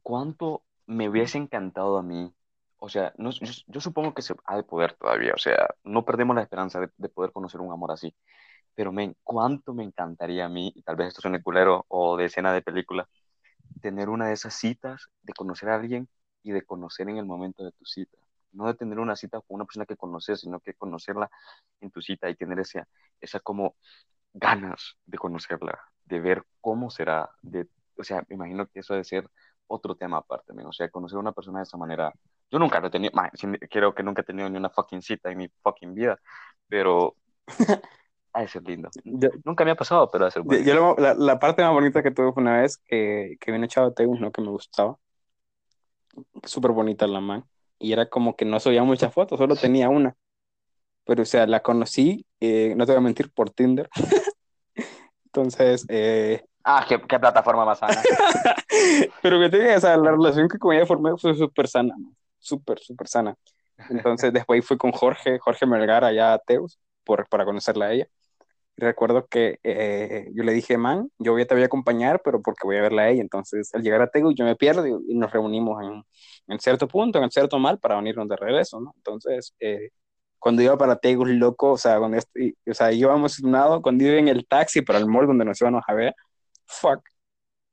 ¿Cuánto 0.04 0.64
me 0.86 1.10
hubiese 1.10 1.38
encantado 1.38 1.98
a 1.98 2.04
mí? 2.04 2.32
O 2.78 2.90
sea, 2.90 3.14
no, 3.18 3.32
yo, 3.32 3.52
yo 3.68 3.82
supongo 3.82 4.14
que 4.14 4.22
se 4.22 4.36
ha 4.46 4.56
de 4.58 4.64
poder 4.64 4.94
todavía, 4.94 5.34
o 5.34 5.40
sea, 5.40 5.70
no 5.84 6.06
perdemos 6.06 6.36
la 6.36 6.44
esperanza 6.44 6.80
de, 6.80 6.90
de 6.98 7.10
poder 7.10 7.32
conocer 7.32 7.62
un 7.62 7.72
amor 7.72 7.92
así. 7.92 8.14
Pero, 8.76 8.92
men, 8.92 9.16
¿cuánto 9.24 9.74
me 9.74 9.84
encantaría 9.84 10.46
a 10.46 10.50
mí, 10.50 10.72
y 10.76 10.84
tal 10.84 10.96
vez 10.98 11.10
esto 11.10 11.22
suene 11.22 11.42
culero 11.42 11.86
o 11.88 12.18
de 12.18 12.26
escena 12.26 12.54
de 12.54 12.62
película, 12.62 13.08
tener 13.82 14.10
una 14.10 14.28
de 14.28 14.34
esas 14.34 14.54
citas 14.56 15.10
de 15.24 15.34
conocer 15.34 15.70
a 15.70 15.76
alguien 15.76 16.08
y 16.44 16.52
de 16.52 16.64
conocer 16.64 17.10
en 17.10 17.18
el 17.18 17.26
momento 17.26 17.64
de 17.64 17.72
tu 17.72 17.86
cita? 17.86 18.18
No 18.56 18.68
de 18.68 18.76
tener 18.76 19.00
una 19.00 19.16
cita 19.16 19.40
con 19.42 19.56
una 19.58 19.66
persona 19.66 19.86
que 19.86 19.98
conoces, 19.98 20.42
sino 20.42 20.60
que 20.62 20.74
conocerla 20.76 21.30
en 21.82 21.92
tu 21.92 22.02
cita 22.02 22.30
y 22.30 22.36
tener 22.36 22.60
esa, 22.60 22.88
esa 23.22 23.40
como 23.42 23.76
ganas 24.34 24.98
de 25.06 25.18
conocerla, 25.18 25.80
de 26.06 26.20
ver 26.22 26.44
cómo 26.62 26.90
será, 26.90 27.30
de, 27.42 27.68
o 27.98 28.04
sea, 28.04 28.24
me 28.30 28.36
imagino 28.36 28.68
que 28.68 28.80
eso 28.82 28.94
debe 28.94 29.04
ser 29.06 29.30
otro 29.68 29.96
tema 29.96 30.18
aparte, 30.18 30.54
men. 30.54 30.66
o 30.68 30.74
sea, 30.74 30.90
conocer 30.90 31.18
a 31.18 31.22
una 31.22 31.32
persona 31.34 31.60
de 31.60 31.64
esa 31.64 31.78
manera, 31.78 32.14
yo 32.52 32.60
nunca 32.60 32.80
lo 32.80 32.88
he 32.88 32.92
tenido, 32.92 33.12
ma, 33.16 33.30
sin- 33.34 33.58
creo 33.70 33.94
que 33.96 34.04
nunca 34.04 34.22
he 34.22 34.26
tenido 34.26 34.50
ni 34.50 34.58
una 34.58 34.70
fucking 34.70 35.02
cita 35.02 35.32
en 35.32 35.38
mi 35.40 35.50
fucking 35.64 35.94
vida, 35.96 36.20
pero 36.68 37.16
ha 38.34 38.42
de 38.42 38.48
ser 38.48 38.64
lindo. 38.64 38.92
Yo, 39.04 39.30
Nunca 39.44 39.66
me 39.66 39.72
ha 39.72 39.76
pasado, 39.76 40.10
pero 40.12 40.26
ha 40.26 40.28
de 40.28 40.32
ser 40.32 40.44
yo- 40.44 40.58
bueno. 40.58 40.66
yo 40.66 40.74
lo- 40.76 40.96
la, 40.98 41.14
la 41.16 41.40
parte 41.40 41.64
más 41.64 41.74
bonita 41.74 42.04
que 42.04 42.12
tuve 42.12 42.32
fue 42.34 42.44
una 42.44 42.62
vez 42.62 42.78
que, 42.78 43.38
que 43.40 43.52
vino 43.52 43.68
Chavo 43.68 43.94
Tegus, 43.94 44.20
¿no? 44.20 44.32
Que 44.32 44.42
me 44.42 44.50
gustaba. 44.50 44.98
Súper 46.44 46.72
bonita 46.72 47.08
la 47.08 47.20
man. 47.22 47.44
Y 47.80 47.94
era 47.94 48.10
como 48.10 48.36
que 48.36 48.46
no 48.46 48.60
subía 48.60 48.84
muchas 48.84 49.14
fotos, 49.14 49.38
solo 49.40 49.56
tenía 49.56 49.90
una. 49.90 50.16
Pero, 51.06 51.24
o 51.24 51.26
sea, 51.26 51.46
la 51.48 51.62
conocí, 51.62 52.26
eh, 52.40 52.74
no 52.76 52.86
te 52.86 52.92
voy 52.94 53.00
a 53.00 53.02
mentir, 53.02 53.32
por 53.32 53.52
Tinder. 53.52 53.90
Entonces, 55.26 55.86
eh, 55.90 56.44
Ah, 56.68 56.84
qué, 56.90 57.00
qué 57.00 57.20
plataforma 57.20 57.64
más 57.64 57.78
sana. 57.78 58.02
pero 59.22 59.40
que 59.40 59.50
te 59.50 59.76
o 59.76 59.80
sea, 59.80 59.96
la 59.98 60.12
relación 60.12 60.50
que 60.50 60.58
con 60.58 60.76
ella 60.76 60.86
formé 60.88 61.16
fue 61.16 61.36
súper 61.36 61.68
sana, 61.68 61.94
¿no? 61.96 62.12
Súper, 62.40 62.80
súper 62.80 63.08
sana. 63.08 63.36
Entonces, 63.90 64.34
después 64.34 64.66
fui 64.66 64.76
con 64.76 64.92
Jorge, 64.92 65.38
Jorge 65.38 65.68
Melgar 65.68 66.04
allá 66.04 66.34
a 66.34 66.40
Teus, 66.40 66.80
por, 67.04 67.28
para 67.30 67.46
conocerla 67.46 67.86
a 67.86 67.94
ella. 67.94 68.08
Recuerdo 68.78 69.28
que 69.28 69.60
eh, 69.64 70.30
yo 70.34 70.44
le 70.44 70.54
dije, 70.54 70.78
man, 70.78 71.10
yo 71.20 71.32
voy, 71.34 71.46
te 71.46 71.54
voy 71.56 71.64
a 71.64 71.68
acompañar, 71.68 72.22
pero 72.24 72.42
porque 72.42 72.66
voy 72.68 72.78
a 72.78 72.82
verla 72.82 73.04
a 73.04 73.10
ella. 73.10 73.22
Entonces, 73.22 73.74
al 73.74 73.84
llegar 73.84 74.02
a 74.02 74.08
Teus, 74.10 74.36
yo 74.36 74.46
me 74.46 74.56
pierdo 74.58 74.86
y, 74.88 74.92
y 75.10 75.16
nos 75.16 75.32
reunimos 75.32 75.82
en, 75.84 76.04
en 76.48 76.60
cierto 76.60 76.88
punto, 76.88 77.22
en 77.24 77.32
cierto 77.32 77.58
mal, 77.60 77.80
para 77.80 77.98
unirnos 77.98 78.28
de 78.30 78.36
regreso, 78.36 78.82
¿no? 78.82 78.94
Entonces, 78.98 79.54
eh, 79.60 79.90
cuando 80.40 80.62
iba 80.62 80.78
para 80.78 80.98
Tegus, 80.98 81.30
loco, 81.30 81.72
o 81.74 81.78
sea, 81.78 82.00
cuando 82.00 82.18
estoy, 82.18 82.56
o 82.70 82.74
sea, 82.74 82.92
iba 82.92 83.16
emocionado, 83.16 83.82
cuando 83.82 84.04
iba 84.06 84.16
en 84.18 84.28
el 84.28 84.46
taxi 84.48 84.82
para 84.82 85.00
el 85.00 85.08
mall 85.08 85.28
donde 85.28 85.46
nos 85.46 85.60
íbamos 85.62 85.84
a 85.88 85.94
ver, 85.94 86.14
fuck. 86.68 87.02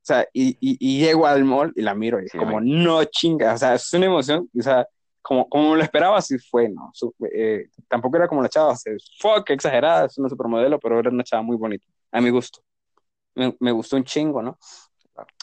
O 0.01 0.05
sea, 0.05 0.27
y, 0.33 0.49
y, 0.59 0.77
y 0.79 0.99
llego 0.99 1.27
al 1.27 1.45
mall 1.45 1.71
y 1.75 1.81
la 1.81 1.95
miro 1.95 2.21
y 2.21 2.25
es 2.25 2.31
Sí, 2.31 2.37
como, 2.37 2.59
man. 2.59 2.61
no 2.61 3.03
chinga, 3.05 3.53
o 3.53 3.57
sea, 3.57 3.75
es 3.75 3.93
una 3.93 4.05
emoción, 4.07 4.49
o 4.57 4.61
sea, 4.61 4.85
como, 5.23 5.49
como 5.49 5.75
lo 5.75 5.81
esperaba, 5.81 6.17
así 6.19 6.37
fue, 6.37 6.69
¿no? 6.69 6.91
Su- 6.93 7.15
eh, 7.33 7.69
tampoco 7.89 8.17
era 8.17 8.27
como 8.27 8.43
la 8.43 8.49
chava, 8.49 8.73
o 8.73 8.75
sea, 8.75 8.93
fuck, 9.19 9.49
exagerada, 9.49 10.05
es 10.05 10.17
una 10.19 10.29
supermodelo, 10.29 10.79
pero 10.79 10.99
era 10.99 11.09
una 11.09 11.23
chava 11.23 11.41
muy 11.41 11.57
bonita, 11.57 11.87
a 12.11 12.21
mi 12.21 12.29
gusto. 12.29 12.61
Me, 13.35 13.55
me 13.59 13.71
gustó 13.71 13.95
un 13.97 14.03
chingo, 14.03 14.43
¿no? 14.43 14.59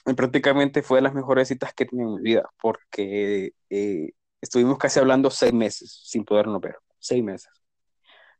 Y 0.06 0.14
prácticamente 0.14 0.82
fue 0.82 0.98
de 0.98 1.02
las 1.02 1.14
mejores 1.14 1.48
citas 1.48 1.72
que 1.74 1.86
tenido 1.86 2.10
en 2.10 2.16
mi 2.16 2.22
vida, 2.22 2.48
porque 2.60 3.52
eh, 3.70 4.10
estuvimos 4.40 4.78
casi 4.78 5.00
hablando 5.00 5.30
seis 5.30 5.52
meses 5.52 6.00
sin 6.04 6.24
podernos 6.24 6.60
ver, 6.60 6.76
seis 6.98 7.22
meses. 7.24 7.50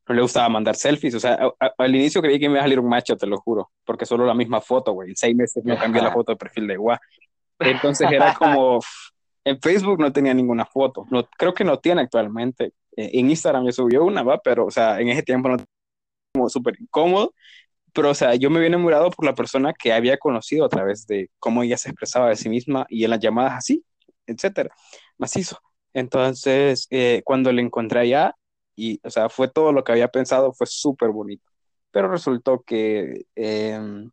No 0.08 0.14
le 0.16 0.22
gustaba 0.22 0.48
mandar 0.48 0.74
selfies, 0.74 1.14
o 1.14 1.20
sea, 1.20 1.34
a- 1.34 1.66
a- 1.66 1.74
al 1.78 1.94
inicio 1.94 2.20
creí 2.20 2.40
que 2.40 2.48
me 2.48 2.54
iba 2.54 2.60
a 2.60 2.64
salir 2.64 2.80
un 2.80 2.88
macho, 2.88 3.16
te 3.16 3.26
lo 3.26 3.38
juro, 3.38 3.70
porque 3.84 4.06
solo 4.06 4.26
la 4.26 4.34
misma 4.34 4.60
foto, 4.60 4.92
güey, 4.92 5.10
en 5.10 5.16
seis 5.16 5.36
meses 5.36 5.64
no 5.64 5.76
cambié 5.78 6.02
la 6.02 6.10
foto 6.10 6.32
de 6.32 6.36
perfil 6.36 6.66
de 6.66 6.74
igual. 6.74 6.98
Entonces 7.60 8.10
era 8.10 8.32
como, 8.34 8.80
en 9.51 9.61
Facebook 9.61 10.01
no 10.01 10.12
tenía 10.12 10.34
ninguna 10.34 10.64
foto. 10.66 11.07
No, 11.11 11.28
creo 11.38 11.55
que 11.55 11.64
no 11.64 11.78
tiene 11.78 12.03
actualmente. 12.03 12.72
Eh, 12.96 13.11
en 13.14 13.30
Instagram 13.30 13.66
yo 13.66 13.72
subió 13.72 14.05
una, 14.05 14.22
va, 14.22 14.38
pero, 14.38 14.66
o 14.66 14.70
sea, 14.70 15.01
en 15.01 15.09
ese 15.09 15.22
tiempo 15.22 15.48
no 15.48 15.57
como 16.32 16.48
súper 16.48 16.80
incómodo. 16.80 17.34
Pero, 17.92 18.11
o 18.11 18.14
sea, 18.14 18.34
yo 18.36 18.51
me 18.51 18.59
había 18.59 18.68
enamorado 18.68 19.11
por 19.11 19.24
la 19.26 19.34
persona 19.34 19.72
que 19.74 19.92
había 19.92 20.18
conocido 20.18 20.64
a 20.64 20.68
través 20.68 21.07
de 21.07 21.30
cómo 21.40 21.62
ella 21.62 21.76
se 21.76 21.90
expresaba 21.90 22.28
de 22.30 22.36
sí 22.36 22.48
misma 22.48 22.86
y 22.88 23.05
en 23.05 23.11
las 23.11 23.20
llamadas 23.20 23.55
así, 23.55 23.84
etcétera. 24.26 24.74
Macizo. 25.18 25.59
Entonces, 25.92 26.86
eh, 26.90 27.22
cuando 27.24 27.53
le 27.53 27.62
encontré 27.62 28.01
allá, 28.01 28.36
y, 28.76 29.01
o 29.05 29.11
sea, 29.11 29.28
fue 29.28 29.48
todo 29.48 29.72
lo 29.72 29.84
que 29.84 29.92
había 29.92 30.09
pensado, 30.09 30.53
fue 30.53 30.66
súper 30.66 31.11
bonito. 31.11 31.44
Pero 31.90 32.09
resultó 32.11 32.62
que 32.62 33.26
em, 33.34 34.11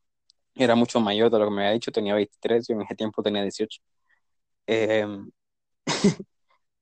era 0.56 0.76
mucho 0.76 1.00
mayor 1.00 1.32
de 1.32 1.40
lo 1.40 1.46
que 1.46 1.52
me 1.52 1.62
había 1.64 1.74
dicho, 1.74 1.92
tenía 1.92 2.16
23, 2.16 2.68
yo 2.68 2.76
en 2.76 2.82
ese 2.82 2.96
tiempo 2.96 3.24
tenía 3.24 3.44
18. 3.44 3.82
Em, 4.68 5.32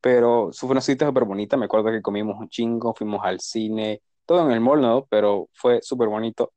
pero 0.01 0.51
fue 0.53 0.69
una 0.71 0.81
cita 0.81 1.05
súper 1.07 1.25
bonita, 1.25 1.57
me 1.57 1.65
acuerdo 1.65 1.91
que 1.91 2.01
comimos 2.01 2.37
un 2.39 2.49
chingo, 2.49 2.93
fuimos 2.93 3.21
al 3.23 3.39
cine, 3.39 4.01
todo 4.25 4.45
en 4.45 4.51
el 4.51 4.61
mall, 4.61 4.81
¿no? 4.81 5.05
Pero 5.09 5.49
fue 5.53 5.81
súper 5.81 6.09
bonito. 6.09 6.53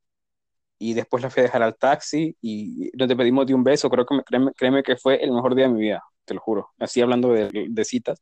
Y 0.79 0.93
después 0.93 1.23
la 1.23 1.29
fui 1.29 1.41
a 1.41 1.43
dejar 1.43 1.63
al 1.63 1.77
taxi 1.77 2.35
y 2.41 2.89
nos 2.97 3.07
despedimos 3.07 3.45
de 3.45 3.53
un 3.53 3.63
beso, 3.63 3.89
creo 3.89 4.05
que 4.05 4.21
créeme, 4.25 4.51
créeme, 4.53 4.83
que 4.83 4.97
fue 4.97 5.23
el 5.23 5.31
mejor 5.31 5.55
día 5.55 5.67
de 5.67 5.73
mi 5.73 5.81
vida, 5.81 6.03
te 6.25 6.33
lo 6.33 6.41
juro. 6.41 6.69
Así 6.79 7.01
hablando 7.01 7.33
de, 7.33 7.67
de 7.69 7.85
citas, 7.85 8.21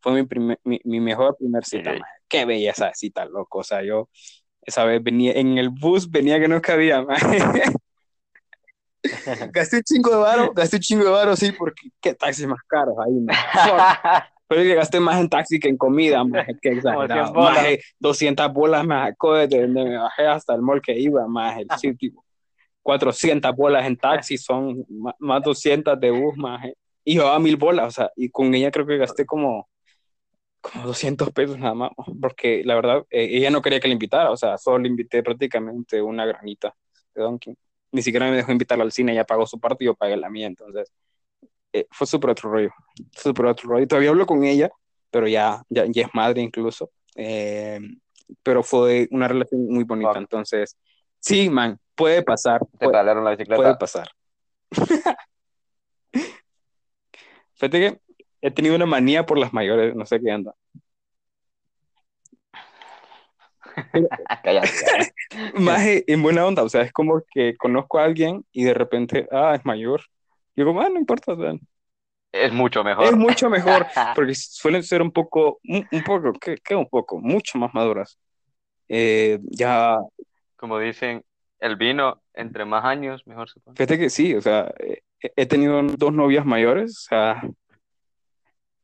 fue 0.00 0.12
mi, 0.12 0.24
primer, 0.26 0.58
mi, 0.64 0.80
mi, 0.84 1.00
mejor 1.00 1.36
primer 1.36 1.64
cita. 1.64 1.94
Qué 2.28 2.44
bella 2.44 2.70
esa 2.72 2.92
cita, 2.94 3.24
loco. 3.26 3.58
O 3.58 3.64
sea, 3.64 3.82
yo 3.82 4.08
esa 4.62 4.84
vez 4.84 5.02
venía 5.02 5.32
en 5.32 5.58
el 5.58 5.70
bus, 5.70 6.10
venía 6.10 6.40
que 6.40 6.48
no 6.48 6.60
cabía, 6.62 7.02
más. 7.02 7.22
gasté 9.52 9.76
un 9.76 9.82
chingo 9.82 10.10
de 10.10 10.16
varo, 10.16 10.52
gasté 10.54 10.76
un 10.76 10.82
chingo 10.82 11.04
de 11.04 11.10
varo, 11.10 11.36
sí, 11.36 11.52
porque 11.52 11.90
qué 12.00 12.14
taxis 12.14 12.46
más 12.46 12.60
caros 12.66 12.96
ahí, 13.04 13.14
man. 13.20 13.36
Pero 14.48 14.62
que 14.62 14.74
gasté 14.74 14.98
más 14.98 15.20
en 15.20 15.28
taxi 15.28 15.60
que 15.60 15.68
en 15.68 15.76
comida, 15.76 16.24
más 16.24 16.46
que 16.62 16.70
exagerado. 16.70 17.34
Más 17.34 17.58
200 17.98 18.50
bolas 18.52 18.84
me 18.84 18.94
sacó 18.94 19.34
desde 19.34 19.60
donde 19.60 19.84
me 19.84 19.98
bajé 19.98 20.26
hasta 20.26 20.54
el 20.54 20.62
mall 20.62 20.80
que 20.80 20.98
iba, 20.98 21.26
más 21.28 21.58
el 21.58 21.68
sitio. 21.78 22.12
400 22.82 23.54
bolas 23.54 23.86
en 23.86 23.98
taxi, 23.98 24.38
son 24.38 24.86
más 25.18 25.42
200 25.42 26.00
de 26.00 26.10
bus, 26.10 26.34
más. 26.38 26.64
Y 27.04 27.16
yo 27.16 27.28
a 27.28 27.38
mil 27.38 27.56
bolas, 27.56 27.88
o 27.88 27.90
sea, 27.90 28.10
y 28.16 28.30
con 28.30 28.54
ella 28.54 28.70
creo 28.70 28.86
que 28.86 28.96
gasté 28.96 29.26
como, 29.26 29.68
como 30.62 30.86
200 30.86 31.30
pesos 31.32 31.58
nada 31.58 31.74
más, 31.74 31.90
porque 32.18 32.62
la 32.64 32.74
verdad, 32.74 33.04
eh, 33.10 33.28
ella 33.30 33.50
no 33.50 33.60
quería 33.60 33.80
que 33.80 33.88
le 33.88 33.92
invitara, 33.92 34.30
o 34.30 34.36
sea, 34.38 34.56
solo 34.56 34.78
le 34.78 34.88
invité 34.88 35.22
prácticamente 35.22 36.00
una 36.00 36.24
granita 36.24 36.74
de 37.14 37.22
Donkey 37.22 37.54
ni 37.92 38.02
siquiera 38.02 38.30
me 38.30 38.36
dejó 38.36 38.52
invitarlo 38.52 38.84
al 38.84 38.92
cine, 38.92 39.12
ella 39.12 39.24
pagó 39.24 39.46
su 39.46 39.58
parte 39.58 39.84
y 39.84 39.86
yo 39.86 39.94
pagué 39.94 40.16
la 40.16 40.30
mía, 40.30 40.46
entonces 40.46 40.92
eh, 41.72 41.86
fue 41.90 42.06
súper 42.06 42.30
otro 42.30 42.50
rollo, 42.50 42.70
súper 43.12 43.46
otro 43.46 43.70
rollo. 43.70 43.86
Todavía 43.86 44.10
hablo 44.10 44.26
con 44.26 44.44
ella, 44.44 44.70
pero 45.10 45.26
ya, 45.28 45.62
ya, 45.68 45.84
ya 45.86 46.02
es 46.02 46.08
madre 46.14 46.42
incluso, 46.42 46.90
eh, 47.14 47.80
pero 48.42 48.62
fue 48.62 49.08
una 49.10 49.28
relación 49.28 49.66
muy 49.66 49.84
bonita, 49.84 50.10
okay. 50.10 50.22
entonces, 50.22 50.76
sí, 51.20 51.48
man, 51.50 51.78
puede 51.94 52.22
pasar. 52.22 52.60
¿Te 52.78 52.86
puede, 52.86 53.04
la 53.04 53.30
bicicleta? 53.30 53.56
Puede 53.62 53.76
pasar. 53.76 54.08
Fíjate 57.54 57.80
que 57.80 58.00
he 58.40 58.50
tenido 58.50 58.76
una 58.76 58.86
manía 58.86 59.26
por 59.26 59.38
las 59.38 59.52
mayores, 59.52 59.94
no 59.96 60.06
sé 60.06 60.20
qué 60.20 60.30
anda. 60.30 60.54
Cállate. 64.44 64.68
Más 65.54 65.80
en 65.84 66.22
buena 66.22 66.46
onda, 66.46 66.62
o 66.62 66.68
sea, 66.68 66.82
es 66.82 66.92
como 66.92 67.22
que 67.30 67.56
conozco 67.56 67.98
a 67.98 68.04
alguien 68.04 68.44
y 68.52 68.64
de 68.64 68.74
repente, 68.74 69.28
ah, 69.30 69.54
es 69.54 69.64
mayor. 69.64 70.02
Y 70.54 70.62
digo, 70.62 70.78
ah, 70.80 70.88
no 70.88 70.98
importa. 70.98 71.34
Es 72.32 72.52
mucho 72.52 72.84
mejor. 72.84 73.04
Es 73.04 73.16
mucho 73.16 73.48
mejor, 73.48 73.86
porque 74.14 74.34
suelen 74.34 74.82
ser 74.82 75.02
un 75.02 75.12
poco, 75.12 75.60
un, 75.64 75.86
un 75.90 76.04
poco, 76.04 76.32
¿qué, 76.40 76.56
¿qué, 76.62 76.74
un 76.74 76.88
poco? 76.88 77.20
Mucho 77.20 77.58
más 77.58 77.72
maduras. 77.74 78.18
Eh, 78.88 79.38
ya. 79.42 79.98
Como 80.56 80.78
dicen, 80.78 81.22
el 81.60 81.76
vino, 81.76 82.22
entre 82.34 82.64
más 82.64 82.84
años, 82.84 83.26
mejor 83.26 83.48
se 83.48 83.60
pone. 83.60 83.76
Fíjate 83.76 83.98
que 83.98 84.10
sí, 84.10 84.34
o 84.34 84.40
sea, 84.40 84.72
he 85.20 85.46
tenido 85.46 85.82
dos 85.82 86.12
novias 86.12 86.44
mayores, 86.44 86.90
o 86.98 87.08
sea, 87.08 87.42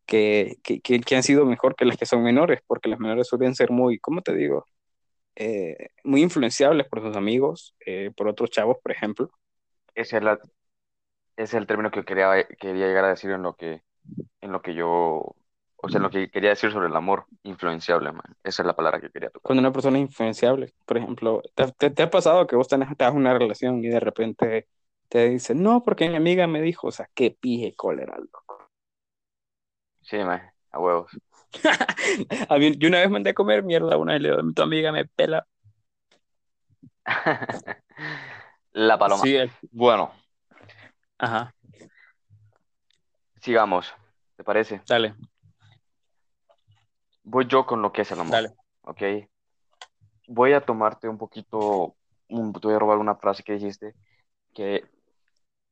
que, 0.07 0.57
que, 0.63 0.81
que, 0.81 1.17
han 1.17 1.23
sido 1.23 1.47
mejor 1.47 1.77
que 1.77 1.85
las 1.85 1.97
que 1.97 2.07
son 2.07 2.23
menores, 2.23 2.61
porque 2.67 2.89
las 2.89 2.99
menores 2.99 3.27
suelen 3.27 3.55
ser 3.55 3.71
muy, 3.71 3.99
¿cómo 3.99 4.23
te 4.23 4.35
digo? 4.35 4.67
Eh, 5.37 5.91
muy 6.05 6.23
influenciables 6.23 6.87
por 6.89 7.03
sus 7.03 7.17
amigos, 7.17 7.75
eh, 7.85 8.11
por 8.17 8.29
otros 8.29 8.51
chavos, 8.51 8.79
por 8.83 8.93
ejemplo. 8.93 9.31
Ese 9.95 10.19
es, 10.19 10.23
la, 10.23 10.39
ese 11.37 11.43
es 11.45 11.55
el 11.55 11.67
término 11.67 11.91
que 11.91 12.05
quería, 12.05 12.47
quería 12.59 12.87
llegar 12.87 13.05
a 13.05 13.09
decir 13.09 13.31
en 13.31 13.43
lo 13.43 13.55
que, 13.55 13.83
en 14.41 14.53
lo 14.53 14.63
que 14.63 14.75
yo, 14.75 14.89
o 14.89 15.89
sea, 15.89 15.99
en 15.99 16.03
lo 16.05 16.11
que 16.11 16.31
quería 16.31 16.51
decir 16.51 16.71
sobre 16.71 16.89
el 16.89 16.97
amor, 16.97 17.27
influenciable, 17.43 18.13
man. 18.13 18.37
Esa 18.45 18.63
es 18.63 18.67
la 18.67 18.77
palabra 18.77 19.01
que 19.01 19.11
quería 19.11 19.31
tocar. 19.31 19.43
Cuando 19.43 19.61
una 19.61 19.73
persona 19.73 19.99
es 19.99 20.03
influenciable, 20.03 20.73
por 20.87 20.99
ejemplo, 20.99 21.43
¿te, 21.55 21.71
te, 21.73 21.91
te 21.91 22.03
ha 22.03 22.11
pasado 22.11 22.47
que 22.47 22.57
vos 22.57 22.69
tenés, 22.69 22.89
te 22.97 23.05
das 23.05 23.15
una 23.15 23.37
relación 23.37 23.85
y 23.85 23.89
de 23.89 24.01
repente 24.01 24.69
te 25.09 25.29
dicen, 25.29 25.63
no, 25.63 25.83
porque 25.83 26.09
mi 26.09 26.17
amiga 26.17 26.47
me 26.47 26.61
dijo, 26.61 26.89
o 26.89 26.93
sea, 26.93 27.09
qué 27.15 27.31
pije 27.31 27.75
cólera, 27.75 28.17
loco. 28.19 28.45
Sí, 30.03 30.19
man, 30.19 30.43
a 30.71 30.79
huevos. 30.79 31.11
A 32.49 32.59
mí, 32.59 32.77
yo 32.77 32.89
una 32.89 33.01
vez 33.01 33.11
mandé 33.11 33.31
a 33.31 33.35
comer 33.35 33.63
mierda 33.63 33.97
una 33.97 34.15
vez 34.15 34.23
le 34.23 34.31
digo, 34.31 34.53
tu 34.53 34.63
amiga 34.63 34.93
me 34.93 35.05
pela. 35.05 35.47
La 38.73 38.99
paloma. 38.99 39.23
Sí, 39.23 39.37
el... 39.37 39.51
Bueno. 39.71 40.13
Ajá. 41.19 41.55
Sigamos, 43.41 43.95
¿te 44.37 44.43
parece? 44.43 44.83
Dale. 44.87 45.15
Voy 47.23 47.47
yo 47.47 47.65
con 47.67 47.83
lo 47.83 47.93
que 47.93 48.03
es 48.03 48.11
el 48.11 48.21
amor. 48.21 48.33
Dale. 48.33 48.55
Ok. 48.83 49.03
Voy 50.27 50.53
a 50.55 50.61
tomarte 50.61 51.09
un 51.09 51.19
poquito, 51.19 51.97
un, 52.29 52.53
te 52.53 52.67
voy 52.67 52.75
a 52.75 52.79
robar 52.79 52.99
una 52.99 53.15
frase 53.17 53.43
que 53.43 53.53
dijiste, 53.53 53.95
que, 54.55 54.85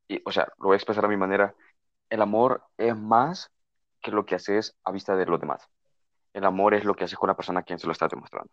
y, 0.09 0.21
o 0.25 0.31
sea, 0.31 0.45
lo 0.59 0.67
voy 0.67 0.75
a 0.75 0.77
expresar 0.77 1.05
a 1.05 1.09
mi 1.09 1.17
manera. 1.17 1.55
El 2.09 2.23
amor 2.23 2.63
es 2.77 2.97
más 2.97 3.51
que 4.01 4.11
lo 4.11 4.27
que 4.27 4.35
haces 4.35 4.77
a 4.85 4.93
vista 4.93 5.17
de 5.17 5.27
los 5.27 5.41
demás. 5.41 5.69
El 6.33 6.45
amor 6.45 6.75
es 6.75 6.85
lo 6.85 6.95
que 6.95 7.05
haces 7.05 7.19
con 7.19 7.29
la 7.29 7.37
persona 7.37 7.61
a 7.61 7.63
quien 7.63 7.79
se 7.79 7.87
lo 7.87 7.93
estás 7.93 8.11
demostrando. 8.11 8.53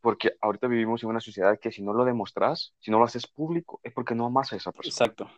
Porque 0.00 0.36
ahorita 0.40 0.66
vivimos 0.66 1.02
en 1.02 1.10
una 1.10 1.20
sociedad 1.20 1.58
que 1.58 1.70
si 1.70 1.82
no 1.82 1.92
lo 1.92 2.04
demostras, 2.04 2.74
si 2.78 2.90
no 2.90 2.98
lo 2.98 3.04
haces 3.04 3.26
público, 3.26 3.80
es 3.82 3.92
porque 3.92 4.14
no 4.14 4.26
amas 4.26 4.52
a 4.52 4.56
esa 4.56 4.72
persona. 4.72 4.92
Exacto. 4.92 5.30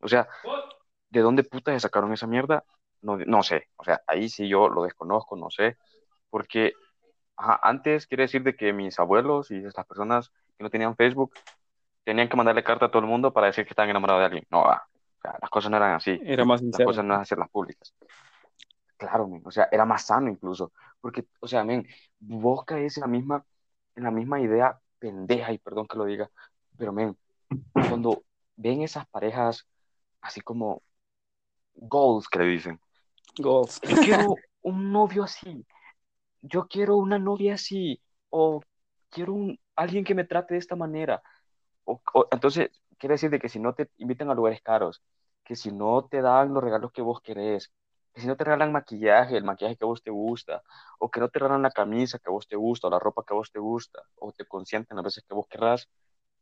O 0.00 0.08
sea, 0.08 0.28
¿de 1.10 1.20
dónde 1.20 1.44
putas 1.44 1.74
se 1.74 1.80
sacaron 1.80 2.12
esa 2.12 2.26
mierda? 2.26 2.64
No, 3.02 3.16
no 3.16 3.42
sé. 3.42 3.68
O 3.76 3.84
sea, 3.84 4.02
ahí 4.06 4.28
sí 4.28 4.48
yo 4.48 4.68
lo 4.68 4.82
desconozco, 4.82 5.36
no 5.36 5.50
sé. 5.50 5.76
Porque 6.30 6.72
ajá, 7.36 7.60
antes 7.62 8.06
quiere 8.06 8.24
decir 8.24 8.42
de 8.42 8.56
que 8.56 8.72
mis 8.72 8.98
abuelos 8.98 9.50
y 9.50 9.64
estas 9.64 9.86
personas 9.86 10.30
que 10.56 10.64
no 10.64 10.70
tenían 10.70 10.96
Facebook 10.96 11.32
tenían 12.04 12.28
que 12.28 12.36
mandarle 12.36 12.64
carta 12.64 12.86
a 12.86 12.90
todo 12.90 13.00
el 13.00 13.08
mundo 13.08 13.32
para 13.32 13.48
decir 13.48 13.64
que 13.64 13.70
estaban 13.70 13.90
enamorados 13.90 14.20
de 14.20 14.26
alguien. 14.26 14.46
No, 14.50 14.62
o 14.62 14.72
sea, 15.20 15.36
las 15.40 15.50
cosas 15.50 15.70
no 15.70 15.76
eran 15.76 15.94
así. 15.94 16.18
Era 16.24 16.44
más 16.44 16.62
Las 16.62 16.84
cosas 16.84 17.04
no 17.04 17.12
eran 17.12 17.22
hacerlas 17.22 17.50
públicas. 17.50 17.94
Claro, 18.96 19.28
men, 19.28 19.42
o 19.44 19.50
sea, 19.50 19.68
era 19.70 19.84
más 19.84 20.06
sano 20.06 20.30
incluso, 20.30 20.72
porque, 21.00 21.26
o 21.40 21.46
sea, 21.46 21.64
men, 21.64 21.86
vos 22.18 22.64
caes 22.64 22.96
en 22.96 23.02
la 23.02 23.06
misma, 23.06 23.44
en 23.94 24.04
la 24.04 24.10
misma 24.10 24.40
idea 24.40 24.78
pendeja, 24.98 25.52
y 25.52 25.58
perdón 25.58 25.86
que 25.86 25.98
lo 25.98 26.06
diga, 26.06 26.30
pero, 26.78 26.92
men, 26.92 27.16
cuando 27.72 28.22
ven 28.56 28.82
esas 28.82 29.06
parejas 29.08 29.66
así 30.22 30.40
como 30.40 30.82
goals 31.74 32.26
que 32.28 32.38
le 32.38 32.46
dicen, 32.46 32.80
goals, 33.38 33.80
yo 33.82 33.96
quiero 33.96 34.34
un 34.62 34.92
novio 34.92 35.24
así, 35.24 35.66
yo 36.40 36.66
quiero 36.66 36.96
una 36.96 37.18
novia 37.18 37.54
así, 37.54 38.00
o 38.30 38.62
quiero 39.10 39.34
un, 39.34 39.60
alguien 39.74 40.04
que 40.04 40.14
me 40.14 40.24
trate 40.24 40.54
de 40.54 40.60
esta 40.60 40.74
manera, 40.74 41.22
o, 41.84 42.00
o, 42.14 42.28
entonces, 42.30 42.70
quiere 42.98 43.14
decir 43.14 43.30
de 43.30 43.38
que 43.38 43.50
si 43.50 43.60
no 43.60 43.74
te 43.74 43.90
invitan 43.98 44.30
a 44.30 44.34
lugares 44.34 44.62
caros, 44.62 45.02
que 45.44 45.54
si 45.54 45.70
no 45.70 46.06
te 46.06 46.22
dan 46.22 46.52
los 46.52 46.64
regalos 46.64 46.92
que 46.92 47.02
vos 47.02 47.20
querés, 47.20 47.72
que 48.16 48.22
si 48.22 48.26
no 48.28 48.34
te 48.34 48.44
regalan 48.44 48.72
maquillaje, 48.72 49.36
el 49.36 49.44
maquillaje 49.44 49.76
que 49.76 49.84
a 49.84 49.88
vos 49.88 50.02
te 50.02 50.10
gusta, 50.10 50.62
o 50.98 51.10
que 51.10 51.20
no 51.20 51.28
te 51.28 51.38
regalan 51.38 51.60
la 51.60 51.70
camisa 51.70 52.18
que 52.18 52.30
a 52.30 52.32
vos 52.32 52.48
te 52.48 52.56
gusta, 52.56 52.88
o 52.88 52.90
la 52.90 52.98
ropa 52.98 53.22
que 53.26 53.34
a 53.34 53.36
vos 53.36 53.52
te 53.52 53.58
gusta, 53.58 54.00
o 54.14 54.32
te 54.32 54.46
consienten 54.46 54.96
las 54.96 55.04
veces 55.04 55.22
que 55.28 55.34
vos 55.34 55.46
querrás, 55.46 55.86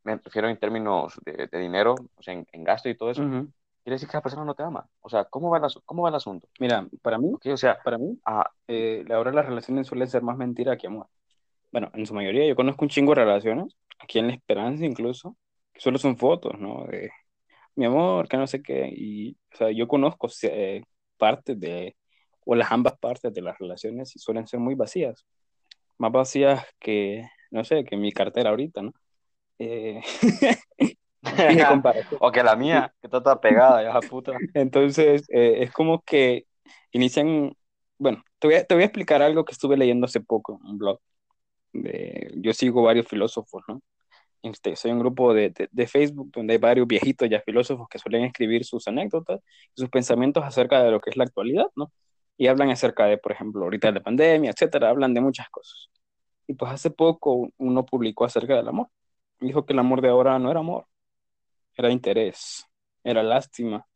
me 0.05 0.15
refiero 0.15 0.47
en 0.47 0.57
términos 0.57 1.19
de, 1.25 1.47
de 1.51 1.59
dinero, 1.59 1.95
o 2.15 2.23
sea, 2.23 2.33
en, 2.33 2.47
en, 2.53 2.63
gasto 2.63 2.87
y 2.87 2.95
todo 2.95 3.11
eso, 3.11 3.23
uh 3.23 3.25
-huh. 3.25 3.51
quiere 3.83 3.95
decir 3.95 4.07
que 4.07 4.15
la 4.15 4.21
persona 4.21 4.45
no 4.45 4.53
te 4.55 4.63
ama. 4.63 4.87
O 5.01 5.09
sea, 5.09 5.25
¿cómo 5.25 5.49
va 5.49 5.57
el, 5.57 5.65
cómo 5.83 6.03
va 6.03 6.09
el 6.09 6.15
asunto? 6.15 6.47
Mira, 6.61 6.87
para 7.01 7.17
mí, 7.17 7.33
okay, 7.33 7.51
o 7.51 7.57
sea, 7.57 7.77
para 7.83 7.97
mí, 7.97 8.17
ah, 8.23 8.49
eh, 8.69 9.03
ahora 9.13 9.33
las 9.33 9.45
relaciones 9.45 9.87
suelen 9.87 10.07
ser 10.07 10.21
más 10.21 10.37
mentira 10.37 10.77
que 10.77 10.87
amor. 10.87 11.07
Bueno, 11.73 11.91
en 11.93 12.05
su 12.05 12.13
mayoría, 12.13 12.47
yo 12.47 12.55
conozco 12.55 12.85
un 12.85 12.89
chingo 12.89 13.13
de 13.13 13.25
relaciones, 13.25 13.75
aquí 13.99 14.19
en 14.19 14.27
La 14.27 14.33
Esperanza 14.35 14.85
incluso, 14.85 15.35
que 15.73 15.81
solo 15.81 15.97
son 15.97 16.15
fotos, 16.15 16.57
¿no? 16.57 16.85
De 16.85 17.11
mi 17.75 17.83
amor, 17.83 18.29
que 18.29 18.37
no 18.37 18.47
sé 18.47 18.61
qué, 18.61 18.87
y, 18.95 19.37
o 19.53 19.57
sea, 19.57 19.71
yo 19.71 19.89
conozco 19.89 20.29
eh, 20.43 20.83
partes 21.15 21.59
de, 21.59 21.95
o 22.45 22.55
las 22.55 22.71
ambas 22.71 22.97
partes 22.97 23.33
de 23.33 23.41
las 23.41 23.57
relaciones 23.57 24.15
y 24.15 24.19
suelen 24.19 24.47
ser 24.47 24.59
muy 24.59 24.75
vacías, 24.75 25.25
más 25.97 26.11
vacías 26.11 26.65
que, 26.79 27.27
no 27.51 27.63
sé, 27.63 27.83
que 27.85 27.97
mi 27.97 28.11
cartera 28.11 28.51
ahorita, 28.51 28.81
¿no? 28.81 28.93
Eh... 29.59 30.01
o 32.19 32.31
que 32.31 32.43
la 32.43 32.55
mía, 32.55 32.93
que 33.01 33.07
está 33.07 33.21
toda 33.21 33.39
pegada, 33.39 33.83
ya 33.83 33.99
puta. 34.07 34.33
Entonces, 34.53 35.25
eh, 35.29 35.63
es 35.63 35.71
como 35.71 36.01
que 36.03 36.45
inician, 36.91 37.55
bueno, 37.97 38.23
te 38.39 38.47
voy, 38.47 38.55
a, 38.57 38.63
te 38.63 38.75
voy 38.75 38.83
a 38.83 38.87
explicar 38.87 39.21
algo 39.21 39.45
que 39.45 39.53
estuve 39.53 39.77
leyendo 39.77 40.05
hace 40.05 40.21
poco 40.21 40.59
en 40.61 40.71
un 40.71 40.77
blog. 40.77 40.99
De, 41.73 42.31
yo 42.37 42.53
sigo 42.53 42.83
varios 42.83 43.07
filósofos, 43.07 43.63
¿no? 43.67 43.81
Este, 44.45 44.75
soy 44.75 44.91
un 44.91 44.99
grupo 44.99 45.33
de, 45.33 45.49
de, 45.49 45.67
de, 45.71 45.87
Facebook 45.87 46.29
donde 46.31 46.53
hay 46.53 46.59
varios 46.59 46.85
viejitos 46.85 47.27
ya 47.27 47.41
filósofos 47.41 47.87
que 47.89 47.97
suelen 47.97 48.25
escribir 48.25 48.63
sus 48.63 48.87
anécdotas 48.87 49.41
y 49.75 49.81
sus 49.81 49.89
pensamientos 49.89 50.43
acerca 50.43 50.83
de 50.83 50.91
lo 50.91 50.99
que 50.99 51.09
es 51.09 51.17
la 51.17 51.23
actualidad, 51.23 51.65
¿no? 51.75 51.91
Y 52.37 52.47
hablan 52.47 52.69
acerca 52.69 53.05
de, 53.05 53.17
por 53.17 53.31
ejemplo, 53.31 53.63
ahorita 53.63 53.87
de 53.87 53.93
la 53.93 54.03
pandemia, 54.03 54.51
etcétera, 54.51 54.89
hablan 54.89 55.15
de 55.15 55.21
muchas 55.21 55.49
cosas. 55.49 55.89
Y 56.47 56.53
pues 56.53 56.71
hace 56.71 56.91
poco 56.91 57.49
uno 57.57 57.85
publicó 57.85 58.25
acerca 58.25 58.55
del 58.55 58.67
amor. 58.67 58.87
Dijo 59.39 59.65
que 59.65 59.73
el 59.73 59.79
amor 59.79 60.01
de 60.01 60.09
ahora 60.09 60.37
no 60.37 60.51
era 60.51 60.59
amor, 60.59 60.85
era 61.75 61.89
interés, 61.89 62.65
era 63.03 63.23
lástima 63.23 63.87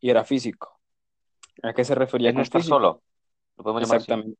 y 0.00 0.10
era 0.10 0.24
físico. 0.24 0.80
¿A 1.62 1.72
qué 1.72 1.84
se 1.84 1.94
refería? 1.94 2.30
Es 2.30 2.34
no 2.34 2.42
estar 2.42 2.62
solo. 2.62 3.02
Lo 3.56 3.62
podemos 3.62 3.82
Exactamente. 3.82 4.38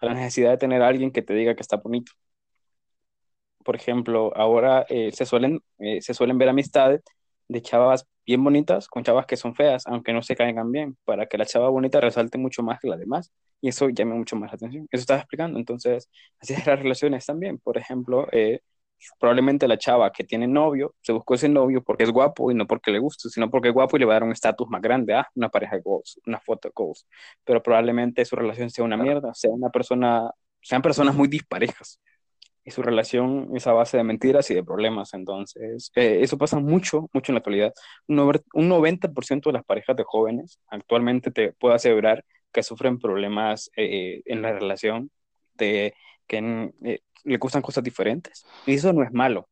A 0.00 0.06
la 0.06 0.14
necesidad 0.14 0.50
de 0.50 0.58
tener 0.58 0.82
a 0.82 0.88
alguien 0.88 1.10
que 1.10 1.22
te 1.22 1.32
diga 1.32 1.54
que 1.54 1.62
está 1.62 1.76
bonito. 1.76 2.12
Por 3.68 3.76
ejemplo, 3.76 4.32
ahora 4.34 4.86
eh, 4.88 5.12
se, 5.12 5.26
suelen, 5.26 5.60
eh, 5.78 6.00
se 6.00 6.14
suelen 6.14 6.38
ver 6.38 6.48
amistades 6.48 7.02
de 7.48 7.60
chavas 7.60 8.06
bien 8.24 8.42
bonitas 8.42 8.88
con 8.88 9.04
chavas 9.04 9.26
que 9.26 9.36
son 9.36 9.54
feas, 9.54 9.86
aunque 9.86 10.14
no 10.14 10.22
se 10.22 10.34
caigan 10.36 10.72
bien, 10.72 10.96
para 11.04 11.26
que 11.26 11.36
la 11.36 11.44
chava 11.44 11.68
bonita 11.68 12.00
resalte 12.00 12.38
mucho 12.38 12.62
más 12.62 12.80
que 12.80 12.88
la 12.88 12.96
demás 12.96 13.30
y 13.60 13.68
eso 13.68 13.90
llame 13.90 14.14
mucho 14.14 14.36
más 14.36 14.52
la 14.52 14.56
atención. 14.56 14.88
Eso 14.90 15.02
estaba 15.02 15.20
explicando. 15.20 15.58
Entonces, 15.58 16.08
así 16.40 16.54
es 16.54 16.66
las 16.66 16.78
relaciones 16.78 17.26
también. 17.26 17.58
Por 17.58 17.76
ejemplo, 17.76 18.26
eh, 18.32 18.60
probablemente 19.20 19.68
la 19.68 19.76
chava 19.76 20.10
que 20.12 20.24
tiene 20.24 20.46
novio 20.46 20.94
se 21.02 21.12
buscó 21.12 21.34
ese 21.34 21.50
novio 21.50 21.84
porque 21.84 22.04
es 22.04 22.10
guapo 22.10 22.50
y 22.50 22.54
no 22.54 22.66
porque 22.66 22.90
le 22.90 23.00
guste, 23.00 23.28
sino 23.28 23.50
porque 23.50 23.68
es 23.68 23.74
guapo 23.74 23.98
y 23.98 24.00
le 24.00 24.06
va 24.06 24.14
a 24.14 24.16
dar 24.16 24.24
un 24.24 24.32
estatus 24.32 24.66
más 24.70 24.80
grande, 24.80 25.12
ah, 25.12 25.28
una 25.34 25.50
pareja 25.50 25.76
de 25.76 25.82
goals, 25.82 26.18
una 26.26 26.40
foto 26.40 26.68
de 26.68 26.72
goals. 26.74 27.06
Pero 27.44 27.62
probablemente 27.62 28.24
su 28.24 28.34
relación 28.34 28.70
sea 28.70 28.86
una 28.86 28.96
mierda, 28.96 29.34
sea 29.34 29.50
una 29.50 29.68
persona, 29.68 30.30
sean 30.62 30.80
personas 30.80 31.14
muy 31.14 31.28
disparejas. 31.28 32.00
Y 32.68 32.70
su 32.70 32.82
relación 32.82 33.48
es 33.54 33.66
a 33.66 33.72
base 33.72 33.96
de 33.96 34.04
mentiras 34.04 34.50
y 34.50 34.54
de 34.54 34.62
problemas. 34.62 35.14
Entonces, 35.14 35.90
eh, 35.94 36.18
eso 36.20 36.36
pasa 36.36 36.58
mucho, 36.58 37.08
mucho 37.14 37.32
en 37.32 37.36
la 37.36 37.38
actualidad. 37.38 37.72
Un 38.06 38.68
90% 38.68 39.48
de 39.48 39.54
las 39.54 39.64
parejas 39.64 39.96
de 39.96 40.04
jóvenes 40.04 40.60
actualmente 40.66 41.30
te 41.30 41.54
puedo 41.54 41.74
asegurar 41.74 42.26
que 42.52 42.62
sufren 42.62 42.98
problemas 42.98 43.70
eh, 43.74 44.20
en 44.26 44.42
la 44.42 44.52
relación, 44.52 45.10
de 45.54 45.94
que 46.26 46.70
eh, 46.84 47.00
le 47.24 47.36
gustan 47.38 47.62
cosas 47.62 47.82
diferentes. 47.82 48.44
Y 48.66 48.74
eso 48.74 48.92
no 48.92 49.02
es 49.02 49.12
malo, 49.12 49.48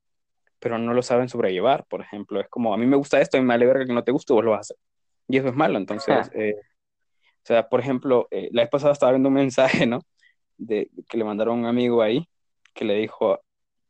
pero 0.59 0.77
no 0.77 0.93
lo 0.93 1.01
saben 1.01 1.31
sobrellevar, 1.31 1.87
por 1.89 2.03
ejemplo. 2.03 2.39
Es 2.39 2.49
como, 2.51 2.75
a 2.75 2.77
mí 2.77 2.85
me 2.85 2.97
gusta 2.97 3.19
esto 3.19 3.39
y 3.39 3.41
me 3.41 3.47
vale 3.47 3.65
verga 3.65 3.87
que 3.87 3.95
no 3.95 4.05
te 4.05 4.13
guste, 4.13 4.35
vos 4.35 4.45
lo 4.45 4.51
vas 4.51 4.59
a 4.59 4.61
hacer. 4.61 4.77
Y 5.27 5.39
eso 5.39 5.49
es 5.49 5.55
malo, 5.55 5.79
entonces, 5.79 6.31
o 6.35 7.47
sea, 7.47 7.67
por 7.67 7.81
ejemplo, 7.81 8.29
la 8.31 8.61
vez 8.61 8.71
pasada 8.71 8.93
estaba 8.93 9.13
viendo 9.13 9.31
un 9.31 9.37
mensaje, 9.37 9.87
¿no? 9.87 10.01
De, 10.59 10.91
que 11.09 11.17
le 11.17 11.25
mandaron 11.25 11.57
a 11.57 11.61
un 11.61 11.67
amigo 11.67 12.03
ahí, 12.03 12.29
que 12.77 12.85
le 12.85 12.95
dijo, 12.95 13.41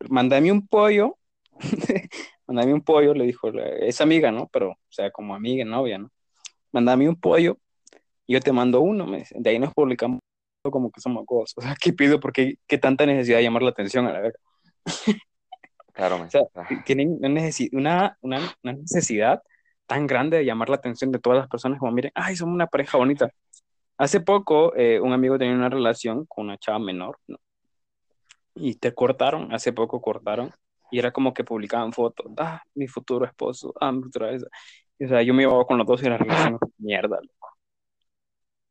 mándame 0.08 0.52
un 0.52 0.66
pollo, 0.66 1.18
mándame 2.46 2.72
un 2.72 2.82
pollo, 2.82 3.12
le 3.12 3.24
dijo, 3.24 3.50
es 3.50 4.00
amiga, 4.00 4.30
¿no? 4.30 4.48
Pero, 4.52 4.70
o 4.70 4.78
sea, 4.88 5.10
como 5.10 5.34
amiga, 5.34 5.64
novia, 5.64 5.98
¿no? 5.98 6.10
Mándame 6.72 7.08
un 7.08 7.16
pollo, 7.16 7.58
y 8.26 8.34
yo 8.34 8.40
te 8.40 8.52
mando 8.52 8.80
uno, 8.80 9.06
me 9.06 9.24
de 9.30 9.50
ahí 9.50 9.58
nos 9.58 9.74
publicamos 9.74 10.20
como 10.70 10.90
que 10.90 11.00
somos 11.00 11.24
cosas. 11.26 11.54
O 11.58 11.60
sea, 11.62 11.76
¿qué 11.80 11.92
pido? 11.92 12.18
Porque 12.18 12.56
qué 12.66 12.78
tanta 12.78 13.06
necesidad 13.06 13.38
de 13.38 13.44
llamar 13.44 13.62
la 13.62 13.70
atención 13.70 14.06
a 14.06 14.12
la 14.12 14.20
verga. 14.20 14.38
Claro, 15.92 16.16
o 16.22 16.30
sea, 16.30 16.42
tienen 16.84 17.18
una, 17.72 18.18
una, 18.20 18.56
una, 18.62 18.72
necesidad 18.72 19.42
tan 19.86 20.06
grande 20.06 20.38
de 20.38 20.44
llamar 20.44 20.68
la 20.68 20.76
atención 20.76 21.12
de 21.12 21.20
todas 21.20 21.38
las 21.38 21.48
personas 21.48 21.78
como 21.78 21.92
miren, 21.92 22.12
ay, 22.14 22.36
somos 22.36 22.54
una 22.54 22.66
pareja 22.66 22.98
bonita. 22.98 23.30
Hace 23.98 24.20
poco 24.20 24.74
eh, 24.76 25.00
un 25.00 25.12
amigo 25.12 25.38
tenía 25.38 25.54
una 25.54 25.70
relación 25.70 26.26
con 26.26 26.46
una 26.46 26.58
chava 26.58 26.78
menor, 26.78 27.18
¿no? 27.28 27.38
Y 28.56 28.76
te 28.76 28.94
cortaron, 28.94 29.52
hace 29.54 29.72
poco 29.72 30.00
cortaron, 30.00 30.52
y 30.90 30.98
era 30.98 31.12
como 31.12 31.34
que 31.34 31.44
publicaban 31.44 31.92
fotos, 31.92 32.26
ah, 32.38 32.62
mi 32.74 32.88
futuro 32.88 33.26
esposo, 33.26 33.74
ah, 33.80 33.92
mi 33.92 34.02
futura 34.02 34.32
esa. 34.32 34.46
O 35.00 35.08
sea, 35.08 35.22
yo 35.22 35.34
me 35.34 35.42
llevaba 35.44 35.66
con 35.66 35.78
los 35.78 35.86
dos 35.86 36.02
y 36.02 36.08
la 36.08 36.18
relación 36.18 36.58
mierda, 36.78 37.18
loco 37.22 37.56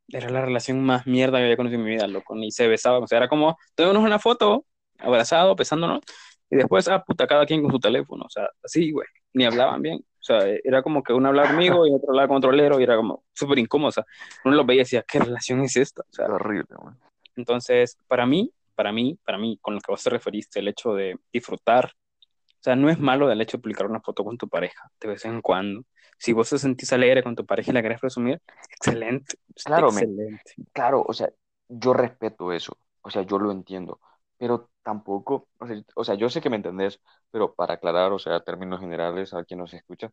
era 0.09 0.29
la 0.29 0.41
relación 0.41 0.83
más 0.83 1.07
mierda 1.07 1.37
que 1.37 1.45
había 1.45 1.57
conocido 1.57 1.79
en 1.79 1.85
mi 1.85 1.91
vida, 1.95 2.07
loco, 2.07 2.35
ni 2.35 2.51
se 2.51 2.67
besaba, 2.67 2.99
o 2.99 3.07
sea, 3.07 3.17
era 3.17 3.27
como, 3.27 3.57
tomémonos 3.75 4.03
una 4.03 4.19
foto, 4.19 4.65
abrazado, 4.99 5.55
besándonos, 5.55 6.01
y 6.49 6.57
después, 6.57 6.87
ah, 6.87 7.03
puta, 7.03 7.27
cada 7.27 7.45
quien 7.45 7.61
con 7.61 7.71
su 7.71 7.79
teléfono, 7.79 8.25
o 8.25 8.29
sea, 8.29 8.49
así, 8.63 8.91
güey, 8.91 9.07
ni 9.33 9.45
hablaban 9.45 9.81
bien, 9.81 9.97
o 9.97 10.23
sea, 10.23 10.39
era 10.63 10.81
como 10.83 11.03
que 11.03 11.13
uno 11.13 11.29
hablaba 11.29 11.49
conmigo 11.49 11.87
y 11.87 11.93
otro 11.93 12.09
hablaba 12.09 12.27
con 12.27 12.37
otro 12.37 12.51
lero, 12.51 12.79
y 12.79 12.83
era 12.83 12.95
como 12.95 13.23
súper 13.33 13.59
incómodo, 13.59 13.89
o 13.89 13.91
sea, 13.91 14.05
uno 14.43 14.55
lo 14.55 14.65
veía 14.65 14.81
y 14.81 14.83
decía, 14.83 15.03
¿qué 15.07 15.19
relación 15.19 15.61
es 15.61 15.75
esta? 15.75 16.03
O 16.03 16.13
sea, 16.13 16.25
horrible, 16.27 16.75
güey. 16.77 16.95
Entonces, 17.35 17.97
para 18.07 18.25
mí, 18.25 18.51
para 18.75 18.91
mí, 18.91 19.19
para 19.25 19.37
mí, 19.37 19.57
con 19.61 19.75
lo 19.75 19.81
que 19.81 19.91
vos 19.91 20.03
te 20.03 20.09
referiste, 20.09 20.59
el 20.59 20.67
hecho 20.69 20.93
de 20.95 21.17
disfrutar, 21.33 21.91
o 22.37 22.63
sea, 22.65 22.75
no 22.75 22.89
es 22.89 22.99
malo 22.99 23.31
el 23.31 23.41
hecho 23.41 23.57
de 23.57 23.61
publicar 23.63 23.87
una 23.87 24.01
foto 24.01 24.23
con 24.23 24.37
tu 24.37 24.49
pareja 24.49 24.89
de 24.99 25.09
vez 25.09 25.25
en 25.25 25.41
cuando, 25.41 25.83
si 26.17 26.33
vos 26.33 26.49
te 26.49 26.57
sentís 26.59 26.91
alegre 26.93 27.23
con 27.23 27.35
tu 27.35 27.45
pareja 27.45 27.71
y 27.71 27.73
la 27.73 27.81
querés 27.81 27.99
presumir, 27.99 28.41
excelente. 28.71 29.35
Claro, 29.63 29.91
excelente. 29.91 30.53
Me, 30.57 30.65
claro, 30.73 31.03
o 31.07 31.13
sea, 31.13 31.29
yo 31.69 31.93
respeto 31.93 32.51
eso, 32.53 32.77
o 33.01 33.09
sea, 33.09 33.23
yo 33.23 33.39
lo 33.39 33.51
entiendo, 33.51 33.99
pero 34.37 34.69
tampoco, 34.83 35.49
o 35.59 35.67
sea, 35.67 35.81
o 35.95 36.03
sea, 36.03 36.15
yo 36.15 36.29
sé 36.29 36.41
que 36.41 36.49
me 36.49 36.57
entendés, 36.57 37.01
pero 37.31 37.53
para 37.55 37.75
aclarar, 37.75 38.11
o 38.13 38.19
sea, 38.19 38.41
términos 38.43 38.79
generales 38.79 39.33
a 39.33 39.43
quien 39.45 39.59
nos 39.59 39.73
escucha, 39.73 40.11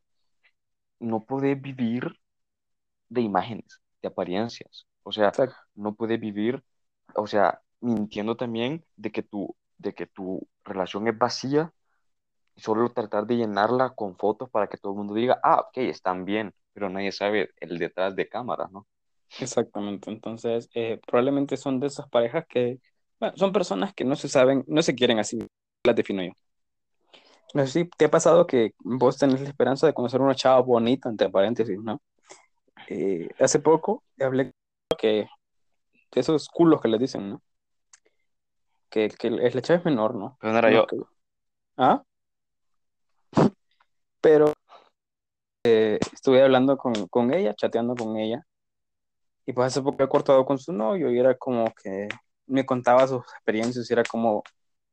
no 1.00 1.24
podés 1.24 1.60
vivir 1.60 2.18
de 3.08 3.20
imágenes, 3.22 3.80
de 4.02 4.08
apariencias, 4.08 4.86
o 5.02 5.12
sea, 5.12 5.28
Exacto. 5.28 5.56
no 5.74 5.94
puedes 5.94 6.20
vivir, 6.20 6.62
o 7.14 7.26
sea, 7.26 7.62
mintiendo 7.82 8.36
también 8.36 8.84
de 8.96 9.12
que 9.12 9.22
tu, 9.22 9.54
de 9.78 9.92
que 9.94 10.06
tu 10.06 10.48
relación 10.64 11.08
es 11.08 11.18
vacía 11.18 11.72
solo 12.56 12.92
tratar 12.92 13.26
de 13.26 13.36
llenarla 13.36 13.90
con 13.90 14.16
fotos 14.16 14.50
para 14.50 14.68
que 14.68 14.76
todo 14.76 14.92
el 14.92 14.98
mundo 14.98 15.14
diga, 15.14 15.40
ah, 15.42 15.66
ok, 15.68 15.78
están 15.78 16.24
bien, 16.24 16.54
pero 16.72 16.88
nadie 16.88 17.12
sabe 17.12 17.50
el 17.60 17.78
detrás 17.78 18.14
de 18.14 18.28
cámaras, 18.28 18.70
¿no? 18.70 18.86
Exactamente, 19.40 20.10
entonces 20.10 20.68
eh, 20.74 21.00
probablemente 21.06 21.56
son 21.56 21.80
de 21.80 21.86
esas 21.86 22.08
parejas 22.08 22.44
que, 22.48 22.78
bueno, 23.18 23.36
son 23.36 23.52
personas 23.52 23.94
que 23.94 24.04
no 24.04 24.16
se 24.16 24.28
saben, 24.28 24.64
no 24.66 24.82
se 24.82 24.94
quieren 24.94 25.18
así, 25.18 25.38
las 25.84 25.96
defino 25.96 26.22
yo. 26.22 26.32
No 27.54 27.66
sé 27.66 27.72
si 27.72 27.90
te 27.96 28.06
ha 28.06 28.10
pasado 28.10 28.46
que 28.46 28.72
vos 28.78 29.18
tenés 29.18 29.40
la 29.40 29.48
esperanza 29.48 29.86
de 29.86 29.94
conocer 29.94 30.20
una 30.20 30.34
chava 30.34 30.60
bonita, 30.60 31.08
entre 31.08 31.30
paréntesis, 31.30 31.78
¿no? 31.78 32.00
Eh, 32.88 33.28
hace 33.38 33.58
poco 33.58 34.04
hablé 34.18 34.52
que 34.98 35.26
de 36.12 36.20
esos 36.20 36.48
culos 36.48 36.80
que 36.80 36.88
les 36.88 37.00
dicen, 37.00 37.30
¿no? 37.30 37.42
Que, 38.92 39.08
que 39.08 39.30
la 39.30 39.62
chava 39.62 39.78
es 39.78 39.84
menor, 39.86 40.14
¿no? 40.14 40.36
Pero 40.38 40.52
no 40.52 40.58
era 40.58 40.68
No, 40.70 40.76
yo. 40.76 40.86
que- 40.86 40.96
¿Ah? 41.78 42.02
Pero 44.20 44.52
eh, 45.64 45.98
estuve 46.12 46.42
hablando 46.42 46.76
con, 46.76 46.92
con 47.08 47.32
ella, 47.32 47.54
chateando 47.54 47.94
con 47.94 48.16
ella, 48.18 48.44
y 49.46 49.52
pues 49.54 49.68
hace 49.68 49.80
poco 49.80 50.04
he 50.04 50.08
cortado 50.08 50.44
con 50.44 50.58
su 50.58 50.72
novio 50.72 51.10
y 51.10 51.18
era 51.18 51.36
como 51.36 51.72
que 51.82 52.08
me 52.46 52.66
contaba 52.66 53.08
sus 53.08 53.22
experiencias 53.32 53.88
y 53.88 53.92
era 53.94 54.04
como 54.04 54.42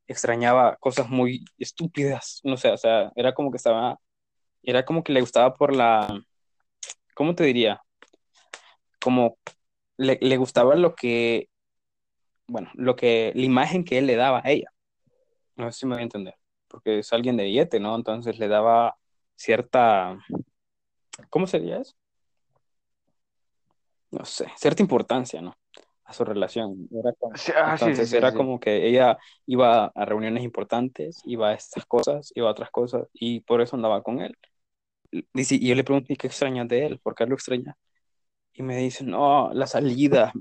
extrañaba 0.08 0.76
cosas 0.76 1.08
muy 1.10 1.44
estúpidas, 1.58 2.40
no 2.42 2.56
sé, 2.56 2.70
o 2.70 2.76
sea, 2.78 3.12
era 3.14 3.34
como 3.34 3.50
que 3.50 3.58
estaba, 3.58 3.98
era 4.62 4.84
como 4.84 5.04
que 5.04 5.12
le 5.12 5.20
gustaba 5.20 5.52
por 5.54 5.76
la, 5.76 6.20
¿cómo 7.14 7.34
te 7.34 7.44
diría? 7.44 7.82
Como 9.00 9.36
le, 9.98 10.18
le 10.20 10.36
gustaba 10.38 10.74
lo 10.74 10.94
que, 10.94 11.48
bueno, 12.50 12.68
lo 12.74 12.96
que, 12.96 13.32
la 13.34 13.42
imagen 13.42 13.84
que 13.84 13.98
él 13.98 14.06
le 14.06 14.16
daba 14.16 14.42
a 14.44 14.50
ella, 14.50 14.72
no 15.56 15.70
sé 15.70 15.80
si 15.80 15.86
me 15.86 15.94
voy 15.94 16.00
a 16.00 16.04
entender, 16.04 16.34
porque 16.68 16.98
es 16.98 17.12
alguien 17.12 17.36
de 17.36 17.44
billete, 17.44 17.78
¿no? 17.80 17.94
Entonces 17.94 18.38
le 18.38 18.48
daba 18.48 18.96
cierta, 19.36 20.18
¿cómo 21.28 21.46
sería 21.46 21.78
eso? 21.78 21.94
No 24.10 24.24
sé, 24.24 24.46
cierta 24.56 24.82
importancia, 24.82 25.40
¿no? 25.40 25.56
A 26.04 26.12
su 26.12 26.24
relación. 26.24 26.88
Era 26.90 27.12
como- 27.12 27.36
Sí, 27.36 27.52
ah, 27.56 27.76
sí, 27.78 27.84
sí, 27.84 27.90
entonces 27.90 28.10
sí, 28.10 28.16
era 28.16 28.34
como 28.34 28.58
que 28.58 28.88
ella 28.88 29.16
iba 29.46 29.84
a 29.94 30.04
reuniones 30.04 30.42
importantes, 30.42 31.20
iba 31.24 31.50
a 31.50 31.54
estas 31.54 31.86
cosas, 31.86 32.32
iba 32.34 32.48
a 32.48 32.50
otras 32.50 32.70
cosas, 32.72 33.06
y 33.12 33.40
por 33.40 33.60
eso 33.60 33.76
andaba 33.76 34.02
con 34.02 34.20
él. 34.20 34.36
Y, 35.12 35.44
si- 35.44 35.62
y 35.64 35.68
yo 35.68 35.74
le 35.76 35.84
pregunté, 35.84 36.16
¿qué 36.16 36.26
extrañas 36.26 36.66
de 36.66 36.86
él? 36.86 36.98
¿Por 36.98 37.14
qué 37.14 37.26
lo 37.26 37.34
extrañas? 37.36 37.76
Y 38.52 38.64
me 38.64 38.76
dice, 38.76 39.04
no, 39.04 39.52
las 39.54 39.70
salidas, 39.70 40.32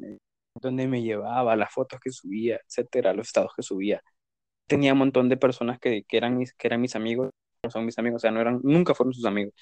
donde 0.62 0.88
me 0.88 1.02
llevaba, 1.04 1.56
las 1.56 1.72
fotos 1.74 2.00
que 2.02 2.12
subía, 2.12 2.58
etcétera, 2.68 3.14
los 3.14 3.28
estados 3.28 3.52
que 3.56 3.64
subía. 3.64 4.02
Tenía 4.68 4.94
un 4.94 5.00
montón 5.00 5.30
de 5.30 5.38
personas 5.38 5.80
que, 5.80 6.04
que 6.06 6.18
eran 6.18 6.38
mis, 6.38 6.54
que 6.56 6.68
eran 6.68 6.82
mis 6.82 6.96
amigos, 6.96 7.32
no 7.64 7.72
son 7.72 7.86
mis 7.86 8.00
amigos, 8.00 8.18
o 8.20 8.24
sea, 8.24 8.32
no 8.32 8.42
eran, 8.42 8.62
nunca 8.64 8.96
fueron 8.96 9.14
sus 9.14 9.26
amigos. 9.26 9.54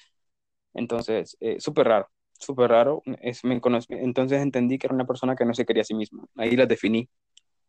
Entonces, 0.74 1.36
eh, 1.40 1.60
súper 1.60 1.88
raro, 1.88 2.08
súper 2.38 2.70
raro. 2.70 3.02
Es, 3.22 3.44
me 3.44 3.60
conocí- 3.60 3.86
entonces 3.90 4.40
entendí 4.42 4.78
que 4.78 4.86
era 4.86 4.94
una 4.94 5.06
persona 5.06 5.36
que 5.36 5.44
no 5.44 5.54
se 5.54 5.66
quería 5.66 5.82
a 5.82 5.84
sí 5.84 5.94
misma. 5.94 6.24
Ahí 6.36 6.56
las 6.56 6.68
definí. 6.68 7.08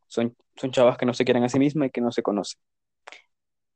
Son, 0.08 0.36
son 0.58 0.72
chavas 0.72 0.98
que 0.98 1.06
no 1.08 1.14
se 1.16 1.26
quieren 1.26 1.44
a 1.46 1.50
sí 1.50 1.60
mismas 1.60 1.90
y 1.90 1.92
que 1.92 2.02
no 2.02 2.12
se 2.12 2.24
conocen, 2.24 2.60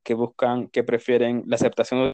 que 0.03 0.13
buscan, 0.13 0.67
que 0.69 0.83
prefieren 0.83 1.43
la 1.47 1.55
aceptación 1.55 2.13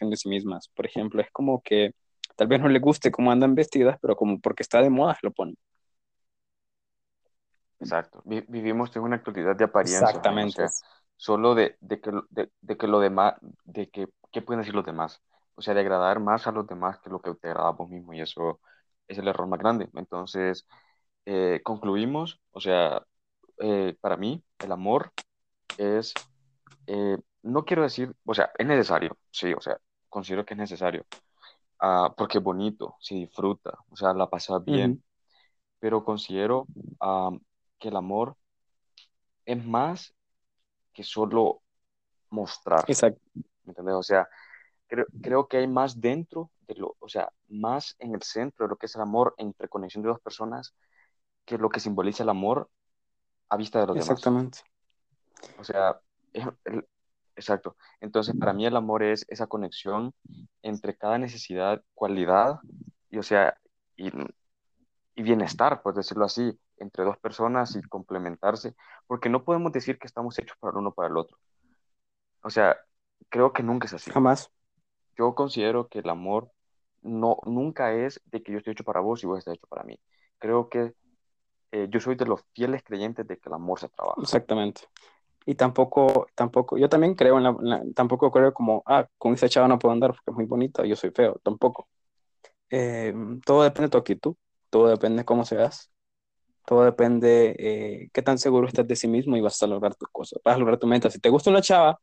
de 0.00 0.16
sí 0.16 0.28
mismas. 0.28 0.68
Por 0.74 0.86
ejemplo, 0.86 1.20
es 1.22 1.30
como 1.32 1.62
que 1.62 1.92
Tal 2.36 2.48
vez 2.48 2.60
no 2.60 2.68
les 2.68 2.82
guste 2.82 3.10
cómo 3.10 3.32
andan 3.32 3.54
vestidas, 3.54 3.98
pero 4.02 4.14
como 4.16 4.38
porque 4.40 4.62
está 4.62 4.82
de 4.82 4.90
moda 4.90 5.16
lo 5.22 5.32
ponen. 5.32 5.56
Exacto. 7.78 8.22
Vi- 8.24 8.44
vivimos 8.48 8.94
en 8.96 9.02
una 9.02 9.16
actualidad 9.16 9.56
de 9.56 9.64
o 10.44 10.48
Exactamente. 10.48 10.48
sea, 10.48 10.74
solo 11.16 11.54
de, 11.54 11.76
de 11.80 12.00
que, 12.00 12.10
lo- 12.12 12.26
de, 12.30 12.50
de 12.60 12.76
que 12.76 12.86
lo 12.86 13.00
demás, 13.00 13.34
de 13.64 13.90
que, 13.90 14.08
¿qué 14.32 14.42
pueden 14.42 14.60
decir 14.60 14.74
los 14.74 14.84
demás? 14.86 15.22
O 15.54 15.62
sea, 15.62 15.74
de 15.74 15.80
agradar 15.80 16.20
más 16.20 16.46
a 16.46 16.52
los 16.52 16.66
demás 16.66 16.98
que 17.00 17.10
lo 17.10 17.20
que 17.20 17.34
te 17.34 17.48
agrada 17.48 17.68
a 17.68 17.72
vos 17.72 17.88
mismo, 17.88 18.12
y 18.14 18.20
eso 18.20 18.60
es 19.08 19.18
el 19.18 19.28
error 19.28 19.46
más 19.46 19.58
grande. 19.60 19.88
Entonces, 19.94 20.66
eh, 21.26 21.60
concluimos, 21.64 22.40
o 22.52 22.60
sea, 22.60 23.02
eh, 23.60 23.96
para 24.00 24.16
mí, 24.16 24.44
el 24.60 24.72
amor 24.72 25.12
es, 25.76 26.20
eh, 26.86 27.18
no 27.42 27.64
quiero 27.66 27.82
decir, 27.84 28.14
o 28.26 28.34
sea, 28.34 28.52
es 28.58 28.66
necesario, 28.66 29.18
sí, 29.32 29.52
o 29.54 29.60
sea, 29.60 29.78
considero 30.10 30.44
que 30.46 30.54
es 30.54 30.58
necesario, 30.60 31.06
ah, 31.80 32.14
porque 32.16 32.38
es 32.38 32.44
bonito, 32.44 32.96
se 33.00 33.14
disfruta, 33.16 33.78
o 33.90 33.96
sea, 33.96 34.14
la 34.14 34.28
pasa 34.30 34.58
Ujú, 34.66 34.98
bien, 34.98 35.02
pero 35.78 36.04
considero, 36.04 36.68
ah, 37.00 37.30
que 37.78 37.88
el 37.88 37.96
amor 37.96 38.36
es 39.44 39.64
más 39.64 40.14
que 40.94 41.04
solo 41.04 41.62
mostrarse, 42.30 42.92
Exacto, 42.92 43.20
¿me 43.64 43.72
entiendes? 43.72 43.96
O 43.96 44.02
sea, 44.02 44.28
creo, 44.88 45.06
creo 45.22 45.48
que 45.48 45.58
hay 45.58 45.68
más 45.68 46.00
dentro 46.00 46.50
de 46.68 46.76
lo, 46.76 46.96
o 47.00 47.08
sea, 47.08 47.30
más 47.48 47.96
en 48.00 48.14
el 48.14 48.22
centro 48.22 48.66
de 48.66 48.70
lo 48.70 48.76
que 48.76 48.86
es 48.86 48.96
el 48.96 49.02
amor 49.02 49.34
entre 49.38 49.68
conexión 49.68 50.02
de 50.04 50.10
dos 50.10 50.20
personas 50.20 50.74
que 51.46 51.58
lo 51.58 51.70
que 51.70 51.80
simboliza 51.80 52.24
el 52.24 52.30
amor 52.30 52.70
a 53.50 53.56
vista 53.56 53.80
de 53.80 53.86
los 53.88 53.98
demás. 53.98 54.20
exactamente. 54.20 54.60
O 55.56 55.64
sea, 55.64 56.00
es- 56.32 56.46
el- 56.64 56.86
exacto. 57.36 57.76
Entonces, 58.00 58.36
para 58.36 58.52
mí 58.52 58.66
el 58.66 58.76
amor 58.76 59.02
es 59.02 59.24
esa 59.28 59.46
conexión 59.46 60.14
entre 60.62 60.96
cada 60.96 61.18
necesidad, 61.18 61.82
cualidad, 61.94 62.60
y 63.10 63.18
o 63.18 63.22
sea, 63.22 63.56
y, 63.96 64.10
y 65.14 65.22
bienestar, 65.22 65.82
por 65.82 65.94
decirlo 65.94 66.24
así, 66.24 66.58
entre 66.78 67.04
dos 67.04 67.18
personas 67.18 67.76
y 67.76 67.82
complementarse, 67.82 68.74
porque 69.06 69.28
no 69.28 69.44
podemos 69.44 69.72
decir 69.72 69.98
que 69.98 70.06
estamos 70.06 70.38
hechos 70.38 70.56
para 70.60 70.72
el 70.72 70.78
uno 70.78 70.92
para 70.92 71.08
el 71.08 71.16
otro. 71.16 71.38
O 72.42 72.50
sea, 72.50 72.76
creo 73.28 73.52
que 73.52 73.62
nunca 73.62 73.86
es 73.86 73.94
así. 73.94 74.10
Jamás. 74.10 74.50
Yo 75.18 75.34
considero 75.34 75.88
que 75.88 76.00
el 76.00 76.08
amor 76.08 76.50
no, 77.02 77.38
nunca 77.46 77.92
es 77.94 78.20
de 78.26 78.42
que 78.42 78.52
yo 78.52 78.58
estoy 78.58 78.72
hecho 78.72 78.84
para 78.84 79.00
vos 79.00 79.22
y 79.22 79.26
vos 79.26 79.38
estás 79.38 79.54
hecho 79.54 79.66
para 79.68 79.84
mí. 79.84 79.98
Creo 80.38 80.68
que 80.68 80.94
eh, 81.72 81.88
yo 81.90 82.00
soy 82.00 82.14
de 82.16 82.26
los 82.26 82.42
fieles 82.54 82.82
creyentes 82.84 83.26
de 83.26 83.38
que 83.38 83.48
el 83.48 83.54
amor 83.54 83.80
se 83.80 83.88
trabaja. 83.88 84.20
Exactamente. 84.22 84.82
Y 85.46 85.54
tampoco, 85.54 86.26
tampoco, 86.34 86.76
yo 86.76 86.88
también 86.88 87.14
creo 87.14 87.38
en 87.38 87.44
la, 87.44 87.50
en 87.50 87.68
la- 87.68 87.82
tampoco 87.94 88.30
creo 88.32 88.52
como, 88.52 88.82
ah, 88.86 89.06
con 89.18 89.34
esa 89.34 89.48
chava 89.48 89.68
no 89.68 89.78
puedo 89.78 89.92
andar 89.92 90.10
porque 90.10 90.30
es 90.30 90.34
muy 90.36 90.44
bonita, 90.46 90.84
yo 90.84 90.96
soy 90.96 91.10
feo, 91.10 91.40
tampoco. 91.42 91.88
Eh, 92.70 93.14
todo 93.44 93.62
depende 93.62 93.86
de 93.86 93.90
tu 93.90 93.98
actitud, 93.98 94.34
todo 94.70 94.88
depende 94.88 95.18
de 95.18 95.24
cómo 95.24 95.44
seas, 95.44 95.90
todo 96.66 96.84
depende 96.84 97.54
eh, 97.58 98.10
qué 98.12 98.22
tan 98.22 98.38
seguro 98.38 98.66
estás 98.68 98.86
de 98.86 98.96
sí 98.96 99.08
mismo 99.08 99.36
y 99.36 99.40
vas 99.40 99.62
a 99.62 99.66
lograr 99.68 99.94
tus 99.94 100.08
cosas, 100.10 100.40
vas 100.44 100.56
a 100.56 100.58
lograr 100.58 100.78
tu 100.78 100.86
meta. 100.86 101.10
Si 101.10 101.20
te 101.20 101.30
gusta 101.30 101.50
una 101.50 101.62
chava 101.62 102.00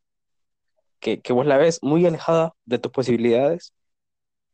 que, 1.00 1.22
que 1.22 1.34
vos 1.34 1.46
la 1.46 1.58
ves 1.58 1.80
muy 1.84 2.06
alejada 2.06 2.54
de 2.66 2.80
tus 2.80 2.92
posibilidades, 2.92 3.74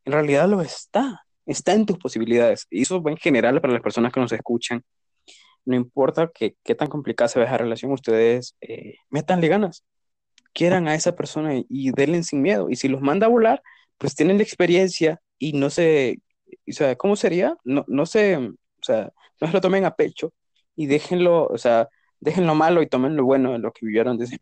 en 0.06 0.14
realidad 0.14 0.50
lo 0.50 0.62
está, 0.62 1.26
está 1.46 1.74
en 1.74 1.86
tus 1.86 2.00
posibilidades. 2.00 2.66
Y 2.72 2.82
eso 2.82 3.02
va 3.02 3.12
en 3.12 3.18
general 3.18 3.62
para 3.62 3.74
las 3.74 3.84
personas 3.84 4.12
que 4.12 4.20
nos 4.20 4.32
escuchan. 4.32 4.84
No 5.66 5.76
importa 5.76 6.32
que, 6.34 6.56
qué 6.64 6.74
tan 6.74 6.88
complicada 6.90 7.28
se 7.28 7.40
vea 7.40 7.48
esa 7.48 7.58
relación, 7.60 7.92
ustedes 7.92 8.56
eh, 8.62 8.96
métanle 9.12 9.48
ganas, 9.48 9.84
quieran 10.54 10.88
a 10.88 10.96
esa 10.96 11.16
persona 11.16 11.56
y, 11.56 11.68
y 11.70 11.92
denle 11.92 12.24
sin 12.24 12.42
miedo. 12.42 12.70
Y 12.70 12.78
si 12.78 12.88
los 12.88 13.02
manda 13.02 13.28
a 13.28 13.30
volar, 13.30 13.62
pues 14.00 14.16
tienen 14.16 14.38
la 14.38 14.44
experiencia 14.44 15.22
y 15.38 15.54
no 15.54 15.70
se, 15.70 16.22
o 16.68 16.72
sea, 16.72 16.96
¿cómo 16.96 17.16
sería? 17.16 17.56
No, 17.64 17.86
no 17.88 18.08
se, 18.08 18.38
o 18.38 18.56
sea, 18.82 19.12
no 19.42 19.48
se 19.48 19.54
lo 19.54 19.62
tomen 19.62 19.86
a 19.86 19.96
pecho 19.96 20.34
y 20.76 20.88
déjenlo, 20.88 21.48
o 21.48 21.58
sea, 21.58 21.90
dejen 22.20 22.48
lo 22.48 22.56
malo 22.56 22.82
y 22.82 22.88
tomen 22.88 23.16
lo 23.16 23.26
bueno 23.26 23.54
de 23.54 23.60
lo 23.60 23.72
que 23.72 23.86
vivieron 23.86 24.18
desde 24.18 24.40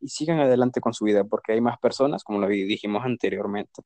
y 0.00 0.08
sigan 0.08 0.40
adelante 0.40 0.80
con 0.80 0.94
su 0.94 1.04
vida, 1.04 1.24
porque 1.24 1.52
hay 1.52 1.60
más 1.60 1.78
personas, 1.78 2.24
como 2.24 2.38
lo 2.40 2.48
dijimos 2.48 3.04
anteriormente. 3.04 3.82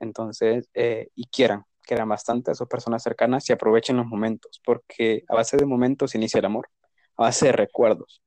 Entonces, 0.00 0.68
eh, 0.74 1.08
y 1.14 1.26
quieran, 1.28 1.64
quieran 1.82 2.08
bastante 2.08 2.50
a 2.52 2.54
sus 2.54 2.68
personas 2.68 3.02
cercanas 3.02 3.48
y 3.50 3.52
aprovechen 3.52 3.96
los 3.98 4.06
momentos, 4.06 4.60
porque 4.64 5.24
a 5.28 5.34
base 5.36 5.56
de 5.56 5.66
momentos 5.66 6.14
inicia 6.14 6.38
el 6.40 6.46
amor, 6.46 6.68
a 7.16 7.24
base 7.24 7.46
de 7.46 7.52
recuerdos. 7.52 8.22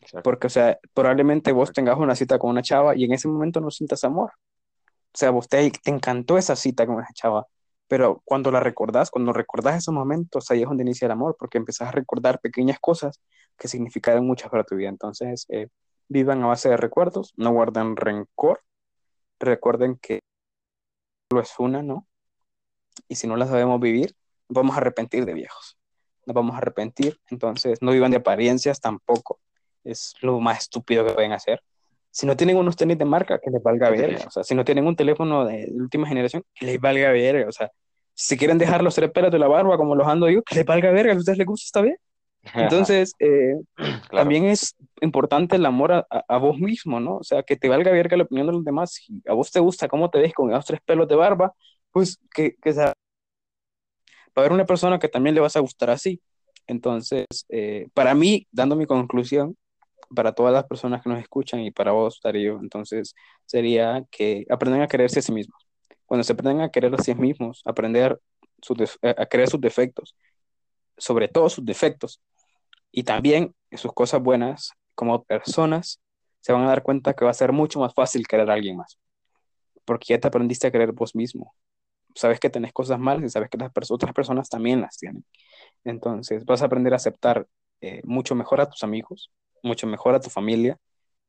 Exacto, 0.00 0.22
Porque, 0.22 0.46
o 0.46 0.50
sea, 0.50 0.78
probablemente 0.94 1.52
vos 1.52 1.72
tengas 1.72 1.98
una 1.98 2.14
cita 2.16 2.38
con 2.38 2.50
una 2.50 2.62
chava 2.62 2.96
y 2.96 3.04
en 3.04 3.12
ese 3.12 3.28
momento 3.28 3.60
no 3.60 3.70
sientas 3.70 4.04
amor. 4.04 4.32
O 5.14 5.18
sea, 5.18 5.30
vos 5.30 5.48
te, 5.48 5.70
te 5.72 5.90
encantó 5.90 6.38
esa 6.38 6.56
cita 6.56 6.86
con 6.86 7.00
esa 7.02 7.12
chava, 7.14 7.46
pero 7.92 8.22
cuando 8.24 8.50
la 8.50 8.58
recordás, 8.58 9.10
cuando 9.10 9.34
recordás 9.34 9.76
esos 9.76 9.92
momentos, 9.92 10.50
ahí 10.50 10.62
es 10.62 10.66
donde 10.66 10.82
inicia 10.82 11.04
el 11.04 11.12
amor, 11.12 11.36
porque 11.38 11.58
empezás 11.58 11.88
a 11.88 11.90
recordar 11.90 12.40
pequeñas 12.40 12.78
cosas 12.80 13.20
que 13.58 13.68
significaron 13.68 14.26
mucho 14.26 14.48
para 14.48 14.64
tu 14.64 14.76
vida. 14.76 14.88
Entonces, 14.88 15.44
eh, 15.50 15.68
vivan 16.08 16.42
a 16.42 16.46
base 16.46 16.70
de 16.70 16.78
recuerdos, 16.78 17.34
no 17.36 17.52
guarden 17.52 17.94
rencor, 17.96 18.62
recuerden 19.38 19.98
que 20.00 20.20
solo 21.30 21.42
es 21.42 21.52
una, 21.58 21.82
¿no? 21.82 22.08
Y 23.08 23.16
si 23.16 23.26
no 23.26 23.36
la 23.36 23.46
sabemos 23.46 23.78
vivir, 23.78 24.16
nos 24.48 24.54
vamos 24.54 24.74
a 24.74 24.78
arrepentir 24.78 25.26
de 25.26 25.34
viejos. 25.34 25.76
Nos 26.24 26.32
vamos 26.32 26.54
a 26.54 26.58
arrepentir, 26.60 27.20
entonces 27.28 27.82
no 27.82 27.92
vivan 27.92 28.12
de 28.12 28.16
apariencias 28.16 28.80
tampoco. 28.80 29.38
Es 29.84 30.14
lo 30.22 30.40
más 30.40 30.60
estúpido 30.60 31.04
que 31.04 31.12
pueden 31.12 31.32
hacer. 31.32 31.62
Si 32.10 32.24
no 32.24 32.38
tienen 32.38 32.56
unos 32.56 32.74
tenis 32.74 32.96
de 32.96 33.04
marca, 33.04 33.38
que 33.38 33.50
les 33.50 33.62
valga 33.62 33.90
verga. 33.90 34.24
O 34.26 34.30
sea, 34.30 34.44
si 34.44 34.54
no 34.54 34.64
tienen 34.64 34.86
un 34.86 34.96
teléfono 34.96 35.44
de, 35.44 35.66
de 35.66 35.74
última 35.74 36.08
generación, 36.08 36.42
que 36.54 36.64
les 36.64 36.80
valga 36.80 37.12
verga. 37.12 37.46
O 37.46 37.52
sea, 37.52 37.70
si 38.14 38.36
quieren 38.36 38.58
dejar 38.58 38.82
los 38.82 38.94
tres 38.94 39.10
pelos 39.10 39.30
de 39.30 39.38
la 39.38 39.48
barba 39.48 39.76
como 39.76 39.94
los 39.94 40.06
ando 40.06 40.28
yo, 40.28 40.42
que 40.42 40.56
les 40.56 40.64
valga 40.64 40.90
verga. 40.90 41.12
Si 41.12 41.16
a 41.16 41.20
ustedes 41.20 41.38
les 41.38 41.46
gusta, 41.46 41.64
está 41.64 41.82
bien. 41.82 41.96
Entonces, 42.54 43.12
eh, 43.18 43.54
Claro, 43.74 44.00
también 44.10 44.44
es 44.46 44.74
importante 45.00 45.56
el 45.56 45.66
amor 45.66 46.06
a, 46.10 46.38
vos 46.38 46.58
mismo, 46.58 47.00
¿no? 47.00 47.18
O 47.18 47.24
sea, 47.24 47.42
que 47.42 47.56
te 47.56 47.68
valga 47.68 47.92
verga 47.92 48.16
la 48.16 48.24
opinión 48.24 48.46
de 48.46 48.52
los 48.52 48.64
demás. 48.64 48.92
Si 48.92 49.22
a 49.28 49.32
vos 49.32 49.50
te 49.50 49.60
gusta 49.60 49.88
cómo 49.88 50.10
te 50.10 50.18
ves 50.18 50.32
con 50.34 50.50
esos 50.50 50.64
tres 50.64 50.80
pelos 50.84 51.08
de 51.08 51.14
barba, 51.14 51.52
pues 51.92 52.18
que, 52.34 52.56
que 52.60 52.72
sea, 52.72 52.86
va 52.86 52.92
a 54.36 54.40
haber 54.40 54.52
una 54.52 54.66
persona 54.66 54.98
que 54.98 55.08
también 55.08 55.34
le 55.34 55.40
vas 55.40 55.56
a 55.56 55.60
gustar 55.60 55.90
así. 55.90 56.20
Entonces, 56.66 57.26
eh, 57.48 57.88
para 57.94 58.14
mí, 58.14 58.46
dando 58.50 58.76
mi 58.76 58.86
conclusión, 58.86 59.56
para 60.14 60.32
todas 60.32 60.52
las 60.52 60.64
personas 60.64 61.02
que 61.02 61.08
nos 61.08 61.20
escuchan 61.20 61.60
y 61.60 61.70
para 61.70 61.92
vos, 61.92 62.20
Darío, 62.22 62.58
entonces 62.60 63.14
sería 63.46 64.04
que 64.10 64.44
aprendan 64.50 64.82
a 64.82 64.88
quererse 64.88 65.20
a 65.20 65.22
sí 65.22 65.32
mismos. 65.32 65.61
Cuando 66.12 66.24
se 66.24 66.34
aprendan 66.34 66.60
a 66.60 66.68
querer 66.70 66.94
a 66.94 66.98
sí 66.98 67.14
mismos, 67.14 67.62
aprender 67.64 68.20
def- 68.76 68.98
a 69.02 69.24
creer 69.24 69.48
sus 69.48 69.58
defectos, 69.62 70.14
sobre 70.98 71.26
todo 71.26 71.48
sus 71.48 71.64
defectos, 71.64 72.20
y 72.90 73.04
también 73.04 73.54
sus 73.72 73.94
cosas 73.94 74.22
buenas 74.22 74.72
como 74.94 75.24
personas, 75.24 76.02
se 76.42 76.52
van 76.52 76.64
a 76.64 76.68
dar 76.68 76.82
cuenta 76.82 77.14
que 77.14 77.24
va 77.24 77.30
a 77.30 77.34
ser 77.34 77.52
mucho 77.52 77.80
más 77.80 77.94
fácil 77.94 78.26
querer 78.26 78.50
a 78.50 78.52
alguien 78.52 78.76
más, 78.76 78.98
porque 79.86 80.08
ya 80.10 80.20
te 80.20 80.28
aprendiste 80.28 80.66
a 80.66 80.70
querer 80.70 80.92
vos 80.92 81.16
mismo. 81.16 81.54
Sabes 82.14 82.40
que 82.40 82.50
tenés 82.50 82.74
cosas 82.74 82.98
malas 82.98 83.24
y 83.24 83.30
sabes 83.30 83.48
que 83.48 83.58
las 83.58 83.72
otras 83.90 84.12
personas 84.12 84.50
también 84.50 84.82
las 84.82 84.98
tienen. 84.98 85.24
Entonces 85.84 86.44
vas 86.44 86.62
a 86.62 86.66
aprender 86.66 86.92
a 86.92 86.96
aceptar 86.96 87.48
eh, 87.80 88.02
mucho 88.04 88.34
mejor 88.34 88.60
a 88.60 88.68
tus 88.68 88.84
amigos, 88.84 89.32
mucho 89.62 89.86
mejor 89.86 90.14
a 90.14 90.20
tu 90.20 90.30
familia 90.30 90.78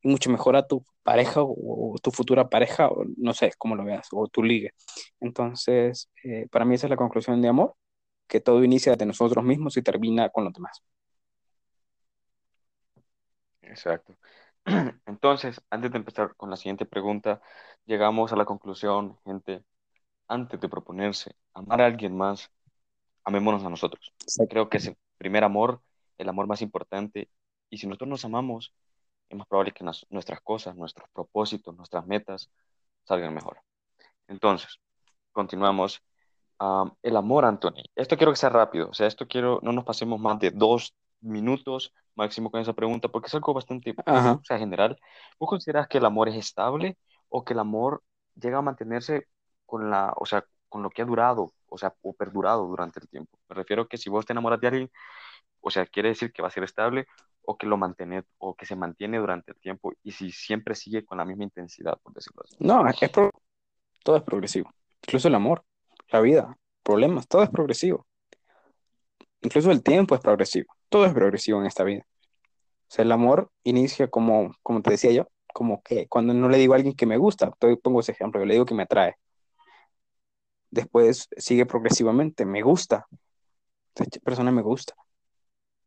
y 0.03 0.09
mucho 0.09 0.29
mejor 0.29 0.55
a 0.55 0.67
tu 0.67 0.85
pareja 1.03 1.41
o, 1.41 1.93
o 1.95 1.99
tu 1.99 2.11
futura 2.11 2.49
pareja, 2.49 2.89
o 2.89 3.05
no 3.17 3.33
sé 3.33 3.53
cómo 3.57 3.75
lo 3.75 3.85
veas, 3.85 4.07
o 4.11 4.27
tu 4.27 4.43
liga. 4.43 4.71
Entonces, 5.19 6.09
eh, 6.23 6.47
para 6.51 6.65
mí 6.65 6.75
esa 6.75 6.87
es 6.87 6.91
la 6.91 6.97
conclusión 6.97 7.41
de 7.41 7.49
amor, 7.49 7.75
que 8.27 8.41
todo 8.41 8.63
inicia 8.63 8.95
de 8.95 9.05
nosotros 9.05 9.43
mismos 9.45 9.77
y 9.77 9.81
termina 9.83 10.29
con 10.29 10.45
los 10.45 10.53
demás. 10.53 10.81
exacto. 13.61 14.15
Entonces, 15.05 15.61
antes 15.69 15.91
de 15.91 15.97
empezar 15.97 16.35
con 16.35 16.49
la 16.49 16.55
siguiente 16.57 16.85
pregunta, 16.85 17.41
llegamos 17.85 18.31
a 18.33 18.35
la 18.35 18.45
conclusión, 18.45 19.17
gente, 19.25 19.63
antes 20.27 20.59
de 20.59 20.69
proponerse 20.69 21.35
amar 21.53 21.81
a 21.81 21.85
alguien 21.87 22.15
más, 22.15 22.51
amémonos 23.23 23.63
a 23.63 23.69
nosotros. 23.69 24.13
Creo 24.49 24.69
que 24.69 24.77
es 24.77 24.87
el 24.87 24.97
primer 25.17 25.43
amor, 25.43 25.81
el 26.17 26.29
amor 26.29 26.47
más 26.47 26.61
importante, 26.61 27.29
y 27.69 27.77
si 27.77 27.87
nosotros 27.87 28.09
nos 28.09 28.25
amamos, 28.25 28.73
es 29.33 29.37
más 29.37 29.47
probable 29.47 29.71
que 29.71 29.83
nuestras 29.83 30.41
cosas, 30.41 30.75
nuestros 30.75 31.09
propósitos, 31.09 31.75
nuestras 31.75 32.05
metas 32.05 32.49
salgan 33.03 33.33
mejor. 33.33 33.59
Entonces, 34.27 34.79
continuamos. 35.31 36.01
Am, 36.59 36.93
el 37.01 37.17
amor, 37.17 37.45
Anthony. 37.45 37.83
Esto 37.95 38.15
quiero 38.15 38.31
que 38.31 38.37
sea 38.37 38.49
rápido, 38.49 38.89
o 38.89 38.93
sea, 38.93 39.07
esto 39.07 39.27
quiero, 39.27 39.59
no 39.63 39.73
nos 39.73 39.83
pasemos 39.83 40.19
más 40.19 40.39
de 40.39 40.51
dos 40.51 40.95
minutos 41.19 41.93
máximo 42.15 42.51
con 42.51 42.61
esa 42.61 42.73
pregunta, 42.73 43.09
porque 43.09 43.27
es 43.27 43.33
algo 43.33 43.53
bastante, 43.53 43.95
Ajá. 44.05 44.33
o 44.33 44.43
sea, 44.43 44.59
general. 44.59 44.97
¿Vos 45.39 45.49
consideras 45.49 45.87
que 45.87 45.97
el 45.97 46.05
amor 46.05 46.29
es 46.29 46.35
estable 46.35 46.97
o 47.27 47.43
que 47.43 47.53
el 47.53 47.59
amor 47.59 48.03
llega 48.35 48.59
a 48.59 48.61
mantenerse 48.61 49.27
con 49.65 49.89
la, 49.89 50.13
o 50.15 50.25
sea, 50.25 50.45
con 50.69 50.83
lo 50.83 50.91
que 50.91 51.01
ha 51.01 51.05
durado, 51.05 51.53
o 51.67 51.77
sea, 51.77 51.95
o 52.01 52.13
perdurado 52.13 52.67
durante 52.67 52.99
el 52.99 53.09
tiempo? 53.09 53.39
Me 53.49 53.55
refiero 53.55 53.83
a 53.83 53.87
que 53.87 53.97
si 53.97 54.09
vos 54.09 54.25
te 54.25 54.33
enamoras 54.33 54.61
de 54.61 54.67
alguien, 54.67 54.91
o 55.59 55.71
sea, 55.71 55.87
quiere 55.87 56.09
decir 56.09 56.31
que 56.31 56.43
va 56.43 56.49
a 56.49 56.51
ser 56.51 56.63
estable 56.63 57.07
o 57.45 57.57
que 57.57 57.67
lo 57.67 57.77
mantiene, 57.77 58.23
o 58.37 58.55
que 58.55 58.65
se 58.65 58.75
mantiene 58.75 59.17
durante 59.17 59.51
el 59.51 59.57
tiempo 59.59 59.93
y 60.03 60.11
si 60.11 60.31
siempre 60.31 60.75
sigue 60.75 61.05
con 61.05 61.17
la 61.17 61.25
misma 61.25 61.43
intensidad, 61.43 61.97
por 62.01 62.13
decirlo 62.13 62.41
así. 62.43 62.55
No, 62.59 62.87
es 62.87 63.09
pro- 63.09 63.31
todo 64.03 64.17
es 64.17 64.23
progresivo. 64.23 64.71
incluso 65.03 65.27
el 65.27 65.35
amor, 65.35 65.63
la 66.09 66.21
vida, 66.21 66.57
problemas, 66.83 67.27
todo 67.27 67.43
es 67.43 67.49
progresivo. 67.49 68.05
Incluso 69.41 69.71
el 69.71 69.83
tiempo 69.83 70.15
es 70.15 70.21
progresivo, 70.21 70.73
todo 70.89 71.05
es 71.05 71.13
progresivo 71.13 71.59
en 71.59 71.65
esta 71.67 71.83
vida. 71.83 72.05
O 72.87 72.95
sea, 72.95 73.03
el 73.03 73.11
amor 73.11 73.49
inicia 73.63 74.07
como, 74.09 74.53
como 74.61 74.81
te 74.81 74.91
decía 74.91 75.11
yo, 75.11 75.27
como 75.53 75.81
que 75.83 76.07
cuando 76.07 76.33
no 76.33 76.47
le 76.49 76.57
digo 76.57 76.73
a 76.73 76.77
alguien 76.77 76.95
que 76.95 77.05
me 77.05 77.17
gusta, 77.17 77.51
pongo 77.81 77.99
ese 77.99 78.13
ejemplo, 78.13 78.39
yo 78.39 78.45
le 78.45 78.53
digo 78.53 78.65
que 78.65 78.75
me 78.75 78.83
atrae. 78.83 79.15
Después 80.69 81.27
sigue 81.37 81.65
progresivamente, 81.65 82.45
me 82.45 82.61
gusta. 82.61 83.05
Esta 83.95 84.19
persona 84.21 84.51
me 84.51 84.61
gusta. 84.63 84.95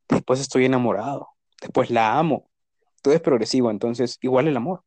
Después 0.08 0.40
estoy 0.40 0.66
enamorado. 0.66 1.30
Después 1.60 1.90
la 1.90 2.18
amo. 2.18 2.48
Todo 3.02 3.14
es 3.14 3.20
progresivo, 3.20 3.70
entonces 3.70 4.18
igual 4.20 4.48
el 4.48 4.56
amor. 4.56 4.82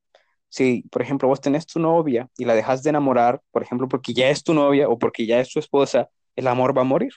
Si, 0.50 0.84
por 0.92 1.02
ejemplo, 1.02 1.28
vos 1.28 1.42
tenés 1.42 1.66
tu 1.68 1.80
novia 1.80 2.30
y 2.38 2.46
la 2.46 2.56
dejas 2.56 2.84
de 2.84 2.90
enamorar, 2.90 3.42
por 3.52 3.62
ejemplo, 3.62 3.88
porque 3.88 4.14
ya 4.14 4.30
es 4.30 4.44
tu 4.44 4.54
novia 4.54 4.90
o 4.90 4.98
porque 4.98 5.26
ya 5.26 5.40
es 5.40 5.50
tu 5.50 5.60
esposa, 5.60 6.10
el 6.36 6.48
amor 6.48 6.76
va 6.78 6.82
a 6.82 6.86
morir. 6.86 7.14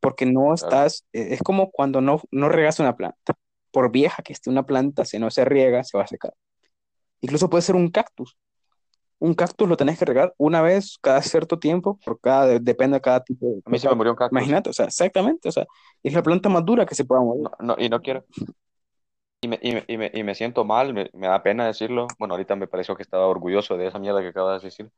Porque 0.00 0.26
no 0.26 0.54
estás, 0.54 1.04
eh, 1.12 1.28
es 1.32 1.42
como 1.42 1.70
cuando 1.70 2.00
no, 2.00 2.22
no 2.30 2.48
regas 2.48 2.80
una 2.80 2.96
planta. 2.96 3.34
Por 3.70 3.90
vieja 3.90 4.22
que 4.22 4.32
esté 4.32 4.48
una 4.48 4.64
planta, 4.64 5.04
si 5.04 5.18
no 5.18 5.30
se 5.30 5.44
riega, 5.44 5.84
se 5.84 5.98
va 5.98 6.04
a 6.04 6.06
secar. 6.06 6.32
Incluso 7.20 7.50
puede 7.50 7.62
ser 7.62 7.76
un 7.76 7.90
cactus. 7.90 8.36
Un 9.20 9.34
cactus 9.34 9.68
lo 9.68 9.76
tenés 9.76 9.98
que 9.98 10.04
regar 10.04 10.32
una 10.38 10.62
vez 10.62 10.96
cada 11.00 11.20
cierto 11.22 11.58
tiempo, 11.58 11.98
por 12.04 12.20
cada, 12.20 12.58
depende 12.58 12.96
de 12.96 13.00
cada 13.00 13.24
tipo 13.24 13.46
de... 13.46 13.62
A 13.64 13.70
mí 13.70 13.78
se 13.78 13.88
me 13.88 13.94
murió 13.94 14.12
un 14.12 14.16
cactus. 14.16 14.38
Imagínate, 14.38 14.70
o 14.70 14.72
sea, 14.72 14.86
exactamente, 14.86 15.48
o 15.48 15.52
sea, 15.52 15.66
es 16.02 16.12
la 16.12 16.22
planta 16.22 16.48
más 16.48 16.64
dura 16.64 16.86
que 16.86 16.94
se 16.94 17.04
pueda 17.04 17.20
morir. 17.20 17.42
No, 17.42 17.50
no, 17.60 17.76
y 17.78 17.88
no 17.88 18.00
quiero. 18.00 18.24
Y 19.40 19.48
me, 19.48 19.58
y 19.62 19.72
me, 19.72 19.84
y 19.86 19.96
me, 19.96 20.10
y 20.14 20.22
me 20.22 20.34
siento 20.34 20.64
mal, 20.64 20.94
me, 20.94 21.10
me 21.12 21.28
da 21.28 21.42
pena 21.42 21.66
decirlo. 21.66 22.06
Bueno, 22.18 22.34
ahorita 22.34 22.56
me 22.56 22.66
pareció 22.66 22.96
que 22.96 23.02
estaba 23.02 23.26
orgulloso 23.26 23.76
de 23.76 23.86
esa 23.86 23.98
mierda 23.98 24.20
que 24.20 24.28
acabas 24.28 24.62
de 24.62 24.68
decir. 24.68 24.90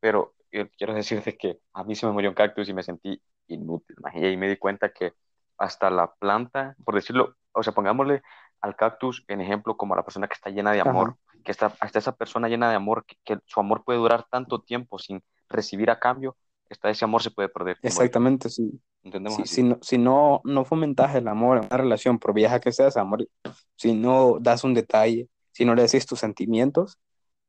Pero 0.00 0.34
quiero 0.50 0.94
decirte 0.94 1.36
que 1.36 1.58
a 1.72 1.84
mí 1.84 1.94
se 1.94 2.06
me 2.06 2.12
murió 2.12 2.30
un 2.30 2.34
cactus 2.34 2.68
y 2.68 2.74
me 2.74 2.82
sentí 2.82 3.20
inútil. 3.48 3.96
Y 4.14 4.24
ahí 4.24 4.36
me 4.36 4.48
di 4.48 4.56
cuenta 4.56 4.90
que 4.90 5.12
hasta 5.58 5.90
la 5.90 6.12
planta, 6.14 6.76
por 6.84 6.94
decirlo, 6.94 7.36
o 7.52 7.62
sea, 7.62 7.72
pongámosle 7.72 8.22
al 8.60 8.76
cactus 8.76 9.24
en 9.28 9.40
ejemplo 9.40 9.76
como 9.76 9.94
a 9.94 9.96
la 9.98 10.04
persona 10.04 10.28
que 10.28 10.34
está 10.34 10.50
llena 10.50 10.72
de 10.72 10.80
amor, 10.80 11.16
que 11.46 11.52
está, 11.52 11.72
hasta 11.80 11.98
esa 12.00 12.12
persona 12.16 12.48
llena 12.48 12.68
de 12.68 12.74
amor, 12.76 13.06
que, 13.06 13.16
que 13.24 13.38
su 13.46 13.60
amor 13.60 13.84
puede 13.84 14.00
durar 14.00 14.26
tanto 14.30 14.60
tiempo 14.60 14.98
sin 14.98 15.22
recibir 15.48 15.90
a 15.90 15.98
cambio, 15.98 16.36
hasta 16.68 16.90
ese 16.90 17.04
amor 17.04 17.22
se 17.22 17.30
puede 17.30 17.48
perder. 17.48 17.78
Exactamente, 17.82 18.50
sí. 18.50 18.78
¿Entendemos 19.04 19.36
Si, 19.36 19.42
así? 19.42 19.54
si 19.54 19.62
no, 19.62 19.78
si 19.80 19.98
no, 19.98 20.40
no 20.44 20.64
fomentas 20.64 21.14
el 21.14 21.28
amor 21.28 21.58
en 21.58 21.66
una 21.66 21.76
relación, 21.76 22.18
por 22.18 22.34
vieja 22.34 22.58
que 22.60 22.72
sea, 22.72 22.90
se 22.90 22.98
va 22.98 23.04
a 23.04 23.08
morir. 23.08 23.30
Si 23.76 23.94
no 23.94 24.38
das 24.40 24.64
un 24.64 24.74
detalle, 24.74 25.28
si 25.52 25.64
no 25.64 25.76
le 25.76 25.82
decís 25.82 26.04
tus 26.04 26.18
sentimientos, 26.18 26.98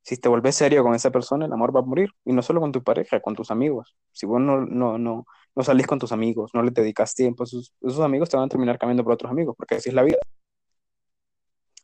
si 0.03 0.15
te 0.17 0.29
volvés 0.29 0.55
serio 0.55 0.83
con 0.83 0.93
esa 0.93 1.09
persona, 1.09 1.47
el 1.47 1.51
amor 1.51 1.75
va 1.75 1.79
a 1.79 1.83
morir. 1.83 2.11
Y 2.23 2.31
no 2.33 2.41
solo 2.43 2.61
con 2.61 2.71
tu 2.71 2.83
pareja, 2.83 3.19
con 3.19 3.35
tus 3.35 3.49
amigos. 3.49 3.95
Si 4.11 4.25
vos 4.27 4.39
no, 4.39 4.61
no, 4.61 4.99
no, 4.99 5.25
no 5.55 5.63
salís 5.63 5.87
con 5.87 5.97
tus 5.97 6.11
amigos, 6.11 6.51
no 6.53 6.61
le 6.61 6.69
dedicas 6.71 7.15
tiempo, 7.15 7.43
esos, 7.43 7.73
esos 7.81 7.99
amigos 8.01 8.29
te 8.29 8.37
van 8.37 8.45
a 8.45 8.49
terminar 8.49 8.77
cambiando 8.77 9.03
por 9.03 9.13
otros 9.13 9.31
amigos, 9.31 9.55
porque 9.57 9.75
así 9.75 9.89
es 9.89 9.95
la 9.95 10.03
vida. 10.03 10.19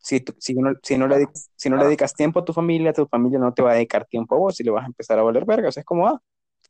Si, 0.04 0.20
tú- 0.20 0.34
si, 0.38 0.54
no, 0.54 0.72
si, 0.82 0.98
no 0.98 1.08
le, 1.08 1.28
si 1.56 1.70
no 1.70 1.78
le 1.78 1.86
dedicas 1.86 2.14
tiempo 2.14 2.40
a 2.40 2.46
tu 2.46 2.52
familia, 2.54 2.92
tu 2.92 3.06
familia 3.08 3.40
no 3.40 3.54
te 3.54 3.62
va 3.62 3.72
a 3.72 3.74
dedicar 3.76 4.06
tiempo 4.06 4.36
a 4.36 4.38
vos 4.38 4.60
y 4.60 4.64
le 4.64 4.70
vas 4.72 4.84
a 4.84 4.88
empezar 4.88 5.18
a 5.18 5.24
valer 5.24 5.46
verga. 5.46 5.70
O 5.70 5.72
sea, 5.72 5.80
es 5.82 5.86
como, 5.86 6.08
ah, 6.08 6.20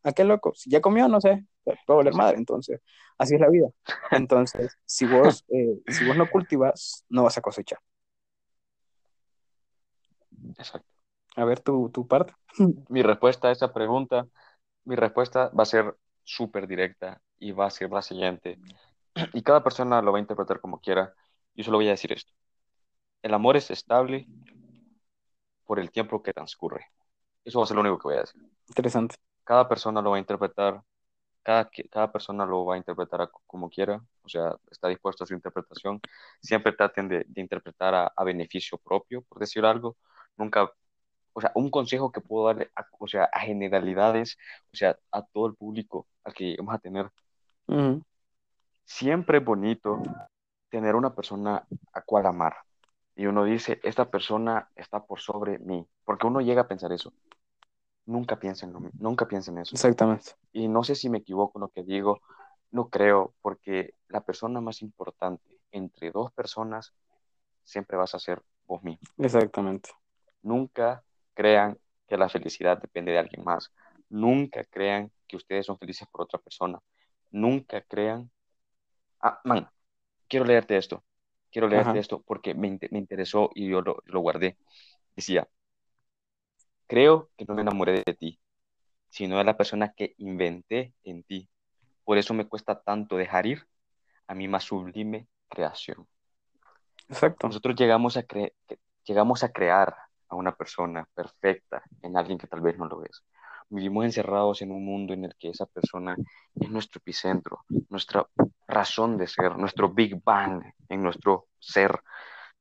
¿a 0.05 0.13
qué 0.13 0.25
loco? 0.25 0.55
Si 0.55 0.71
ya 0.71 0.81
comió, 0.81 1.09
no 1.09 1.21
sé, 1.21 1.45
va 1.69 1.75
a 2.01 2.13
madre. 2.13 2.39
Entonces, 2.39 2.81
así 3.19 3.35
es 3.37 3.41
la 3.43 3.51
vida. 3.51 3.69
Entonces, 4.13 4.79
si 4.87 5.07
vos, 5.07 5.45
eh, 5.51 5.79
si 5.89 6.05
vos 6.05 6.17
no 6.17 6.29
cultivas, 6.31 7.05
no 7.11 7.25
vas 7.25 7.39
a 7.39 7.43
cosechar. 7.43 7.81
Exacto. 10.59 10.89
A 11.37 11.45
ver 11.45 11.61
tu, 11.61 11.91
tu 11.91 12.07
parte. 12.07 12.35
Mi 12.89 13.03
respuesta 13.03 13.49
a 13.49 13.53
esa 13.53 13.73
pregunta, 13.73 14.29
mi 14.85 14.97
respuesta 14.97 15.51
va 15.51 15.65
a 15.65 15.67
ser 15.67 15.97
súper 16.25 16.67
directa 16.69 17.23
y 17.39 17.53
va 17.53 17.67
a 17.67 17.71
ser 17.71 17.91
la 17.91 18.03
siguiente. 18.03 18.59
Y 19.35 19.43
cada 19.43 19.63
persona 19.65 20.03
lo 20.03 20.13
va 20.13 20.19
a 20.19 20.23
interpretar 20.23 20.61
como 20.61 20.81
quiera. 20.81 21.15
Yo 21.55 21.65
solo 21.65 21.79
voy 21.79 21.89
a 21.89 21.93
decir 21.93 22.13
esto. 22.13 22.33
El 23.25 23.33
amor 23.33 23.57
es 23.57 23.71
estable 23.71 24.27
por 25.65 25.81
el 25.81 25.91
tiempo 25.91 26.23
que 26.23 26.35
transcurre. 26.35 26.89
Eso 27.43 27.59
va 27.59 27.65
a 27.65 27.67
ser 27.67 27.75
lo 27.77 27.81
único 27.81 27.99
que 27.99 28.09
voy 28.09 28.17
a 28.19 28.21
decir. 28.21 28.43
Interesante. 28.69 29.17
Cada 29.45 29.67
persona 29.67 30.03
lo 30.03 30.11
va 30.11 30.17
a 30.17 30.19
interpretar, 30.21 30.83
cada, 31.43 31.71
cada 31.91 32.13
persona 32.13 32.45
lo 32.45 32.67
va 32.67 32.75
a 32.75 32.77
interpretar 32.77 33.23
a- 33.23 33.31
como 33.47 33.71
quiera, 33.71 33.99
o 34.23 34.29
sea, 34.29 34.55
está 34.71 34.89
dispuesto 34.89 35.25
a 35.25 35.27
su 35.27 35.33
interpretación. 35.33 36.01
Siempre 36.43 36.73
traten 36.73 37.09
de, 37.09 37.25
de 37.27 37.41
interpretar 37.41 37.95
a, 37.95 38.13
a 38.15 38.25
beneficio 38.25 38.77
propio, 38.77 39.23
por 39.23 39.39
decir 39.39 39.65
algo. 39.65 39.97
Nunca, 40.37 40.71
o 41.33 41.41
sea, 41.41 41.51
un 41.55 41.71
consejo 41.71 42.13
que 42.13 42.21
puedo 42.21 42.49
darle, 42.49 42.71
a, 42.77 42.87
o 42.99 43.07
sea, 43.09 43.25
a 43.33 43.41
generalidades, 43.41 44.37
o 44.71 44.77
sea, 44.77 44.99
a 45.13 45.23
todo 45.25 45.47
el 45.47 45.55
público 45.57 46.09
al 46.25 46.35
que 46.35 46.45
lleguemos 46.45 46.75
a 46.75 46.79
tener. 46.79 47.11
Siempre 48.85 49.39
es 49.39 49.45
bonito 49.45 50.01
tener 50.71 50.95
una 50.95 51.15
persona 51.15 51.67
a 51.93 52.03
cual 52.03 52.27
amar. 52.27 52.64
Y 53.17 53.27
uno 53.27 53.45
dice, 53.45 53.81
esta 53.83 54.11
persona 54.11 54.69
está 54.75 55.05
por 55.05 55.21
sobre 55.21 55.59
mí, 55.59 55.87
porque 56.05 56.27
uno 56.27 56.41
llega 56.41 56.63
a 56.63 56.69
pensar 56.69 56.93
eso. 56.93 57.13
Nunca 58.07 58.39
piensen, 58.39 58.75
nunca 58.99 59.27
piensen 59.27 59.59
eso. 59.59 59.75
Exactamente. 59.75 60.33
Y 60.53 60.69
no 60.69 60.85
sé 60.85 60.95
si 60.95 61.09
me 61.09 61.19
equivoco 61.19 61.59
en 61.59 61.63
lo 61.63 61.69
que 61.69 61.83
digo, 61.83 62.21
no 62.71 62.89
creo, 62.89 63.35
porque 63.41 63.95
la 64.09 64.21
persona 64.21 64.61
más 64.61 64.83
importante 64.83 65.61
entre 65.71 66.11
dos 66.11 66.33
personas 66.33 66.93
siempre 67.63 67.97
vas 67.97 68.15
a 68.15 68.19
ser 68.19 68.43
vos 68.67 68.83
mismo. 68.83 69.07
Exactamente. 69.19 69.91
Nunca 70.43 71.03
crean 71.35 71.79
que 72.07 72.17
la 72.17 72.29
felicidad 72.29 72.81
depende 72.81 73.13
de 73.13 73.19
alguien 73.19 73.45
más. 73.45 73.73
Nunca 74.11 74.65
crean 74.65 75.11
que 75.27 75.37
ustedes 75.37 75.67
son 75.67 75.79
felices 75.79 76.07
por 76.11 76.23
otra 76.23 76.39
persona. 76.39 76.79
Nunca 77.31 77.81
crean. 77.83 78.31
Ah, 79.21 79.41
man, 79.45 79.69
quiero 80.29 80.45
leerte 80.45 80.77
esto. 80.77 81.03
Quiero 81.55 81.69
leerte 81.71 81.99
Ajá. 81.99 82.01
esto 82.01 82.23
porque 82.25 82.55
me, 82.55 82.79
me 82.93 83.01
interesó 83.01 83.51
y 83.57 83.71
yo 83.71 83.83
lo, 83.83 84.03
lo 84.07 84.21
guardé. 84.21 84.59
Decía, 85.17 85.49
creo 86.87 87.31
que 87.37 87.45
no 87.47 87.55
me 87.55 87.63
enamoré 87.63 88.03
de 88.07 88.15
ti, 88.15 88.41
sino 89.11 89.39
de 89.39 89.45
la 89.45 89.57
persona 89.59 89.95
que 89.95 90.15
inventé 90.19 90.95
en 91.05 91.23
ti. 91.25 91.51
Por 92.05 92.19
eso 92.19 92.35
me 92.35 92.49
cuesta 92.49 92.83
tanto 92.83 93.17
dejar 93.19 93.47
ir 93.47 93.67
a 94.29 94.35
mi 94.37 94.49
más 94.49 94.65
sublime 94.65 95.29
creación. 95.49 96.09
Exacto. 97.09 97.49
Nosotros 97.49 97.77
llegamos 97.77 98.17
a, 98.17 98.27
cre- 98.27 98.53
llegamos 99.05 99.45
a 99.45 99.53
crear 99.53 99.95
a 100.29 100.37
una 100.37 100.55
persona 100.57 101.09
perfecta 101.15 101.83
en 102.03 102.17
alguien 102.17 102.39
que 102.39 102.47
tal 102.47 102.61
vez 102.61 102.79
no 102.79 102.87
lo 102.87 103.05
es. 103.05 103.25
Vivimos 103.75 104.05
encerrados 104.05 104.63
en 104.63 104.71
un 104.71 104.85
mundo 104.85 105.15
en 105.15 105.25
el 105.25 105.35
que 105.37 105.49
esa 105.51 105.67
persona 105.67 106.17
es 106.61 106.71
nuestro 106.71 107.01
epicentro, 107.01 107.65
nuestra 107.91 108.25
razón 108.69 109.19
de 109.19 109.27
ser, 109.27 109.59
nuestro 109.59 109.89
Big 109.93 110.23
Bang 110.23 110.63
en 110.89 111.03
nuestro 111.03 111.49
ser. 111.59 112.01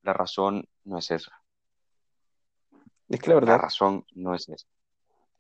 La 0.02 0.14
razón 0.14 0.66
no 0.86 0.98
es 0.98 1.12
esa. 1.12 1.32
Es 3.10 3.20
que 3.20 3.30
la 3.30 3.36
La 3.36 3.40
verdad, 3.42 3.60
razón 3.62 4.06
no 4.16 4.34
es 4.34 4.50
esa. 4.50 4.66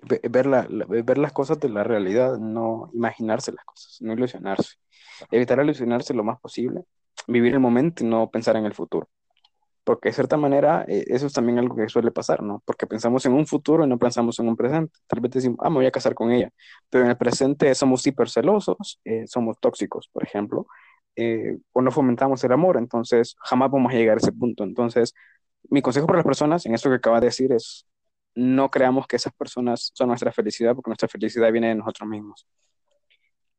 ve- 0.04 0.22
ver, 0.30 0.46
la- 0.46 0.68
la- 0.70 0.86
ver 0.86 1.18
las 1.18 1.32
cosas 1.34 1.60
de 1.60 1.70
la 1.70 1.84
realidad, 1.84 2.38
no 2.38 2.92
imaginarse 2.94 3.52
las 3.52 3.66
cosas, 3.66 3.98
no 4.02 4.14
ilusionarse. 4.14 4.76
Evitar 5.32 5.60
ilusionarse 5.64 6.14
lo 6.14 6.24
más 6.24 6.40
posible, 6.40 6.84
vivir 7.28 7.54
el 7.54 7.60
momento 7.60 8.04
y 8.04 8.08
no 8.08 8.30
pensar 8.30 8.58
en 8.58 8.66
el 8.66 8.74
futuro. 8.76 9.08
Porque 9.84 10.10
de 10.10 10.14
cierta 10.14 10.38
manera 10.38 10.86
eh, 10.88 11.04
eso 11.08 11.28
es 11.28 11.34
también 11.34 11.60
algo 11.60 11.76
que 11.76 11.90
suele 11.90 12.12
pasar, 12.12 12.42
¿no? 12.42 12.62
Porque 12.66 12.88
pensamos 12.88 13.26
en 13.26 13.34
un 13.34 13.46
futuro 13.46 13.86
y 13.86 13.88
no 13.88 13.98
pensamos 14.00 14.40
en 14.40 14.48
un 14.48 14.56
presente. 14.56 14.98
Tal 15.08 15.20
vez 15.20 15.32
decimos, 15.32 15.58
ah, 15.62 15.70
me 15.70 15.78
voy 15.78 15.86
a 15.86 15.92
casar 15.92 16.14
con 16.14 16.32
ella, 16.32 16.50
pero 16.90 17.04
en 17.04 17.10
el 17.12 17.18
presente 17.18 17.74
somos 17.76 18.06
hipercelosos, 18.08 19.00
eh, 19.04 19.26
somos 19.28 19.60
tóxicos, 19.60 20.10
por 20.12 20.24
ejemplo, 20.24 20.68
eh, 21.16 21.58
o 21.74 21.82
no 21.82 21.92
fomentamos 21.92 22.44
el 22.44 22.52
amor, 22.54 22.78
entonces 22.78 23.36
jamás 23.40 23.70
vamos 23.72 23.92
a 23.94 23.96
llegar 23.96 24.18
a 24.18 24.20
ese 24.20 24.32
punto. 24.32 24.64
Entonces, 24.64 25.14
mi 25.70 25.82
consejo 25.82 26.08
para 26.08 26.20
las 26.20 26.26
personas 26.26 26.66
en 26.66 26.74
esto 26.74 26.90
que 26.90 26.96
acaba 26.96 27.20
de 27.20 27.28
decir 27.28 27.52
es, 27.52 27.86
no 28.36 28.72
creamos 28.72 29.08
que 29.08 29.18
esas 29.18 29.34
personas 29.34 29.92
son 29.94 30.08
nuestra 30.10 30.32
felicidad, 30.32 30.76
porque 30.76 30.90
nuestra 30.90 31.08
felicidad 31.08 31.52
viene 31.52 31.70
de 31.70 31.76
nosotros 31.76 32.10
mismos. 32.10 32.48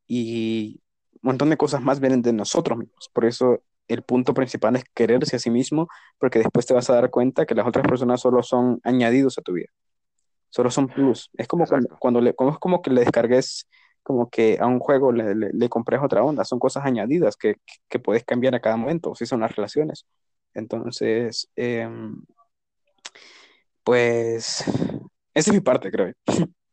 Y 0.07 0.81
un 1.15 1.21
montón 1.23 1.51
de 1.51 1.57
cosas 1.57 1.83
más 1.83 2.01
vienen 2.01 2.23
de 2.23 2.33
nosotros 2.33 2.79
mismos. 2.79 3.11
Por 3.13 3.25
eso 3.25 3.63
el 3.89 4.03
punto 4.03 4.35
principal 4.35 4.77
es 4.77 4.85
quererse 4.95 5.37
a 5.37 5.39
sí 5.39 5.51
mismo, 5.51 5.89
porque 6.19 6.39
después 6.39 6.67
te 6.67 6.75
vas 6.75 6.89
a 6.91 6.95
dar 6.95 7.11
cuenta 7.11 7.47
que 7.47 7.55
las 7.55 7.67
otras 7.67 7.87
personas 7.87 8.21
solo 8.21 8.43
son 8.43 8.81
añadidos 8.85 9.39
a 9.39 9.43
tu 9.43 9.53
vida. 9.53 9.69
Solo 10.51 10.71
son 10.71 10.89
plus. 10.89 11.31
Es 11.35 11.49
como 11.49 11.67
cuando, 11.67 11.87
Exacto. 11.87 12.01
cuando 12.01 12.21
le, 12.21 12.35
como, 12.35 12.51
es 12.51 12.59
como 12.59 12.81
que 12.81 12.91
le 12.91 13.01
descargues, 13.01 13.69
como 14.03 14.31
que 14.31 14.59
a 14.61 14.67
un 14.67 14.79
juego 14.79 15.13
le, 15.13 15.35
le, 15.35 15.51
le 15.53 15.69
compres 15.69 16.01
otra 16.03 16.23
onda. 16.23 16.45
Son 16.45 16.59
cosas 16.59 16.85
añadidas 16.85 17.37
que, 17.37 17.57
que 17.89 17.99
puedes 17.99 18.25
cambiar 18.25 18.55
a 18.55 18.61
cada 18.61 18.77
momento. 18.77 19.13
Así 19.13 19.27
son 19.27 19.41
las 19.41 19.55
relaciones. 19.55 20.07
Entonces, 20.55 21.51
eh, 21.57 21.89
pues, 23.83 24.65
esa 25.35 25.51
es 25.51 25.53
mi 25.53 25.61
parte, 25.61 25.91
creo. 25.91 26.13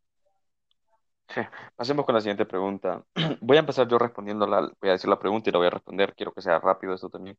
Pasemos 1.75 2.05
con 2.05 2.15
la 2.15 2.21
siguiente 2.21 2.45
pregunta. 2.45 3.03
Voy 3.41 3.57
a 3.57 3.61
empezar 3.61 3.87
yo 3.87 3.97
respondiendo 3.97 4.47
la, 4.47 4.61
voy 4.79 4.89
a 4.89 4.93
decir 4.93 5.09
la 5.09 5.19
pregunta 5.19 5.49
y 5.49 5.53
la 5.53 5.59
voy 5.59 5.67
a 5.67 5.71
responder. 5.71 6.13
Quiero 6.15 6.33
que 6.33 6.41
sea 6.41 6.59
rápido 6.59 6.93
esto 6.93 7.09
también. 7.09 7.37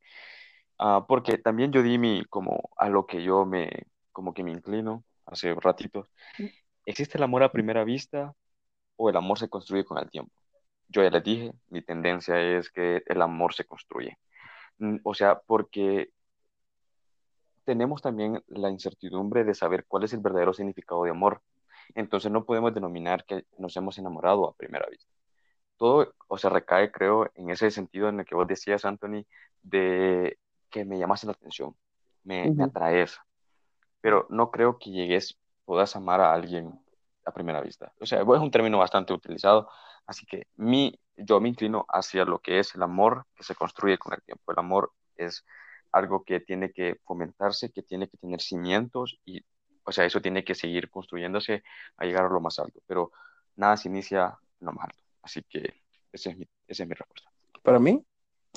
Ah, 0.78 1.04
porque 1.06 1.38
también 1.38 1.72
yo 1.72 1.82
di 1.82 1.98
mi, 1.98 2.24
como 2.26 2.70
a 2.76 2.88
lo 2.88 3.06
que 3.06 3.22
yo 3.22 3.44
me, 3.44 3.70
como 4.12 4.34
que 4.34 4.42
me 4.44 4.52
inclino 4.52 5.04
hace 5.26 5.54
ratito. 5.54 6.08
¿existe 6.86 7.18
el 7.18 7.24
amor 7.24 7.42
a 7.42 7.52
primera 7.52 7.84
vista 7.84 8.34
o 8.96 9.10
el 9.10 9.16
amor 9.16 9.38
se 9.38 9.48
construye 9.48 9.84
con 9.84 9.98
el 9.98 10.10
tiempo? 10.10 10.32
Yo 10.88 11.02
ya 11.02 11.10
les 11.10 11.22
dije, 11.24 11.52
mi 11.68 11.82
tendencia 11.82 12.40
es 12.40 12.70
que 12.70 13.02
el 13.06 13.22
amor 13.22 13.54
se 13.54 13.64
construye. 13.66 14.18
Mm, 14.78 14.98
O 15.04 15.14
sea, 15.14 15.40
porque 15.46 16.10
tenemos 17.64 18.02
también 18.02 18.42
la 18.48 18.70
incertidumbre 18.70 19.44
de 19.44 19.54
saber 19.54 19.84
cuál 19.86 20.04
es 20.04 20.12
el 20.12 20.20
verdadero 20.20 20.52
significado 20.52 21.04
de 21.04 21.10
amor. 21.10 21.42
Entonces 21.94 22.30
no 22.30 22.44
podemos 22.44 22.74
denominar 22.74 23.24
que 23.24 23.44
nos 23.58 23.76
hemos 23.76 23.98
enamorado 23.98 24.48
a 24.48 24.54
primera 24.54 24.86
vista. 24.88 25.10
Todo, 25.76 26.14
o 26.28 26.38
sea, 26.38 26.50
recae, 26.50 26.92
creo, 26.92 27.30
en 27.34 27.50
ese 27.50 27.70
sentido 27.70 28.08
en 28.08 28.20
el 28.20 28.26
que 28.26 28.34
vos 28.34 28.46
decías, 28.46 28.84
Anthony, 28.84 29.24
de 29.62 30.38
que 30.70 30.84
me 30.84 30.98
llamas 30.98 31.24
la 31.24 31.32
atención, 31.32 31.76
me, 32.24 32.50
me 32.50 32.64
atraes, 32.64 33.18
pero 34.00 34.26
no 34.30 34.50
creo 34.50 34.78
que 34.78 34.90
llegues, 34.90 35.38
puedas 35.64 35.94
amar 35.96 36.20
a 36.20 36.32
alguien 36.32 36.78
a 37.24 37.32
primera 37.32 37.60
vista. 37.60 37.92
O 38.00 38.06
sea, 38.06 38.20
es 38.20 38.26
un 38.26 38.50
término 38.50 38.78
bastante 38.78 39.12
utilizado, 39.12 39.68
así 40.06 40.26
que 40.26 40.46
mi, 40.56 40.98
yo 41.16 41.40
me 41.40 41.48
inclino 41.48 41.84
hacia 41.88 42.24
lo 42.24 42.40
que 42.40 42.58
es 42.58 42.74
el 42.74 42.82
amor 42.82 43.26
que 43.34 43.44
se 43.44 43.54
construye 43.54 43.98
con 43.98 44.12
el 44.12 44.22
tiempo. 44.22 44.52
El 44.52 44.58
amor 44.58 44.92
es 45.16 45.44
algo 45.92 46.24
que 46.24 46.40
tiene 46.40 46.72
que 46.72 46.96
fomentarse, 47.04 47.70
que 47.70 47.82
tiene 47.82 48.08
que 48.08 48.16
tener 48.16 48.40
cimientos 48.40 49.20
y, 49.24 49.44
o 49.84 49.92
sea, 49.92 50.04
eso 50.04 50.20
tiene 50.20 50.44
que 50.44 50.54
seguir 50.54 50.90
construyéndose 50.90 51.62
a 51.96 52.04
llegar 52.04 52.24
a 52.24 52.28
lo 52.28 52.40
más 52.40 52.58
alto, 52.58 52.80
pero 52.86 53.12
nada 53.56 53.76
se 53.76 53.88
inicia 53.88 54.38
en 54.60 54.66
lo 54.66 54.72
más 54.72 54.84
alto. 54.84 55.02
Así 55.22 55.42
que 55.42 55.82
esa 56.12 56.30
es 56.30 56.36
mi, 56.36 56.46
esa 56.66 56.82
es 56.82 56.88
mi 56.88 56.94
respuesta. 56.94 57.30
Para 57.62 57.78
mí, 57.78 58.04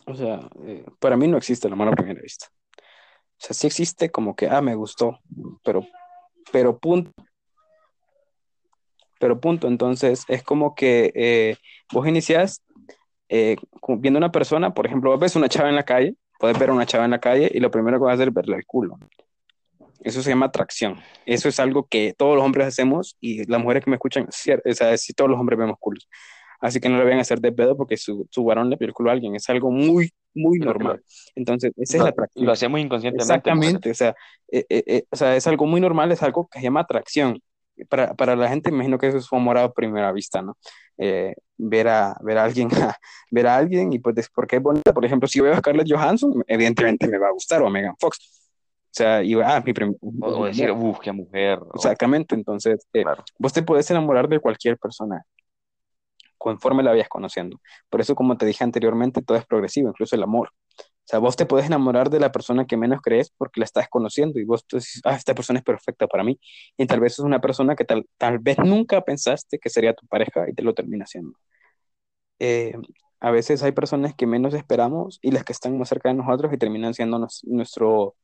o 0.06 0.16
sea, 0.16 0.50
eh, 0.64 0.86
para 1.00 1.18
mí 1.18 1.28
no 1.28 1.38
existe 1.38 1.68
el 1.68 1.74
amor 1.74 1.90
a 1.90 1.92
primera 1.92 2.22
vista. 2.22 2.48
O 2.78 3.38
sea, 3.38 3.54
sí 3.54 3.68
existe 3.68 4.10
como 4.10 4.36
que, 4.36 4.48
ah, 4.48 4.62
me 4.62 4.76
gustó, 4.76 5.20
pero, 5.64 5.86
pero 6.52 6.78
punto, 6.78 7.12
pero 9.20 9.40
punto. 9.40 9.68
Entonces, 9.68 10.24
es 10.28 10.44
como 10.44 10.76
que 10.76 11.12
eh, 11.16 11.58
vos 11.92 12.08
iniciás 12.08 12.64
eh, 13.30 13.58
viendo 14.00 14.18
una 14.18 14.32
persona, 14.32 14.74
por 14.74 14.86
ejemplo, 14.86 15.18
ves 15.18 15.36
una 15.36 15.50
chava 15.50 15.70
en 15.70 15.76
la 15.76 15.84
calle, 15.84 16.16
puedes 16.40 16.58
ver 16.60 16.70
a 16.70 16.74
una 16.74 16.86
chava 16.86 17.06
en 17.06 17.12
la 17.12 17.20
calle 17.20 17.50
y 17.54 17.60
lo 17.60 17.72
primero 17.72 17.98
que 17.98 18.04
vas 18.06 18.12
a 18.12 18.16
hacer 18.16 18.30
es 18.30 18.34
verle 18.34 18.58
el 18.58 18.66
culo. 18.66 18.98
Eso 20.06 20.22
se 20.22 20.30
llama 20.30 20.46
atracción. 20.46 21.02
Eso 21.26 21.50
es 21.50 21.60
algo 21.60 21.88
que 21.88 22.14
todos 22.16 22.36
los 22.36 22.46
hombres 22.46 22.68
hacemos 22.68 23.18
y 23.20 23.44
las 23.50 23.60
mujeres 23.60 23.84
que 23.84 23.90
me 23.90 23.96
escuchan, 23.96 24.28
o 24.28 24.74
sea, 24.74 24.98
sí, 24.98 25.14
todos 25.14 25.32
los 25.32 25.40
hombres 25.40 25.58
vemos 25.58 25.78
culos. 25.80 26.08
Así 26.62 26.80
que 26.80 26.90
no 26.90 26.98
le 26.98 27.04
vayan 27.04 27.18
a 27.18 27.24
hacer 27.24 27.42
de 27.42 27.52
pedo 27.52 27.76
porque 27.76 27.98
su, 27.98 28.28
su 28.30 28.44
varón 28.44 28.70
le 28.70 28.76
vio 28.76 28.88
el 28.88 28.94
culo 28.94 29.10
a 29.10 29.14
alguien. 29.14 29.36
Es 29.36 29.50
algo 29.50 29.72
muy, 29.72 30.12
muy 30.36 30.60
lo, 30.60 30.66
lo, 30.66 30.74
normal. 30.74 31.04
Entonces, 31.34 31.72
esa 31.76 31.98
es 31.98 32.04
la 32.04 32.10
lo, 32.10 32.10
y 32.10 32.14
lo 32.14 32.24
atracción. 32.24 32.50
hacemos 32.50 32.80
inconscientemente, 32.82 33.52
mujeres. 33.52 33.82
Exactamente. 33.82 33.90
O 33.90 33.94
sea, 33.96 34.16
eh, 34.52 34.66
eh, 34.70 34.84
eh, 34.86 35.04
o 35.10 35.16
sea, 35.16 35.36
es 35.36 35.48
algo 35.48 35.66
muy 35.66 35.82
normal, 35.82 36.12
es 36.12 36.22
algo 36.22 36.48
que 36.48 36.60
se 36.60 36.66
llama 36.66 36.82
atracción. 36.82 37.40
Para, 37.90 38.14
para 38.14 38.36
la 38.36 38.48
gente, 38.48 38.70
imagino 38.70 39.00
que 39.00 39.08
eso 39.08 39.18
es 39.18 39.26
su 39.26 39.36
amor 39.36 39.58
a 39.58 39.74
primera 39.74 40.12
vista, 40.12 40.42
¿no? 40.42 40.56
Eh, 40.98 41.34
ver, 41.58 41.88
a, 41.88 42.16
ver 42.22 42.38
a 42.38 42.44
alguien, 42.44 42.70
ver 43.32 43.48
a 43.48 43.58
alguien 43.58 43.92
y 43.92 44.00
pues, 44.00 44.30
porque 44.34 44.58
es 44.58 44.62
bonita. 44.62 44.94
Por 44.94 45.04
ejemplo, 45.04 45.28
si 45.28 45.42
veo 45.42 45.54
a 45.54 45.58
Scarlett 45.58 45.92
Johansson, 45.92 46.44
evidentemente 46.48 47.08
me 47.08 47.18
va 47.18 47.28
a 47.28 47.32
gustar 47.32 47.64
o 47.64 47.68
a 47.68 47.70
Megan 47.72 47.96
Fox. 48.00 48.45
O 48.96 48.98
sea, 48.98 49.22
y 49.22 49.34
ah, 49.44 49.62
mi 49.66 49.74
prim- 49.74 49.98
O, 50.00 50.28
o 50.28 50.46
decir, 50.46 50.72
uff, 50.72 51.00
qué 51.00 51.12
mujer. 51.12 51.60
o- 51.60 51.72
Exactamente, 51.76 52.34
entonces 52.34 52.88
eh, 52.94 53.04
claro. 53.04 53.26
vos 53.38 53.52
te 53.52 53.62
puedes 53.62 53.92
enamorar 53.92 54.30
de 54.30 54.40
cualquier 54.40 54.78
persona 54.78 55.26
conforme 56.38 56.82
la 56.82 56.92
vayas 56.92 57.10
conociendo. 57.10 57.60
Por 57.90 58.00
eso, 58.00 58.16
como 58.16 58.38
te 58.38 58.46
dije 58.46 58.64
anteriormente, 58.64 59.22
todo 59.22 59.38
es 59.38 59.46
progresivo, 59.46 59.90
incluso 59.90 60.16
el 60.16 60.24
amor. 60.24 60.50
O 60.80 61.08
sea, 61.08 61.20
vos 61.20 61.36
te 61.36 61.46
puedes 61.46 61.68
enamorar 61.68 62.10
de 62.10 62.20
la 62.22 62.32
persona 62.32 62.66
que 62.66 62.78
menos 62.78 63.02
crees 63.02 63.32
porque 63.38 63.60
la 63.60 63.66
estás 63.66 63.90
conociendo 63.90 64.40
y 64.40 64.46
vos 64.46 64.66
tú 64.66 64.78
dices, 64.78 65.02
ah, 65.04 65.16
esta 65.16 65.36
persona 65.36 65.60
es 65.60 65.66
perfecta 65.66 66.08
para 66.08 66.24
mí. 66.24 66.40
Y 66.78 66.86
tal 66.88 67.02
vez 67.02 67.14
es 67.14 67.20
una 67.20 67.42
persona 67.42 67.76
que 67.76 67.84
tal, 67.84 68.08
tal 68.18 68.40
vez 68.40 68.58
nunca 68.60 69.02
pensaste 69.02 69.60
que 69.60 69.70
sería 69.70 69.94
tu 69.94 70.08
pareja 70.08 70.50
y 70.50 70.54
te 70.54 70.64
lo 70.64 70.74
termina 70.74 71.06
siendo. 71.06 71.38
Eh, 72.40 72.76
a 73.20 73.32
veces 73.32 73.64
hay 73.64 73.72
personas 73.72 74.16
que 74.16 74.26
menos 74.28 74.54
esperamos 74.54 75.20
y 75.22 75.32
las 75.32 75.44
que 75.44 75.54
están 75.54 75.78
más 75.78 75.90
cerca 75.90 76.10
de 76.10 76.16
nosotros 76.16 76.54
y 76.54 76.58
terminan 76.58 76.94
siendo 76.94 77.20
nos- 77.20 77.44
nuestro, 77.46 78.16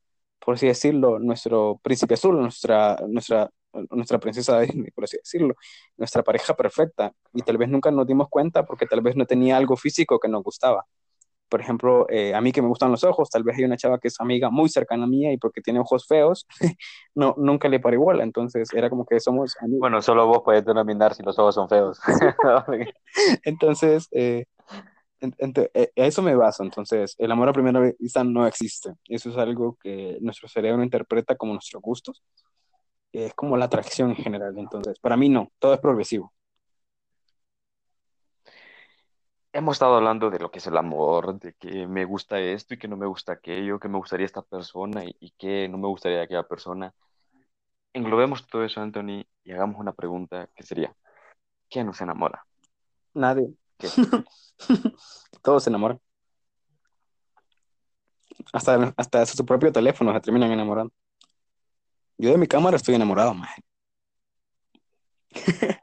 por 0.44 0.54
así 0.54 0.66
decirlo, 0.66 1.18
nuestro 1.18 1.80
príncipe 1.82 2.14
azul, 2.14 2.40
nuestra, 2.40 2.96
nuestra, 3.08 3.48
nuestra 3.90 4.18
princesa 4.18 4.60
Disney, 4.60 4.90
por 4.90 5.04
así 5.04 5.16
decirlo, 5.16 5.54
nuestra 5.96 6.22
pareja 6.22 6.54
perfecta. 6.54 7.12
Y 7.32 7.42
tal 7.42 7.58
vez 7.58 7.68
nunca 7.68 7.90
nos 7.90 8.06
dimos 8.06 8.28
cuenta 8.28 8.64
porque 8.64 8.86
tal 8.86 9.00
vez 9.02 9.16
no 9.16 9.24
tenía 9.24 9.56
algo 9.56 9.76
físico 9.76 10.18
que 10.18 10.28
nos 10.28 10.42
gustaba. 10.42 10.84
Por 11.48 11.60
ejemplo, 11.60 12.06
eh, 12.08 12.34
a 12.34 12.40
mí 12.40 12.50
que 12.50 12.62
me 12.62 12.68
gustan 12.68 12.90
los 12.90 13.04
ojos, 13.04 13.28
tal 13.28 13.42
vez 13.42 13.58
hay 13.58 13.64
una 13.64 13.76
chava 13.76 13.98
que 13.98 14.08
es 14.08 14.18
amiga 14.20 14.48
muy 14.48 14.70
cercana 14.70 15.04
a 15.04 15.06
mía 15.06 15.32
y 15.32 15.36
porque 15.36 15.60
tiene 15.60 15.80
ojos 15.80 16.06
feos, 16.06 16.46
no, 17.14 17.34
nunca 17.36 17.68
le 17.68 17.78
paré 17.78 17.96
igual. 17.96 18.20
Entonces 18.20 18.72
era 18.72 18.88
como 18.88 19.04
que 19.04 19.20
somos 19.20 19.54
amigos. 19.60 19.80
Bueno, 19.80 20.02
solo 20.02 20.26
vos 20.26 20.40
podés 20.42 20.64
denominar 20.64 21.14
si 21.14 21.22
los 21.22 21.38
ojos 21.38 21.54
son 21.54 21.68
feos. 21.68 22.00
Entonces, 23.44 24.08
eh, 24.12 24.46
en- 25.22 25.32
ent- 25.54 25.70
eh, 25.74 25.92
a 25.96 26.06
eso 26.06 26.22
me 26.22 26.34
baso. 26.36 26.62
Entonces, 26.64 27.14
el 27.18 27.30
amor 27.32 27.48
a 27.48 27.52
primera 27.52 27.80
vista 27.98 28.24
no 28.24 28.46
existe. 28.46 28.92
Eso 29.08 29.30
es 29.30 29.36
algo 29.38 29.78
que 29.82 30.18
nuestro 30.20 30.48
cerebro 30.48 30.82
interpreta 30.82 31.36
como 31.36 31.54
nuestros 31.54 31.82
gustos. 31.82 32.22
Es 33.12 33.34
como 33.34 33.56
la 33.56 33.66
atracción 33.66 34.10
en 34.10 34.16
general. 34.16 34.54
Entonces, 34.58 34.98
para 35.00 35.16
mí 35.16 35.28
no, 35.28 35.50
todo 35.58 35.74
es 35.74 35.80
progresivo. 35.80 36.32
Hemos 39.54 39.76
estado 39.76 39.96
hablando 39.96 40.30
de 40.30 40.38
lo 40.38 40.50
que 40.50 40.58
es 40.60 40.66
el 40.66 40.76
amor, 40.78 41.38
de 41.38 41.52
que 41.54 41.86
me 41.86 42.06
gusta 42.06 42.40
esto 42.40 42.74
y 42.74 42.78
que 42.78 42.88
no 42.88 42.96
me 42.96 43.06
gusta 43.06 43.32
aquello, 43.34 43.78
que 43.78 43.88
me 43.88 43.98
gustaría 43.98 44.24
esta 44.26 44.42
persona 44.42 45.04
y, 45.04 45.14
y 45.20 45.30
que 45.32 45.68
no 45.68 45.76
me 45.78 45.88
gustaría 45.88 46.22
aquella 46.22 46.42
persona. 46.42 46.94
Englobemos 47.92 48.46
todo 48.46 48.64
eso, 48.64 48.80
Anthony, 48.80 49.26
y 49.44 49.52
hagamos 49.52 49.78
una 49.78 49.92
pregunta 49.92 50.48
que 50.56 50.62
sería, 50.62 50.94
¿qué 51.68 51.84
nos 51.84 52.00
enamora? 52.00 52.46
Nadie. 53.14 53.52
Todos 55.42 55.64
se 55.64 55.70
enamoran. 55.70 56.00
Hasta, 58.52 58.94
hasta 58.96 59.26
su 59.26 59.44
propio 59.46 59.72
teléfono 59.72 60.12
se 60.12 60.20
terminan 60.20 60.50
enamorando. 60.52 60.92
Yo 62.18 62.30
de 62.30 62.38
mi 62.38 62.46
cámara 62.46 62.76
estoy 62.76 62.94
enamorado, 62.94 63.34
maje. 63.34 63.62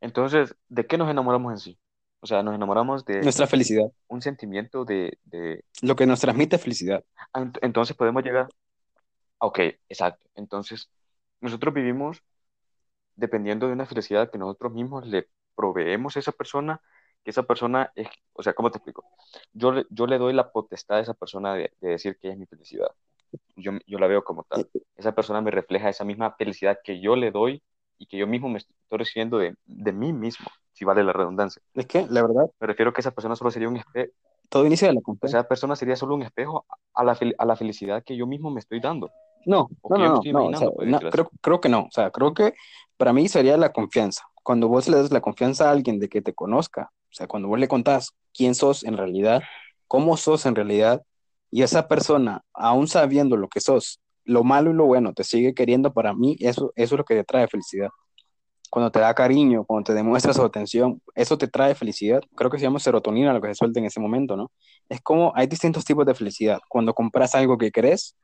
Entonces, 0.00 0.54
¿de 0.68 0.86
qué 0.86 0.98
nos 0.98 1.10
enamoramos 1.10 1.52
en 1.52 1.58
sí? 1.58 1.78
O 2.20 2.26
sea, 2.26 2.42
nos 2.42 2.54
enamoramos 2.54 3.04
de 3.04 3.20
Nuestra 3.22 3.46
felicidad. 3.46 3.86
un 4.08 4.22
sentimiento 4.22 4.84
de, 4.84 5.18
de... 5.24 5.64
Lo 5.82 5.96
que 5.96 6.06
nos 6.06 6.20
transmite 6.20 6.58
felicidad. 6.58 7.04
Ah, 7.32 7.40
ent- 7.40 7.58
Entonces 7.62 7.96
podemos 7.96 8.22
llegar... 8.22 8.48
Ok, 9.38 9.58
exacto. 9.88 10.28
Entonces, 10.34 10.88
nosotros 11.40 11.74
vivimos 11.74 12.22
dependiendo 13.16 13.66
de 13.66 13.72
una 13.72 13.86
felicidad 13.86 14.30
que 14.30 14.38
nosotros 14.38 14.72
mismos 14.72 15.06
le 15.06 15.28
proveemos 15.56 16.16
a 16.16 16.20
esa 16.20 16.32
persona, 16.32 16.82
que 17.24 17.30
esa 17.32 17.44
persona 17.44 17.92
es, 17.96 18.08
o 18.34 18.42
sea, 18.44 18.54
¿cómo 18.54 18.70
te 18.72 18.78
explico? 18.78 19.06
Yo, 19.54 19.72
le- 19.72 19.86
yo 19.90 20.06
le 20.08 20.18
doy 20.18 20.34
la 20.34 20.52
potestad 20.52 20.98
a 20.98 21.00
esa 21.02 21.14
persona 21.14 21.54
de, 21.54 21.72
de 21.80 21.90
decir 21.90 22.18
que 22.20 22.30
es 22.30 22.38
mi 22.38 22.46
felicidad. 22.46 22.88
Yo, 23.56 23.72
yo 23.86 23.98
la 23.98 24.06
veo 24.06 24.24
como 24.24 24.44
tal. 24.44 24.70
Esa 24.96 25.14
persona 25.14 25.40
me 25.40 25.50
refleja 25.50 25.88
esa 25.90 26.04
misma 26.04 26.32
felicidad 26.36 26.78
que 26.84 27.00
yo 27.00 27.16
le 27.16 27.30
doy 27.30 27.62
y 27.98 28.06
que 28.06 28.18
yo 28.18 28.26
mismo 28.26 28.48
me 28.48 28.58
estoy 28.58 28.74
recibiendo 28.98 29.38
de, 29.38 29.56
de 29.66 29.92
mí 29.92 30.12
mismo, 30.12 30.46
si 30.72 30.84
vale 30.84 31.04
la 31.04 31.12
redundancia. 31.12 31.62
Es 31.74 31.86
que, 31.86 32.06
la 32.08 32.22
verdad, 32.22 32.46
Me 32.60 32.66
refiero 32.66 32.92
que 32.92 33.00
esa 33.00 33.12
persona 33.12 33.36
solo 33.36 33.50
sería 33.50 33.68
un 33.68 33.76
espejo, 33.76 34.12
todo 34.48 34.66
inicia 34.66 34.88
de 34.88 34.94
la 34.94 35.00
confianza. 35.00 35.38
sea, 35.42 35.48
persona 35.48 35.76
sería 35.76 35.96
solo 35.96 36.14
un 36.14 36.22
espejo 36.22 36.66
a 36.94 37.04
la, 37.04 37.18
a 37.38 37.44
la 37.46 37.56
felicidad 37.56 38.02
que 38.04 38.16
yo 38.16 38.26
mismo 38.26 38.50
me 38.50 38.60
estoy 38.60 38.80
dando, 38.80 39.12
No, 39.46 39.68
no, 39.88 39.96
me 39.96 40.04
no, 40.04 40.14
no, 40.14 40.14
no, 40.14 40.18
o 40.18 40.24
imaginando, 40.24 40.58
sea, 40.58 40.70
pues, 40.70 40.88
no, 40.88 40.98
creo, 40.98 41.30
creo 41.40 41.60
que 41.60 41.68
no, 41.68 41.82
o 41.82 41.90
sea, 41.90 42.10
creo 42.10 42.34
que 42.34 42.54
para 42.96 43.12
mí 43.12 43.28
sería 43.28 43.56
la 43.56 43.72
confianza. 43.72 44.24
Cuando 44.42 44.68
vos 44.68 44.88
le 44.88 44.96
das 44.96 45.12
la 45.12 45.20
confianza 45.20 45.68
a 45.68 45.72
alguien 45.72 46.00
de 46.00 46.08
que 46.08 46.20
te 46.20 46.34
conozca, 46.34 46.90
o 46.92 47.14
sea, 47.14 47.28
cuando 47.28 47.48
vos 47.48 47.58
le 47.58 47.68
contás 47.68 48.10
quién 48.34 48.54
sos 48.56 48.84
en 48.84 48.96
realidad, 48.96 49.42
cómo 49.86 50.16
sos 50.16 50.46
en 50.46 50.56
realidad, 50.56 51.02
y 51.50 51.62
esa 51.62 51.86
persona, 51.86 52.42
aún 52.52 52.88
sabiendo 52.88 53.36
lo 53.36 53.48
que 53.48 53.60
sos, 53.60 54.00
lo 54.24 54.42
malo 54.42 54.72
y 54.72 54.74
lo 54.74 54.86
bueno, 54.86 55.14
te 55.14 55.22
sigue 55.22 55.54
queriendo, 55.54 55.92
para 55.92 56.12
mí 56.12 56.36
eso, 56.40 56.72
eso 56.74 56.94
es 56.94 56.98
lo 56.98 57.04
que 57.04 57.14
te 57.14 57.24
trae 57.24 57.46
felicidad. 57.46 57.90
Cuando 58.68 58.90
te 58.90 58.98
da 58.98 59.14
cariño, 59.14 59.64
cuando 59.64 59.84
te 59.84 59.94
demuestra 59.94 60.34
su 60.34 60.42
atención, 60.42 61.00
eso 61.14 61.38
te 61.38 61.46
trae 61.46 61.76
felicidad. 61.76 62.20
Creo 62.34 62.50
que 62.50 62.58
se 62.58 62.64
llama 62.64 62.80
serotonina 62.80 63.32
lo 63.32 63.40
que 63.40 63.48
se 63.48 63.54
suelta 63.54 63.78
en 63.78 63.86
ese 63.86 64.00
momento, 64.00 64.36
¿no? 64.36 64.50
Es 64.88 65.00
como 65.00 65.32
hay 65.36 65.46
distintos 65.46 65.84
tipos 65.84 66.04
de 66.04 66.16
felicidad. 66.16 66.58
Cuando 66.68 66.92
compras 66.92 67.36
algo 67.36 67.56
que 67.56 67.70
querés, 67.70 68.16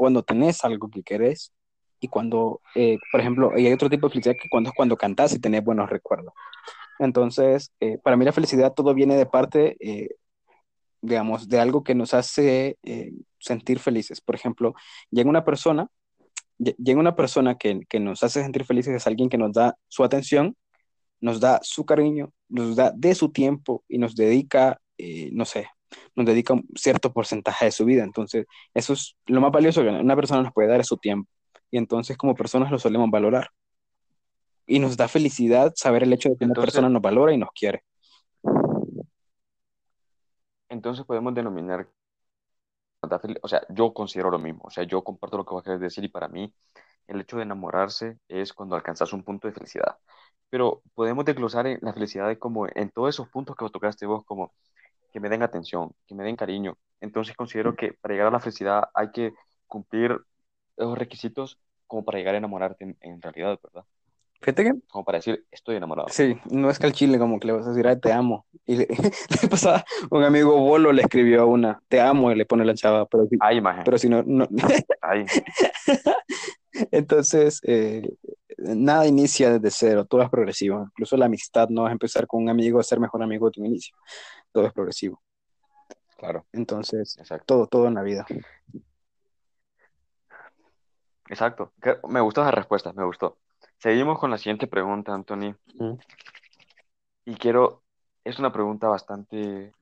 cuando 0.00 0.22
tenés 0.22 0.64
algo 0.64 0.88
que 0.88 1.02
querés 1.02 1.52
y 2.00 2.08
cuando, 2.08 2.62
eh, 2.74 2.96
por 3.12 3.20
ejemplo, 3.20 3.52
hay 3.54 3.70
otro 3.70 3.90
tipo 3.90 4.06
de 4.06 4.12
felicidad 4.12 4.34
que 4.40 4.48
cuando 4.48 4.70
es 4.70 4.74
cuando 4.74 4.96
cantás 4.96 5.34
y 5.34 5.38
tenés 5.38 5.62
buenos 5.62 5.90
recuerdos. 5.90 6.32
Entonces, 6.98 7.70
eh, 7.80 7.98
para 8.02 8.16
mí 8.16 8.24
la 8.24 8.32
felicidad 8.32 8.72
todo 8.72 8.94
viene 8.94 9.14
de 9.16 9.26
parte, 9.26 9.76
eh, 9.80 10.08
digamos, 11.02 11.48
de 11.50 11.60
algo 11.60 11.84
que 11.84 11.94
nos 11.94 12.14
hace 12.14 12.78
eh, 12.82 13.12
sentir 13.40 13.78
felices. 13.78 14.22
Por 14.22 14.34
ejemplo, 14.36 14.74
llega 15.10 15.28
una 15.28 15.44
persona, 15.44 15.88
lle- 16.58 16.76
llega 16.78 16.98
una 17.00 17.14
persona 17.14 17.56
que, 17.58 17.82
que 17.86 18.00
nos 18.00 18.22
hace 18.22 18.42
sentir 18.42 18.64
felices, 18.64 18.94
es 18.94 19.06
alguien 19.06 19.28
que 19.28 19.36
nos 19.38 19.52
da 19.52 19.76
su 19.88 20.02
atención, 20.02 20.56
nos 21.20 21.40
da 21.40 21.60
su 21.62 21.84
cariño, 21.84 22.32
nos 22.48 22.74
da 22.74 22.90
de 22.96 23.14
su 23.14 23.32
tiempo 23.32 23.84
y 23.86 23.98
nos 23.98 24.14
dedica, 24.16 24.80
no 25.32 25.44
sé, 25.44 25.68
nos 26.16 26.26
dedica 26.26 26.54
un 26.54 26.66
cierto 26.76 27.12
porcentaje 27.12 27.66
de 27.66 27.72
su 27.72 27.84
vida. 27.84 28.04
Entonces, 28.04 28.46
eso 28.74 28.92
es 28.94 29.16
lo 29.26 29.40
más 29.40 29.52
valioso 29.52 29.82
que 29.82 29.88
una 29.90 30.16
persona 30.16 30.42
nos 30.42 30.52
puede 30.52 30.68
dar 30.68 30.80
es 30.80 30.86
su 30.88 30.96
tiempo. 30.98 31.30
y 31.70 31.78
entonces 31.78 32.16
como 32.18 32.34
personas 32.36 32.70
lo 32.70 32.78
solemos 32.78 33.10
valorar. 33.10 33.50
Y 34.66 34.78
nos 34.78 34.96
da 34.96 35.08
felicidad 35.08 35.72
saber 35.76 36.04
el 36.04 36.12
hecho 36.12 36.30
de 36.30 36.36
que 36.36 36.44
una 36.46 36.54
Entonces, 36.54 36.64
persona 36.64 36.88
nos 36.88 37.02
valora 37.02 37.34
y 37.34 37.38
nos 37.38 37.50
quiere. 37.52 37.84
entonces 40.68 41.04
podemos 41.06 41.34
denominar, 41.34 41.88
o 43.42 43.48
sea, 43.48 43.62
yo 43.70 43.92
considero 43.94 44.30
lo 44.30 44.38
mismo, 44.38 44.62
o 44.64 44.70
sea, 44.70 44.84
yo 44.84 45.02
comparto 45.04 45.36
lo 45.38 45.44
que 45.44 45.54
vos 45.54 45.64
querés 45.64 45.80
decir 45.80 46.04
y 46.04 46.08
para 46.08 46.28
mí 46.28 46.54
el 47.08 47.20
hecho 47.20 47.36
de 47.38 47.42
enamorarse 47.44 48.18
es 48.28 48.52
cuando 48.52 48.76
alcanzas 48.76 49.12
un 49.12 49.24
punto 49.24 49.48
de 49.48 49.54
felicidad. 49.54 49.96
Pero 50.50 50.82
podemos 50.94 51.24
desglosar 51.24 51.66
en 51.66 51.78
la 51.82 51.92
felicidad 51.92 52.36
como 52.38 52.66
en 52.74 52.90
todos 52.90 53.10
esos 53.10 53.28
puntos 53.28 53.56
que 53.56 53.64
vos 53.64 53.72
tocaste 53.72 54.06
vos, 54.06 54.24
como 54.24 54.52
que 55.12 55.20
me 55.20 55.28
den 55.28 55.42
atención, 55.42 55.92
que 56.06 56.14
me 56.14 56.24
den 56.24 56.36
cariño. 56.36 56.76
Entonces 57.00 57.34
considero 57.36 57.74
que 57.76 57.92
para 57.94 58.14
llegar 58.14 58.28
a 58.28 58.30
la 58.32 58.40
felicidad 58.40 58.84
hay 58.94 59.10
que 59.10 59.32
cumplir 59.66 60.18
esos 60.76 60.98
requisitos 60.98 61.58
como 61.86 62.04
para 62.04 62.18
llegar 62.18 62.34
a 62.34 62.38
enamorarte 62.38 62.84
en, 62.84 62.96
en 63.00 63.20
realidad, 63.22 63.58
¿verdad? 63.62 63.84
Fíjate 64.40 64.64
que 64.64 64.72
Como 64.88 65.04
para 65.04 65.18
decir, 65.18 65.44
estoy 65.50 65.76
enamorado. 65.76 66.08
Sí, 66.08 66.34
no 66.50 66.70
es 66.70 66.78
que 66.78 66.86
al 66.86 66.92
chile 66.94 67.18
como 67.18 67.38
que 67.38 67.46
le 67.48 67.52
vas 67.52 67.66
a 67.66 67.70
decir, 67.70 67.86
ay, 67.86 68.00
te 68.00 68.10
amo. 68.10 68.46
Y 68.64 68.76
le, 68.76 68.86
le 69.42 69.48
pasaba, 69.50 69.84
un 70.10 70.24
amigo 70.24 70.58
Bolo 70.58 70.92
le 70.92 71.02
escribió 71.02 71.42
a 71.42 71.44
una, 71.44 71.82
te 71.88 72.00
amo, 72.00 72.32
y 72.32 72.36
le 72.36 72.46
pone 72.46 72.64
la 72.64 72.74
chava, 72.74 73.04
pero, 73.06 73.26
si- 73.26 73.36
Ay, 73.40 73.58
imagen. 73.58 73.84
pero 73.84 73.98
si 73.98 74.08
no, 74.08 74.22
no. 74.24 74.46
Ay, 75.02 75.26
Entonces, 76.90 77.60
eh, 77.64 78.08
nada 78.60 79.06
inicia 79.06 79.58
desde 79.58 79.70
cero, 79.70 80.04
todo 80.04 80.22
es 80.22 80.30
progresivo. 80.30 80.82
Incluso 80.82 81.16
la 81.16 81.26
amistad 81.26 81.68
no 81.68 81.82
vas 81.82 81.90
a 81.90 81.92
empezar 81.92 82.26
con 82.26 82.42
un 82.42 82.48
amigo 82.48 82.78
a 82.78 82.82
ser 82.82 83.00
mejor 83.00 83.22
amigo 83.22 83.46
de 83.46 83.52
tu 83.52 83.64
inicio. 83.64 83.96
Todo 84.52 84.66
es 84.66 84.72
progresivo. 84.72 85.20
claro, 86.16 86.46
Entonces, 86.52 87.16
exacto. 87.18 87.44
todo, 87.46 87.66
todo 87.66 87.86
en 87.88 87.94
la 87.94 88.02
vida. 88.02 88.26
Exacto. 91.28 91.72
Me 92.08 92.20
gustó 92.20 92.42
esa 92.42 92.50
respuesta, 92.50 92.92
me 92.92 93.04
gustó. 93.04 93.38
Seguimos 93.78 94.18
con 94.18 94.30
la 94.30 94.38
siguiente 94.38 94.66
pregunta, 94.66 95.14
Anthony. 95.14 95.54
Mm. 95.74 95.94
Y 97.26 97.34
quiero, 97.36 97.82
es 98.24 98.38
una 98.38 98.52
pregunta 98.52 98.88
bastante 98.88 99.72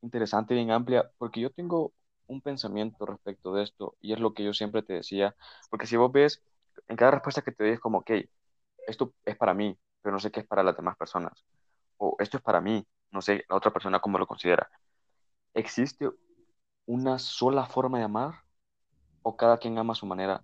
interesante 0.00 0.54
y 0.54 0.58
bien 0.58 0.70
amplia, 0.70 1.10
porque 1.18 1.40
yo 1.40 1.50
tengo 1.50 1.92
un 2.28 2.40
pensamiento 2.40 3.04
respecto 3.04 3.52
de 3.52 3.64
esto, 3.64 3.96
y 4.00 4.12
es 4.12 4.20
lo 4.20 4.32
que 4.32 4.44
yo 4.44 4.54
siempre 4.54 4.82
te 4.82 4.94
decía, 4.94 5.34
porque 5.68 5.86
si 5.86 5.96
vos 5.96 6.12
ves, 6.12 6.42
en 6.88 6.96
cada 6.96 7.12
respuesta 7.12 7.42
que 7.42 7.52
te 7.52 7.64
doy 7.64 7.72
es 7.74 7.80
como, 7.80 7.98
ok, 7.98 8.10
esto 8.86 9.14
es 9.24 9.36
para 9.36 9.54
mí, 9.54 9.78
pero 10.02 10.12
no 10.14 10.20
sé 10.20 10.30
qué 10.30 10.40
es 10.40 10.46
para 10.46 10.62
las 10.62 10.76
demás 10.76 10.96
personas, 10.96 11.44
o 11.98 12.16
esto 12.18 12.36
es 12.38 12.42
para 12.42 12.60
mí, 12.60 12.86
no 13.10 13.22
sé 13.22 13.44
la 13.48 13.56
otra 13.56 13.72
persona 13.72 14.00
cómo 14.00 14.18
lo 14.18 14.26
considera. 14.26 14.68
¿Existe 15.54 16.10
una 16.86 17.18
sola 17.18 17.66
forma 17.66 17.98
de 17.98 18.04
amar, 18.04 18.34
o 19.22 19.36
cada 19.36 19.58
quien 19.58 19.78
ama 19.78 19.92
a 19.92 19.96
su 19.96 20.06
manera? 20.06 20.42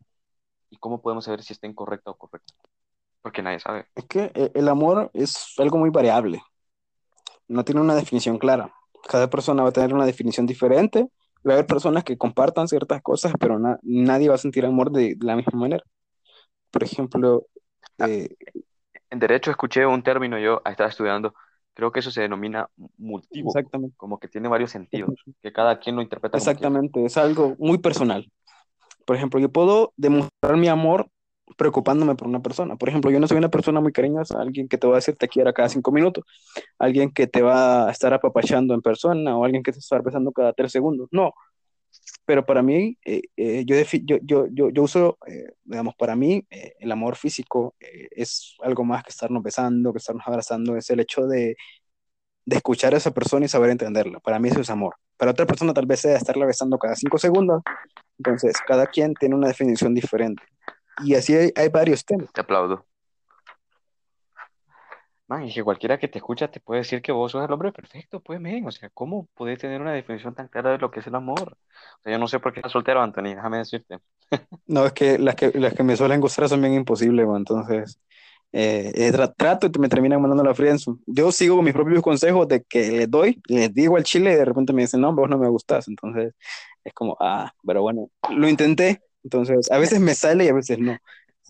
¿Y 0.70 0.78
cómo 0.78 1.00
podemos 1.02 1.24
saber 1.26 1.42
si 1.42 1.52
está 1.52 1.66
incorrecta 1.66 2.10
o 2.10 2.16
correcta? 2.18 2.54
Porque 3.22 3.42
nadie 3.42 3.60
sabe. 3.60 3.86
Es 3.94 4.06
que 4.06 4.32
eh, 4.34 4.52
el 4.54 4.68
amor 4.68 5.10
es 5.14 5.54
algo 5.58 5.78
muy 5.78 5.90
variable, 5.90 6.42
no 7.48 7.64
tiene 7.64 7.80
una 7.80 7.94
definición 7.94 8.38
clara. 8.38 8.72
Cada 9.08 9.30
persona 9.30 9.62
va 9.62 9.68
a 9.70 9.72
tener 9.72 9.94
una 9.94 10.06
definición 10.06 10.46
diferente. 10.46 11.08
Va 11.46 11.52
a 11.52 11.54
haber 11.54 11.66
personas 11.66 12.02
que 12.04 12.18
compartan 12.18 12.66
ciertas 12.66 13.02
cosas, 13.02 13.32
pero 13.38 13.58
na- 13.58 13.78
nadie 13.82 14.28
va 14.28 14.34
a 14.34 14.38
sentir 14.38 14.64
amor 14.66 14.90
de, 14.90 15.14
de 15.16 15.26
la 15.26 15.36
misma 15.36 15.58
manera. 15.60 15.84
Por 16.70 16.84
ejemplo, 16.84 17.46
Ah, 17.98 18.06
eh, 18.06 18.28
En 19.10 19.18
derecho 19.18 19.50
escuché 19.50 19.86
un 19.86 20.02
término, 20.02 20.38
yo 20.38 20.60
estaba 20.64 20.90
estudiando, 20.90 21.34
creo 21.74 21.92
que 21.92 22.00
eso 22.00 22.10
se 22.10 22.22
denomina 22.22 22.68
multívoco, 22.98 23.50
exactamente, 23.50 23.96
como 23.96 24.18
que 24.18 24.28
tiene 24.28 24.48
varios 24.48 24.70
sentidos, 24.70 25.14
que 25.42 25.52
cada 25.52 25.78
quien 25.78 25.96
lo 25.96 26.02
interpreta 26.02 26.32
como 26.32 26.40
exactamente, 26.42 27.04
es 27.04 27.16
algo 27.16 27.54
muy 27.58 27.78
personal. 27.78 28.30
Por 29.04 29.16
ejemplo, 29.16 29.40
yo 29.40 29.50
puedo 29.50 29.92
demostrar 29.96 30.56
mi 30.56 30.68
amor 30.68 31.08
preocupándome 31.56 32.16
por 32.16 32.26
una 32.26 32.40
persona. 32.42 32.76
Por 32.76 32.88
ejemplo, 32.88 33.10
yo 33.10 33.20
no 33.20 33.28
soy 33.28 33.38
una 33.38 33.48
persona 33.50 33.80
muy 33.80 33.92
cariñosa, 33.92 34.40
alguien 34.40 34.68
que 34.68 34.78
te 34.78 34.86
va 34.86 34.94
a 34.94 34.96
decir 34.96 35.16
te 35.16 35.28
quiero 35.28 35.52
cada 35.54 35.68
cinco 35.68 35.92
minutos, 35.92 36.24
alguien 36.78 37.12
que 37.12 37.26
te 37.28 37.42
va 37.42 37.88
a 37.88 37.92
estar 37.92 38.12
apapachando 38.12 38.74
en 38.74 38.82
persona 38.82 39.36
o 39.38 39.44
alguien 39.44 39.62
que 39.62 39.72
te 39.72 39.76
va 39.76 39.80
a 39.80 39.80
estar 39.80 40.02
besando 40.02 40.32
cada 40.32 40.52
tres 40.52 40.72
segundos. 40.72 41.08
No, 41.12 41.32
pero 42.26 42.44
para 42.44 42.62
mí, 42.62 42.98
eh, 43.04 43.22
eh, 43.36 43.64
yo, 43.64 43.76
yo, 44.22 44.46
yo, 44.50 44.68
yo 44.70 44.82
uso, 44.82 45.18
eh, 45.26 45.52
digamos, 45.64 45.94
para 45.94 46.16
mí, 46.16 46.44
eh, 46.50 46.74
el 46.80 46.92
amor 46.92 47.16
físico 47.16 47.74
eh, 47.80 48.08
es 48.10 48.56
algo 48.62 48.84
más 48.84 49.04
que 49.04 49.10
estarnos 49.10 49.42
besando, 49.42 49.92
que 49.92 49.98
estarnos 49.98 50.26
abrazando, 50.26 50.76
es 50.76 50.90
el 50.90 51.00
hecho 51.00 51.26
de, 51.26 51.56
de 52.44 52.56
escuchar 52.56 52.94
a 52.94 52.98
esa 52.98 53.12
persona 53.12 53.46
y 53.46 53.48
saber 53.48 53.70
entenderla. 53.70 54.20
Para 54.20 54.38
mí 54.38 54.48
eso 54.48 54.60
es 54.60 54.70
amor. 54.70 54.96
Para 55.16 55.30
otra 55.30 55.46
persona 55.46 55.72
tal 55.72 55.86
vez 55.86 56.00
sea 56.00 56.16
estarla 56.16 56.46
besando 56.46 56.78
cada 56.78 56.96
cinco 56.96 57.18
segundos. 57.18 57.62
Entonces, 58.18 58.56
cada 58.66 58.86
quien 58.86 59.14
tiene 59.14 59.34
una 59.34 59.48
definición 59.48 59.94
diferente. 59.94 60.42
Y 61.04 61.14
así 61.14 61.34
hay, 61.34 61.52
hay 61.54 61.68
varios 61.68 62.04
temas. 62.04 62.32
Te 62.32 62.40
aplaudo. 62.40 62.84
Man, 65.28 65.44
y 65.48 65.52
que 65.52 65.64
cualquiera 65.64 65.98
que 65.98 66.06
te 66.08 66.18
escucha 66.18 66.48
te 66.50 66.60
puede 66.60 66.80
decir 66.82 67.02
que 67.02 67.10
vos 67.12 67.32
sos 67.32 67.44
el 67.44 67.52
hombre 67.52 67.72
perfecto, 67.72 68.20
pues, 68.22 68.40
men. 68.40 68.64
O 68.66 68.70
sea, 68.70 68.90
¿cómo 68.90 69.26
podés 69.34 69.58
tener 69.58 69.80
una 69.80 69.92
definición 69.92 70.34
tan 70.36 70.46
clara 70.48 70.70
de 70.72 70.78
lo 70.78 70.90
que 70.90 71.00
es 71.00 71.06
el 71.08 71.16
amor? 71.16 71.58
O 71.98 72.02
sea, 72.04 72.12
yo 72.12 72.18
no 72.18 72.28
sé 72.28 72.38
por 72.38 72.52
qué 72.52 72.60
estás 72.60 72.72
soltero, 72.72 73.02
Anthony, 73.02 73.34
déjame 73.34 73.58
decirte. 73.58 73.98
No, 74.66 74.86
es 74.86 74.92
que 74.92 75.18
las 75.18 75.34
que, 75.36 75.52
las 75.58 75.74
que 75.74 75.82
me 75.84 75.96
suelen 75.96 76.20
gustar 76.20 76.48
son 76.48 76.60
bien 76.60 76.74
imposibles, 76.74 77.26
man. 77.26 77.36
entonces 77.38 78.00
eh, 78.52 78.92
eh, 78.94 79.12
tra- 79.12 79.34
trato 79.36 79.68
y 79.74 79.78
me 79.80 79.88
terminan 79.88 80.20
mandando 80.22 80.44
la 80.44 80.54
friendzone. 80.54 80.98
Yo 81.06 81.32
sigo 81.32 81.56
con 81.56 81.64
mis 81.66 81.74
propios 81.74 82.02
consejos 82.02 82.48
de 82.48 82.62
que 82.64 82.90
les 82.92 83.10
doy, 83.10 83.40
les 83.48 83.72
digo 83.74 83.96
al 83.96 84.04
chile 84.04 84.32
y 84.32 84.36
de 84.36 84.44
repente 84.44 84.72
me 84.72 84.82
dicen, 84.82 85.00
no, 85.02 85.14
vos 85.14 85.28
no 85.30 85.38
me 85.38 85.48
gustas, 85.48 85.88
entonces 85.88 86.34
es 86.84 86.94
como, 86.94 87.16
ah, 87.20 87.52
pero 87.66 87.82
bueno, 87.82 88.10
lo 88.30 88.48
intenté, 88.48 89.02
entonces 89.24 89.70
a 89.72 89.78
veces 89.78 90.00
me 90.00 90.14
sale 90.14 90.44
y 90.46 90.48
a 90.48 90.54
veces 90.54 90.78
no. 90.80 91.00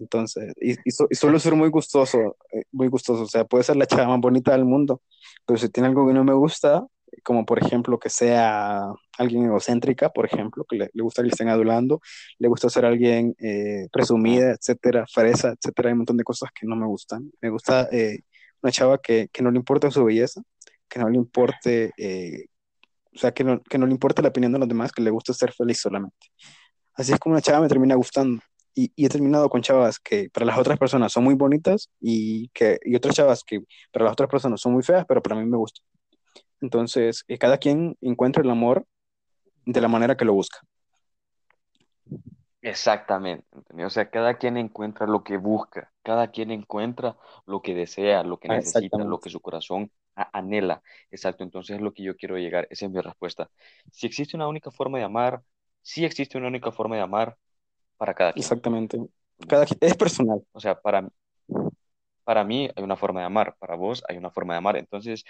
Entonces, 0.00 0.52
y, 0.60 0.72
y, 0.84 0.90
su- 0.90 1.06
y 1.10 1.14
suelo 1.14 1.38
ser 1.38 1.54
muy 1.54 1.68
gustoso, 1.70 2.36
eh, 2.52 2.64
muy 2.72 2.88
gustoso, 2.88 3.22
o 3.22 3.26
sea, 3.26 3.44
puede 3.44 3.64
ser 3.64 3.76
la 3.76 3.86
chava 3.86 4.08
más 4.08 4.20
bonita 4.20 4.52
del 4.52 4.64
mundo, 4.64 5.02
pero 5.46 5.58
si 5.58 5.68
tiene 5.70 5.88
algo 5.88 6.06
que 6.06 6.14
no 6.14 6.24
me 6.24 6.34
gusta, 6.34 6.84
como 7.22 7.44
por 7.46 7.58
ejemplo 7.62 7.98
que 7.98 8.10
sea 8.10 8.84
alguien 9.18 9.44
egocéntrica, 9.46 10.10
por 10.10 10.26
ejemplo, 10.26 10.64
que 10.68 10.76
le, 10.76 10.90
gusta 11.02 11.22
que 11.22 11.28
le 11.28 11.32
estén 11.32 11.48
adulando, 11.48 12.00
le 12.38 12.48
gusta 12.48 12.68
ser 12.70 12.84
alguien 12.84 13.34
eh, 13.38 13.88
presumida, 13.92 14.50
etcétera, 14.52 15.06
fresa, 15.12 15.50
etcétera, 15.52 15.88
hay 15.88 15.92
un 15.92 15.98
montón 16.00 16.16
de 16.18 16.24
cosas 16.24 16.50
que 16.54 16.66
no 16.66 16.76
me 16.76 16.86
gustan. 16.86 17.30
Me 17.40 17.50
gusta 17.50 17.88
eh, 17.92 18.20
una 18.62 18.72
chava 18.72 18.98
que, 19.00 19.28
que 19.32 19.42
no 19.42 19.50
le 19.50 19.58
importe 19.58 19.90
su 19.90 20.04
belleza, 20.04 20.42
que 20.88 20.98
no 20.98 21.08
le 21.08 21.16
importe, 21.16 21.92
eh, 21.96 22.46
o 23.14 23.18
sea, 23.18 23.32
que 23.32 23.44
no, 23.44 23.62
que 23.62 23.78
no 23.78 23.86
le 23.86 23.92
importe 23.92 24.22
la 24.22 24.28
opinión 24.28 24.52
de 24.52 24.58
los 24.58 24.68
demás, 24.68 24.92
que 24.92 25.02
le 25.02 25.10
gusta 25.10 25.32
ser 25.32 25.52
feliz 25.52 25.80
solamente. 25.80 26.28
Así 26.94 27.12
es 27.12 27.18
como 27.18 27.34
una 27.34 27.42
chava 27.42 27.60
me 27.60 27.68
termina 27.68 27.94
gustando. 27.94 28.42
Y, 28.76 28.92
y 28.96 29.06
he 29.06 29.10
terminado 29.10 29.50
con 29.50 29.62
chavas 29.62 30.00
que 30.00 30.30
para 30.30 30.46
las 30.46 30.58
otras 30.58 30.78
personas 30.78 31.12
son 31.12 31.24
muy 31.24 31.34
bonitas 31.34 31.90
y, 32.00 32.50
que, 32.50 32.78
y 32.84 32.96
otras 32.96 33.16
chavas 33.16 33.44
que 33.44 33.62
para 33.92 34.06
las 34.06 34.12
otras 34.14 34.30
personas 34.30 34.60
son 34.62 34.74
muy 34.74 34.84
feas, 34.84 35.06
pero 35.08 35.22
para 35.22 35.36
mí 35.36 35.46
me 35.46 35.58
gustan. 35.58 35.84
Entonces, 36.60 37.24
eh, 37.28 37.38
cada 37.38 37.58
quien 37.58 37.96
encuentra 38.02 38.42
el 38.42 38.50
amor 38.50 38.86
de 39.66 39.80
la 39.80 39.88
manera 39.88 40.16
que 40.16 40.24
lo 40.26 40.34
busca. 40.34 40.60
Exactamente. 42.62 43.46
O 43.84 43.90
sea, 43.90 44.10
cada 44.10 44.38
quien 44.38 44.56
encuentra 44.56 45.06
lo 45.06 45.22
que 45.22 45.36
busca, 45.36 45.92
cada 46.02 46.30
quien 46.32 46.50
encuentra 46.50 47.16
lo 47.46 47.62
que 47.62 47.74
desea, 47.74 48.24
lo 48.24 48.38
que 48.40 48.48
Ah, 48.48 48.58
necesita, 48.58 49.04
lo 49.04 49.20
que 49.20 49.30
su 49.30 49.40
corazón 49.40 49.92
anhela. 50.16 50.82
Exacto, 51.10 51.44
entonces 51.44 51.76
es 51.76 51.82
lo 51.82 51.92
que 51.94 52.02
yo 52.02 52.16
quiero 52.16 52.38
llegar, 52.38 52.66
esa 52.70 52.86
es 52.86 52.90
mi 52.92 53.00
respuesta. 53.00 53.50
Si 53.92 54.06
existe 54.06 54.36
una 54.36 54.48
única 54.48 54.70
forma 54.72 54.98
de 54.98 55.04
amar, 55.04 55.42
sí 55.82 56.04
existe 56.04 56.38
una 56.38 56.48
única 56.48 56.72
forma 56.72 56.96
de 56.96 57.02
amar 57.02 57.36
para 57.96 58.14
cada 58.14 58.32
quien. 58.32 58.42
Exactamente. 58.42 58.98
Cada, 59.48 59.66
qui- 59.66 59.78
es 59.80 59.96
personal. 59.96 60.42
O 60.52 60.60
sea, 60.60 60.80
para, 60.80 61.08
para 62.24 62.44
mí 62.44 62.68
hay 62.74 62.82
una 62.84 62.96
forma 62.96 63.20
de 63.20 63.26
amar, 63.26 63.56
para 63.58 63.76
vos 63.76 64.02
hay 64.08 64.16
una 64.16 64.30
forma 64.30 64.54
de 64.54 64.58
amar, 64.58 64.76
entonces 64.76 65.24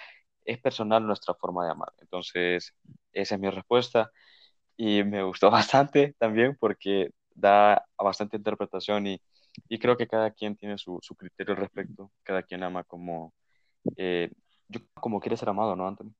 es 0.44 0.58
personal 0.60 1.06
nuestra 1.06 1.34
forma 1.34 1.64
de 1.64 1.72
amar. 1.72 1.92
Entonces, 2.00 2.74
esa 3.12 3.34
es 3.34 3.40
mi 3.40 3.50
respuesta 3.50 4.10
y 4.76 5.04
me 5.04 5.22
gustó 5.24 5.50
bastante 5.52 6.14
también 6.18 6.56
porque 6.60 7.10
da 7.34 7.84
bastante 7.98 8.36
interpretación 8.38 9.06
y, 9.08 9.20
y 9.68 9.78
creo 9.78 9.96
que 9.96 10.08
cada 10.08 10.30
quien 10.32 10.56
tiene 10.56 10.78
su, 10.78 10.98
su 11.02 11.16
criterio 11.16 11.54
al 11.54 11.60
respecto, 11.60 12.12
cada 12.24 12.42
quien 12.44 12.62
ama 12.64 12.84
como, 12.84 13.34
eh, 13.96 14.30
yo, 14.68 14.80
como 14.94 15.20
quiere 15.20 15.36
ser 15.38 15.50
amado, 15.50 15.76
¿no, 15.76 15.88
Anthony? 15.88 16.12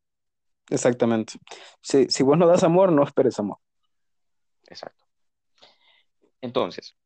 Exactamente. 0.70 1.34
Si, 1.82 2.06
si 2.08 2.22
vos 2.24 2.38
no 2.38 2.46
das 2.48 2.64
amor, 2.64 2.92
no 2.92 3.04
esperes 3.04 3.38
amor. 3.40 3.58
Exacto. 4.68 5.05
Entonces, 6.40 6.96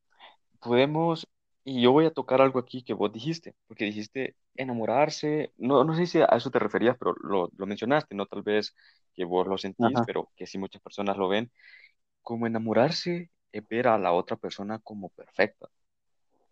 podemos, 0.61 1.29
y 1.65 1.83
yo 1.83 1.93
voy 1.93 2.07
a 2.07 2.13
tocar 2.13 2.43
algo 2.43 2.59
aquí 2.61 2.83
que 2.85 2.95
vos 2.95 3.13
dijiste, 3.13 3.55
porque 3.69 3.85
dijiste 3.87 4.37
enamorarse, 4.57 5.53
no, 5.59 5.85
no 5.85 5.95
sé 5.97 6.07
si 6.07 6.21
a 6.21 6.27
eso 6.27 6.51
te 6.51 6.59
referías, 6.61 6.97
pero 6.99 7.15
lo, 7.23 7.51
lo 7.57 7.67
mencionaste, 7.67 8.15
no 8.17 8.27
tal 8.27 8.43
vez 8.43 8.75
que 9.15 9.25
vos 9.25 9.47
lo 9.49 9.59
sentís, 9.59 10.03
Ajá. 10.03 10.07
pero 10.07 10.31
que 10.37 10.47
sí 10.47 10.59
muchas 10.59 10.83
personas 10.83 11.17
lo 11.17 11.29
ven, 11.29 11.51
como 12.23 12.47
enamorarse 12.47 13.31
es 13.53 13.69
ver 13.69 13.89
a 13.89 13.99
la 13.99 14.13
otra 14.13 14.37
persona 14.37 14.79
como 14.81 15.11
perfecta. 15.11 15.69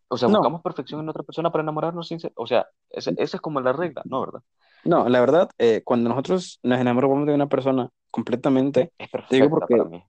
O 0.09 0.17
sea, 0.19 0.29
No, 0.35 0.45
buscamos 0.45 0.63
perfección 0.63 1.01
en 1.01 1.09
otra 1.09 1.23
persona 1.25 1.51
para 1.53 1.63
enamorarnos, 1.63 2.09
sin 2.09 2.21
ser- 2.21 2.33
o 2.37 2.47
sea, 2.47 2.67
ese- 2.91 3.15
esa 3.19 3.37
es 3.39 3.41
como 3.41 3.61
la 3.61 3.73
regla, 3.73 4.03
¿no? 4.07 4.21
¿Verdad? 4.23 4.43
no, 4.85 5.09
la 5.09 5.21
verdad, 5.21 5.51
eh, 5.59 5.83
cuando 5.85 6.09
nosotros 6.09 6.61
nos 6.63 6.81
enamoramos 6.81 7.27
de 7.27 7.35
una 7.35 7.49
persona 7.49 7.91
completamente, 8.11 8.93
Es 8.97 9.11
te 9.27 9.37
digo 9.37 9.51
perfecta 9.51 9.67
para 9.69 9.69
porque 9.69 9.85
mí. 9.85 10.05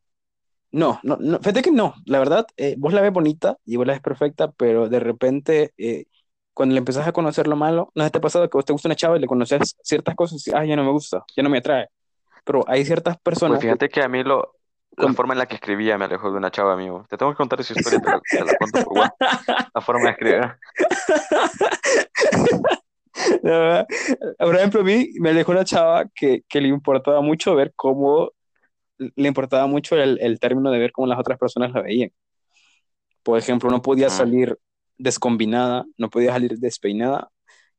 No, 0.72 1.00
no, 1.04 1.18
no, 1.20 1.40
fíjate 1.40 1.62
que 1.64 1.72
no, 1.72 1.96
la 2.06 2.20
verdad, 2.20 2.46
eh, 2.58 2.76
vos 2.78 2.94
la 2.94 3.02
ves 3.02 3.12
bonita 3.12 3.58
y 3.66 3.76
vos 3.78 3.88
la 3.88 3.94
ves 3.94 4.02
perfecta, 4.02 4.52
pero 4.52 4.88
de 4.88 5.00
repente, 5.00 5.74
eh, 5.78 6.06
cuando 6.54 6.74
le 6.74 6.80
empezás 6.80 7.08
a 7.08 7.12
conocer 7.12 7.48
lo 7.48 7.56
malo, 7.56 7.92
¿no 7.96 8.10
te 8.10 8.18
ha 8.18 8.22
pasado 8.22 8.48
que 8.50 8.58
vos 8.58 8.66
te 8.66 8.74
gusta 8.74 8.88
una 8.88 8.96
chava 8.96 9.18
y 9.18 9.20
le 9.22 9.28
conoces 9.28 9.76
ciertas 9.82 10.16
cosas 10.16 10.46
y, 10.48 10.52
ah, 10.54 10.64
ya 10.66 10.76
no 10.76 10.84
me 10.84 10.92
gusta, 10.92 11.24
ya 11.36 11.42
no 11.42 11.50
me 11.50 11.58
atrae? 11.60 11.88
Pero 12.46 12.64
hay 12.68 12.86
ciertas 12.86 13.18
personas 13.20 13.58
Pues 13.58 13.62
fíjate 13.62 13.90
que 13.90 14.04
a 14.04 14.08
mí 14.08 14.24
lo, 14.24 14.56
la 14.98 15.06
con- 15.08 15.16
forma 15.16 15.34
en 15.34 15.40
la 15.40 15.46
que 15.48 15.56
escribía 15.56 15.98
me 15.98 16.06
alejó 16.06 16.32
de 16.32 16.38
una 16.38 16.52
chava, 16.52 16.74
amigo. 16.74 17.06
Te 17.10 17.18
tengo 17.18 17.32
que 17.32 17.38
contar 17.38 17.60
esa 17.62 17.74
historia, 17.74 18.00
la, 18.04 18.20
te 18.20 18.46
la 18.46 18.54
cuento 18.58 18.80
por 18.84 18.94
WhatsApp. 18.94 19.20
La 19.74 19.82
forma 19.82 20.06
de 20.08 20.12
escribir. 20.12 20.42
Por 24.38 24.56
ejemplo, 24.56 24.82
a 24.82 24.84
mí 24.84 25.10
me 25.20 25.30
alejó 25.30 25.52
una 25.52 25.64
chava 25.66 26.06
que, 26.14 26.44
que 26.48 26.62
le 26.62 26.68
importaba 26.70 27.22
mucho 27.22 27.56
ver 27.56 27.74
cómo, 27.76 28.32
le 29.00 29.28
importaba 29.28 29.68
mucho 29.68 29.96
el, 29.96 30.20
el 30.22 30.40
término 30.40 30.72
de 30.72 30.80
ver 30.80 30.92
cómo 30.92 31.08
las 31.08 31.20
otras 31.20 31.40
personas 31.40 31.72
la 31.72 31.82
veían. 31.82 32.12
Por 33.24 33.38
ejemplo, 33.38 33.70
no 33.70 33.82
podía 33.82 34.10
salir 34.10 34.58
descombinada, 34.98 35.86
no 35.98 36.10
podía 36.10 36.32
salir 36.34 36.58
despeinada. 36.60 37.30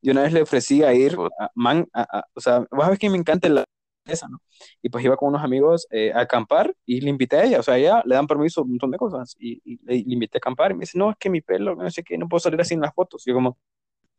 Yo 0.01 0.13
una 0.13 0.23
vez 0.23 0.33
le 0.33 0.41
ofrecí 0.41 0.83
a 0.83 0.93
ir 0.93 1.15
a 1.39 1.51
Man, 1.55 1.87
a- 1.93 2.19
a- 2.19 2.25
o 2.33 2.41
sea, 2.41 2.65
vas 2.71 2.87
a 2.87 2.89
ver 2.91 2.99
que 2.99 3.09
me 3.09 3.17
encanta 3.17 3.49
la 3.49 3.63
esa, 4.05 4.27
¿no? 4.27 4.39
Y 4.81 4.89
pues 4.89 5.05
iba 5.05 5.15
con 5.15 5.29
unos 5.29 5.43
amigos 5.43 5.87
eh, 5.91 6.11
a 6.13 6.21
acampar 6.21 6.73
y 6.85 7.01
le 7.01 7.09
invité 7.11 7.37
a 7.37 7.43
ella, 7.43 7.59
o 7.59 7.63
sea, 7.63 7.77
ella 7.77 8.01
le 8.05 8.15
dan 8.15 8.27
permiso 8.27 8.63
un 8.63 8.71
montón 8.71 8.91
de 8.91 8.97
cosas 8.97 9.35
y, 9.39 9.61
y 9.63 9.77
le, 9.85 9.95
le 10.03 10.13
invité 10.13 10.37
a 10.37 10.39
acampar 10.39 10.71
y 10.71 10.73
me 10.75 10.81
dice, 10.81 10.97
no, 10.97 11.11
es 11.11 11.17
que 11.17 11.29
mi 11.29 11.41
pelo, 11.41 11.75
no 11.75 11.89
sé 11.91 12.03
qué, 12.03 12.17
no 12.17 12.27
puedo 12.27 12.39
salir 12.39 12.59
así 12.61 12.73
en 12.73 12.81
las 12.81 12.93
fotos. 12.95 13.25
Y 13.27 13.29
yo 13.31 13.35
como, 13.35 13.57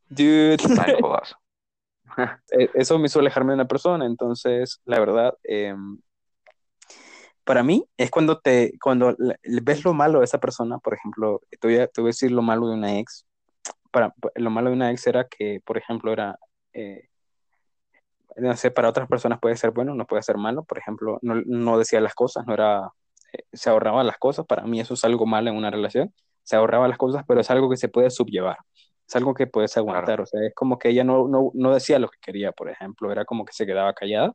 dude, 0.09 0.53
eh, 0.53 0.57
eso 2.75 2.97
me 2.99 3.07
hizo 3.07 3.19
alejarme 3.19 3.51
de 3.51 3.55
una 3.55 3.67
persona, 3.67 4.05
entonces, 4.05 4.81
la 4.85 4.99
verdad, 4.99 5.35
eh, 5.43 5.75
para 7.43 7.63
mí 7.63 7.85
es 7.97 8.11
cuando 8.11 8.39
te, 8.39 8.73
cuando 8.81 9.15
ves 9.63 9.83
lo 9.83 9.93
malo 9.93 10.19
de 10.19 10.25
esa 10.25 10.39
persona, 10.39 10.79
por 10.79 10.93
ejemplo, 10.93 11.41
te 11.59 11.67
voy 11.67 11.77
a, 11.77 11.87
te 11.87 12.01
voy 12.01 12.09
a 12.09 12.11
decir 12.11 12.31
lo 12.31 12.41
malo 12.41 12.67
de 12.67 12.75
una 12.75 12.99
ex, 12.99 13.25
para, 13.91 14.13
lo 14.35 14.49
malo 14.49 14.69
de 14.69 14.75
una 14.75 14.91
ex 14.91 15.07
era 15.07 15.27
que, 15.27 15.61
por 15.65 15.77
ejemplo, 15.77 16.11
era, 16.11 16.39
eh, 16.73 17.09
no 18.37 18.55
sé, 18.57 18.71
para 18.71 18.89
otras 18.89 19.07
personas 19.07 19.39
puede 19.39 19.55
ser 19.57 19.71
bueno, 19.71 19.93
no 19.95 20.07
puede 20.07 20.23
ser 20.23 20.37
malo, 20.37 20.63
por 20.63 20.77
ejemplo, 20.77 21.19
no, 21.21 21.35
no 21.45 21.77
decía 21.77 22.01
las 22.01 22.15
cosas, 22.15 22.45
no 22.47 22.53
era, 22.53 22.89
eh, 23.33 23.43
se 23.53 23.69
ahorraba 23.69 24.03
las 24.03 24.17
cosas, 24.17 24.45
para 24.45 24.63
mí 24.65 24.79
eso 24.79 24.95
es 24.95 25.03
algo 25.03 25.25
malo 25.25 25.49
en 25.49 25.57
una 25.57 25.69
relación, 25.71 26.13
se 26.43 26.55
ahorraba 26.55 26.87
las 26.87 26.97
cosas, 26.97 27.23
pero 27.27 27.41
es 27.41 27.51
algo 27.51 27.69
que 27.69 27.77
se 27.77 27.89
puede 27.89 28.09
subllevar, 28.09 28.57
es 29.07 29.15
algo 29.15 29.33
que 29.33 29.47
puedes 29.47 29.77
Claro, 29.83 29.83
aguantar, 29.91 30.21
o 30.21 30.25
sea, 30.25 30.41
es 30.47 30.53
como 30.55 30.79
que 30.79 30.89
ella 30.89 31.03
no, 31.03 31.27
no, 31.27 31.51
no 31.53 31.73
decía 31.73 31.99
lo 31.99 32.09
que 32.09 32.19
quería, 32.21 32.51
por 32.51 32.69
ejemplo, 32.69 33.11
era 33.11 33.25
como 33.25 33.45
que 33.45 33.53
se 33.53 33.65
quedaba 33.65 33.93
callada. 33.93 34.33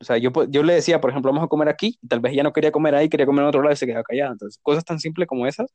O 0.00 0.04
sea, 0.04 0.18
yo, 0.18 0.30
yo 0.48 0.62
le 0.62 0.74
decía, 0.74 1.00
por 1.00 1.10
ejemplo, 1.10 1.32
vamos 1.32 1.44
a 1.46 1.48
comer 1.48 1.68
aquí, 1.68 1.98
y 2.02 2.08
tal 2.08 2.20
vez 2.20 2.32
ella 2.32 2.42
no 2.42 2.52
quería 2.52 2.72
comer 2.72 2.94
ahí, 2.94 3.08
quería 3.08 3.26
comer 3.26 3.42
en 3.44 3.48
otro 3.48 3.62
lado 3.62 3.72
y 3.74 3.76
se 3.76 3.86
quedaba 3.86 4.04
callada. 4.04 4.32
Entonces, 4.32 4.60
cosas 4.62 4.84
tan 4.84 5.00
simples 5.00 5.28
como 5.28 5.46
esas, 5.46 5.72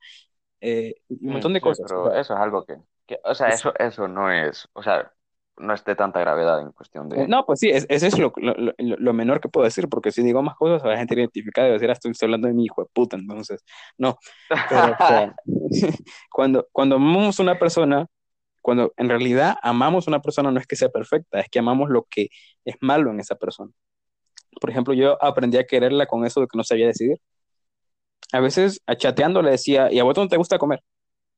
eh, 0.61 0.95
un 1.09 1.19
Mm, 1.27 1.33
montón 1.33 1.53
de 1.53 1.61
sí, 1.61 1.61
cosas. 1.61 1.87
Pero 1.87 2.13
eso 2.13 2.33
es 2.33 2.39
algo 2.39 2.65
que, 2.65 2.77
que, 3.07 3.19
o 3.23 3.35
sea, 3.35 3.53
es- 3.53 3.55
eso, 3.55 3.73
eso 3.77 4.07
no 4.07 4.31
es, 4.31 4.67
o 4.73 4.83
sea, 4.83 5.13
no 5.57 5.73
es 5.73 5.83
de 5.85 5.95
tanta 5.95 6.19
gravedad 6.19 6.61
en 6.61 6.71
cuestión 6.71 7.09
eh, 7.13 7.25
de, 7.25 7.27
no, 7.27 7.45
pues 7.45 7.59
sí, 7.59 7.69
es, 7.69 7.85
es 7.89 8.17
lo, 8.19 8.33
lo, 8.37 8.53
lo- 8.77 9.13
menor 9.13 9.41
que 9.41 9.49
puedo 9.49 9.65
decir, 9.65 9.89
porque 9.89 10.11
si 10.11 10.21
digo 10.23 10.43
más 10.43 10.55
cosas, 10.55 10.83
a 10.83 10.89
la 10.89 10.97
gente 10.97 11.15
identificada 11.15 11.67
y 11.67 11.71
va 11.71 11.75
a 11.75 11.79
decir, 11.79 11.89
ah, 11.89 11.93
estoy, 11.93 12.13
hablando 12.21 12.47
de 12.47 12.53
mi 12.53 12.65
hijo 12.65 12.83
de 12.83 12.89
puta, 12.93 13.17
entonces, 13.17 13.63
no. 13.97 14.17
Pero, 14.67 14.95
sea, 14.99 15.33
cuando, 16.31 16.67
cuando 16.71 16.95
amamos 16.97 17.39
una 17.39 17.57
persona, 17.59 18.05
cuando 18.61 18.93
en 18.97 19.09
realidad 19.09 19.55
amamos 19.63 20.07
una 20.07 20.21
persona, 20.21 20.51
no 20.51 20.59
es 20.59 20.67
que 20.67 20.75
sea 20.75 20.89
perfecta, 20.89 21.39
es 21.41 21.49
que 21.49 21.59
amamos 21.59 21.89
lo 21.89 22.05
que 22.09 22.29
es 22.65 22.75
malo 22.81 23.11
en 23.11 23.19
esa 23.21 23.35
persona. 23.35 23.71
Por 24.59 24.69
ejemplo, 24.69 24.93
yo 24.93 25.21
aprendí 25.23 25.57
a 25.57 25.65
quererla 25.65 26.05
con 26.07 26.25
eso 26.25 26.41
de 26.41 26.47
que 26.47 26.57
no 26.57 26.63
sabía 26.63 26.87
decidir. 26.87 27.17
A 28.31 28.39
veces, 28.39 28.81
a 28.85 28.95
chateando, 28.95 29.41
le 29.41 29.51
decía, 29.51 29.91
¿y 29.91 29.99
a 29.99 30.03
vos 30.03 30.13
dónde 30.13 30.29
te 30.31 30.37
gusta 30.37 30.59
comer? 30.59 30.81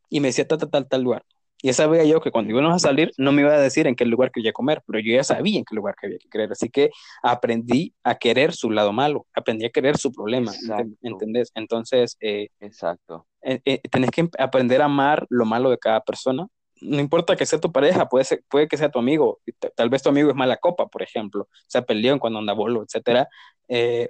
Y 0.09 0.19
me 0.19 0.29
decía, 0.29 0.47
tal, 0.47 0.59
tal, 0.59 0.69
tal, 0.69 0.87
tal 0.89 1.03
lugar. 1.03 1.23
Y 1.63 1.67
ya 1.67 1.73
sabía 1.73 2.03
yo 2.05 2.21
que 2.21 2.31
cuando 2.31 2.51
íbamos 2.51 2.73
a 2.75 2.79
salir, 2.79 3.11
no 3.17 3.31
me 3.31 3.43
iba 3.43 3.53
a 3.53 3.59
decir 3.61 3.87
en 3.87 3.95
qué 3.95 4.05
lugar 4.05 4.31
quería 4.31 4.53
comer, 4.53 4.81
pero 4.87 4.99
yo 4.99 5.13
ya 5.13 5.23
sabía 5.23 5.59
en 5.59 5.65
qué 5.65 5.75
lugar 5.75 5.95
que 5.99 6.07
había 6.07 6.19
que 6.19 6.29
querer. 6.29 6.51
Así 6.51 6.69
que 6.69 6.89
aprendí 7.23 7.93
a 8.03 8.15
querer 8.15 8.53
su 8.53 8.71
lado 8.71 8.93
malo, 8.93 9.27
aprendí 9.33 9.65
a 9.65 9.69
querer 9.69 9.97
su 9.97 10.11
problema, 10.11 10.51
¿ent- 10.51 10.61
Exacto, 10.61 10.95
¿entendés? 11.03 11.51
Entonces, 11.55 12.17
eh, 12.21 12.49
exacto, 12.59 13.27
eh, 13.43 13.61
eh, 13.65 13.81
tenés 13.91 14.11
que 14.11 14.27
aprender 14.39 14.81
a 14.81 14.85
amar 14.85 15.25
lo 15.29 15.45
malo 15.45 15.69
de 15.69 15.77
cada 15.77 16.01
persona. 16.01 16.47
No 16.81 16.99
importa 16.99 17.35
que 17.35 17.45
sea 17.45 17.59
tu 17.59 17.71
pareja, 17.71 18.07
puede, 18.09 18.25
ser- 18.25 18.43
puede 18.49 18.67
que 18.67 18.77
sea 18.77 18.89
tu 18.89 18.99
amigo. 18.99 19.39
Tal 19.75 19.89
vez 19.89 20.01
tu 20.01 20.09
amigo 20.09 20.29
es 20.29 20.35
mala 20.35 20.57
copa, 20.57 20.87
por 20.87 21.01
ejemplo. 21.03 21.47
Se 21.67 21.81
peleó 21.81 22.19
cuando 22.19 22.39
anda 22.39 22.53
bolo, 22.53 22.83
etcétera. 22.83 23.27
eh, 23.67 24.09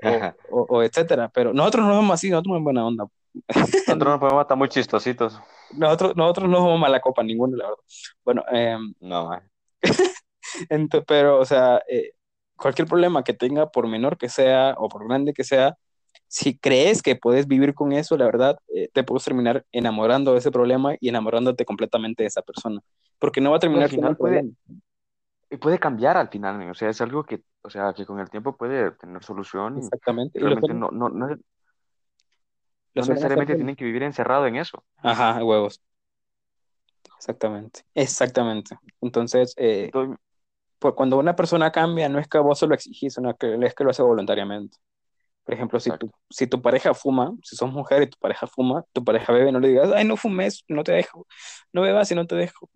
o, 0.50 0.62
o- 0.62 0.78
o 0.78 0.84
etcétera. 0.84 1.30
Pero 1.34 1.54
nosotros 1.54 1.86
no 1.86 1.94
somos 1.96 2.14
así, 2.16 2.30
nosotros 2.30 2.52
somos 2.52 2.64
buena 2.64 2.86
onda. 2.88 3.06
Nosotros 3.56 3.98
nos 4.12 4.20
podemos 4.20 4.42
estar 4.42 4.58
muy 4.58 4.68
chistositos. 4.70 5.40
Nosotros, 5.74 6.16
nosotros 6.18 6.50
no 6.50 6.58
somos 6.58 6.80
mala 6.80 7.00
copa, 7.00 7.24
ninguno, 7.24 7.56
la 7.58 7.66
verdad. 7.66 7.78
Bueno, 8.26 8.44
eh, 8.52 8.78
No, 9.00 9.34
eh. 9.34 9.42
ento- 10.70 11.04
pero, 11.08 11.40
o 11.40 11.46
sea, 11.46 11.82
eh, 11.88 12.12
cualquier 12.58 12.88
problema 12.88 13.24
que 13.24 13.34
tenga, 13.34 13.70
por 13.70 13.88
menor 13.88 14.18
que 14.18 14.30
sea 14.30 14.76
o 14.78 14.90
por 14.90 15.08
grande 15.08 15.34
que 15.34 15.44
sea, 15.44 15.78
si 16.32 16.58
crees 16.58 17.02
que 17.02 17.18
puedes 17.18 17.46
vivir 17.46 17.74
con 17.74 17.92
eso, 17.92 18.16
la 18.16 18.24
verdad, 18.24 18.58
eh, 18.74 18.88
te 18.94 19.04
puedes 19.04 19.26
terminar 19.26 19.66
enamorando 19.74 20.32
de 20.32 20.38
ese 20.38 20.50
problema 20.50 20.96
y 21.02 21.10
enamorándote 21.10 21.66
completamente 21.66 22.24
de 22.24 22.28
esa 22.28 22.42
persona, 22.42 22.80
porque 23.20 23.42
no 23.42 23.50
va 23.50 23.58
a 23.58 23.58
al 23.58 23.60
terminar 23.60 23.84
un 23.84 23.90
final 23.90 24.16
puede, 24.16 24.50
puede 25.60 25.78
cambiar 25.78 26.16
al 26.16 26.30
final, 26.30 26.70
o 26.70 26.74
sea, 26.74 26.90
es 26.90 27.02
algo 27.02 27.26
que, 27.26 27.44
o 27.64 27.70
sea, 27.70 27.92
que 27.92 28.06
con 28.06 28.22
el 28.22 28.30
tiempo 28.30 28.56
puede 28.56 28.92
tener 28.92 29.22
solución 29.22 29.80
Exactamente. 29.80 30.40
Y 30.40 30.42
realmente 30.42 30.74
no, 30.74 30.90
no, 30.90 31.10
no, 31.10 31.38
necesariamente 32.96 33.56
tienen 33.56 33.76
que 33.76 33.84
vivir 33.84 34.04
encerrado 34.04 34.48
en 34.48 34.56
eso. 34.56 34.86
Ajá, 35.04 35.44
huevos. 35.44 35.82
Exactamente. 37.18 37.82
Exactamente. 37.94 38.80
Entonces, 39.02 39.54
eh, 39.58 39.86
Entonces, 39.88 40.18
pues 40.80 40.94
cuando 40.94 41.18
una 41.18 41.36
persona 41.36 41.74
cambia, 41.74 42.08
no 42.08 42.20
es 42.20 42.30
que 42.30 42.38
vos 42.38 42.58
se 42.58 42.68
lo 42.68 42.74
exigís, 42.74 43.16
sino 43.16 43.36
que 43.36 43.54
es 43.62 43.76
que 43.76 43.84
lo 43.84 43.90
hace 43.90 44.02
voluntariamente. 44.02 44.78
Por 45.52 45.58
ejemplo, 45.58 45.82
si 45.82 45.92
tu, 45.98 46.10
si 46.30 46.48
tu 46.48 46.62
pareja 46.62 46.94
fuma, 46.94 47.34
si 47.44 47.58
sos 47.58 47.70
mujer 47.70 48.04
y 48.04 48.08
tu 48.10 48.18
pareja 48.20 48.48
fuma, 48.48 48.86
tu 48.94 49.04
pareja 49.04 49.34
bebe, 49.34 49.52
no 49.52 49.60
le 49.60 49.68
digas, 49.68 49.92
ay, 49.94 50.06
no 50.06 50.16
fumes, 50.16 50.64
no 50.70 50.82
te 50.86 50.94
dejo. 50.94 51.28
No 51.74 51.82
bebas 51.82 52.10
y 52.10 52.16
no 52.16 52.26
te 52.26 52.36
dejo. 52.36 52.70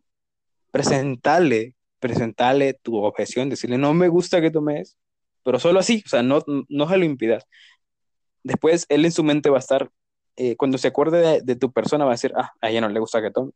Presentale, 0.71 1.73
presentale 1.99 2.73
tu 2.73 2.97
objeción, 2.97 3.49
decirle, 3.49 3.78
no 3.78 3.93
me 3.93 4.09
gusta 4.09 4.41
que 4.41 4.51
tomes, 4.51 4.97
pero 5.41 5.57
solo 5.57 5.80
así, 5.80 6.03
o 6.05 6.09
sea, 6.09 6.21
no, 6.21 6.43
no 6.67 6.89
se 6.89 6.97
lo 6.97 7.05
impidas. 7.05 7.45
Después 8.43 8.86
él 8.89 9.05
en 9.05 9.13
su 9.13 9.23
mente 9.23 9.49
va 9.49 9.55
a 9.55 9.59
estar, 9.59 9.89
eh, 10.36 10.57
cuando 10.57 10.78
se 10.78 10.89
acuerde 10.89 11.19
de, 11.19 11.41
de 11.43 11.55
tu 11.55 11.71
persona, 11.71 12.03
va 12.03 12.11
a 12.11 12.15
decir, 12.15 12.34
ah, 12.36 12.51
a 12.59 12.69
ella 12.69 12.82
no 12.82 12.89
le 12.89 12.99
gusta 12.99 13.21
que 13.21 13.32
tome. 13.32 13.53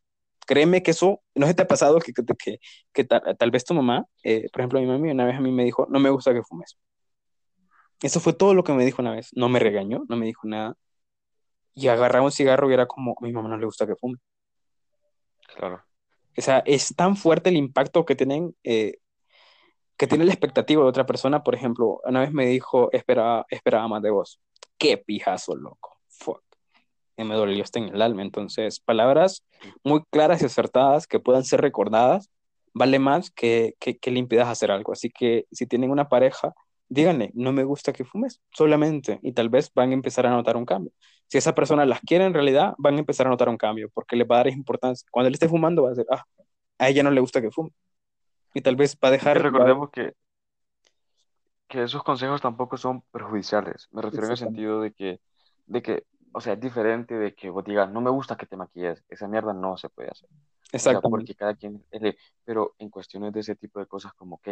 Créeme 0.47 0.81
que 0.81 0.91
eso, 0.91 1.21
¿no 1.35 1.45
se 1.45 1.53
te 1.55 1.63
ha 1.63 1.67
pasado 1.67 1.99
que, 1.99 2.13
que, 2.13 2.23
que, 2.23 2.59
que 2.93 3.03
tal, 3.03 3.35
tal 3.37 3.51
vez 3.51 3.65
tu 3.65 3.73
mamá, 3.73 4.05
eh, 4.23 4.47
por 4.53 4.61
ejemplo, 4.61 4.79
mi 4.79 4.85
mami 4.85 5.11
una 5.11 5.25
vez 5.25 5.35
a 5.35 5.41
mí 5.41 5.51
me 5.51 5.65
dijo, 5.65 5.87
no 5.89 5.99
me 5.99 6.09
gusta 6.09 6.33
que 6.33 6.41
fumes. 6.41 6.77
Eso 8.01 8.19
fue 8.19 8.33
todo 8.33 8.53
lo 8.53 8.63
que 8.63 8.73
me 8.73 8.85
dijo 8.85 9.01
una 9.01 9.11
vez. 9.11 9.29
No 9.35 9.49
me 9.49 9.59
regañó, 9.59 10.03
no 10.07 10.15
me 10.15 10.25
dijo 10.25 10.47
nada. 10.47 10.75
Y 11.73 11.87
agarraba 11.87 12.25
un 12.25 12.31
cigarro 12.31 12.69
y 12.69 12.73
era 12.73 12.85
como, 12.85 13.15
a 13.19 13.23
mi 13.23 13.31
mamá 13.31 13.49
no 13.49 13.57
le 13.57 13.65
gusta 13.65 13.85
que 13.85 13.95
fume. 13.95 14.17
Claro. 15.55 15.83
O 16.37 16.41
sea, 16.41 16.59
es 16.59 16.95
tan 16.95 17.17
fuerte 17.17 17.49
el 17.49 17.57
impacto 17.57 18.05
que 18.05 18.15
tienen, 18.15 18.55
eh, 18.63 18.99
que 19.97 20.07
tiene 20.07 20.23
la 20.23 20.31
expectativa 20.31 20.81
de 20.81 20.89
otra 20.89 21.05
persona. 21.05 21.43
Por 21.43 21.55
ejemplo, 21.55 21.99
una 22.05 22.21
vez 22.21 22.31
me 22.31 22.45
dijo, 22.45 22.89
esperaba, 22.93 23.45
esperaba 23.49 23.87
más 23.87 24.01
de 24.01 24.11
vos. 24.11 24.39
Qué 24.77 24.97
pijazo, 24.97 25.55
loco. 25.55 25.97
Fuck. 26.07 26.41
Y 27.17 27.25
me 27.25 27.35
dolió 27.35 27.61
hasta 27.61 27.79
en 27.79 27.89
el 27.89 28.01
alma. 28.01 28.21
Entonces, 28.21 28.79
palabras 28.79 29.45
muy 29.83 30.03
claras 30.09 30.41
y 30.41 30.45
acertadas 30.45 31.07
que 31.07 31.19
puedan 31.19 31.43
ser 31.43 31.59
recordadas, 31.59 32.29
vale 32.73 32.99
más 32.99 33.29
que, 33.31 33.75
que, 33.79 33.97
que 33.97 34.11
le 34.11 34.19
impidas 34.19 34.47
hacer 34.47 34.71
algo. 34.71 34.93
Así 34.93 35.09
que 35.09 35.45
si 35.51 35.67
tienen 35.67 35.91
una 35.91 36.07
pareja, 36.07 36.53
díganle, 36.89 37.31
no 37.35 37.51
me 37.53 37.63
gusta 37.63 37.93
que 37.93 38.03
fumes, 38.03 38.41
solamente, 38.51 39.19
y 39.21 39.31
tal 39.31 39.49
vez 39.49 39.71
van 39.73 39.91
a 39.91 39.93
empezar 39.93 40.25
a 40.25 40.31
notar 40.31 40.57
un 40.57 40.65
cambio. 40.65 40.91
Si 41.27 41.37
esa 41.37 41.53
persona 41.53 41.85
las 41.85 42.01
quiere 42.01 42.25
en 42.25 42.33
realidad, 42.33 42.73
van 42.79 42.95
a 42.95 42.99
empezar 42.99 43.27
a 43.27 43.29
notar 43.29 43.47
un 43.47 43.57
cambio, 43.57 43.89
porque 43.93 44.15
le 44.15 44.23
va 44.23 44.37
a 44.37 44.39
dar 44.39 44.47
importancia. 44.47 45.07
Cuando 45.11 45.27
él 45.27 45.35
esté 45.35 45.47
fumando, 45.47 45.83
va 45.83 45.89
a 45.89 45.91
decir, 45.91 46.07
ah, 46.11 46.25
a 46.79 46.89
ella 46.89 47.03
no 47.03 47.11
le 47.11 47.21
gusta 47.21 47.41
que 47.41 47.51
fume. 47.51 47.71
Y 48.53 48.61
tal 48.61 48.75
vez 48.75 48.97
va 49.01 49.09
a 49.09 49.11
dejar... 49.11 49.39
recordemos 49.41 49.91
que, 49.91 50.13
que 51.67 51.83
esos 51.83 52.03
consejos 52.03 52.41
tampoco 52.41 52.77
son 52.77 53.03
perjudiciales. 53.11 53.87
Me 53.91 54.01
refiero 54.01 54.25
en 54.25 54.31
el 54.31 54.37
sentido 54.37 54.81
de 54.81 54.91
que, 54.91 55.19
de 55.67 55.81
que, 55.83 56.03
o 56.33 56.41
sea, 56.41 56.53
es 56.53 56.59
diferente 56.59 57.13
de 57.13 57.35
que 57.35 57.51
vos 57.51 57.63
digas, 57.63 57.91
no 57.91 58.01
me 58.01 58.09
gusta 58.09 58.35
que 58.35 58.47
te 58.47 58.57
maquilles. 58.57 59.03
Esa 59.07 59.27
mierda 59.27 59.53
no 59.53 59.77
se 59.77 59.89
puede 59.89 60.09
hacer. 60.09 60.29
O 60.31 60.33
sea, 60.33 60.77
Exactamente. 60.77 61.09
porque 61.09 61.35
cada 61.35 61.53
quien, 61.53 61.83
de- 61.91 62.17
pero 62.43 62.73
en 62.79 62.89
cuestiones 62.89 63.31
de 63.33 63.41
ese 63.41 63.55
tipo 63.55 63.79
de 63.79 63.85
cosas 63.85 64.13
como, 64.13 64.35
ok, 64.37 64.49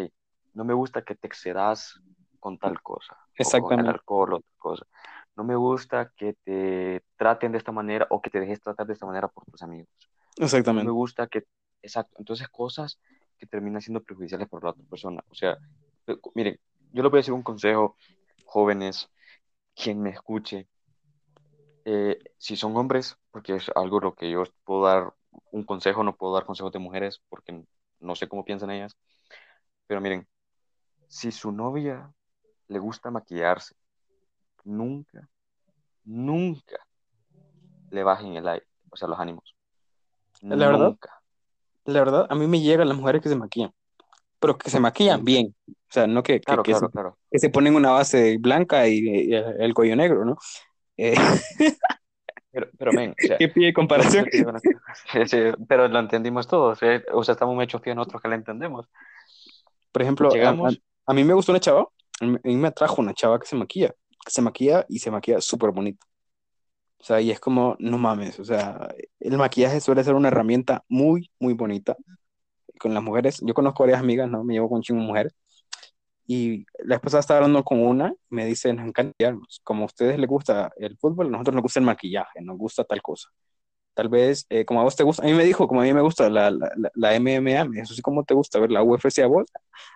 no 0.53 0.63
me 0.63 0.73
gusta 0.75 1.03
que 1.03 1.15
te 1.15 1.27
excedas 1.27 1.99
con 2.39 2.57
tal 2.57 2.81
cosa, 2.81 3.17
o 3.43 3.55
con 3.59 3.79
el 3.79 3.87
Exactamente. 3.87 3.89
alcohol 3.89 4.33
otra 4.35 4.51
cosa. 4.57 4.85
No 5.35 5.43
me 5.43 5.55
gusta 5.55 6.11
que 6.15 6.33
te 6.43 7.03
traten 7.17 7.51
de 7.51 7.57
esta 7.59 7.71
manera 7.71 8.07
o 8.09 8.21
que 8.21 8.29
te 8.29 8.39
dejes 8.39 8.61
tratar 8.61 8.87
de 8.87 8.93
esta 8.93 9.05
manera 9.05 9.27
por 9.27 9.45
tus 9.45 9.61
amigos. 9.61 9.89
No 10.71 10.81
me 10.81 10.91
Exactamente. 10.91 10.91
gusta 10.91 11.27
que, 11.27 11.43
exacto, 11.81 12.15
entonces 12.19 12.47
cosas 12.49 12.99
que 13.37 13.47
terminan 13.47 13.81
siendo 13.81 14.03
perjudiciales 14.03 14.47
para 14.49 14.65
la 14.65 14.69
otra 14.71 14.83
persona. 14.89 15.21
O 15.29 15.35
sea, 15.35 15.57
eh, 16.07 16.17
miren, 16.35 16.59
yo 16.91 17.03
les 17.03 17.11
voy 17.11 17.19
a 17.19 17.21
decir 17.21 17.33
un 17.33 17.43
consejo, 17.43 17.95
jóvenes, 18.45 19.09
quien 19.75 20.01
me 20.01 20.11
escuche, 20.11 20.67
Eh, 21.85 22.19
si 22.37 22.55
son 22.57 22.75
hombres, 22.75 23.17
porque 23.31 23.55
es 23.55 23.69
algo 23.75 23.99
lo 23.99 24.13
que 24.15 24.29
yo 24.29 24.43
puedo 24.65 24.83
dar 24.85 25.13
un 25.51 25.63
consejo, 25.63 26.03
no 26.03 26.15
puedo 26.17 26.33
dar 26.33 26.45
consejos 26.45 26.71
de 26.73 26.79
mujeres 26.79 27.21
porque 27.29 27.63
no 27.99 28.15
sé 28.15 28.27
cómo 28.27 28.43
piensan 28.43 28.71
ellas, 28.71 28.97
pero 29.87 30.01
miren, 30.01 30.27
si 31.07 31.31
su 31.31 31.51
novia 31.51 32.13
le 32.67 32.79
gusta 32.79 33.11
maquillarse, 33.11 33.75
nunca, 34.63 35.29
nunca 36.03 36.77
le 37.91 38.03
bajen 38.03 38.35
el 38.35 38.47
aire, 38.47 38.65
o 38.89 38.97
sea, 38.97 39.07
los 39.07 39.19
ánimos. 39.19 39.55
La 40.41 40.67
verdad, 40.67 40.89
Nunca. 40.89 41.21
la 41.85 41.99
verdad, 41.99 42.27
a 42.29 42.35
mí 42.35 42.45
me 42.47 42.61
llegan 42.61 42.87
las 42.87 42.97
mujeres 42.97 43.21
que 43.21 43.29
se 43.29 43.35
maquillan, 43.35 43.73
pero 44.39 44.57
que 44.57 44.69
se 44.69 44.79
maquillan 44.79 45.23
bien. 45.25 45.55
O 45.67 45.73
sea, 45.89 46.05
no 46.05 46.21
que, 46.21 46.33
que, 46.33 46.41
claro, 46.41 46.63
que 46.63 46.73
se, 46.73 46.79
claro, 46.79 46.91
claro. 46.91 47.17
que 47.31 47.39
se 47.39 47.49
ponen 47.49 47.75
una 47.75 47.91
base 47.91 48.37
blanca 48.37 48.87
y, 48.87 48.99
y 48.99 49.33
el 49.33 49.73
cuello 49.73 49.95
negro, 49.95 50.25
¿no? 50.25 50.37
Eh, 50.97 51.15
Pero, 52.51 52.69
pero, 52.79 52.93
men, 52.93 53.11
o 53.11 53.27
sea, 53.27 53.37
¿qué 53.37 53.49
pide 53.49 53.71
comparación? 53.71 54.25
pero 55.67 55.87
lo 55.87 55.99
entendimos 55.99 56.47
todos, 56.47 56.81
¿eh? 56.81 57.03
O 57.13 57.23
sea, 57.23 57.33
estamos 57.33 57.61
hechos 57.63 57.81
bien 57.81 57.97
nosotros 57.97 58.19
que 58.19 58.29
la 58.29 58.35
entendemos. 58.35 58.89
Por 59.91 60.01
ejemplo, 60.01 60.29
a, 60.29 60.31
a- 60.31 60.33
Llegamos, 60.33 60.81
a 61.05 61.13
mí 61.13 61.23
me 61.23 61.33
gustó 61.35 61.51
una 61.51 61.59
chava, 61.59 61.87
a 62.21 62.25
mí 62.25 62.55
me 62.55 62.67
atrajo 62.67 63.01
una 63.01 63.13
chava 63.13 63.39
que 63.39 63.47
se 63.47 63.55
maquilla, 63.55 63.93
que 64.25 64.31
se 64.31 64.41
maquilla 64.41 64.85
y 64.89 64.99
se 64.99 65.11
maquilla 65.11 65.41
súper 65.41 65.71
bonito. 65.71 66.05
O 66.99 67.03
sea, 67.03 67.21
y 67.21 67.31
es 67.31 67.39
como, 67.39 67.75
no 67.79 67.97
mames, 67.97 68.39
o 68.39 68.45
sea, 68.45 68.89
el 69.19 69.37
maquillaje 69.37 69.79
suele 69.81 70.03
ser 70.03 70.15
una 70.15 70.29
herramienta 70.29 70.83
muy, 70.89 71.29
muy 71.39 71.53
bonita 71.53 71.95
con 72.79 72.93
las 72.93 73.03
mujeres. 73.03 73.39
Yo 73.45 73.53
conozco 73.53 73.83
varias 73.83 73.99
amigas, 73.99 74.29
¿no? 74.29 74.43
Me 74.43 74.53
llevo 74.53 74.69
con 74.69 74.81
chingo 74.81 75.01
mujeres. 75.01 75.33
Y 76.25 76.65
la 76.79 76.99
pasada 76.99 77.21
estaba 77.21 77.37
hablando 77.39 77.63
con 77.63 77.79
una, 77.79 78.13
me 78.29 78.45
dice, 78.45 78.73
nos 78.73 78.87
encanta. 78.87 79.37
Como 79.63 79.83
a 79.83 79.85
ustedes 79.85 80.19
les 80.19 80.27
gusta 80.27 80.71
el 80.77 80.97
fútbol, 80.97 81.27
a 81.27 81.29
nosotros 81.29 81.55
nos 81.55 81.63
gusta 81.63 81.79
el 81.79 81.85
maquillaje, 81.85 82.41
nos 82.41 82.57
gusta 82.57 82.83
tal 82.83 83.01
cosa. 83.01 83.29
Tal 83.97 84.09
vez, 84.09 84.45
eh, 84.49 84.63
como 84.63 84.79
a 84.79 84.83
vos 84.83 84.95
te 84.95 85.01
gusta, 85.03 85.23
a 85.23 85.25
mí 85.25 85.33
me 85.33 85.43
dijo, 85.43 85.67
como 85.67 85.81
a 85.81 85.83
mí 85.83 85.91
me 85.91 86.01
gusta 86.01 86.29
la, 86.29 86.51
la, 86.51 86.69
la, 86.93 87.15
MMA, 87.15 87.65
me 87.65 87.71
dijo, 87.71 87.83
eso 87.85 87.95
sí, 87.95 88.03
como 88.03 88.23
te 88.23 88.35
gusta 88.35 88.59
ver 88.59 88.69
la 88.69 88.83
UFC 88.83 89.23
a 89.23 89.27
vos? 89.27 89.47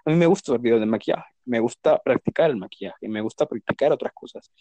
A 0.04 0.10
mí 0.10 0.16
me 0.16 0.26
gusta 0.26 0.54
ver 0.54 0.62
videos 0.62 0.80
de 0.80 0.88
maquillaje, 0.88 1.32
me 1.46 1.60
gusta 1.60 2.00
practicar 2.00 2.50
el 2.50 2.58
maquillaje, 2.58 3.08
me 3.08 3.22
gusta 3.22 3.46
practicar 3.46 3.92
otras 3.92 4.12
cosas. 4.14 4.52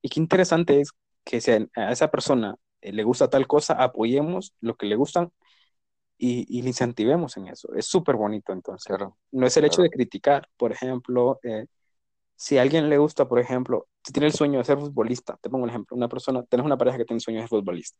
Y 0.00 0.08
qué 0.08 0.18
interesante 0.18 0.80
es 0.80 0.92
que 1.24 1.42
si 1.42 1.50
a 1.50 1.92
esa 1.92 2.10
persona 2.10 2.56
eh, 2.80 2.90
le 2.90 3.04
gusta 3.04 3.28
tal 3.28 3.46
cosa, 3.46 3.74
apoyemos 3.74 4.54
lo 4.62 4.76
que 4.76 4.86
le 4.86 4.96
gustan 4.96 5.30
y, 6.16 6.46
y 6.48 6.62
le 6.62 6.68
incentivemos 6.68 7.36
en 7.36 7.48
eso. 7.48 7.74
Es 7.74 7.84
súper 7.84 8.16
bonito 8.16 8.54
entonces. 8.54 8.86
claro, 8.86 9.18
No 9.30 9.46
es 9.46 9.54
el 9.58 9.66
hecho 9.66 9.82
de 9.82 9.90
criticar, 9.90 10.48
por 10.56 10.72
ejemplo, 10.72 11.38
eh, 11.42 11.66
si 12.36 12.58
a 12.58 12.62
alguien 12.62 12.88
le 12.88 12.98
gusta, 12.98 13.28
por 13.28 13.40
ejemplo, 13.40 13.88
si 14.04 14.12
tiene 14.12 14.28
el 14.28 14.32
sueño 14.32 14.58
de 14.58 14.64
ser 14.64 14.78
futbolista, 14.78 15.38
te 15.42 15.50
pongo 15.50 15.64
un 15.64 15.70
ejemplo, 15.70 15.96
una 15.96 16.08
persona, 16.08 16.42
tienes 16.44 16.64
una 16.64 16.78
pareja 16.78 16.98
que 16.98 17.04
tiene 17.04 17.18
el 17.18 17.22
sueño 17.22 17.40
de 17.40 17.44
ser 17.44 17.50
futbolista. 17.50 17.98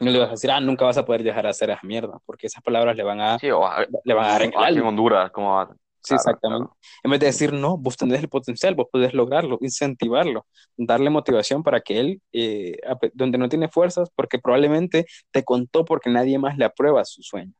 No 0.00 0.10
le 0.10 0.18
vas 0.18 0.28
a 0.28 0.32
decir, 0.32 0.50
ah, 0.50 0.60
nunca 0.60 0.84
vas 0.84 0.98
a 0.98 1.04
poder 1.04 1.22
dejar 1.22 1.44
de 1.44 1.50
hacer 1.50 1.70
esa 1.70 1.80
mierda, 1.82 2.18
porque 2.26 2.46
esas 2.46 2.62
palabras 2.62 2.96
le 2.96 3.02
van 3.04 3.20
a, 3.20 3.38
sí, 3.38 3.50
o, 3.50 3.66
a- 3.66 3.86
le 4.04 4.14
van 4.14 4.24
a 4.24 4.28
dar 4.28 4.42
en 4.42 4.52
el 4.52 4.78
en. 4.78 4.82
Honduras, 4.84 5.30
como 5.30 5.54
va? 5.54 5.74
Sí, 6.00 6.14
exactamente. 6.14 6.66
claro, 6.66 6.76
En 7.02 7.10
vez 7.12 7.20
de 7.20 7.26
decir, 7.26 7.52
no, 7.54 7.78
vos 7.78 7.96
tenés 7.96 8.20
el 8.20 8.28
potencial, 8.28 8.74
vos 8.74 8.88
podés 8.92 9.14
lograrlo, 9.14 9.56
incentivarlo, 9.62 10.46
darle 10.76 11.08
motivación 11.08 11.62
para 11.62 11.80
que 11.80 11.98
él, 11.98 12.22
eh, 12.32 12.76
donde 13.14 13.38
no 13.38 13.48
tiene 13.48 13.68
fuerzas, 13.68 14.10
porque 14.14 14.38
probablemente 14.38 15.06
te 15.30 15.44
contó 15.44 15.86
porque 15.86 16.10
nadie 16.10 16.38
más 16.38 16.58
le 16.58 16.66
aprueba 16.66 17.04
su 17.06 17.22
sueño. 17.22 17.54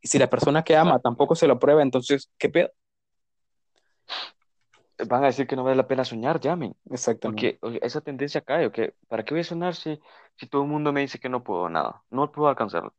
Y 0.00 0.06
si 0.08 0.18
la 0.18 0.30
persona 0.30 0.62
que 0.62 0.76
ama 0.76 1.00
tampoco 1.00 1.34
se 1.34 1.48
lo 1.48 1.54
aprueba, 1.54 1.82
entonces, 1.82 2.30
¿qué 2.38 2.48
pedo? 2.48 2.70
Van 5.08 5.22
a 5.22 5.26
decir 5.26 5.46
que 5.46 5.56
no 5.56 5.64
vale 5.64 5.76
la 5.76 5.86
pena 5.86 6.04
soñar, 6.04 6.40
llamen, 6.40 6.74
Exactamente. 6.90 7.58
porque 7.60 7.80
esa 7.82 8.00
tendencia 8.00 8.40
cae, 8.40 8.66
¿ok? 8.66 8.78
¿Para 9.08 9.24
qué 9.24 9.34
voy 9.34 9.42
a 9.42 9.44
soñar 9.44 9.74
si, 9.74 10.00
si 10.36 10.46
todo 10.46 10.62
el 10.62 10.68
mundo 10.68 10.92
me 10.92 11.02
dice 11.02 11.18
que 11.18 11.28
no 11.28 11.44
puedo 11.44 11.68
nada? 11.68 12.02
No 12.10 12.32
puedo 12.32 12.48
alcanzarlo. 12.48 12.94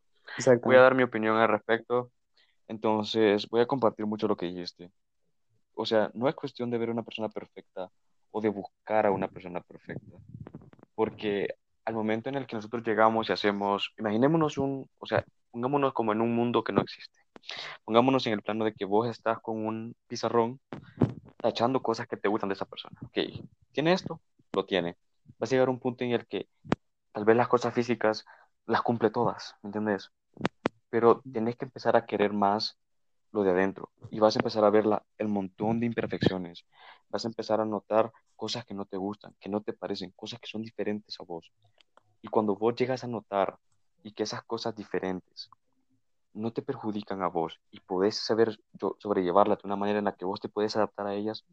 Voy 0.64 0.76
a 0.76 0.82
dar 0.82 0.94
mi 0.94 1.04
opinión 1.04 1.38
al 1.38 1.48
respecto, 1.48 2.12
entonces 2.68 3.48
voy 3.50 3.62
a 3.62 3.66
compartir 3.66 4.06
mucho 4.06 4.28
lo 4.28 4.36
que 4.36 4.46
dijiste. 4.46 4.92
O 5.74 5.86
sea, 5.86 6.12
no 6.14 6.28
es 6.28 6.36
cuestión 6.36 6.70
de 6.70 6.78
ver 6.78 6.90
una 6.90 7.04
persona 7.04 7.30
perfecta 7.30 7.90
o 8.32 8.42
de 8.42 8.50
buscar 8.50 9.06
a 9.06 9.12
una 9.12 9.28
persona 9.28 9.62
perfecta, 9.62 10.18
porque 10.94 11.48
al 11.86 11.94
momento 11.94 12.30
en 12.30 12.36
el 12.36 12.46
que 12.46 12.56
nosotros 12.56 12.84
llegamos 12.84 13.30
y 13.30 13.32
hacemos, 13.32 13.94
imaginémonos 13.98 14.58
un, 14.58 14.90
o 15.00 15.06
sea, 15.06 15.24
pongámonos 15.52 15.94
como 15.94 16.12
en 16.12 16.22
un 16.22 16.36
mundo 16.36 16.64
que 16.64 16.74
no 16.74 16.82
existe. 16.82 17.22
Pongámonos 17.86 18.28
en 18.28 18.34
el 18.34 18.42
plano 18.42 18.66
de 18.66 18.74
que 18.74 18.86
vos 18.86 19.08
estás 19.08 19.40
con 19.40 19.66
un 19.66 19.96
pizarrón 20.08 20.60
tachando 21.48 21.82
cosas 21.82 22.08
que 22.08 22.18
te 22.18 22.28
gustan 22.28 22.50
de 22.50 22.56
esa 22.56 22.66
persona. 22.66 22.98
Ok, 23.06 23.18
¿tiene 23.72 23.94
esto? 23.94 24.20
Lo 24.52 24.66
tiene. 24.66 24.98
Vas 25.40 25.50
a 25.50 25.56
llegar 25.56 25.70
a 25.70 25.72
un 25.72 25.80
punto 25.80 26.04
en 26.04 26.12
el 26.12 26.28
que 26.28 26.50
tal 27.14 27.26
vez 27.26 27.38
las 27.38 27.48
cosas 27.48 27.74
físicas 27.74 28.26
las 28.66 28.82
cumple 28.82 29.12
todas, 29.12 29.56
¿me 29.64 29.70
entiendes? 29.70 30.12
Pero 30.90 31.22
tenés 31.32 31.56
que 31.56 31.66
empezar 31.66 31.96
a 31.96 32.06
querer 32.06 32.34
más 32.34 32.78
lo 33.32 33.44
de 33.44 33.52
adentro 33.52 33.92
y 34.12 34.20
vas 34.20 34.36
a 34.36 34.40
empezar 34.40 34.66
a 34.66 34.70
ver 34.72 34.86
la- 34.86 35.04
el 35.18 35.30
montón 35.30 35.80
de 35.80 35.86
imperfecciones. 35.88 36.66
Vas 37.10 37.26
a 37.26 37.30
empezar 37.30 37.62
a 37.62 37.66
notar 37.66 38.12
cosas 38.36 38.66
que 38.66 38.74
no 38.74 38.86
te 38.86 38.98
gustan, 38.98 39.36
que 39.40 39.50
no 39.50 39.62
te 39.62 39.74
parecen, 39.74 40.12
cosas 40.18 40.40
que 40.42 40.48
son 40.48 40.64
diferentes 40.64 41.18
a 41.20 41.24
vos. 41.24 41.52
Y 42.22 42.28
cuando 42.30 42.56
vos 42.56 42.76
llegas 42.76 43.04
a 43.04 43.08
notar 43.08 43.58
y 44.04 44.12
que 44.14 44.24
esas 44.24 44.44
cosas 44.44 44.76
diferentes 44.76 45.50
no 46.38 46.52
te 46.54 46.62
perjudican 46.62 47.22
a 47.24 47.28
vos 47.28 47.60
y 47.72 47.80
podés 47.80 48.16
saber 48.18 48.58
yo- 48.74 48.96
sobrellevarlas 49.00 49.58
de 49.60 49.68
una 49.68 49.76
manera 49.76 50.00
en 50.00 50.06
la 50.06 50.16
que 50.16 50.26
vos 50.26 50.40
te 50.40 50.50
puedes 50.50 50.76
adaptar 50.76 51.08
a 51.08 51.16
ellas, 51.16 51.44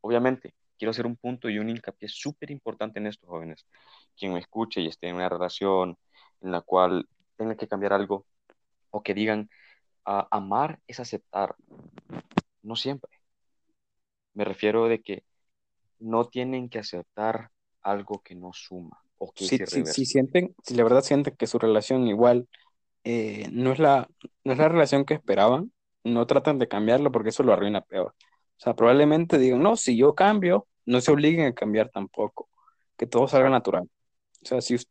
obviamente, 0.00 0.54
quiero 0.78 0.90
hacer 0.90 1.06
un 1.06 1.16
punto 1.16 1.48
y 1.48 1.58
un 1.58 1.70
hincapié 1.70 2.08
súper 2.08 2.50
importante 2.50 2.98
en 2.98 3.06
estos 3.06 3.28
jóvenes. 3.28 3.66
Quien 4.16 4.32
me 4.34 4.38
escuche 4.38 4.80
y 4.80 4.86
esté 4.88 5.08
en 5.08 5.16
una 5.16 5.28
relación 5.28 5.96
en 6.42 6.50
la 6.52 6.60
cual 6.60 7.08
tenga 7.36 7.56
que 7.56 7.66
cambiar 7.66 7.92
algo 7.92 8.24
o 8.90 9.02
que 9.02 9.14
digan, 9.14 9.48
"A- 10.04 10.28
amar 10.30 10.78
es 10.86 11.00
aceptar, 11.00 11.56
no 12.62 12.76
siempre. 12.76 13.10
Me 14.34 14.44
refiero 14.44 14.86
de 14.86 15.00
que 15.00 15.24
no 15.98 16.26
tienen 16.26 16.68
que 16.68 16.78
aceptar 16.78 17.50
algo 17.82 18.20
que 18.22 18.34
no 18.34 18.52
suma 18.52 19.02
o 19.18 19.32
que 19.32 19.44
Si, 19.44 19.58
si, 19.66 19.86
si 19.86 20.04
sienten, 20.04 20.54
si 20.62 20.74
la 20.74 20.82
verdad 20.84 21.02
sienten 21.02 21.34
que 21.36 21.46
su 21.46 21.58
relación 21.58 22.06
igual 22.06 22.48
eh, 23.06 23.48
no 23.52 23.72
es 23.72 23.80
la, 23.80 24.08
no 24.44 24.52
es 24.54 24.58
la 24.58 24.68
relación 24.70 25.06
que 25.06 25.14
esperaban, 25.14 25.72
no 26.04 26.26
tratan 26.28 26.58
de 26.60 26.68
cambiarlo 26.68 27.12
porque 27.12 27.30
eso 27.30 27.44
lo 27.44 27.54
arruina 27.54 27.82
peor. 27.82 28.14
O 28.58 28.60
sea, 28.60 28.76
probablemente 28.76 29.38
digan, 29.38 29.62
no, 29.62 29.76
si 29.76 29.96
yo 29.98 30.14
cambio, 30.16 30.68
no 30.86 31.00
se 31.02 31.12
obliguen 31.12 31.46
a 31.48 31.54
cambiar 31.54 31.90
tampoco, 31.90 32.50
que 32.98 33.06
todo 33.08 33.28
salga 33.28 33.50
natural. 33.50 33.84
O 34.42 34.46
sea, 34.46 34.60
si 34.60 34.74
ust- 34.76 34.88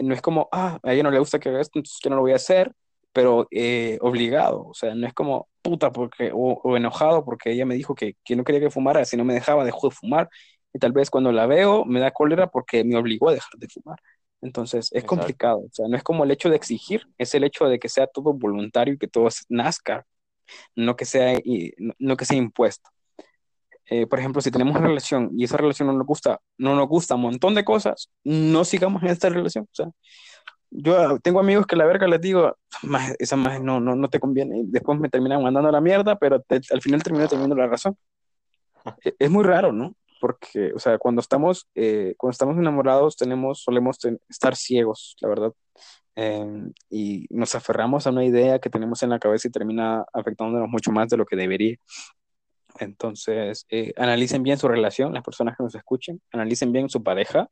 no 0.00 0.14
es 0.14 0.22
como, 0.22 0.48
ah, 0.52 0.78
a 0.82 0.92
ella 0.92 1.02
no 1.04 1.10
le 1.10 1.18
gusta 1.18 1.38
que 1.38 1.48
haga 1.48 1.60
esto, 1.60 1.78
entonces 1.78 2.00
yo 2.02 2.10
no 2.10 2.16
lo 2.16 2.22
voy 2.22 2.32
a 2.32 2.36
hacer, 2.36 2.72
pero 3.12 3.48
eh, 3.50 3.98
obligado. 4.02 4.66
O 4.68 4.74
sea, 4.74 4.94
no 4.94 5.06
es 5.06 5.14
como 5.14 5.48
puta 5.62 5.92
porque, 5.92 6.30
o, 6.34 6.60
o 6.62 6.76
enojado 6.76 7.24
porque 7.24 7.52
ella 7.52 7.66
me 7.66 7.74
dijo 7.74 7.94
que, 7.94 8.16
que 8.24 8.36
no 8.36 8.44
quería 8.44 8.60
que 8.60 8.70
fumara, 8.70 9.04
si 9.04 9.16
no 9.16 9.24
me 9.24 9.34
dejaba, 9.34 9.64
dejó 9.64 9.88
de 9.88 9.94
fumar. 9.96 10.28
Y 10.72 10.78
tal 10.78 10.92
vez 10.92 11.10
cuando 11.10 11.32
la 11.32 11.46
veo 11.46 11.84
me 11.86 12.00
da 12.00 12.10
cólera 12.12 12.48
porque 12.48 12.84
me 12.84 12.96
obligó 12.98 13.28
a 13.30 13.34
dejar 13.34 13.58
de 13.58 13.68
fumar. 13.68 13.98
Entonces 14.42 14.86
es 14.86 14.92
exacto, 14.92 15.08
complicado. 15.16 15.58
O 15.58 15.68
sea, 15.72 15.88
no 15.88 15.96
es 15.96 16.02
como 16.02 16.24
el 16.24 16.30
hecho 16.30 16.50
de 16.50 16.56
exigir, 16.56 17.06
es 17.18 17.34
el 17.34 17.44
hecho 17.44 17.66
de 17.66 17.78
que 17.78 17.88
sea 17.88 18.06
todo 18.06 18.32
voluntario 18.34 18.94
y 18.94 18.98
que 18.98 19.08
todo 19.08 19.28
nazca, 19.48 20.04
no 20.74 20.94
que 20.96 21.04
sea, 21.04 21.34
y- 21.42 21.72
no, 21.98 22.16
que 22.16 22.24
sea 22.24 22.36
impuesto. 22.36 22.88
Eh, 23.88 24.06
por 24.06 24.18
ejemplo, 24.18 24.42
si 24.42 24.50
tenemos 24.50 24.76
una 24.76 24.88
relación 24.88 25.30
y 25.36 25.44
esa 25.44 25.56
relación 25.56 25.86
no 25.88 25.94
nos 25.94 26.06
gusta, 26.06 26.40
no 26.58 26.74
nos 26.74 26.88
gusta 26.88 27.14
un 27.14 27.22
montón 27.22 27.54
de 27.54 27.64
cosas, 27.64 28.10
no 28.24 28.64
sigamos 28.64 29.02
en 29.02 29.10
esta 29.10 29.28
relación. 29.28 29.64
O 29.64 29.74
sea, 29.74 29.88
yo 30.70 31.18
tengo 31.20 31.38
amigos 31.40 31.66
que 31.66 31.76
la 31.76 31.86
verga 31.86 32.08
les 32.08 32.20
digo, 32.20 32.56
"Maje, 32.82 33.14
esa 33.20 33.36
más 33.36 33.60
no, 33.62 33.78
no, 33.80 33.94
no 33.94 34.08
te 34.10 34.18
conviene. 34.18 34.58
Y 34.58 34.62
después 34.66 34.98
me 34.98 35.08
terminan 35.08 35.42
mandando 35.42 35.68
a 35.68 35.72
la 35.72 35.80
mierda, 35.80 36.16
pero 36.18 36.40
te- 36.40 36.60
al 36.72 36.82
final 36.82 37.02
termino 37.02 37.28
teniendo 37.28 37.54
la 37.54 37.68
razón. 37.68 37.96
E- 39.04 39.14
Es 39.18 39.30
muy 39.30 39.44
raro, 39.44 39.72
¿no? 39.72 39.94
Porque, 40.20 40.72
o 40.74 40.78
sea, 40.78 40.98
cuando 40.98 41.20
estamos, 41.20 41.66
eh, 41.74 42.14
cuando 42.16 42.32
estamos 42.32 42.56
enamorados, 42.56 43.16
tenemos, 43.16 43.62
solemos 43.62 43.98
ten- 43.98 44.20
estar 44.28 44.56
ciegos, 44.56 45.16
la 45.20 45.28
verdad. 45.28 45.52
Eh, 46.16 46.46
y 46.90 47.26
nos 47.30 47.54
aferramos 47.54 48.06
a 48.06 48.10
una 48.10 48.24
idea 48.24 48.58
que 48.58 48.70
tenemos 48.70 49.02
en 49.02 49.10
la 49.10 49.18
cabeza 49.18 49.48
y 49.48 49.50
termina 49.50 50.04
afectándonos 50.12 50.68
mucho 50.68 50.90
más 50.92 51.08
de 51.08 51.16
lo 51.18 51.26
que 51.26 51.36
debería. 51.36 51.76
Entonces, 52.78 53.66
eh, 53.70 53.92
analicen 53.96 54.42
bien 54.42 54.58
su 54.58 54.68
relación, 54.68 55.14
las 55.14 55.22
personas 55.24 55.56
que 55.56 55.62
nos 55.64 55.74
escuchen, 55.74 56.20
analicen 56.32 56.72
bien 56.72 56.88
su 56.90 57.02
pareja, 57.02 57.48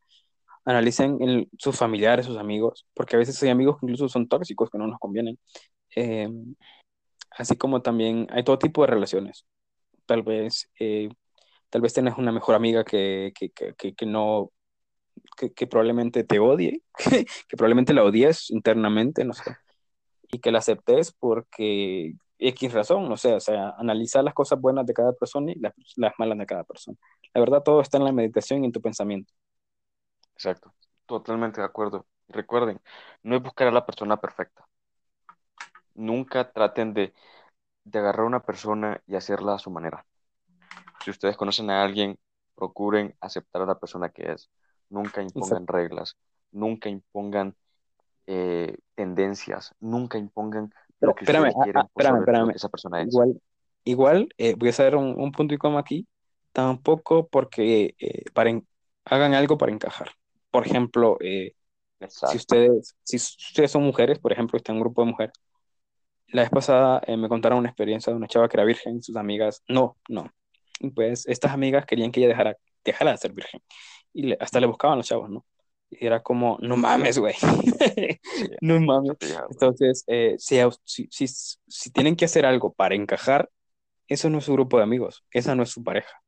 analicen 0.65 1.19
el- 1.23 1.49
sus 1.59 1.77
familiares, 1.77 2.27
sus 2.27 2.39
amigos, 2.39 2.87
porque 2.95 3.17
a 3.17 3.19
veces 3.19 3.43
hay 3.43 3.51
amigos 3.51 3.79
que 3.79 3.87
incluso 3.87 4.09
son 4.09 4.29
tóxicos 4.29 4.71
que 4.71 4.79
no 4.79 4.87
nos 4.87 4.99
convienen. 4.99 5.39
Eh, 5.97 6.29
así 7.39 7.57
como 7.57 7.83
también 7.83 8.27
hay 8.31 8.45
todo 8.45 8.59
tipo 8.59 8.83
de 8.83 8.89
relaciones. 8.89 9.47
Tal 10.07 10.23
vez, 10.23 10.71
eh, 10.81 11.09
tal 11.75 11.83
vez 11.83 11.93
tenés 11.95 12.17
una 12.19 12.31
mejor 12.33 12.55
amiga 12.55 12.85
que, 12.85 13.33
que, 13.37 13.51
que, 13.53 13.75
que- 13.97 14.07
no, 14.07 14.53
que, 15.39 15.67
probablemente 15.69 16.25
te 16.25 16.39
odie, 16.41 16.83
que 17.49 17.57
probablemente 17.57 17.95
la 17.95 18.05
odies 18.05 18.51
internamente, 18.51 19.25
no 19.25 19.35
sé, 19.35 19.57
y 20.33 20.41
que 20.41 20.53
la 20.53 20.59
aceptes 20.61 21.13
porque 21.13 22.15
X 22.39 22.73
razón, 22.75 23.09
no 23.09 23.17
sé, 23.19 23.35
o 23.35 23.41
sea, 23.41 23.71
analizar 23.79 24.25
las 24.25 24.35
cosas 24.35 24.61
buenas 24.61 24.87
de 24.87 24.95
cada 24.95 25.13
persona 25.15 25.53
y 25.53 25.61
las, 25.61 25.75
las 25.97 26.15
malas 26.19 26.39
de 26.39 26.47
cada 26.47 26.65
persona. 26.65 26.99
La 27.35 27.41
verdad, 27.43 27.63
todo 27.65 27.81
está 27.83 27.99
en 27.99 28.05
la 28.05 28.13
meditación 28.13 28.63
y 28.65 28.67
en 28.69 28.73
tu 28.73 28.83
pensamiento. 28.83 29.33
exacto. 30.35 30.75
Totalmente 31.07 31.61
de 31.61 31.67
acuerdo. 31.67 32.07
Recuerden, 32.29 32.81
no 33.23 33.37
es 33.37 33.43
buscar 33.43 33.69
a 33.69 33.73
la 33.73 33.87
persona 33.87 34.19
perfecta. 34.21 34.67
Nunca 35.97 36.53
traten 36.53 36.95
de, 36.95 37.15
de 37.85 37.99
agarrar 38.01 38.23
a 38.25 38.29
una 38.29 38.43
persona 38.45 39.03
y 39.07 39.17
hacerla 39.17 39.55
a 39.55 39.59
su 39.61 39.71
manera. 39.71 40.07
Si 41.05 41.11
ustedes 41.11 41.37
conocen 41.37 41.71
a 41.71 41.83
alguien, 41.85 42.19
procuren 42.55 43.15
aceptar 43.21 43.63
a 43.63 43.67
la 43.67 43.79
persona 43.79 44.11
que 44.11 44.33
es. 44.33 44.51
Nunca 44.91 45.23
impongan 45.23 45.67
reglas, 45.67 46.17
nunca 46.53 46.89
impongan 46.89 47.57
eh, 48.27 48.77
tendencias, 48.95 49.75
nunca 49.81 50.19
impongan 50.19 50.73
lo 51.01 51.15
que 51.15 51.25
Espérame, 51.25 51.49
ustedes 51.49 51.57
ah, 51.57 51.63
quieren 51.63 51.83
ah, 51.83 51.89
por 51.93 52.03
espérame, 52.03 52.19
espérame. 52.21 52.55
esa 52.55 52.69
persona 52.69 53.03
es. 53.03 53.11
Igual, 53.11 53.41
igual 53.85 54.29
eh, 54.39 54.55
voy 54.57 54.69
a 54.69 54.71
hacer 54.71 54.97
un, 54.97 55.15
un 55.21 55.33
punto 55.33 55.55
y 55.55 55.59
coma 55.59 55.81
aquí. 55.81 56.07
Tampoco 56.53 57.29
porque 57.29 57.95
eh, 57.99 58.25
para 58.33 58.51
en- 58.51 58.67
hagan 59.05 59.35
algo 59.35 59.59
para 59.59 59.73
encajar. 59.73 60.11
Por 60.51 60.67
ejemplo, 60.67 61.19
eh, 61.21 61.55
si 62.23 62.37
ustedes, 62.37 62.97
si 63.05 63.17
ustedes 63.17 63.71
son 63.73 63.83
mujeres, 63.85 64.19
por 64.19 64.33
ejemplo, 64.33 64.57
está 64.57 64.73
en 64.73 64.79
un 64.79 64.83
grupo 64.85 65.03
de 65.03 65.11
mujeres. 65.11 65.35
La 66.29 66.43
vez 66.43 66.51
pasada 66.51 67.03
eh, 67.07 67.17
me 67.17 67.29
contaron 67.31 67.59
una 67.61 67.69
experiencia 67.71 68.13
de 68.13 68.19
una 68.19 68.29
chava 68.29 68.49
que 68.49 68.57
era 68.59 68.65
virgen 68.65 68.99
y 68.99 69.03
sus 69.03 69.17
amigas, 69.17 69.63
no, 69.69 69.97
no. 70.09 70.31
Y 70.81 70.91
pues 70.91 71.27
estas 71.27 71.53
amigas 71.53 71.87
querían 71.87 72.11
que 72.13 72.21
ella 72.21 72.29
dejara, 72.29 72.57
dejara 72.85 73.13
de 73.13 73.19
ser 73.19 73.33
virgen. 73.33 73.63
Y 74.13 74.25
le- 74.25 74.39
hasta 74.41 74.61
le 74.61 74.67
buscaban 74.67 74.99
los 74.99 75.07
chavos, 75.07 75.31
¿no? 75.31 75.45
Y 75.91 76.07
era 76.07 76.23
como, 76.23 76.59
no 76.61 76.77
mames, 76.77 77.19
güey. 77.19 77.35
No 78.61 78.81
mames. 78.81 79.17
Entonces, 79.51 80.05
eh, 80.07 80.37
si, 80.39 80.59
si, 80.85 81.29
si, 81.29 81.91
tienen 81.91 82.17
que 82.17 82.25
hacer 82.25 82.47
algo 82.47 82.73
para 82.73 82.95
encajar, 82.95 83.51
eso 84.09 84.31
no 84.31 84.39
es 84.39 84.45
su 84.45 84.53
grupo 84.53 84.79
de 84.79 84.83
amigos, 84.83 85.25
esa 85.31 85.55
no 85.55 85.63
es 85.63 85.71
su 85.71 85.85
pareja. 85.85 86.23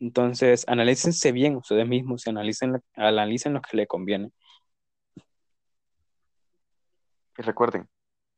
Entonces, 0.00 0.64
analícense 0.68 1.32
bien 1.32 1.56
ustedes 1.56 1.88
mismos 1.88 2.26
y 2.26 2.30
analicen, 2.30 2.82
analicen 2.94 3.54
lo 3.54 3.62
que 3.62 3.76
le 3.76 3.86
conviene. 3.86 4.30
Y 7.38 7.42
recuerden, 7.42 7.88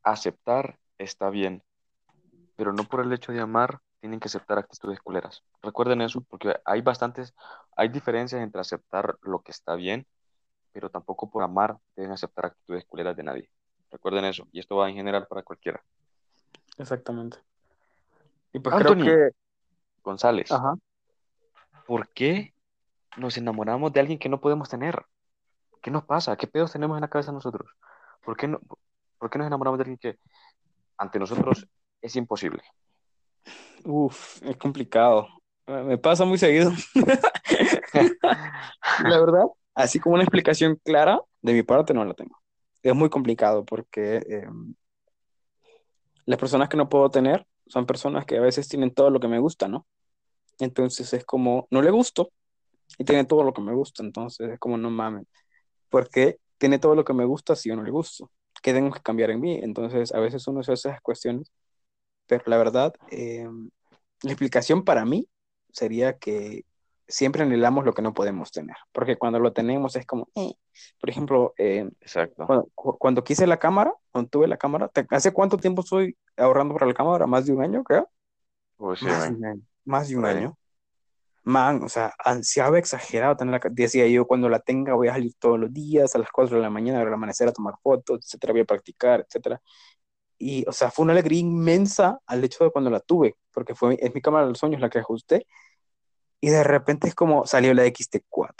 aceptar 0.02 0.78
está 0.98 1.30
bien, 1.30 1.62
pero 2.56 2.72
no 2.72 2.84
por 2.84 3.00
el 3.00 3.12
hecho 3.12 3.32
de 3.32 3.40
amar 3.40 3.80
tienen 4.00 4.18
que 4.18 4.28
aceptar 4.28 4.58
actitudes 4.58 5.00
culeras. 5.00 5.44
Recuerden 5.62 6.00
eso, 6.00 6.22
porque 6.22 6.58
hay 6.64 6.80
bastantes, 6.80 7.34
hay 7.76 7.88
diferencias 7.88 8.42
entre 8.42 8.60
aceptar 8.60 9.18
lo 9.22 9.40
que 9.42 9.52
está 9.52 9.74
bien, 9.74 10.06
pero 10.72 10.90
tampoco 10.90 11.30
por 11.30 11.42
amar 11.42 11.78
deben 11.96 12.12
aceptar 12.12 12.46
actitudes 12.46 12.84
culeras 12.86 13.16
de 13.16 13.22
nadie. 13.22 13.50
Recuerden 13.90 14.24
eso, 14.24 14.46
y 14.52 14.60
esto 14.60 14.76
va 14.76 14.88
en 14.88 14.96
general 14.96 15.26
para 15.26 15.42
cualquiera. 15.42 15.82
Exactamente. 16.78 17.38
Y 18.52 18.58
pues 18.58 18.74
creo 18.74 18.92
Anthony 18.92 19.04
que, 19.04 19.30
González, 20.02 20.50
ajá, 20.50 20.74
¿por 21.86 22.08
qué 22.08 22.54
nos 23.16 23.36
enamoramos 23.36 23.92
de 23.92 24.00
alguien 24.00 24.18
que 24.18 24.28
no 24.28 24.40
podemos 24.40 24.68
tener? 24.68 25.04
¿Qué 25.82 25.90
nos 25.90 26.04
pasa? 26.04 26.36
¿Qué 26.36 26.46
pedos 26.46 26.72
tenemos 26.72 26.96
en 26.96 27.02
la 27.02 27.08
cabeza 27.08 27.32
nosotros? 27.32 27.68
¿Por 28.24 28.36
qué, 28.36 28.48
no, 28.48 28.60
por 29.18 29.30
qué 29.30 29.38
nos 29.38 29.46
enamoramos 29.46 29.78
de 29.78 29.82
alguien 29.82 29.98
que 29.98 30.18
ante 30.96 31.18
nosotros 31.18 31.66
es 32.00 32.16
imposible? 32.16 32.62
Uf, 33.84 34.42
es 34.42 34.56
complicado. 34.56 35.28
Me 35.66 35.98
pasa 35.98 36.24
muy 36.24 36.38
seguido. 36.38 36.72
La 39.04 39.20
verdad, 39.20 39.44
así 39.74 40.00
como 40.00 40.14
una 40.14 40.24
explicación 40.24 40.80
clara, 40.84 41.20
de 41.42 41.52
mi 41.52 41.62
parte 41.62 41.94
no 41.94 42.04
la 42.04 42.14
tengo. 42.14 42.36
Es 42.82 42.94
muy 42.94 43.08
complicado 43.08 43.64
porque 43.64 44.16
eh, 44.16 44.46
las 46.26 46.38
personas 46.38 46.68
que 46.68 46.76
no 46.76 46.88
puedo 46.88 47.10
tener 47.10 47.46
son 47.66 47.86
personas 47.86 48.24
que 48.24 48.36
a 48.36 48.40
veces 48.40 48.68
tienen 48.68 48.92
todo 48.92 49.10
lo 49.10 49.20
que 49.20 49.28
me 49.28 49.38
gusta, 49.38 49.68
¿no? 49.68 49.86
Entonces 50.58 51.12
es 51.12 51.24
como, 51.24 51.66
no 51.70 51.82
le 51.82 51.90
gusto 51.90 52.32
y 52.98 53.04
tiene 53.04 53.24
todo 53.24 53.44
lo 53.44 53.52
que 53.52 53.62
me 53.62 53.74
gusta. 53.74 54.02
Entonces 54.02 54.50
es 54.50 54.58
como, 54.58 54.76
no 54.76 54.90
mames, 54.90 55.26
porque 55.88 56.38
tiene 56.58 56.78
todo 56.78 56.94
lo 56.94 57.04
que 57.04 57.14
me 57.14 57.24
gusta 57.24 57.56
si 57.56 57.68
yo 57.68 57.76
no 57.76 57.82
le 57.82 57.90
gusto. 57.90 58.30
¿Qué 58.62 58.72
tengo 58.72 58.90
que 58.90 59.00
cambiar 59.00 59.30
en 59.30 59.40
mí? 59.40 59.58
Entonces 59.62 60.12
a 60.12 60.20
veces 60.20 60.46
uno 60.48 60.62
se 60.62 60.72
hace 60.72 60.88
esas 60.88 61.00
cuestiones, 61.00 61.50
pero 62.38 62.44
la 62.46 62.58
verdad, 62.58 62.94
eh, 63.10 63.48
la 64.22 64.30
explicación 64.30 64.84
para 64.84 65.04
mí 65.04 65.28
sería 65.72 66.16
que 66.16 66.64
siempre 67.08 67.42
anhelamos 67.42 67.84
lo 67.84 67.92
que 67.92 68.02
no 68.02 68.14
podemos 68.14 68.52
tener, 68.52 68.76
porque 68.92 69.16
cuando 69.16 69.40
lo 69.40 69.52
tenemos 69.52 69.96
es 69.96 70.06
como, 70.06 70.28
eh. 70.36 70.52
por 71.00 71.10
ejemplo, 71.10 71.54
eh, 71.58 71.90
Exacto. 72.00 72.46
cuando, 72.46 72.68
cu- 72.74 72.96
cuando 72.98 73.24
quise 73.24 73.46
la 73.48 73.58
cámara, 73.58 73.92
cuando 74.12 74.30
tuve 74.30 74.46
la 74.46 74.56
cámara, 74.56 74.86
¿te- 74.88 75.06
¿hace 75.10 75.32
cuánto 75.32 75.56
tiempo 75.58 75.82
estoy 75.82 76.16
ahorrando 76.36 76.74
para 76.74 76.86
la 76.86 76.94
cámara? 76.94 77.26
¿Más 77.26 77.46
de 77.46 77.52
un 77.52 77.62
año, 77.62 77.82
creo? 77.82 78.08
Sí, 78.94 79.06
Más 79.06 79.28
de 79.28 79.34
man, 79.34 79.36
un 79.36 79.44
año. 79.44 79.62
Más 79.84 80.08
de 80.08 80.16
un 80.16 80.24
año. 80.24 80.56
Man, 81.42 81.82
o 81.82 81.88
sea, 81.88 82.12
ansiaba 82.22 82.78
exagerado 82.78 83.34
tener 83.36 83.54
la, 83.54 83.70
decía 83.70 84.06
yo, 84.06 84.26
cuando 84.26 84.48
la 84.48 84.60
tenga 84.60 84.94
voy 84.94 85.08
a 85.08 85.12
salir 85.14 85.32
todos 85.38 85.58
los 85.58 85.72
días 85.72 86.14
a 86.14 86.18
las 86.18 86.30
4 86.30 86.56
de 86.56 86.62
la 86.62 86.70
mañana, 86.70 87.00
al 87.00 87.12
amanecer 87.12 87.48
a 87.48 87.52
tomar 87.52 87.74
fotos, 87.82 88.20
etcétera, 88.22 88.52
voy 88.52 88.60
a 88.60 88.64
practicar, 88.66 89.20
etcétera. 89.26 89.60
Y, 90.42 90.64
o 90.66 90.72
sea, 90.72 90.90
fue 90.90 91.04
una 91.04 91.12
alegría 91.12 91.38
inmensa 91.38 92.18
al 92.26 92.42
hecho 92.42 92.64
de 92.64 92.70
cuando 92.70 92.88
la 92.88 93.00
tuve, 93.00 93.36
porque 93.52 93.74
fue, 93.74 93.98
es 94.00 94.14
mi 94.14 94.22
cámara 94.22 94.46
de 94.46 94.52
los 94.52 94.58
sueños 94.58 94.80
la 94.80 94.88
que 94.88 94.98
ajusté, 94.98 95.46
y 96.40 96.48
de 96.48 96.64
repente 96.64 97.08
es 97.08 97.14
como 97.14 97.46
salió 97.46 97.74
la 97.74 97.84
XT4. 97.84 98.54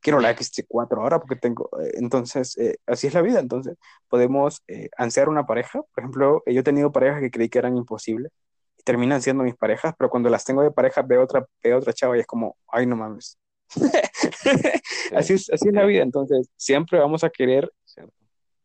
Quiero 0.00 0.18
la 0.18 0.34
XT4 0.34 1.00
ahora 1.00 1.20
porque 1.20 1.36
tengo, 1.36 1.70
eh, 1.80 1.92
entonces, 1.94 2.58
eh, 2.58 2.78
así 2.86 3.06
es 3.06 3.14
la 3.14 3.22
vida, 3.22 3.38
entonces 3.38 3.76
podemos 4.08 4.62
eh, 4.66 4.90
ansiar 4.98 5.28
una 5.28 5.46
pareja, 5.46 5.82
por 5.82 6.02
ejemplo, 6.02 6.42
yo 6.46 6.60
he 6.60 6.64
tenido 6.64 6.90
parejas 6.90 7.20
que 7.20 7.30
creí 7.30 7.48
que 7.48 7.60
eran 7.60 7.76
imposibles, 7.76 8.32
y 8.76 8.82
terminan 8.82 9.22
siendo 9.22 9.44
mis 9.44 9.54
parejas, 9.54 9.94
pero 9.96 10.10
cuando 10.10 10.30
las 10.30 10.44
tengo 10.44 10.62
de 10.62 10.72
pareja 10.72 11.02
veo 11.02 11.22
otra, 11.22 11.46
veo 11.62 11.78
otra 11.78 11.92
chava 11.92 12.16
y 12.16 12.20
es 12.20 12.26
como, 12.26 12.56
ay, 12.66 12.86
no 12.86 12.96
mames. 12.96 13.38
Así 15.16 15.34
es, 15.34 15.48
así 15.50 15.68
es 15.68 15.74
la 15.74 15.84
vida, 15.84 16.02
entonces 16.02 16.50
siempre 16.56 16.98
vamos 16.98 17.24
a 17.24 17.30
querer 17.30 17.72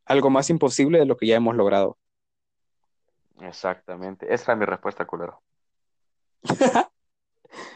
algo 0.06 0.30
más 0.30 0.49
imposible 0.49 0.99
de 0.99 1.06
lo 1.06 1.18
que 1.18 1.27
ya 1.27 1.35
hemos 1.35 1.56
logrado. 1.56 1.98
Exactamente. 3.41 4.34
Esa 4.34 4.51
era 4.51 4.55
mi 4.59 4.65
respuesta, 4.65 5.05
culero. 5.05 5.41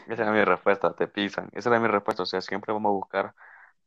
Esa 0.08 0.22
era 0.22 0.32
mi 0.32 0.44
respuesta, 0.44 0.92
te 0.94 1.08
pisan. 1.08 1.48
Esa 1.52 1.70
era 1.70 1.80
mi 1.80 1.88
respuesta. 1.88 2.22
O 2.22 2.26
sea, 2.26 2.40
siempre 2.40 2.72
vamos 2.72 2.90
a 2.90 2.92
buscar, 2.92 3.34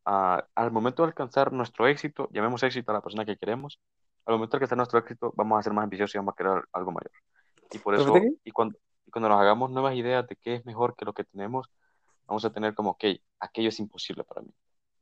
ah, 0.06 0.46
al 0.56 0.72
momento 0.72 1.04
de 1.04 1.10
alcanzar 1.10 1.52
nuestro 1.52 1.88
éxito, 1.88 2.30
llamemos 2.32 2.64
éxito 2.64 2.92
a 2.92 2.96
la 2.96 3.02
persona 3.02 3.26
que 3.26 3.38
queremos, 3.38 3.80
al 4.26 4.36
momento 4.36 4.58
de 4.58 4.64
alcanzar 4.64 4.78
nuestro 4.78 5.00
éxito, 5.00 5.34
vamos 5.36 5.60
a 5.60 5.64
ser 5.64 5.74
más 5.74 5.84
ambiciosos 5.84 6.16
y 6.16 6.18
vamos 6.18 6.34
a 6.34 6.36
querer 6.38 6.64
algo 6.74 6.92
mayor. 6.92 7.12
Y 7.72 7.78
por 7.80 7.96
eso, 7.96 8.16
y 8.44 8.52
cuando, 8.52 8.78
y 9.06 9.12
cuando 9.12 9.30
nos 9.30 9.40
hagamos 9.40 9.72
nuevas 9.72 9.96
ideas 9.96 10.28
de 10.28 10.36
qué 10.36 10.56
es 10.56 10.66
mejor 10.66 10.96
que 10.96 11.06
lo 11.06 11.14
que 11.14 11.24
tenemos, 11.24 11.70
vamos 12.26 12.46
a 12.46 12.52
tener 12.52 12.74
como, 12.74 12.92
ok, 12.92 13.06
aquello 13.40 13.70
es 13.70 13.80
imposible 13.80 14.24
para 14.24 14.42
mí. 14.42 14.52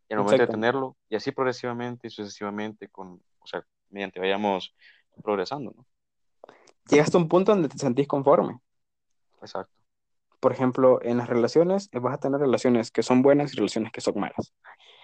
Y 0.10 0.14
al 0.14 0.20
momento 0.20 0.46
de 0.46 0.52
tenerlo, 0.52 0.98
y 1.10 1.16
así 1.16 1.32
progresivamente 1.32 2.08
y 2.08 2.10
sucesivamente, 2.10 2.90
con, 2.90 3.22
o 3.40 3.48
sea, 3.48 3.64
mediante 3.90 4.20
vayamos 4.20 4.76
progresando, 5.24 5.74
¿no? 5.76 5.86
Llegaste 6.90 7.18
a 7.18 7.20
un 7.20 7.28
punto 7.28 7.54
donde 7.54 7.70
te 7.70 7.78
sentís 7.78 8.08
conforme. 8.08 8.60
Exacto. 9.42 9.74
Por 10.40 10.52
ejemplo, 10.52 11.02
en 11.02 11.18
las 11.18 11.30
relaciones, 11.30 11.90
vas 11.94 12.16
a 12.16 12.20
tener 12.20 12.40
relaciones 12.40 12.92
que 12.92 13.04
son 13.04 13.22
buenas 13.22 13.54
y 13.54 13.58
relaciones 13.58 13.92
que 13.92 14.02
son 14.02 14.20
malas. 14.20 14.54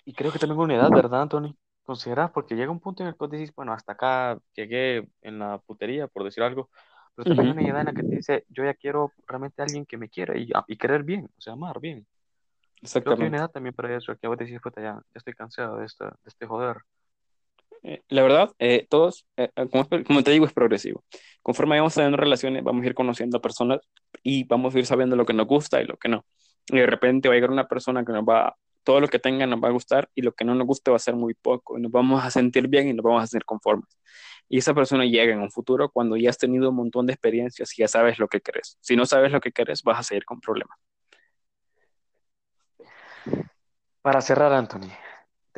Y 0.05 0.13
creo 0.13 0.31
que 0.31 0.39
también 0.39 0.59
una 0.59 0.75
edad, 0.75 0.89
¿verdad, 0.89 1.21
Anthony? 1.21 1.55
¿Consideras? 1.83 2.31
Porque 2.31 2.55
llega 2.55 2.71
un 2.71 2.79
punto 2.79 3.03
en 3.03 3.09
el 3.09 3.15
que 3.15 3.37
dices, 3.37 3.55
bueno, 3.55 3.73
hasta 3.73 3.93
acá 3.93 4.37
llegué 4.53 5.07
en 5.21 5.39
la 5.39 5.57
putería, 5.59 6.07
por 6.07 6.23
decir 6.23 6.43
algo, 6.43 6.69
pero 7.15 7.35
también 7.35 7.57
hay 7.57 7.65
una 7.65 7.71
edad 7.71 7.81
en 7.81 7.87
la 7.87 7.93
que 7.93 8.07
te 8.07 8.15
dice, 8.15 8.45
yo 8.49 8.63
ya 8.63 8.73
quiero 8.73 9.11
realmente 9.27 9.61
a 9.61 9.65
alguien 9.65 9.85
que 9.85 9.97
me 9.97 10.09
quiera 10.09 10.37
y, 10.37 10.49
y 10.67 10.77
querer 10.77 11.03
bien, 11.03 11.25
o 11.37 11.41
sea, 11.41 11.53
amar 11.53 11.79
bien. 11.79 12.05
Creo 12.81 13.03
que 13.03 13.09
hay 13.09 13.13
una 13.13 13.37
Exactamente. 13.37 13.37
edad 13.37 13.51
también 13.51 13.75
para 13.75 13.95
eso, 13.97 14.15
que 14.17 14.27
vos 14.27 14.37
decís, 14.37 14.59
puta, 14.61 14.81
ya, 14.81 14.93
ya 14.93 15.03
estoy 15.15 15.33
cansado 15.33 15.77
de, 15.77 15.85
esta, 15.85 16.05
de 16.05 16.27
este 16.27 16.45
joder. 16.45 16.77
Eh, 17.83 18.01
La 18.09 18.23
verdad, 18.23 18.51
eh, 18.59 18.85
todos, 18.89 19.25
eh, 19.37 19.49
como, 19.71 19.87
como 20.05 20.23
te 20.23 20.31
digo, 20.31 20.45
es 20.45 20.53
progresivo. 20.53 21.03
Conforme 21.41 21.77
vamos 21.77 21.95
teniendo 21.95 22.17
relaciones, 22.17 22.63
vamos 22.63 22.83
a 22.83 22.87
ir 22.87 22.93
conociendo 22.93 23.37
a 23.37 23.41
personas 23.41 23.79
y 24.23 24.43
vamos 24.45 24.75
a 24.75 24.79
ir 24.79 24.85
sabiendo 24.85 25.15
lo 25.15 25.25
que 25.25 25.33
nos 25.33 25.47
gusta 25.47 25.81
y 25.81 25.85
lo 25.85 25.97
que 25.97 26.09
no. 26.09 26.25
Y 26.67 26.77
de 26.77 26.85
repente 26.85 27.29
va 27.29 27.33
a 27.33 27.37
llegar 27.37 27.51
una 27.51 27.67
persona 27.67 28.03
que 28.05 28.11
nos 28.11 28.23
va, 28.23 28.55
todo 28.83 28.99
lo 28.99 29.07
que 29.07 29.19
tenga 29.19 29.45
nos 29.47 29.61
va 29.63 29.69
a 29.69 29.71
gustar 29.71 30.09
y 30.15 30.21
lo 30.21 30.33
que 30.33 30.45
no 30.45 30.55
nos 30.55 30.67
guste 30.67 30.91
va 30.91 30.97
a 30.97 30.99
ser 30.99 31.15
muy 31.15 31.33
poco. 31.33 31.77
Y 31.77 31.81
nos 31.81 31.91
vamos 31.91 32.23
a 32.23 32.29
sentir 32.31 32.67
bien 32.67 32.89
y 32.89 32.93
nos 32.93 33.03
vamos 33.03 33.23
a 33.23 33.27
sentir 33.27 33.45
conformes. 33.45 33.97
Y 34.49 34.57
esa 34.57 34.73
persona 34.73 35.05
llega 35.05 35.33
en 35.33 35.39
un 35.41 35.51
futuro 35.51 35.89
cuando 35.89 36.17
ya 36.17 36.29
has 36.31 36.37
tenido 36.37 36.69
un 36.69 36.75
montón 36.75 37.05
de 37.05 37.13
experiencias 37.13 37.77
y 37.77 37.81
ya 37.81 37.87
sabes 37.87 38.19
lo 38.19 38.27
que 38.27 38.41
querés. 38.41 38.77
Si 38.81 38.95
no 38.95 39.05
sabes 39.05 39.31
lo 39.31 39.39
que 39.39 39.51
querés, 39.51 39.83
vas 39.83 39.99
a 39.99 40.03
seguir 40.03 40.25
con 40.25 40.39
problemas. 40.41 40.77
Para 44.01 44.21
cerrar, 44.21 44.53
Anthony, 44.53 44.89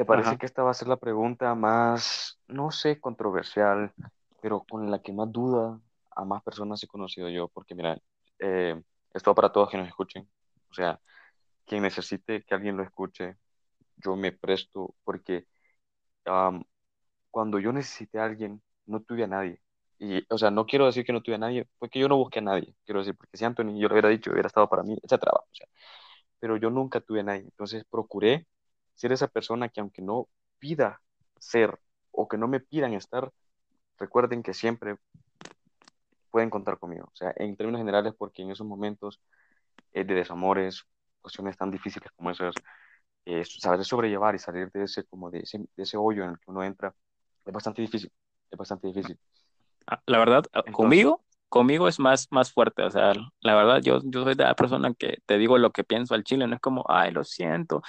¿te 0.02 0.06
parece 0.06 0.30
Ajá. 0.30 0.38
que 0.40 0.48
esta 0.48 0.64
va 0.64 0.72
a 0.72 0.73
ser 0.73 0.88
la 0.88 0.98
pregunta 0.98 1.53
más, 1.53 2.40
no 2.48 2.72
sé, 2.72 2.99
controversial, 2.99 3.94
pero 4.41 4.64
con 4.68 4.90
la 4.90 4.99
que 4.99 5.14
más 5.14 5.32
duda 5.32 5.80
a 6.15 6.26
más 6.26 6.41
personas 6.41 6.82
he 6.82 6.88
conocido 6.88 7.30
yo? 7.30 7.49
Porque 7.49 7.76
mira, 7.76 7.99
eh, 8.40 8.82
esto 9.14 9.30
va 9.30 9.36
para 9.36 9.52
todos 9.52 9.69
que 9.69 9.78
nos 9.78 9.88
escuchen. 9.88 10.28
O 10.72 10.73
sea, 10.73 10.99
quien 11.68 11.84
necesite 11.84 12.41
que 12.41 12.56
alguien 12.56 12.78
lo 12.78 12.84
escuche, 12.84 13.36
yo 13.98 14.15
me 14.15 14.32
presto, 14.32 14.95
porque 15.03 15.45
cuando 17.30 17.60
yo 17.60 17.72
necesité 17.72 18.18
a 18.18 18.26
alguien, 18.26 18.60
no 18.88 19.02
tuve 19.02 19.26
a 19.26 19.28
nadie. 19.28 19.61
Y, 19.99 20.26
o 20.34 20.38
sea, 20.40 20.49
no 20.49 20.65
quiero 20.65 20.88
decir 20.88 21.06
que 21.06 21.14
no 21.14 21.22
tuve 21.22 21.36
a 21.36 21.38
nadie, 21.38 21.68
fue 21.78 21.91
que 21.91 21.99
yo 21.99 22.07
no 22.07 22.18
busqué 22.18 22.40
a 22.40 22.41
nadie. 22.41 22.73
Quiero 22.86 23.02
decir, 23.02 23.15
porque 23.15 23.38
si 23.38 23.45
Anthony 23.45 23.78
yo 23.80 23.88
lo 23.88 23.94
hubiera 23.94 24.10
dicho, 24.10 24.32
hubiera 24.32 24.48
estado 24.48 24.68
para 24.68 24.82
mí, 24.82 24.98
etcétera. 25.03 25.34
O 25.36 25.45
sea, 25.52 25.68
pero 26.40 26.57
yo 26.57 26.72
nunca 26.72 26.99
tuve 27.02 27.19
a 27.19 27.23
nadie. 27.23 27.41
Entonces 27.41 27.86
procuré 27.88 28.48
ser 29.02 29.11
esa 29.11 29.28
persona 29.28 29.68
que 29.69 29.80
aunque 29.82 30.03
no 30.03 30.28
pida 30.60 31.02
ser 31.40 31.80
o 32.11 32.28
que 32.28 32.38
no 32.38 32.48
me 32.48 32.60
pidan 32.60 32.94
estar, 32.94 33.32
recuerden 33.98 34.44
que 34.44 34.53
siempre 34.53 34.98
pueden 36.30 36.52
contar 36.52 36.78
conmigo. 36.78 37.06
O 37.11 37.15
sea, 37.15 37.34
en 37.36 37.56
términos 37.56 37.80
generales, 37.80 38.14
porque 38.15 38.44
en 38.44 38.52
esos 38.52 38.68
momentos 38.68 39.19
eh, 39.91 40.03
de 40.03 40.14
desamores, 40.14 40.84
cuestiones 41.19 41.57
tan 41.57 41.72
difíciles 41.72 42.11
como 42.15 42.30
esas, 42.30 42.56
eh, 43.26 43.44
saber 43.44 43.84
sobrellevar 43.84 44.36
y 44.36 44.40
salir 44.40 44.69
de 44.72 44.84
ese, 44.84 45.03
como 45.06 45.32
de 45.32 45.40
ese, 45.40 45.57
de 45.57 45.84
ese 45.84 45.98
hoyo 45.98 46.23
en 46.23 46.32
el 46.32 46.38
que 46.38 46.52
uno 46.52 46.64
entra, 46.64 46.94
es 47.44 47.53
bastante 47.53 47.82
difícil, 47.82 48.11
es 48.52 48.57
bastante 48.57 48.88
difícil. 48.88 49.18
Ah, 49.88 49.99
la 50.06 50.19
verdad, 50.19 50.45
ah, 50.53 50.61
conmigo, 50.72 51.23
conmigo 51.49 51.88
es 51.88 51.99
más, 51.99 52.28
más 52.30 52.53
fuerte, 52.53 52.84
o 52.84 52.91
sea, 52.91 53.14
la 53.40 53.56
verdad, 53.56 53.82
yo, 53.82 53.99
yo 54.03 54.23
soy 54.23 54.36
de 54.36 54.44
la 54.44 54.56
persona 54.56 54.94
que 54.94 55.23
te 55.26 55.40
digo 55.40 55.57
lo 55.57 55.72
que 55.72 55.84
pienso 55.84 56.14
al 56.14 56.23
chile, 56.23 56.45
no 56.45 56.53
es 56.53 56.61
como, 56.61 56.86
ay, 56.88 57.11
lo 57.11 57.23
siento, 57.23 57.82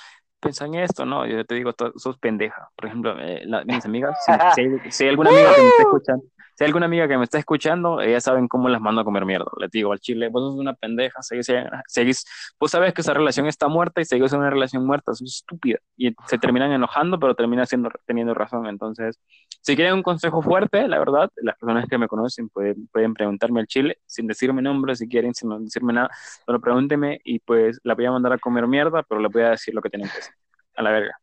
piensa 0.43 0.66
en 0.66 0.74
esto, 0.74 1.06
no, 1.06 1.24
yo 1.24 1.44
te 1.47 1.55
digo, 1.55 1.73
sos 1.97 2.19
pendeja. 2.19 2.69
Por 2.77 2.86
ejemplo, 2.86 3.16
eh, 3.19 3.47
mis 3.64 3.85
amigas, 3.85 4.19
si, 4.55 4.90
si, 4.90 5.05
hay 5.05 5.10
alguna 5.10 5.31
amiga 5.31 5.55
que 5.55 5.62
me 5.62 5.69
está 5.69 5.82
escuchando, 5.82 6.24
si 6.55 6.65
hay 6.65 6.69
alguna 6.69 6.87
amiga 6.87 7.09
que 7.09 7.16
me 7.16 7.24
está 7.24 7.39
escuchando, 7.39 8.01
ellas 8.01 8.24
saben 8.24 8.49
cómo 8.49 8.69
las 8.69 8.81
mando 8.81 9.01
a 9.01 9.05
comer 9.05 9.24
mierda. 9.24 9.47
Les 9.59 9.70
digo 9.70 9.93
al 9.93 10.01
chile, 10.01 10.29
vos 10.29 10.43
sos 10.43 10.61
una 10.61 10.74
pendeja, 10.74 11.23
seguís, 11.23 11.47
seguís, 11.87 12.24
vos 12.59 12.70
sabes 12.70 12.93
que 12.93 13.01
esa 13.01 13.15
relación 13.15 13.47
está 13.47 13.69
muerta 13.69 14.01
y 14.01 14.05
seguís 14.05 14.33
en 14.33 14.41
una 14.41 14.51
relación 14.51 14.85
muerta, 14.87 15.15
sos 15.15 15.37
estúpida. 15.37 15.79
Y 15.97 16.15
se 16.27 16.39
terminan 16.39 16.73
enojando, 16.73 17.19
pero 17.19 17.35
terminan 17.35 17.66
siendo, 17.66 17.91
teniendo 18.07 18.35
razón. 18.35 18.66
Entonces, 18.66 19.19
si 19.61 19.77
quieren 19.77 19.95
un 19.95 20.03
consejo 20.03 20.43
fuerte, 20.43 20.89
la 20.89 20.99
verdad, 20.99 21.31
las 21.37 21.57
personas 21.59 21.89
que 21.89 21.99
me 21.99 22.09
conocen 22.09 22.49
pueden, 22.49 22.87
pueden 22.89 23.15
preguntarme 23.15 23.61
al 23.61 23.66
chile, 23.66 23.99
sin 24.07 24.27
decirme 24.27 24.62
nombre, 24.62 24.95
si 24.97 25.09
quieren, 25.09 25.35
sin 25.35 25.65
decirme 25.65 25.93
nada, 25.93 26.11
solo 26.45 26.61
pregúntenme 26.61 27.20
y 27.24 27.39
pues 27.39 27.81
la 27.85 27.95
voy 27.95 28.07
a 28.07 28.11
mandar 28.11 28.33
a 28.33 28.39
comer 28.39 28.66
mierda, 28.66 29.03
pero 29.03 29.20
les 29.20 29.33
voy 29.33 29.43
a 29.43 29.51
decir 29.51 29.74
lo 29.74 29.81
que 29.81 29.91
tienen 29.91 30.09
que 30.09 30.16
decir. 30.16 30.35
A 30.77 30.83
la 30.83 30.91
verga. 30.91 31.19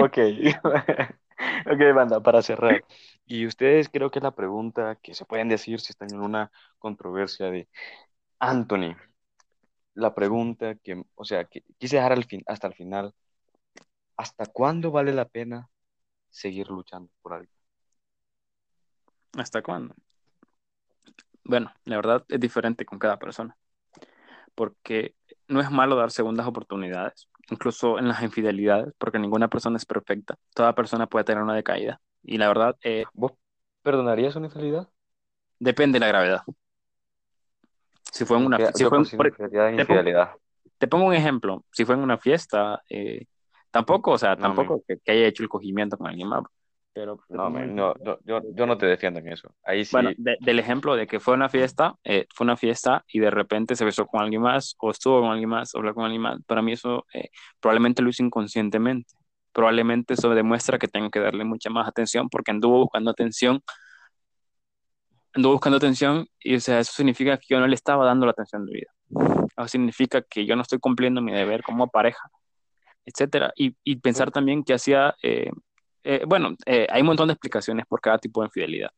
ok. 0.00 0.18
ok, 1.66 1.94
banda, 1.94 2.20
para 2.20 2.42
cerrar. 2.42 2.84
Y 3.30 3.46
ustedes 3.46 3.88
creo 3.88 4.10
que 4.10 4.18
es 4.18 4.24
la 4.24 4.34
pregunta 4.34 4.96
que 4.96 5.14
se 5.14 5.24
pueden 5.24 5.48
decir 5.48 5.80
si 5.80 5.92
están 5.92 6.12
en 6.12 6.20
una 6.20 6.50
controversia 6.80 7.48
de 7.48 7.68
Anthony. 8.40 8.96
La 9.94 10.12
pregunta 10.16 10.74
que, 10.74 11.04
o 11.14 11.24
sea, 11.24 11.44
que 11.44 11.62
quise 11.78 11.94
dejar 11.96 12.10
al 12.10 12.24
fin, 12.24 12.42
hasta 12.48 12.66
el 12.66 12.74
final. 12.74 13.14
¿Hasta 14.16 14.46
cuándo 14.46 14.90
vale 14.90 15.12
la 15.12 15.26
pena 15.26 15.68
seguir 16.28 16.70
luchando 16.70 17.08
por 17.22 17.34
algo? 17.34 17.52
¿Hasta 19.38 19.62
cuándo? 19.62 19.94
Bueno, 21.44 21.72
la 21.84 21.96
verdad 21.96 22.24
es 22.28 22.40
diferente 22.40 22.84
con 22.84 22.98
cada 22.98 23.20
persona. 23.20 23.56
Porque 24.56 25.14
no 25.46 25.60
es 25.60 25.70
malo 25.70 25.94
dar 25.94 26.10
segundas 26.10 26.48
oportunidades, 26.48 27.28
incluso 27.48 27.96
en 28.00 28.08
las 28.08 28.24
infidelidades, 28.24 28.92
porque 28.98 29.20
ninguna 29.20 29.46
persona 29.46 29.76
es 29.76 29.86
perfecta. 29.86 30.34
Toda 30.52 30.74
persona 30.74 31.06
puede 31.06 31.26
tener 31.26 31.44
una 31.44 31.54
decaída. 31.54 32.00
Y 32.22 32.38
la 32.38 32.48
verdad... 32.48 32.76
Eh, 32.82 33.04
¿Vos 33.12 33.32
perdonarías 33.82 34.36
una 34.36 34.46
infidelidad? 34.46 34.88
Depende 35.58 35.96
de 35.96 36.00
la 36.00 36.08
gravedad. 36.08 36.42
Si 38.12 38.24
fue 38.24 38.38
en 38.38 38.46
una... 38.46 38.72
Si 38.72 38.84
fue 38.84 38.98
infidelidad, 38.98 40.30
te, 40.78 40.86
pongo, 40.88 41.06
un 41.06 41.14
ejemplo. 41.14 41.64
Si 41.70 41.84
fue 41.84 41.94
en 41.94 42.00
una 42.00 42.18
fiesta, 42.18 42.82
eh, 42.88 43.26
tampoco, 43.70 44.12
o 44.12 44.18
sea, 44.18 44.36
tampoco 44.36 44.82
que, 44.86 44.98
haya 45.10 45.26
hecho 45.26 45.42
el 45.42 45.48
cogimiento 45.48 45.96
con 45.96 46.08
alguien 46.08 46.28
más. 46.28 46.42
Pero, 46.92 47.20
no, 47.28 47.48
no, 47.50 47.94
yo, 48.24 48.42
yo, 48.52 48.66
no 48.66 48.76
te 48.76 48.86
defiendo 48.86 49.20
en 49.20 49.28
eso. 49.28 49.54
Ahí 49.62 49.84
sí. 49.84 49.92
Bueno, 49.92 50.10
del 50.16 50.58
ejemplo 50.58 50.96
de 50.96 51.06
que 51.06 51.20
fue 51.20 51.34
una 51.34 51.48
fiesta, 51.48 51.94
eh, 52.02 52.26
fue 52.34 52.44
una 52.44 52.56
fiesta 52.56 53.04
y 53.06 53.20
de 53.20 53.30
repente 53.30 53.76
se 53.76 53.84
besó 53.84 54.06
con 54.06 54.20
alguien 54.20 54.42
más, 54.42 54.74
o 54.80 54.90
estuvo 54.90 55.20
con 55.20 55.30
alguien 55.30 55.50
más, 55.50 55.72
o 55.74 55.78
habló 55.78 55.94
con 55.94 56.04
alguien 56.04 56.22
más. 56.22 56.42
Para 56.46 56.62
mí 56.62 56.72
eso 56.72 57.06
probablemente 57.60 58.02
lo 58.02 58.10
hizo 58.10 58.24
inconscientemente 58.24 59.14
probablemente 59.52 60.14
eso 60.14 60.30
demuestra 60.30 60.78
que 60.78 60.88
tengo 60.88 61.10
que 61.10 61.20
darle 61.20 61.44
mucha 61.44 61.70
más 61.70 61.88
atención 61.88 62.28
porque 62.28 62.50
anduvo 62.50 62.78
buscando 62.80 63.10
atención, 63.10 63.62
anduvo 65.34 65.52
buscando 65.54 65.76
atención 65.76 66.26
y 66.40 66.56
o 66.56 66.60
sea, 66.60 66.80
eso 66.80 66.92
significa 66.92 67.36
que 67.38 67.46
yo 67.48 67.60
no 67.60 67.66
le 67.66 67.74
estaba 67.74 68.04
dando 68.04 68.26
la 68.26 68.32
atención 68.32 68.66
de 68.66 68.72
vida. 68.72 68.90
Eso 69.56 69.68
significa 69.68 70.22
que 70.22 70.46
yo 70.46 70.56
no 70.56 70.62
estoy 70.62 70.78
cumpliendo 70.78 71.20
mi 71.22 71.32
deber 71.32 71.62
como 71.62 71.88
pareja, 71.88 72.30
etcétera. 73.04 73.52
Y, 73.56 73.76
y 73.84 73.96
pensar 73.96 74.30
también 74.30 74.64
que 74.64 74.74
hacía, 74.74 75.14
eh, 75.22 75.50
eh, 76.04 76.24
bueno, 76.26 76.56
eh, 76.66 76.86
hay 76.90 77.00
un 77.02 77.08
montón 77.08 77.28
de 77.28 77.34
explicaciones 77.34 77.86
por 77.86 78.00
cada 78.00 78.18
tipo 78.18 78.40
de 78.40 78.46
infidelidad. 78.46 78.90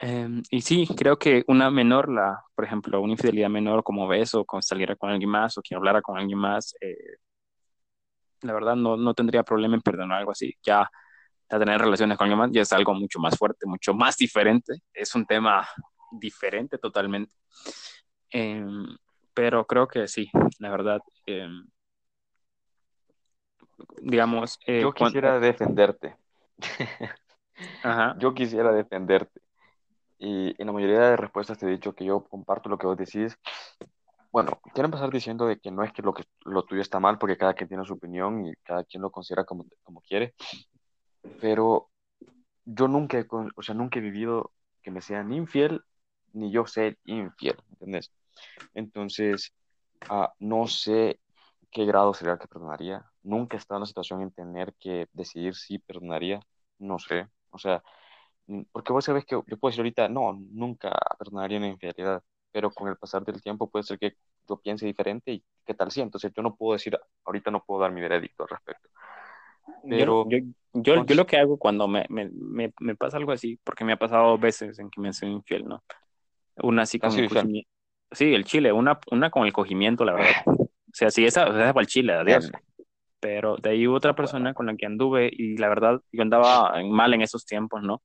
Em, 0.00 0.42
y 0.50 0.60
sí, 0.60 0.86
creo 0.96 1.18
que 1.18 1.42
una 1.48 1.70
menor, 1.70 2.08
la, 2.12 2.44
por 2.54 2.64
ejemplo, 2.64 3.00
una 3.00 3.12
infidelidad 3.12 3.48
menor 3.50 3.82
como 3.82 4.06
beso, 4.06 4.44
con 4.44 4.62
saliera 4.62 4.94
con 4.94 5.10
alguien 5.10 5.30
más 5.30 5.58
o 5.58 5.62
que 5.62 5.74
hablara 5.74 6.02
con 6.02 6.16
alguien 6.16 6.38
más, 6.38 6.74
la 8.42 8.52
verdad 8.52 8.76
no, 8.76 8.96
no 8.96 9.14
tendría 9.14 9.42
problema 9.42 9.74
en 9.74 9.82
perdonar 9.82 10.18
algo 10.18 10.32
así. 10.32 10.54
Ya, 10.62 10.88
tener 11.48 11.80
relaciones 11.80 12.18
con 12.18 12.26
alguien 12.26 12.38
más 12.38 12.50
ya 12.52 12.62
es 12.62 12.72
algo 12.72 12.94
mucho 12.94 13.18
más 13.18 13.36
fuerte, 13.38 13.66
mucho 13.66 13.94
más 13.94 14.16
diferente. 14.16 14.82
Es 14.92 15.14
un 15.14 15.24
tema 15.24 15.66
diferente 16.12 16.78
totalmente. 16.78 17.34
Em, 18.30 18.86
pero 19.32 19.66
creo 19.66 19.88
que 19.88 20.06
sí, 20.08 20.30
la 20.58 20.70
verdad. 20.70 21.00
Em, 21.26 21.66
digamos. 24.02 24.58
Eh, 24.66 24.80
Yo 24.82 24.92
quisiera 24.92 25.38
defenderte. 25.40 26.16
Yo 28.18 28.34
quisiera 28.34 28.72
defenderte. 28.72 29.40
Y 30.18 30.54
en 30.60 30.66
la 30.66 30.72
mayoría 30.72 31.00
de 31.00 31.16
respuestas 31.16 31.58
te 31.58 31.66
he 31.66 31.70
dicho 31.70 31.94
que 31.94 32.04
yo 32.04 32.24
comparto 32.24 32.68
lo 32.68 32.76
que 32.76 32.88
vos 32.88 32.96
decís, 32.96 33.38
bueno, 34.30 34.60
quiero 34.74 34.86
empezar 34.86 35.10
diciendo 35.10 35.46
de 35.46 35.58
que 35.58 35.70
no 35.70 35.82
es 35.82 35.92
que 35.92 36.02
lo, 36.02 36.12
que 36.12 36.24
lo 36.44 36.62
tuyo 36.64 36.82
está 36.82 37.00
mal, 37.00 37.18
porque 37.18 37.36
cada 37.36 37.54
quien 37.54 37.68
tiene 37.68 37.84
su 37.84 37.94
opinión 37.94 38.46
y 38.46 38.54
cada 38.62 38.84
quien 38.84 39.02
lo 39.02 39.10
considera 39.10 39.44
como, 39.44 39.66
como 39.82 40.00
quiere, 40.02 40.34
pero 41.40 41.90
yo 42.64 42.88
nunca, 42.88 43.24
o 43.56 43.62
sea, 43.62 43.74
nunca 43.74 43.98
he 43.98 44.02
vivido 44.02 44.52
que 44.82 44.90
me 44.90 45.00
sean 45.00 45.32
infiel, 45.32 45.82
ni 46.32 46.50
yo 46.50 46.66
ser 46.66 46.98
infiel, 47.04 47.56
¿entendés? 47.70 48.12
Entonces, 48.74 49.52
ah, 50.08 50.32
no 50.38 50.66
sé 50.66 51.20
qué 51.70 51.84
grado 51.86 52.14
sería 52.14 52.38
que 52.38 52.48
perdonaría. 52.48 53.04
Nunca 53.22 53.56
he 53.56 53.60
estado 53.60 53.78
en 53.78 53.82
la 53.82 53.86
situación 53.86 54.22
en 54.22 54.30
tener 54.32 54.74
que 54.74 55.08
decidir 55.12 55.54
si 55.54 55.78
perdonaría, 55.78 56.40
no 56.78 56.98
sé. 56.98 57.28
O 57.50 57.58
sea, 57.58 57.82
porque 58.72 58.92
vos 58.92 59.04
sabés 59.04 59.24
que 59.24 59.34
yo 59.34 59.58
puedo 59.58 59.70
decir 59.70 59.80
ahorita, 59.80 60.08
no, 60.08 60.32
nunca 60.50 60.92
perdonaría 61.18 61.58
una 61.58 61.68
infidelidad 61.68 62.22
pero 62.52 62.70
con 62.70 62.88
el 62.88 62.96
pasar 62.96 63.24
del 63.24 63.42
tiempo 63.42 63.70
puede 63.70 63.82
ser 63.82 63.98
que 63.98 64.14
yo 64.48 64.56
piense 64.60 64.86
diferente 64.86 65.32
y 65.32 65.42
qué 65.64 65.74
tal 65.74 65.90
si. 65.90 66.00
Entonces 66.00 66.32
yo 66.34 66.42
no 66.42 66.54
puedo 66.54 66.72
decir, 66.72 66.98
ahorita 67.24 67.50
no 67.50 67.62
puedo 67.64 67.80
dar 67.82 67.92
mi 67.92 68.00
veredicto 68.00 68.44
al 68.44 68.48
respecto. 68.48 68.88
Pero 69.88 70.26
yo, 70.28 70.38
yo, 70.72 71.04
yo, 71.04 71.14
lo 71.14 71.26
que 71.26 71.36
hago 71.36 71.58
cuando 71.58 71.86
me, 71.86 72.06
me, 72.08 72.30
me, 72.80 72.96
pasa 72.96 73.18
algo 73.18 73.32
así, 73.32 73.58
porque 73.62 73.84
me 73.84 73.92
ha 73.92 73.98
pasado 73.98 74.30
dos 74.30 74.40
veces 74.40 74.78
en 74.78 74.90
que 74.90 75.00
me 75.00 75.12
soy 75.12 75.30
infiel, 75.30 75.66
¿no? 75.66 75.82
Una 76.62 76.82
así 76.82 76.98
con 76.98 77.12
el 77.12 77.28
cogimiento. 77.28 77.70
Sí, 78.10 78.34
el 78.34 78.44
chile, 78.44 78.72
una, 78.72 78.98
una 79.10 79.30
con 79.30 79.44
el 79.44 79.52
cogimiento, 79.52 80.04
la 80.04 80.14
verdad. 80.14 80.32
O 80.46 80.70
sea, 80.92 81.10
sí, 81.10 81.26
esa, 81.26 81.46
esa 81.46 81.72
fue 81.72 81.82
el 81.82 81.88
chile, 81.88 82.14
adiós. 82.14 82.50
Pero 83.20 83.56
de 83.56 83.70
ahí 83.70 83.86
otra 83.86 84.14
persona 84.14 84.54
con 84.54 84.66
la 84.66 84.76
que 84.76 84.86
anduve 84.86 85.28
y 85.30 85.58
la 85.58 85.68
verdad 85.68 86.00
yo 86.10 86.22
andaba 86.22 86.82
mal 86.84 87.12
en 87.12 87.20
esos 87.20 87.44
tiempos, 87.44 87.82
¿no? 87.82 88.02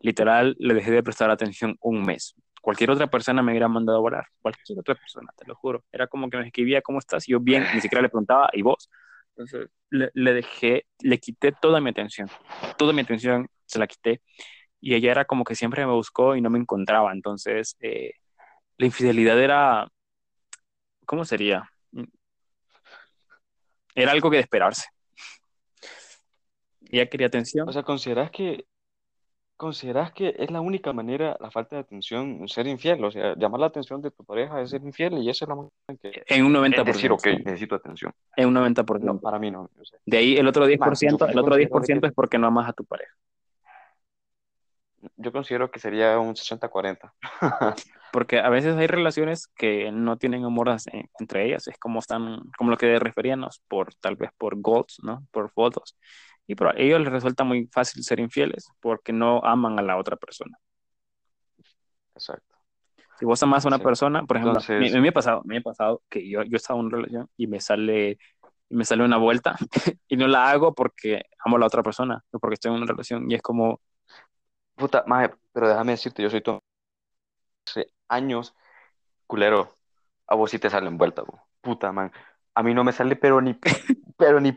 Literal, 0.00 0.56
le 0.58 0.74
dejé 0.74 0.92
de 0.92 1.02
prestar 1.02 1.30
atención 1.30 1.76
un 1.80 2.02
mes 2.02 2.34
cualquier 2.68 2.90
otra 2.90 3.06
persona 3.06 3.42
me 3.42 3.52
hubiera 3.52 3.66
mandado 3.66 3.96
a 3.96 4.00
volar, 4.02 4.26
cualquier 4.42 4.78
otra 4.78 4.94
persona, 4.94 5.32
te 5.34 5.46
lo 5.46 5.54
juro. 5.54 5.86
Era 5.90 6.06
como 6.06 6.28
que 6.28 6.36
me 6.36 6.44
escribía, 6.44 6.82
¿cómo 6.82 6.98
estás? 6.98 7.26
Y 7.26 7.32
yo 7.32 7.40
bien, 7.40 7.64
ni 7.74 7.80
siquiera 7.80 8.02
le 8.02 8.10
preguntaba, 8.10 8.50
¿y 8.52 8.60
vos? 8.60 8.90
Entonces 9.30 9.70
le, 9.88 10.32
dejé, 10.34 10.84
le 11.00 11.18
quité 11.18 11.52
toda 11.52 11.80
mi 11.80 11.88
atención, 11.88 12.28
toda 12.76 12.92
mi 12.92 13.00
atención 13.00 13.48
se 13.64 13.78
la 13.78 13.86
quité. 13.86 14.20
Y 14.82 14.94
ella 14.94 15.12
era 15.12 15.24
como 15.24 15.44
que 15.44 15.54
siempre 15.54 15.86
me 15.86 15.92
buscó 15.94 16.36
y 16.36 16.42
no 16.42 16.50
me 16.50 16.58
encontraba. 16.58 17.10
Entonces, 17.10 17.74
eh, 17.80 18.12
la 18.76 18.84
infidelidad 18.84 19.40
era, 19.40 19.88
¿cómo 21.06 21.24
sería? 21.24 21.70
Era 23.94 24.12
algo 24.12 24.28
que 24.28 24.36
de 24.36 24.42
esperarse. 24.42 24.88
Ella 26.90 27.08
quería 27.08 27.28
atención. 27.28 27.66
O 27.66 27.72
sea, 27.72 27.82
¿consideras 27.82 28.30
que 28.30 28.66
¿Consideras 29.58 30.12
que 30.12 30.36
es 30.38 30.52
la 30.52 30.60
única 30.60 30.92
manera, 30.92 31.36
la 31.40 31.50
falta 31.50 31.74
de 31.74 31.82
atención, 31.82 32.46
ser 32.46 32.68
infiel? 32.68 33.04
O 33.04 33.10
sea, 33.10 33.34
llamar 33.34 33.58
la 33.58 33.66
atención 33.66 34.00
de 34.00 34.12
tu 34.12 34.22
pareja 34.22 34.62
es 34.62 34.70
ser 34.70 34.82
infiel 34.82 35.18
y 35.18 35.28
esa 35.28 35.44
es 35.44 35.48
la 35.48 35.56
manera 35.56 35.74
en 35.88 35.98
que... 35.98 36.22
En 36.28 36.44
un 36.44 36.54
90%. 36.54 36.78
Es 36.78 36.86
decir, 36.86 37.10
ok, 37.10 37.26
necesito 37.44 37.74
atención. 37.74 38.12
En 38.36 38.46
un 38.46 38.54
90%. 38.54 39.00
No, 39.00 39.18
para 39.18 39.40
mí 39.40 39.50
no. 39.50 39.68
de 40.06 40.16
ahí 40.16 40.36
el 40.36 40.46
otro 40.46 40.64
10%, 40.64 41.28
el 41.28 41.38
otro 41.40 41.56
10% 41.56 42.06
es 42.06 42.12
porque 42.12 42.38
no 42.38 42.46
amas 42.46 42.68
a 42.68 42.72
tu 42.72 42.84
pareja. 42.84 43.12
Yo 45.16 45.32
considero 45.32 45.72
que 45.72 45.80
sería 45.80 46.20
un 46.20 46.36
60-40. 46.36 47.12
porque 48.12 48.38
a 48.38 48.50
veces 48.50 48.76
hay 48.76 48.86
relaciones 48.86 49.48
que 49.48 49.90
no 49.90 50.18
tienen 50.18 50.44
amor 50.44 50.70
entre 51.18 51.46
ellas, 51.46 51.66
es 51.66 51.76
como 51.78 51.98
están, 51.98 52.42
como 52.56 52.70
lo 52.70 52.76
que 52.76 52.96
referíamos, 53.00 53.60
por 53.66 53.92
tal 53.94 54.14
vez 54.14 54.30
por 54.38 54.54
goals, 54.60 55.00
¿no? 55.02 55.26
Por 55.32 55.50
fotos 55.50 55.96
y 56.48 56.54
a 56.60 56.72
ellos 56.76 57.00
les 57.00 57.12
resulta 57.12 57.44
muy 57.44 57.66
fácil 57.66 58.02
ser 58.02 58.18
infieles 58.18 58.68
porque 58.80 59.12
no 59.12 59.40
aman 59.44 59.78
a 59.78 59.82
la 59.82 59.96
otra 59.96 60.16
persona. 60.16 60.58
Exacto. 62.14 62.56
Si 63.20 63.24
vos 63.24 63.40
amas 63.42 63.64
a 63.64 63.68
una 63.68 63.78
persona, 63.78 64.24
por 64.24 64.38
ejemplo, 64.38 64.60
me, 64.68 65.00
me, 65.00 65.08
ha 65.08 65.12
pasado, 65.12 65.42
me 65.44 65.58
ha 65.58 65.60
pasado 65.60 66.02
que 66.08 66.28
yo, 66.28 66.42
yo 66.42 66.56
estaba 66.56 66.80
en 66.80 66.86
una 66.86 66.96
relación 66.96 67.28
y 67.36 67.46
me 67.46 67.60
sale 67.60 68.18
me 68.70 68.84
sale 68.84 69.02
una 69.02 69.16
vuelta 69.16 69.56
y 70.08 70.16
no 70.16 70.26
la 70.26 70.50
hago 70.50 70.74
porque 70.74 71.22
amo 71.44 71.56
a 71.56 71.60
la 71.60 71.66
otra 71.66 71.82
persona, 71.82 72.22
no 72.32 72.38
porque 72.38 72.54
estoy 72.54 72.70
en 72.70 72.78
una 72.78 72.86
relación 72.86 73.30
y 73.30 73.34
es 73.34 73.42
como, 73.42 73.80
Puta, 74.78 75.02
maje, 75.08 75.34
pero 75.52 75.68
déjame 75.68 75.92
decirte, 75.92 76.22
yo 76.22 76.30
soy 76.30 76.40
todo 76.40 76.62
hace 77.66 77.88
años, 78.08 78.54
culero, 79.26 79.76
a 80.28 80.36
vos 80.36 80.52
sí 80.52 80.60
te 80.60 80.70
salen 80.70 80.96
vueltas, 80.96 81.24
puta, 81.60 81.90
man. 81.90 82.12
A 82.54 82.62
mí 82.62 82.74
no 82.74 82.84
me 82.84 82.92
sale, 82.92 83.16
pero 83.16 83.40
ni, 83.40 83.58
pero 84.16 84.40
ni 84.40 84.56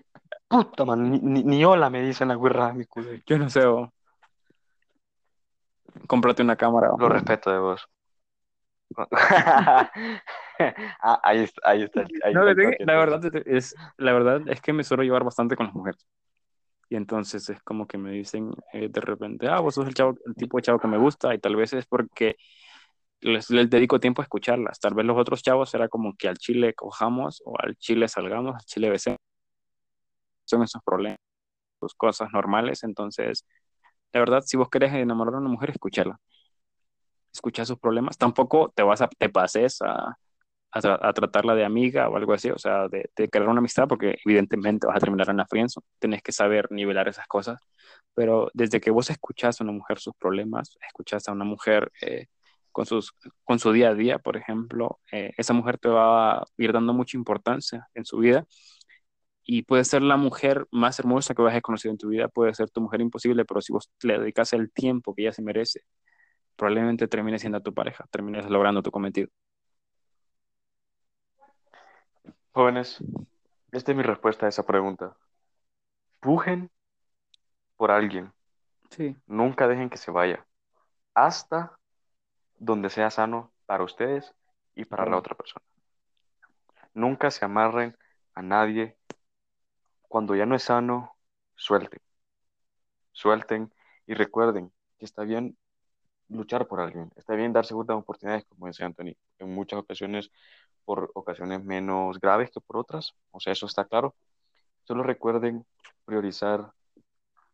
puta, 0.52 0.86
man, 0.86 1.10
ni, 1.10 1.20
ni, 1.20 1.44
ni 1.44 1.64
hola 1.64 1.90
me 1.90 2.02
dicen 2.02 2.28
la 2.28 2.36
guirra 2.36 2.74
mi 2.74 2.86
culero. 2.86 3.24
yo 3.26 3.38
no 3.38 3.50
sé, 3.50 3.66
o, 3.66 3.92
cómprate 6.08 6.42
una 6.44 6.56
cámara. 6.56 6.92
Lo 6.98 7.10
respeto 7.10 7.52
de 7.52 7.60
vos. 7.60 7.88
Ah, 11.02 11.20
ahí 11.24 11.40
está, 11.40 11.62
ahí 11.68 11.82
está. 11.82 12.02
ahí 12.24 12.36
No, 12.36 12.44
la 12.44 12.52
entonces. 12.52 12.86
verdad 12.86 13.32
es, 13.48 13.76
la 13.98 14.14
verdad 14.14 14.42
es 14.46 14.62
que 14.62 14.74
me 14.74 14.84
suelo 14.84 15.02
llevar 15.02 15.24
bastante 15.24 15.56
con 15.56 15.66
las 15.66 15.74
mujeres. 15.74 16.06
Y 16.88 16.98
entonces 16.98 17.50
es 17.50 17.60
como 17.64 17.88
que 17.88 17.98
me 17.98 18.12
dicen 18.12 18.52
eh, 18.72 18.88
de 18.88 19.02
repente, 19.02 19.48
ah, 19.48 19.60
vos 19.60 19.74
sos 19.74 19.88
el, 19.88 19.96
chavo, 19.96 20.14
el 20.24 20.36
tipo 20.36 20.58
de 20.58 20.62
chavo 20.62 20.78
que 20.78 20.88
me 20.88 21.00
gusta, 21.00 21.34
y 21.34 21.40
tal 21.40 21.56
vez 21.56 21.74
es 21.74 21.88
porque 21.88 22.36
les, 23.22 23.50
les 23.50 23.72
dedico 23.72 24.00
tiempo 24.00 24.22
a 24.22 24.26
escucharlas. 24.26 24.80
Tal 24.80 24.94
vez 24.94 25.04
los 25.04 25.18
otros 25.18 25.42
chavos 25.42 25.74
era 25.74 25.88
como 25.88 26.14
que 26.16 26.28
al 26.28 26.38
chile 26.38 26.76
cojamos 26.76 27.42
o 27.44 27.56
al 27.60 27.76
chile 27.78 28.08
salgamos, 28.08 28.54
al 28.54 28.66
chile 28.66 28.92
besemos. 28.92 29.31
Esos 30.54 30.82
problemas, 30.84 31.20
sus 31.82 31.96
cosas 31.96 32.30
normales. 32.34 32.84
Entonces, 32.84 33.46
la 34.14 34.22
verdad, 34.22 34.42
si 34.46 34.58
vos 34.58 34.70
querés 34.70 34.94
enamorar 34.94 35.36
a 35.36 35.40
una 35.40 35.50
mujer, 35.50 35.72
escúchala. 35.72 36.20
Escucha 37.34 37.66
sus 37.66 37.80
problemas. 37.80 38.18
Tampoco 38.18 38.72
te 38.76 38.84
vas 38.84 39.02
a, 39.02 39.08
te 39.08 39.30
pases 39.30 39.82
a, 39.82 40.18
a, 40.72 40.82
tra- 40.82 41.00
a 41.02 41.14
tratarla 41.14 41.56
de 41.56 41.66
amiga 41.66 42.10
o 42.10 42.18
algo 42.18 42.34
así, 42.34 42.52
o 42.52 42.58
sea, 42.60 42.88
de, 42.90 43.10
de 43.16 43.30
crear 43.30 43.50
una 43.50 43.60
amistad, 43.60 43.88
porque 43.88 44.18
evidentemente 44.26 44.88
vas 44.88 44.98
a 44.98 45.00
terminar 45.00 45.30
en 45.30 45.38
la 45.38 45.46
friendzone. 45.48 45.86
Tenés 46.00 46.24
que 46.24 46.32
saber 46.34 46.68
nivelar 46.72 47.08
esas 47.10 47.28
cosas. 47.28 47.62
Pero 48.16 48.50
desde 48.54 48.82
que 48.82 48.92
vos 48.92 49.10
escuchás 49.10 49.62
a 49.62 49.64
una 49.66 49.74
mujer 49.74 50.00
sus 50.00 50.16
problemas, 50.16 50.78
escuchás 50.88 51.28
a 51.30 51.34
una 51.34 51.46
mujer 51.46 51.92
eh, 52.02 52.28
con, 52.72 52.86
sus, 52.86 53.14
con 53.46 53.60
su 53.60 53.72
día 53.74 53.90
a 53.90 53.96
día, 53.96 54.20
por 54.20 54.38
ejemplo, 54.38 55.00
eh, 55.12 55.34
esa 55.38 55.54
mujer 55.54 55.78
te 55.80 55.90
va 55.90 56.40
a 56.40 56.46
ir 56.58 56.74
dando 56.74 56.94
mucha 56.94 57.18
importancia 57.18 57.88
en 57.96 58.06
su 58.06 58.18
vida 58.20 58.46
y 59.44 59.64
puede 59.64 59.84
ser 59.84 60.02
la 60.02 60.18
mujer 60.18 60.68
más 60.72 61.00
hermosa 61.00 61.34
que 61.34 61.42
hayas 61.44 61.62
conocido 61.62 61.92
en 61.92 61.98
tu 61.98 62.10
vida, 62.10 62.28
puede 62.28 62.54
ser 62.54 62.70
tu 62.70 62.82
mujer 62.82 63.02
imposible, 63.02 63.46
pero 63.46 63.62
si 63.62 63.74
vos 63.74 63.90
le 64.04 64.20
dedicas 64.20 64.54
el 64.54 64.72
tiempo 64.72 65.14
que 65.16 65.24
ella 65.24 65.34
se 65.34 65.42
merece, 65.42 65.82
probablemente 66.56 67.08
termine 67.08 67.40
siendo 67.40 67.62
tu 67.62 67.74
pareja, 67.74 68.06
termines 68.12 68.50
logrando 68.50 68.82
tu 68.84 68.92
cometido. 68.92 69.30
Jóvenes, 72.52 73.04
esta 73.72 73.92
es 73.92 73.98
mi 73.98 74.04
respuesta 74.04 74.46
a 74.46 74.50
esa 74.50 74.66
pregunta. 74.66 75.16
Pujen 76.20 76.70
por 77.78 77.92
alguien. 77.92 78.32
Sí, 78.90 79.16
Nunca 79.26 79.68
dejen 79.68 79.90
que 79.90 79.98
se 79.98 80.12
vaya. 80.12 80.46
Hasta 81.14 81.78
donde 82.60 82.90
sea 82.90 83.10
sano 83.10 83.52
para 83.66 83.84
ustedes 83.84 84.36
y 84.76 84.86
para 84.86 85.06
la 85.06 85.18
otra 85.18 85.36
persona. 85.36 85.66
Nunca 86.94 87.32
se 87.32 87.46
amarren 87.46 87.98
a 88.36 88.42
nadie. 88.42 88.98
Cuando 90.12 90.36
ya 90.36 90.46
no 90.46 90.56
es 90.56 90.64
sano, 90.64 91.16
suelten. 91.56 92.02
Suelten 93.14 93.74
y 94.06 94.14
recuerden 94.14 94.74
que 95.00 95.06
está 95.06 95.24
bien 95.24 95.58
luchar 96.28 96.68
por 96.68 96.82
alguien. 96.82 97.10
Está 97.16 97.34
bien 97.36 97.54
darse 97.54 97.70
segundas 97.70 97.96
oportunidades, 97.96 98.44
como 98.50 98.68
decía 98.68 98.88
Anthony. 98.88 99.16
En 99.40 99.56
muchas 99.56 99.80
ocasiones, 99.80 100.30
por 100.84 101.12
ocasiones 101.14 101.64
menos 101.64 102.20
graves 102.20 102.52
que 102.52 102.60
por 102.60 102.76
otras. 102.76 103.14
O 103.32 103.40
sea, 103.40 103.54
eso 103.54 103.66
está 103.68 103.86
claro. 103.86 104.14
Solo 104.84 105.02
recuerden 105.02 105.66
priorizar 106.04 106.74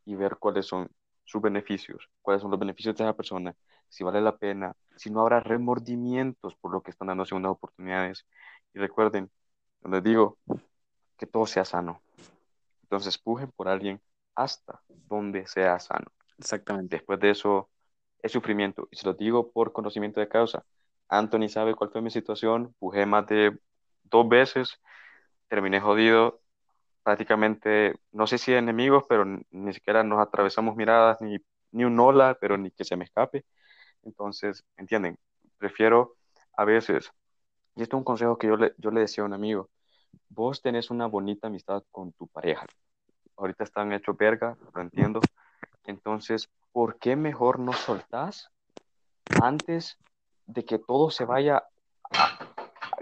y 0.05 0.15
ver 0.15 0.37
cuáles 0.37 0.65
son 0.65 0.89
sus 1.25 1.39
beneficios, 1.39 2.09
cuáles 2.23 2.41
son 2.41 2.49
los 2.49 2.59
beneficios 2.59 2.95
de 2.95 3.03
esa 3.03 3.15
persona, 3.15 3.55
si 3.87 4.03
vale 4.03 4.19
la 4.19 4.35
pena, 4.35 4.73
si 4.95 5.11
no 5.11 5.21
habrá 5.21 5.41
remordimientos 5.41 6.55
por 6.55 6.71
lo 6.71 6.81
que 6.81 6.89
están 6.89 7.09
dando 7.09 7.23
segundas 7.23 7.51
oportunidades. 7.51 8.25
Y 8.73 8.79
recuerden, 8.79 9.29
les 9.83 10.03
digo, 10.03 10.39
que 11.19 11.27
todo 11.27 11.45
sea 11.45 11.63
sano. 11.63 12.01
Entonces, 12.87 13.17
pujen 13.17 13.51
por 13.51 13.67
alguien 13.67 14.01
hasta 14.33 14.81
donde 14.87 15.45
sea 15.47 15.77
sano. 15.79 16.07
exactamente. 16.37 16.95
Después 16.95 17.19
de 17.19 17.31
eso, 17.31 17.69
es 18.21 18.31
sufrimiento. 18.31 18.87
Y 18.91 18.95
se 18.95 19.05
lo 19.05 19.13
digo 19.13 19.51
por 19.51 19.73
conocimiento 19.73 20.19
de 20.21 20.29
causa. 20.29 20.65
Anthony 21.09 21.49
sabe 21.49 21.75
cuál 21.75 21.89
fue 21.91 22.01
mi 22.01 22.11
situación. 22.11 22.73
Pujé 22.79 23.05
más 23.05 23.27
de 23.27 23.57
dos 24.03 24.29
veces. 24.29 24.79
Terminé 25.49 25.81
jodido. 25.81 26.41
Prácticamente, 27.03 27.95
no 28.11 28.27
sé 28.27 28.37
si 28.37 28.53
enemigos, 28.53 29.03
pero 29.09 29.25
ni, 29.25 29.73
siquiera 29.73 30.03
nos 30.03 30.19
atravesamos 30.19 30.75
miradas, 30.75 31.21
ni, 31.21 31.37
ni 31.71 31.85
un 31.85 31.99
hola, 31.99 32.37
pero 32.39 32.57
ni 32.57 32.71
que 32.71 32.83
se 32.85 32.97
me 32.97 33.05
escape. 33.05 33.45
Entonces, 34.03 34.65
¿entienden? 34.77 35.17
Prefiero 35.57 36.15
a 36.57 36.65
veces, 36.65 37.11
y 37.75 37.83
esto 37.83 37.97
es 37.97 37.99
un 37.99 38.03
consejo 38.03 38.37
que 38.37 38.47
yo 38.47 38.57
le, 38.57 38.73
yo 38.77 38.91
le 38.91 39.01
decía 39.01 39.23
a 39.23 39.27
un 39.27 39.33
amigo, 39.33 39.69
vos 40.29 40.61
tenés 40.61 40.89
una 40.89 41.05
bonita 41.07 41.47
amistad 41.47 41.83
con 41.91 42.11
tu 42.13 42.27
pareja. 42.27 42.65
Ahorita 43.37 43.63
están 43.63 43.91
hechos 43.93 44.17
verga, 44.17 44.57
lo 44.73 44.81
entiendo. 44.81 45.19
Entonces, 45.85 46.49
¿por 46.71 46.97
qué 46.99 47.15
mejor 47.15 47.59
no 47.59 47.73
soltás 47.73 48.49
antes 49.41 49.97
de 50.45 50.65
que 50.65 50.79
todo 50.79 51.09
se 51.09 51.25
vaya, 51.25 51.63
a- 52.11 52.39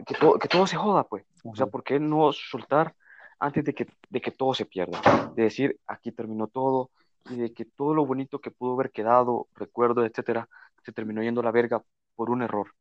que, 0.05 0.15
todo, 0.15 0.37
que 0.39 0.47
todo 0.47 0.67
se 0.67 0.75
joda, 0.77 1.03
pues? 1.03 1.25
O 1.43 1.55
sea, 1.55 1.67
¿por 1.67 1.83
qué 1.83 1.99
no 1.99 2.31
soltar 2.33 2.95
antes 3.39 3.63
de 3.63 3.73
que, 3.73 3.87
de 4.09 4.21
que 4.21 4.31
todo 4.31 4.53
se 4.53 4.65
pierda? 4.65 4.99
De 5.35 5.43
decir, 5.43 5.79
aquí 5.87 6.11
terminó 6.11 6.47
todo 6.47 6.89
y 7.29 7.37
de 7.37 7.53
que 7.53 7.65
todo 7.65 7.93
lo 7.93 8.05
bonito 8.05 8.39
que 8.39 8.51
pudo 8.51 8.73
haber 8.73 8.91
quedado, 8.91 9.47
recuerdos, 9.55 10.05
etcétera, 10.05 10.47
se 10.83 10.91
terminó 10.91 11.21
yendo 11.23 11.41
a 11.41 11.43
la 11.43 11.51
verga 11.51 11.83
por 12.15 12.29
un 12.29 12.41
error. 12.41 12.71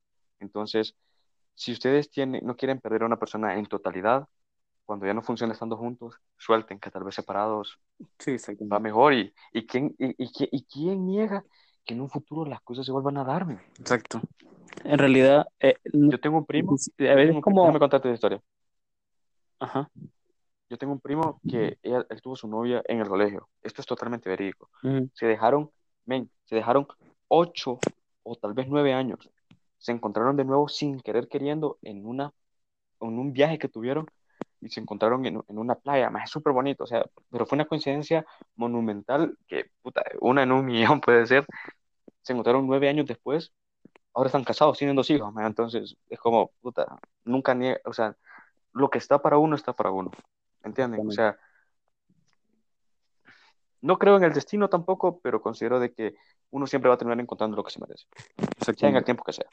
Entonces, 0.40 0.94
si 1.54 1.72
ustedes 1.72 2.10
tienen, 2.10 2.44
no 2.46 2.56
quieren 2.56 2.80
perder 2.80 3.02
a 3.02 3.06
una 3.06 3.18
persona 3.18 3.56
en 3.58 3.66
totalidad, 3.66 4.28
cuando 4.86 5.06
ya 5.06 5.14
no 5.14 5.22
funciona 5.22 5.52
estando 5.54 5.76
juntos, 5.76 6.16
suelten, 6.38 6.80
que 6.80 6.90
tal 6.90 7.04
vez 7.04 7.14
separados 7.14 7.78
Sí, 8.18 8.32
va 8.32 8.34
exactamente. 8.34 8.80
mejor. 8.80 9.14
¿Y, 9.14 9.34
y, 9.52 9.66
quién, 9.66 9.94
y, 9.98 10.10
y, 10.24 10.30
y 10.52 10.64
quién 10.66 11.06
niega 11.06 11.44
que 11.84 11.94
en 11.94 12.00
un 12.00 12.10
futuro 12.10 12.44
las 12.48 12.60
cosas 12.62 12.86
se 12.86 12.92
vuelvan 12.92 13.18
a 13.18 13.24
darme? 13.24 13.60
Exacto. 13.78 14.20
En 14.84 14.98
realidad, 14.98 15.46
eh, 15.60 15.76
Yo 15.92 16.20
tengo 16.20 16.38
un 16.38 16.46
primo, 16.46 16.74
a 16.74 16.78
tengo 16.96 17.12
un 17.14 17.22
primo, 17.22 17.40
como, 17.42 17.62
déjame 17.62 17.78
contarte 17.78 18.08
la 18.08 18.14
historia. 18.14 18.42
ajá, 19.58 19.90
Yo 20.70 20.78
tengo 20.78 20.92
un 20.92 21.00
primo 21.00 21.40
que 21.48 21.78
ella- 21.82 22.06
él 22.08 22.22
tuvo 22.22 22.36
su 22.36 22.48
novia 22.48 22.82
en 22.86 23.00
el 23.00 23.08
colegio. 23.08 23.48
Esto 23.62 23.80
es 23.82 23.86
totalmente 23.86 24.28
verídico. 24.28 24.70
ujú, 24.82 25.10
Se 25.12 25.26
dejaron, 25.26 25.70
men, 26.06 26.30
se 26.44 26.56
dejaron 26.56 26.86
ocho 27.28 27.78
o 28.22 28.36
tal 28.36 28.54
vez 28.54 28.66
nueve 28.68 28.92
años. 28.94 29.30
Se 29.84 29.92
encontraron 29.92 30.34
de 30.36 30.46
nuevo 30.46 30.66
sin 30.66 30.98
querer 30.98 31.28
queriendo 31.28 31.78
en 31.82 32.06
una, 32.06 32.32
en 33.00 33.18
un 33.18 33.34
viaje 33.34 33.58
que 33.58 33.68
tuvieron 33.68 34.06
y 34.62 34.70
se 34.70 34.80
encontraron 34.80 35.26
en, 35.26 35.42
en 35.46 35.58
una 35.58 35.74
playa, 35.74 36.08
más 36.08 36.24
es 36.24 36.30
súper 36.30 36.54
bonito, 36.54 36.84
o 36.84 36.86
sea, 36.86 37.04
pero 37.30 37.44
fue 37.44 37.56
una 37.56 37.66
coincidencia 37.66 38.24
monumental 38.56 39.36
que, 39.46 39.66
puta, 39.82 40.02
una 40.22 40.44
en 40.44 40.52
un 40.52 40.64
millón 40.66 41.02
puede 41.02 41.26
ser. 41.26 41.46
Se 42.22 42.32
encontraron 42.32 42.66
nueve 42.66 42.88
años 42.88 43.04
después, 43.04 43.52
ahora 44.14 44.28
están 44.28 44.44
casados, 44.44 44.78
tienen 44.78 44.96
dos 44.96 45.10
hijos, 45.10 45.34
man, 45.34 45.46
entonces 45.46 45.96
es 46.08 46.18
como, 46.18 46.52
puta, 46.62 46.98
nunca 47.24 47.54
niega, 47.54 47.80
o 47.84 47.92
sea, 47.92 48.16
lo 48.72 48.88
que 48.88 48.98
está 48.98 49.20
para 49.20 49.36
uno 49.36 49.54
está 49.54 49.74
para 49.74 49.90
uno, 49.90 50.12
¿entienden? 50.62 51.06
O 51.06 51.10
sea, 51.10 51.38
no 53.84 53.98
creo 53.98 54.16
en 54.16 54.24
el 54.24 54.32
destino 54.32 54.68
tampoco, 54.68 55.20
pero 55.20 55.42
considero 55.42 55.78
de 55.78 55.92
que 55.92 56.14
uno 56.50 56.66
siempre 56.66 56.88
va 56.88 56.94
a 56.94 56.98
terminar 56.98 57.20
encontrando 57.20 57.54
lo 57.54 57.62
que 57.62 57.70
se 57.70 57.80
merece, 57.80 58.06
sea 58.76 58.88
en 58.88 58.96
el 58.96 59.04
tiempo 59.04 59.22
que 59.24 59.34
sea. 59.34 59.44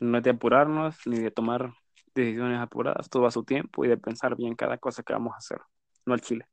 No 0.00 0.18
es 0.18 0.24
de 0.24 0.30
apurarnos 0.30 0.96
ni 1.06 1.20
de 1.20 1.30
tomar 1.30 1.72
decisiones 2.12 2.58
apuradas, 2.60 3.08
todo 3.08 3.26
a 3.26 3.30
su 3.30 3.44
tiempo 3.44 3.84
y 3.84 3.88
de 3.88 3.96
pensar 3.96 4.34
bien 4.34 4.56
cada 4.56 4.78
cosa 4.78 5.04
que 5.04 5.12
vamos 5.12 5.34
a 5.34 5.36
hacer, 5.36 5.58
no 6.06 6.14
al 6.14 6.20
chile. 6.22 6.46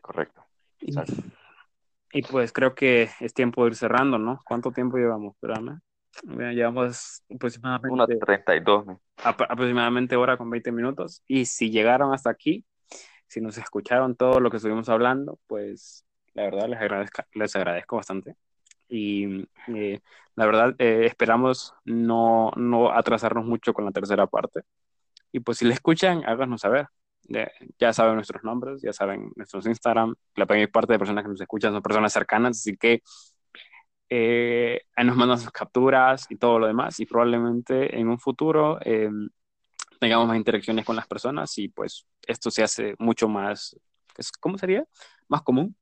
Correcto, 0.00 0.42
Y, 0.80 2.22
pues 2.22 2.52
creo 2.52 2.74
que 2.74 3.10
es 3.20 3.34
tiempo 3.34 3.64
de 3.64 3.70
ir 3.70 3.76
cerrando, 3.76 4.18
¿no? 4.18 4.40
¿Cuánto 4.46 4.70
tiempo 4.70 4.96
llevamos? 4.96 5.34
Espérame. 5.34 5.80
Llevamos 6.54 7.22
Una 7.28 7.36
aproximadamente, 7.36 8.16
32, 8.16 8.86
man. 8.86 8.98
apro- 9.18 9.46
aproximadamente 9.50 10.16
hora 10.16 10.38
con 10.38 10.48
20 10.48 10.70
minutos. 10.72 11.22
Y 11.26 11.44
si 11.44 11.70
llegaron 11.70 12.14
hasta 12.14 12.30
aquí, 12.30 12.64
si 13.26 13.40
nos 13.40 13.58
escucharon 13.58 14.16
todo 14.16 14.40
lo 14.40 14.50
que 14.50 14.58
estuvimos 14.58 14.88
hablando, 14.88 15.38
pues 15.46 16.04
la 16.34 16.44
verdad 16.44 16.68
les 16.68 16.80
agradezco, 16.80 17.22
les 17.34 17.56
agradezco 17.56 17.96
bastante. 17.96 18.36
Y 18.88 19.48
eh, 19.68 20.00
la 20.36 20.46
verdad 20.46 20.74
eh, 20.78 21.06
esperamos 21.06 21.74
no, 21.84 22.52
no 22.56 22.92
atrasarnos 22.92 23.44
mucho 23.44 23.72
con 23.72 23.84
la 23.84 23.92
tercera 23.92 24.26
parte. 24.26 24.62
Y 25.32 25.40
pues 25.40 25.58
si 25.58 25.64
le 25.64 25.74
escuchan, 25.74 26.22
háganos 26.26 26.60
saber. 26.60 26.86
Ya, 27.26 27.50
ya 27.78 27.92
saben 27.92 28.16
nuestros 28.16 28.44
nombres, 28.44 28.82
ya 28.82 28.92
saben 28.92 29.32
nuestros 29.36 29.66
Instagram. 29.66 30.14
La 30.36 30.46
mayor 30.46 30.70
parte 30.70 30.92
de 30.92 30.98
personas 30.98 31.24
que 31.24 31.30
nos 31.30 31.40
escuchan 31.40 31.72
son 31.72 31.82
personas 31.82 32.12
cercanas, 32.12 32.58
así 32.58 32.76
que 32.76 33.02
eh, 34.10 34.82
nos 35.02 35.16
mandan 35.16 35.38
sus 35.38 35.50
capturas 35.50 36.26
y 36.30 36.36
todo 36.36 36.58
lo 36.58 36.66
demás. 36.66 37.00
Y 37.00 37.06
probablemente 37.06 37.98
en 37.98 38.08
un 38.08 38.18
futuro 38.18 38.78
eh, 38.84 39.10
tengamos 40.04 40.28
más 40.28 40.36
interacciones 40.36 40.84
con 40.84 40.96
las 40.96 41.06
personas 41.06 41.56
y 41.56 41.68
pues 41.68 42.06
esto 42.26 42.50
se 42.50 42.62
hace 42.62 42.94
mucho 42.98 43.26
más, 43.26 43.74
¿cómo 44.38 44.58
sería? 44.58 44.84
Más 45.28 45.40
común 45.40 45.74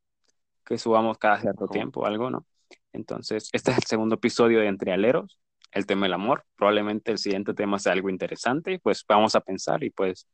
que 0.65 0.79
subamos 0.79 1.19
cada 1.19 1.41
cierto 1.41 1.67
tiempo 1.67 2.03
o 2.03 2.07
algo, 2.07 2.31
¿no? 2.31 2.47
Entonces, 2.93 3.49
este 3.53 3.73
es 3.73 3.79
el 3.79 3.83
segundo 3.83 4.15
episodio 4.15 4.61
de 4.61 4.69
Entre 4.69 4.93
Aleros, 4.93 5.41
el 5.73 5.87
tema 5.87 6.07
del 6.07 6.13
amor. 6.13 6.45
Probablemente 6.55 7.11
el 7.11 7.19
siguiente 7.19 7.53
tema 7.53 7.81
sea 7.81 7.95
algo 7.95 8.11
interesante, 8.11 8.79
pues 8.79 9.05
vamos 9.09 9.35
a 9.35 9.41
pensar 9.41 9.83
y 9.83 9.91
pues 9.91 10.29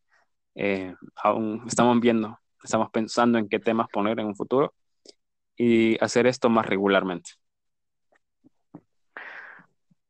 eh, 0.55 0.94
aún 1.16 1.65
estamos 1.66 1.98
viendo, 1.98 2.39
estamos 2.62 2.90
pensando 2.90 3.39
en 3.39 3.48
qué 3.48 3.59
temas 3.59 3.89
poner 3.90 4.20
en 4.20 4.27
un 4.27 4.36
futuro 4.36 4.74
y 5.56 5.97
hacer 6.05 6.27
esto 6.27 6.51
más 6.51 6.66
regularmente. 6.66 7.31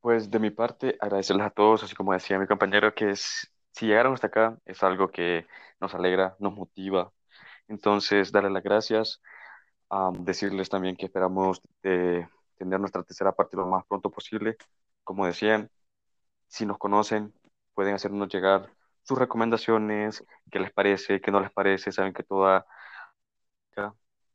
Pues 0.01 0.29
de 0.29 0.41
mi 0.41 0.51
parte, 0.51 0.97
agradecerles 1.01 1.47
a 1.47 1.51
todos, 1.51 1.85
así 1.85 1.95
como 1.95 2.13
decía 2.13 2.41
mi 2.41 2.49
compañero, 2.49 2.93
que 2.93 3.11
es, 3.11 3.53
si 3.73 3.86
llegaron 3.86 4.15
hasta 4.15 4.28
acá 4.28 4.59
es 4.65 4.82
algo 4.82 5.09
que 5.11 5.47
nos 5.81 5.95
alegra, 5.95 6.36
nos 6.39 6.55
motiva. 6.55 7.12
Entonces, 7.69 8.32
darles 8.32 8.53
las 8.53 8.62
gracias, 8.62 9.20
decirles 10.20 10.69
también 10.69 10.97
que 10.97 11.07
esperamos 11.07 11.61
de 11.82 12.28
tener 12.57 12.81
nuestra 12.81 13.03
tercera 13.03 13.32
parte 13.32 13.57
lo 13.57 13.66
más 13.66 13.85
pronto 13.86 14.11
posible. 14.11 14.57
Como 15.05 15.27
decían, 15.27 15.70
si 16.49 16.66
nos 16.66 16.78
conocen, 16.78 17.32
pueden 17.74 17.95
hacernos 17.95 18.28
llegar 18.28 18.73
sus 19.03 19.19
recomendaciones, 19.19 20.24
qué 20.51 20.61
les 20.61 20.73
parece, 20.73 21.20
qué 21.20 21.31
no 21.31 21.40
les 21.40 21.53
parece, 21.53 21.93
saben 21.93 22.12
que 22.12 22.23
toda 22.23 22.66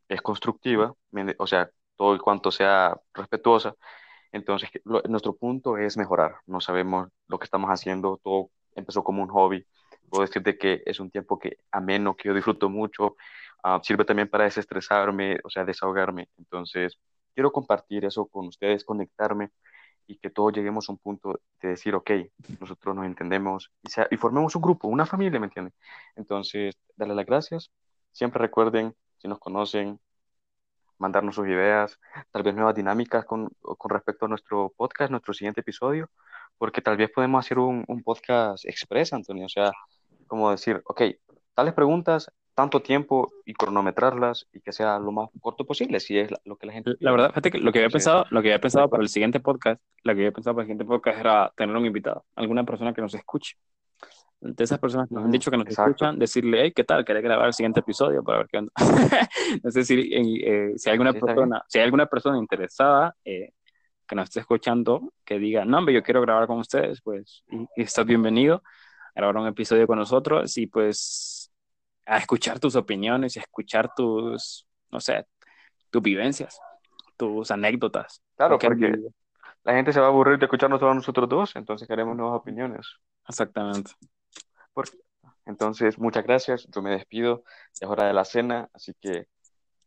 es 0.08 0.22
constructiva, 0.22 0.94
o 1.38 1.48
sea, 1.48 1.70
todo 1.96 2.16
y 2.16 2.20
cuanto 2.20 2.52
sea 2.52 3.00
respetuosa. 3.14 3.76
Entonces, 4.32 4.70
nuestro 4.86 5.36
punto 5.36 5.78
es 5.78 5.98
mejorar. 5.98 6.38
No 6.46 6.62
sabemos 6.62 7.10
lo 7.28 7.40
que 7.40 7.46
estamos 7.46 7.70
haciendo, 7.70 8.20
todo 8.24 8.50
empezó 8.76 9.04
como 9.04 9.24
un 9.24 9.30
hobby. 9.30 9.66
Puedo 10.10 10.26
decirte 10.26 10.58
que 10.58 10.84
es 10.86 11.00
un 11.00 11.10
tiempo 11.10 11.40
que 11.40 11.58
ameno, 11.72 12.16
que 12.16 12.30
yo 12.30 12.36
disfruto 12.36 12.70
mucho. 12.70 13.16
Ah, 13.64 13.80
sirve 13.84 14.06
también 14.06 14.30
para 14.30 14.44
desestresarme, 14.46 15.40
o 15.44 15.50
sea, 15.50 15.66
desahogarme. 15.66 16.30
Entonces, 16.38 17.00
quiero 17.34 17.52
compartir 17.52 18.06
eso 18.06 18.26
con 18.28 18.48
ustedes, 18.48 18.84
conectarme 18.84 19.52
y 20.08 20.18
que 20.18 20.30
todos 20.30 20.54
lleguemos 20.54 20.90
a 20.90 20.92
un 20.94 20.98
punto 20.98 21.40
de 21.62 21.70
decir, 21.70 21.96
ok, 21.96 22.12
nosotros 22.60 22.96
nos 22.96 23.06
entendemos 23.06 23.72
y, 23.82 23.90
sea, 23.90 24.08
y 24.12 24.18
formemos 24.18 24.56
un 24.56 24.62
grupo, 24.62 24.88
una 24.88 25.06
familia, 25.06 25.40
¿me 25.40 25.48
entienden? 25.48 25.74
Entonces, 26.16 26.76
darle 26.96 27.16
las 27.16 27.26
gracias. 27.26 27.72
Siempre 28.12 28.42
recuerden, 28.42 28.96
si 29.18 29.28
nos 29.28 29.40
conocen, 29.40 30.00
mandarnos 30.98 31.36
sus 31.36 31.48
ideas, 31.48 32.00
tal 32.32 32.44
vez 32.44 32.54
nuevas 32.56 32.76
dinámicas 32.76 33.26
con, 33.26 33.50
con 33.62 33.92
respecto 33.92 34.26
a 34.26 34.30
nuestro 34.30 34.74
podcast, 34.76 35.12
nuestro 35.12 35.34
siguiente 35.34 35.62
episodio, 35.62 36.10
porque 36.58 36.82
tal 36.82 36.98
vez 36.98 37.10
podemos 37.10 37.46
hacer 37.46 37.60
un, 37.60 37.84
un 37.88 38.04
podcast 38.04 38.66
express, 38.66 39.14
Antonio, 39.14 39.46
o 39.46 39.50
sea, 39.50 39.72
como 40.28 40.52
decir, 40.52 40.82
ok, 40.86 41.02
tales 41.54 41.74
preguntas, 41.74 42.32
tanto 42.56 42.82
tiempo 42.82 43.32
y 43.46 43.54
cronometrarlas 43.54 44.48
y 44.54 44.62
que 44.62 44.72
sea 44.72 45.00
lo 45.00 45.12
más 45.12 45.30
corto 45.42 45.66
posible, 45.66 46.00
si 46.00 46.18
es 46.18 46.32
lo 46.46 46.56
que 46.56 46.68
la 46.68 46.74
gente... 46.74 46.94
La 47.00 47.12
verdad, 47.12 47.30
fíjate 47.30 47.52
que 47.52 47.58
lo 47.58 47.72
que 47.72 47.80
había 47.80 47.90
pensado, 47.90 48.26
lo 48.30 48.42
que 48.42 48.50
había 48.50 48.62
pensado 48.62 48.90
para 48.90 49.02
el 49.02 49.10
siguiente 49.10 49.40
podcast, 49.40 49.82
lo 50.04 50.14
que 50.14 50.20
había 50.20 50.32
pensado 50.32 50.56
para 50.56 50.64
el 50.64 50.68
siguiente 50.68 50.86
podcast 50.86 51.20
era 51.20 51.54
tener 51.56 51.76
un 51.76 51.86
invitado, 51.86 52.26
alguna 52.36 52.64
persona 52.64 52.94
que 52.94 53.02
nos 53.02 53.14
escuche. 53.14 53.56
De 54.40 54.62
esas 54.62 54.78
personas 54.78 55.08
que 55.08 55.16
nos 55.16 55.24
han 55.24 55.32
dicho 55.32 55.50
que 55.50 55.58
nos 55.58 55.68
escuchan, 55.68 56.20
decirle, 56.20 56.64
hey, 56.64 56.74
¿qué 56.76 56.84
tal? 56.84 57.06
¿Querés 57.06 57.24
grabar 57.24 57.48
el 57.48 57.54
siguiente 57.54 57.80
episodio 57.80 58.22
para 58.24 58.40
ver 58.40 58.48
qué 58.52 58.58
onda? 58.58 58.72
no 59.64 59.72
sé 59.72 59.86
si, 59.86 60.12
eh, 60.14 60.74
si, 60.76 60.90
hay 60.90 60.94
alguna 60.94 61.14
persona, 61.14 61.64
si 61.70 61.80
hay 61.80 61.86
alguna 61.86 62.08
persona 62.08 62.38
interesada 62.38 63.16
eh, 63.24 63.54
que 64.08 64.16
nos 64.16 64.26
esté 64.26 64.42
escuchando, 64.42 65.14
que 65.26 65.40
diga, 65.40 65.66
no, 65.66 65.78
hombre, 65.78 65.94
yo 65.94 66.04
quiero 66.04 66.22
grabar 66.22 66.48
con 66.48 66.60
ustedes, 66.60 67.02
pues, 67.02 67.44
estás 67.76 68.06
bienvenido 68.06 68.64
a 69.16 69.20
grabar 69.20 69.38
un 69.38 69.48
episodio 69.48 69.88
con 69.88 70.00
nosotros 70.00 70.58
y 70.58 70.68
pues 70.68 71.52
a 72.06 72.18
escuchar 72.18 72.60
tus 72.60 72.76
opiniones 72.76 73.36
y 73.36 73.40
a 73.40 73.44
escuchar 73.44 73.94
tus, 73.96 74.68
no 74.92 75.00
sé, 75.00 75.26
tus 75.90 76.02
vivencias, 76.02 76.60
tus 77.18 77.50
anécdotas. 77.52 78.22
Claro, 78.36 78.58
porque 78.60 78.94
la 79.64 79.74
gente 79.74 79.94
se 79.94 80.00
va 80.00 80.08
a 80.08 80.10
aburrir 80.10 80.38
de 80.38 80.46
escucharnos 80.46 80.82
a 80.82 80.94
nosotros 80.94 81.30
dos, 81.30 81.56
entonces 81.56 81.88
queremos 81.88 82.16
nuevas 82.16 82.40
opiniones. 82.40 82.88
Exactamente. 83.28 83.92
entonces, 85.46 85.98
muchas 85.98 86.24
gracias, 86.24 86.68
yo 86.74 86.82
me 86.82 86.92
despido, 86.92 87.44
es 87.74 87.88
hora 87.88 88.06
de 88.08 88.14
la 88.14 88.26
cena, 88.26 88.70
así 88.74 88.94
que 89.00 89.28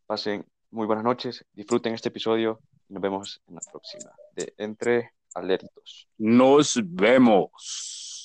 pasen 0.07 0.45
muy 0.71 0.87
buenas 0.87 1.05
noches, 1.05 1.45
disfruten 1.53 1.93
este 1.93 2.09
episodio 2.09 2.59
nos 2.89 3.01
vemos 3.01 3.41
en 3.47 3.55
la 3.55 3.61
próxima 3.71 4.11
de 4.33 4.53
Entre 4.57 5.11
Alertos. 5.33 6.07
Nos 6.17 6.79
vemos. 6.83 8.16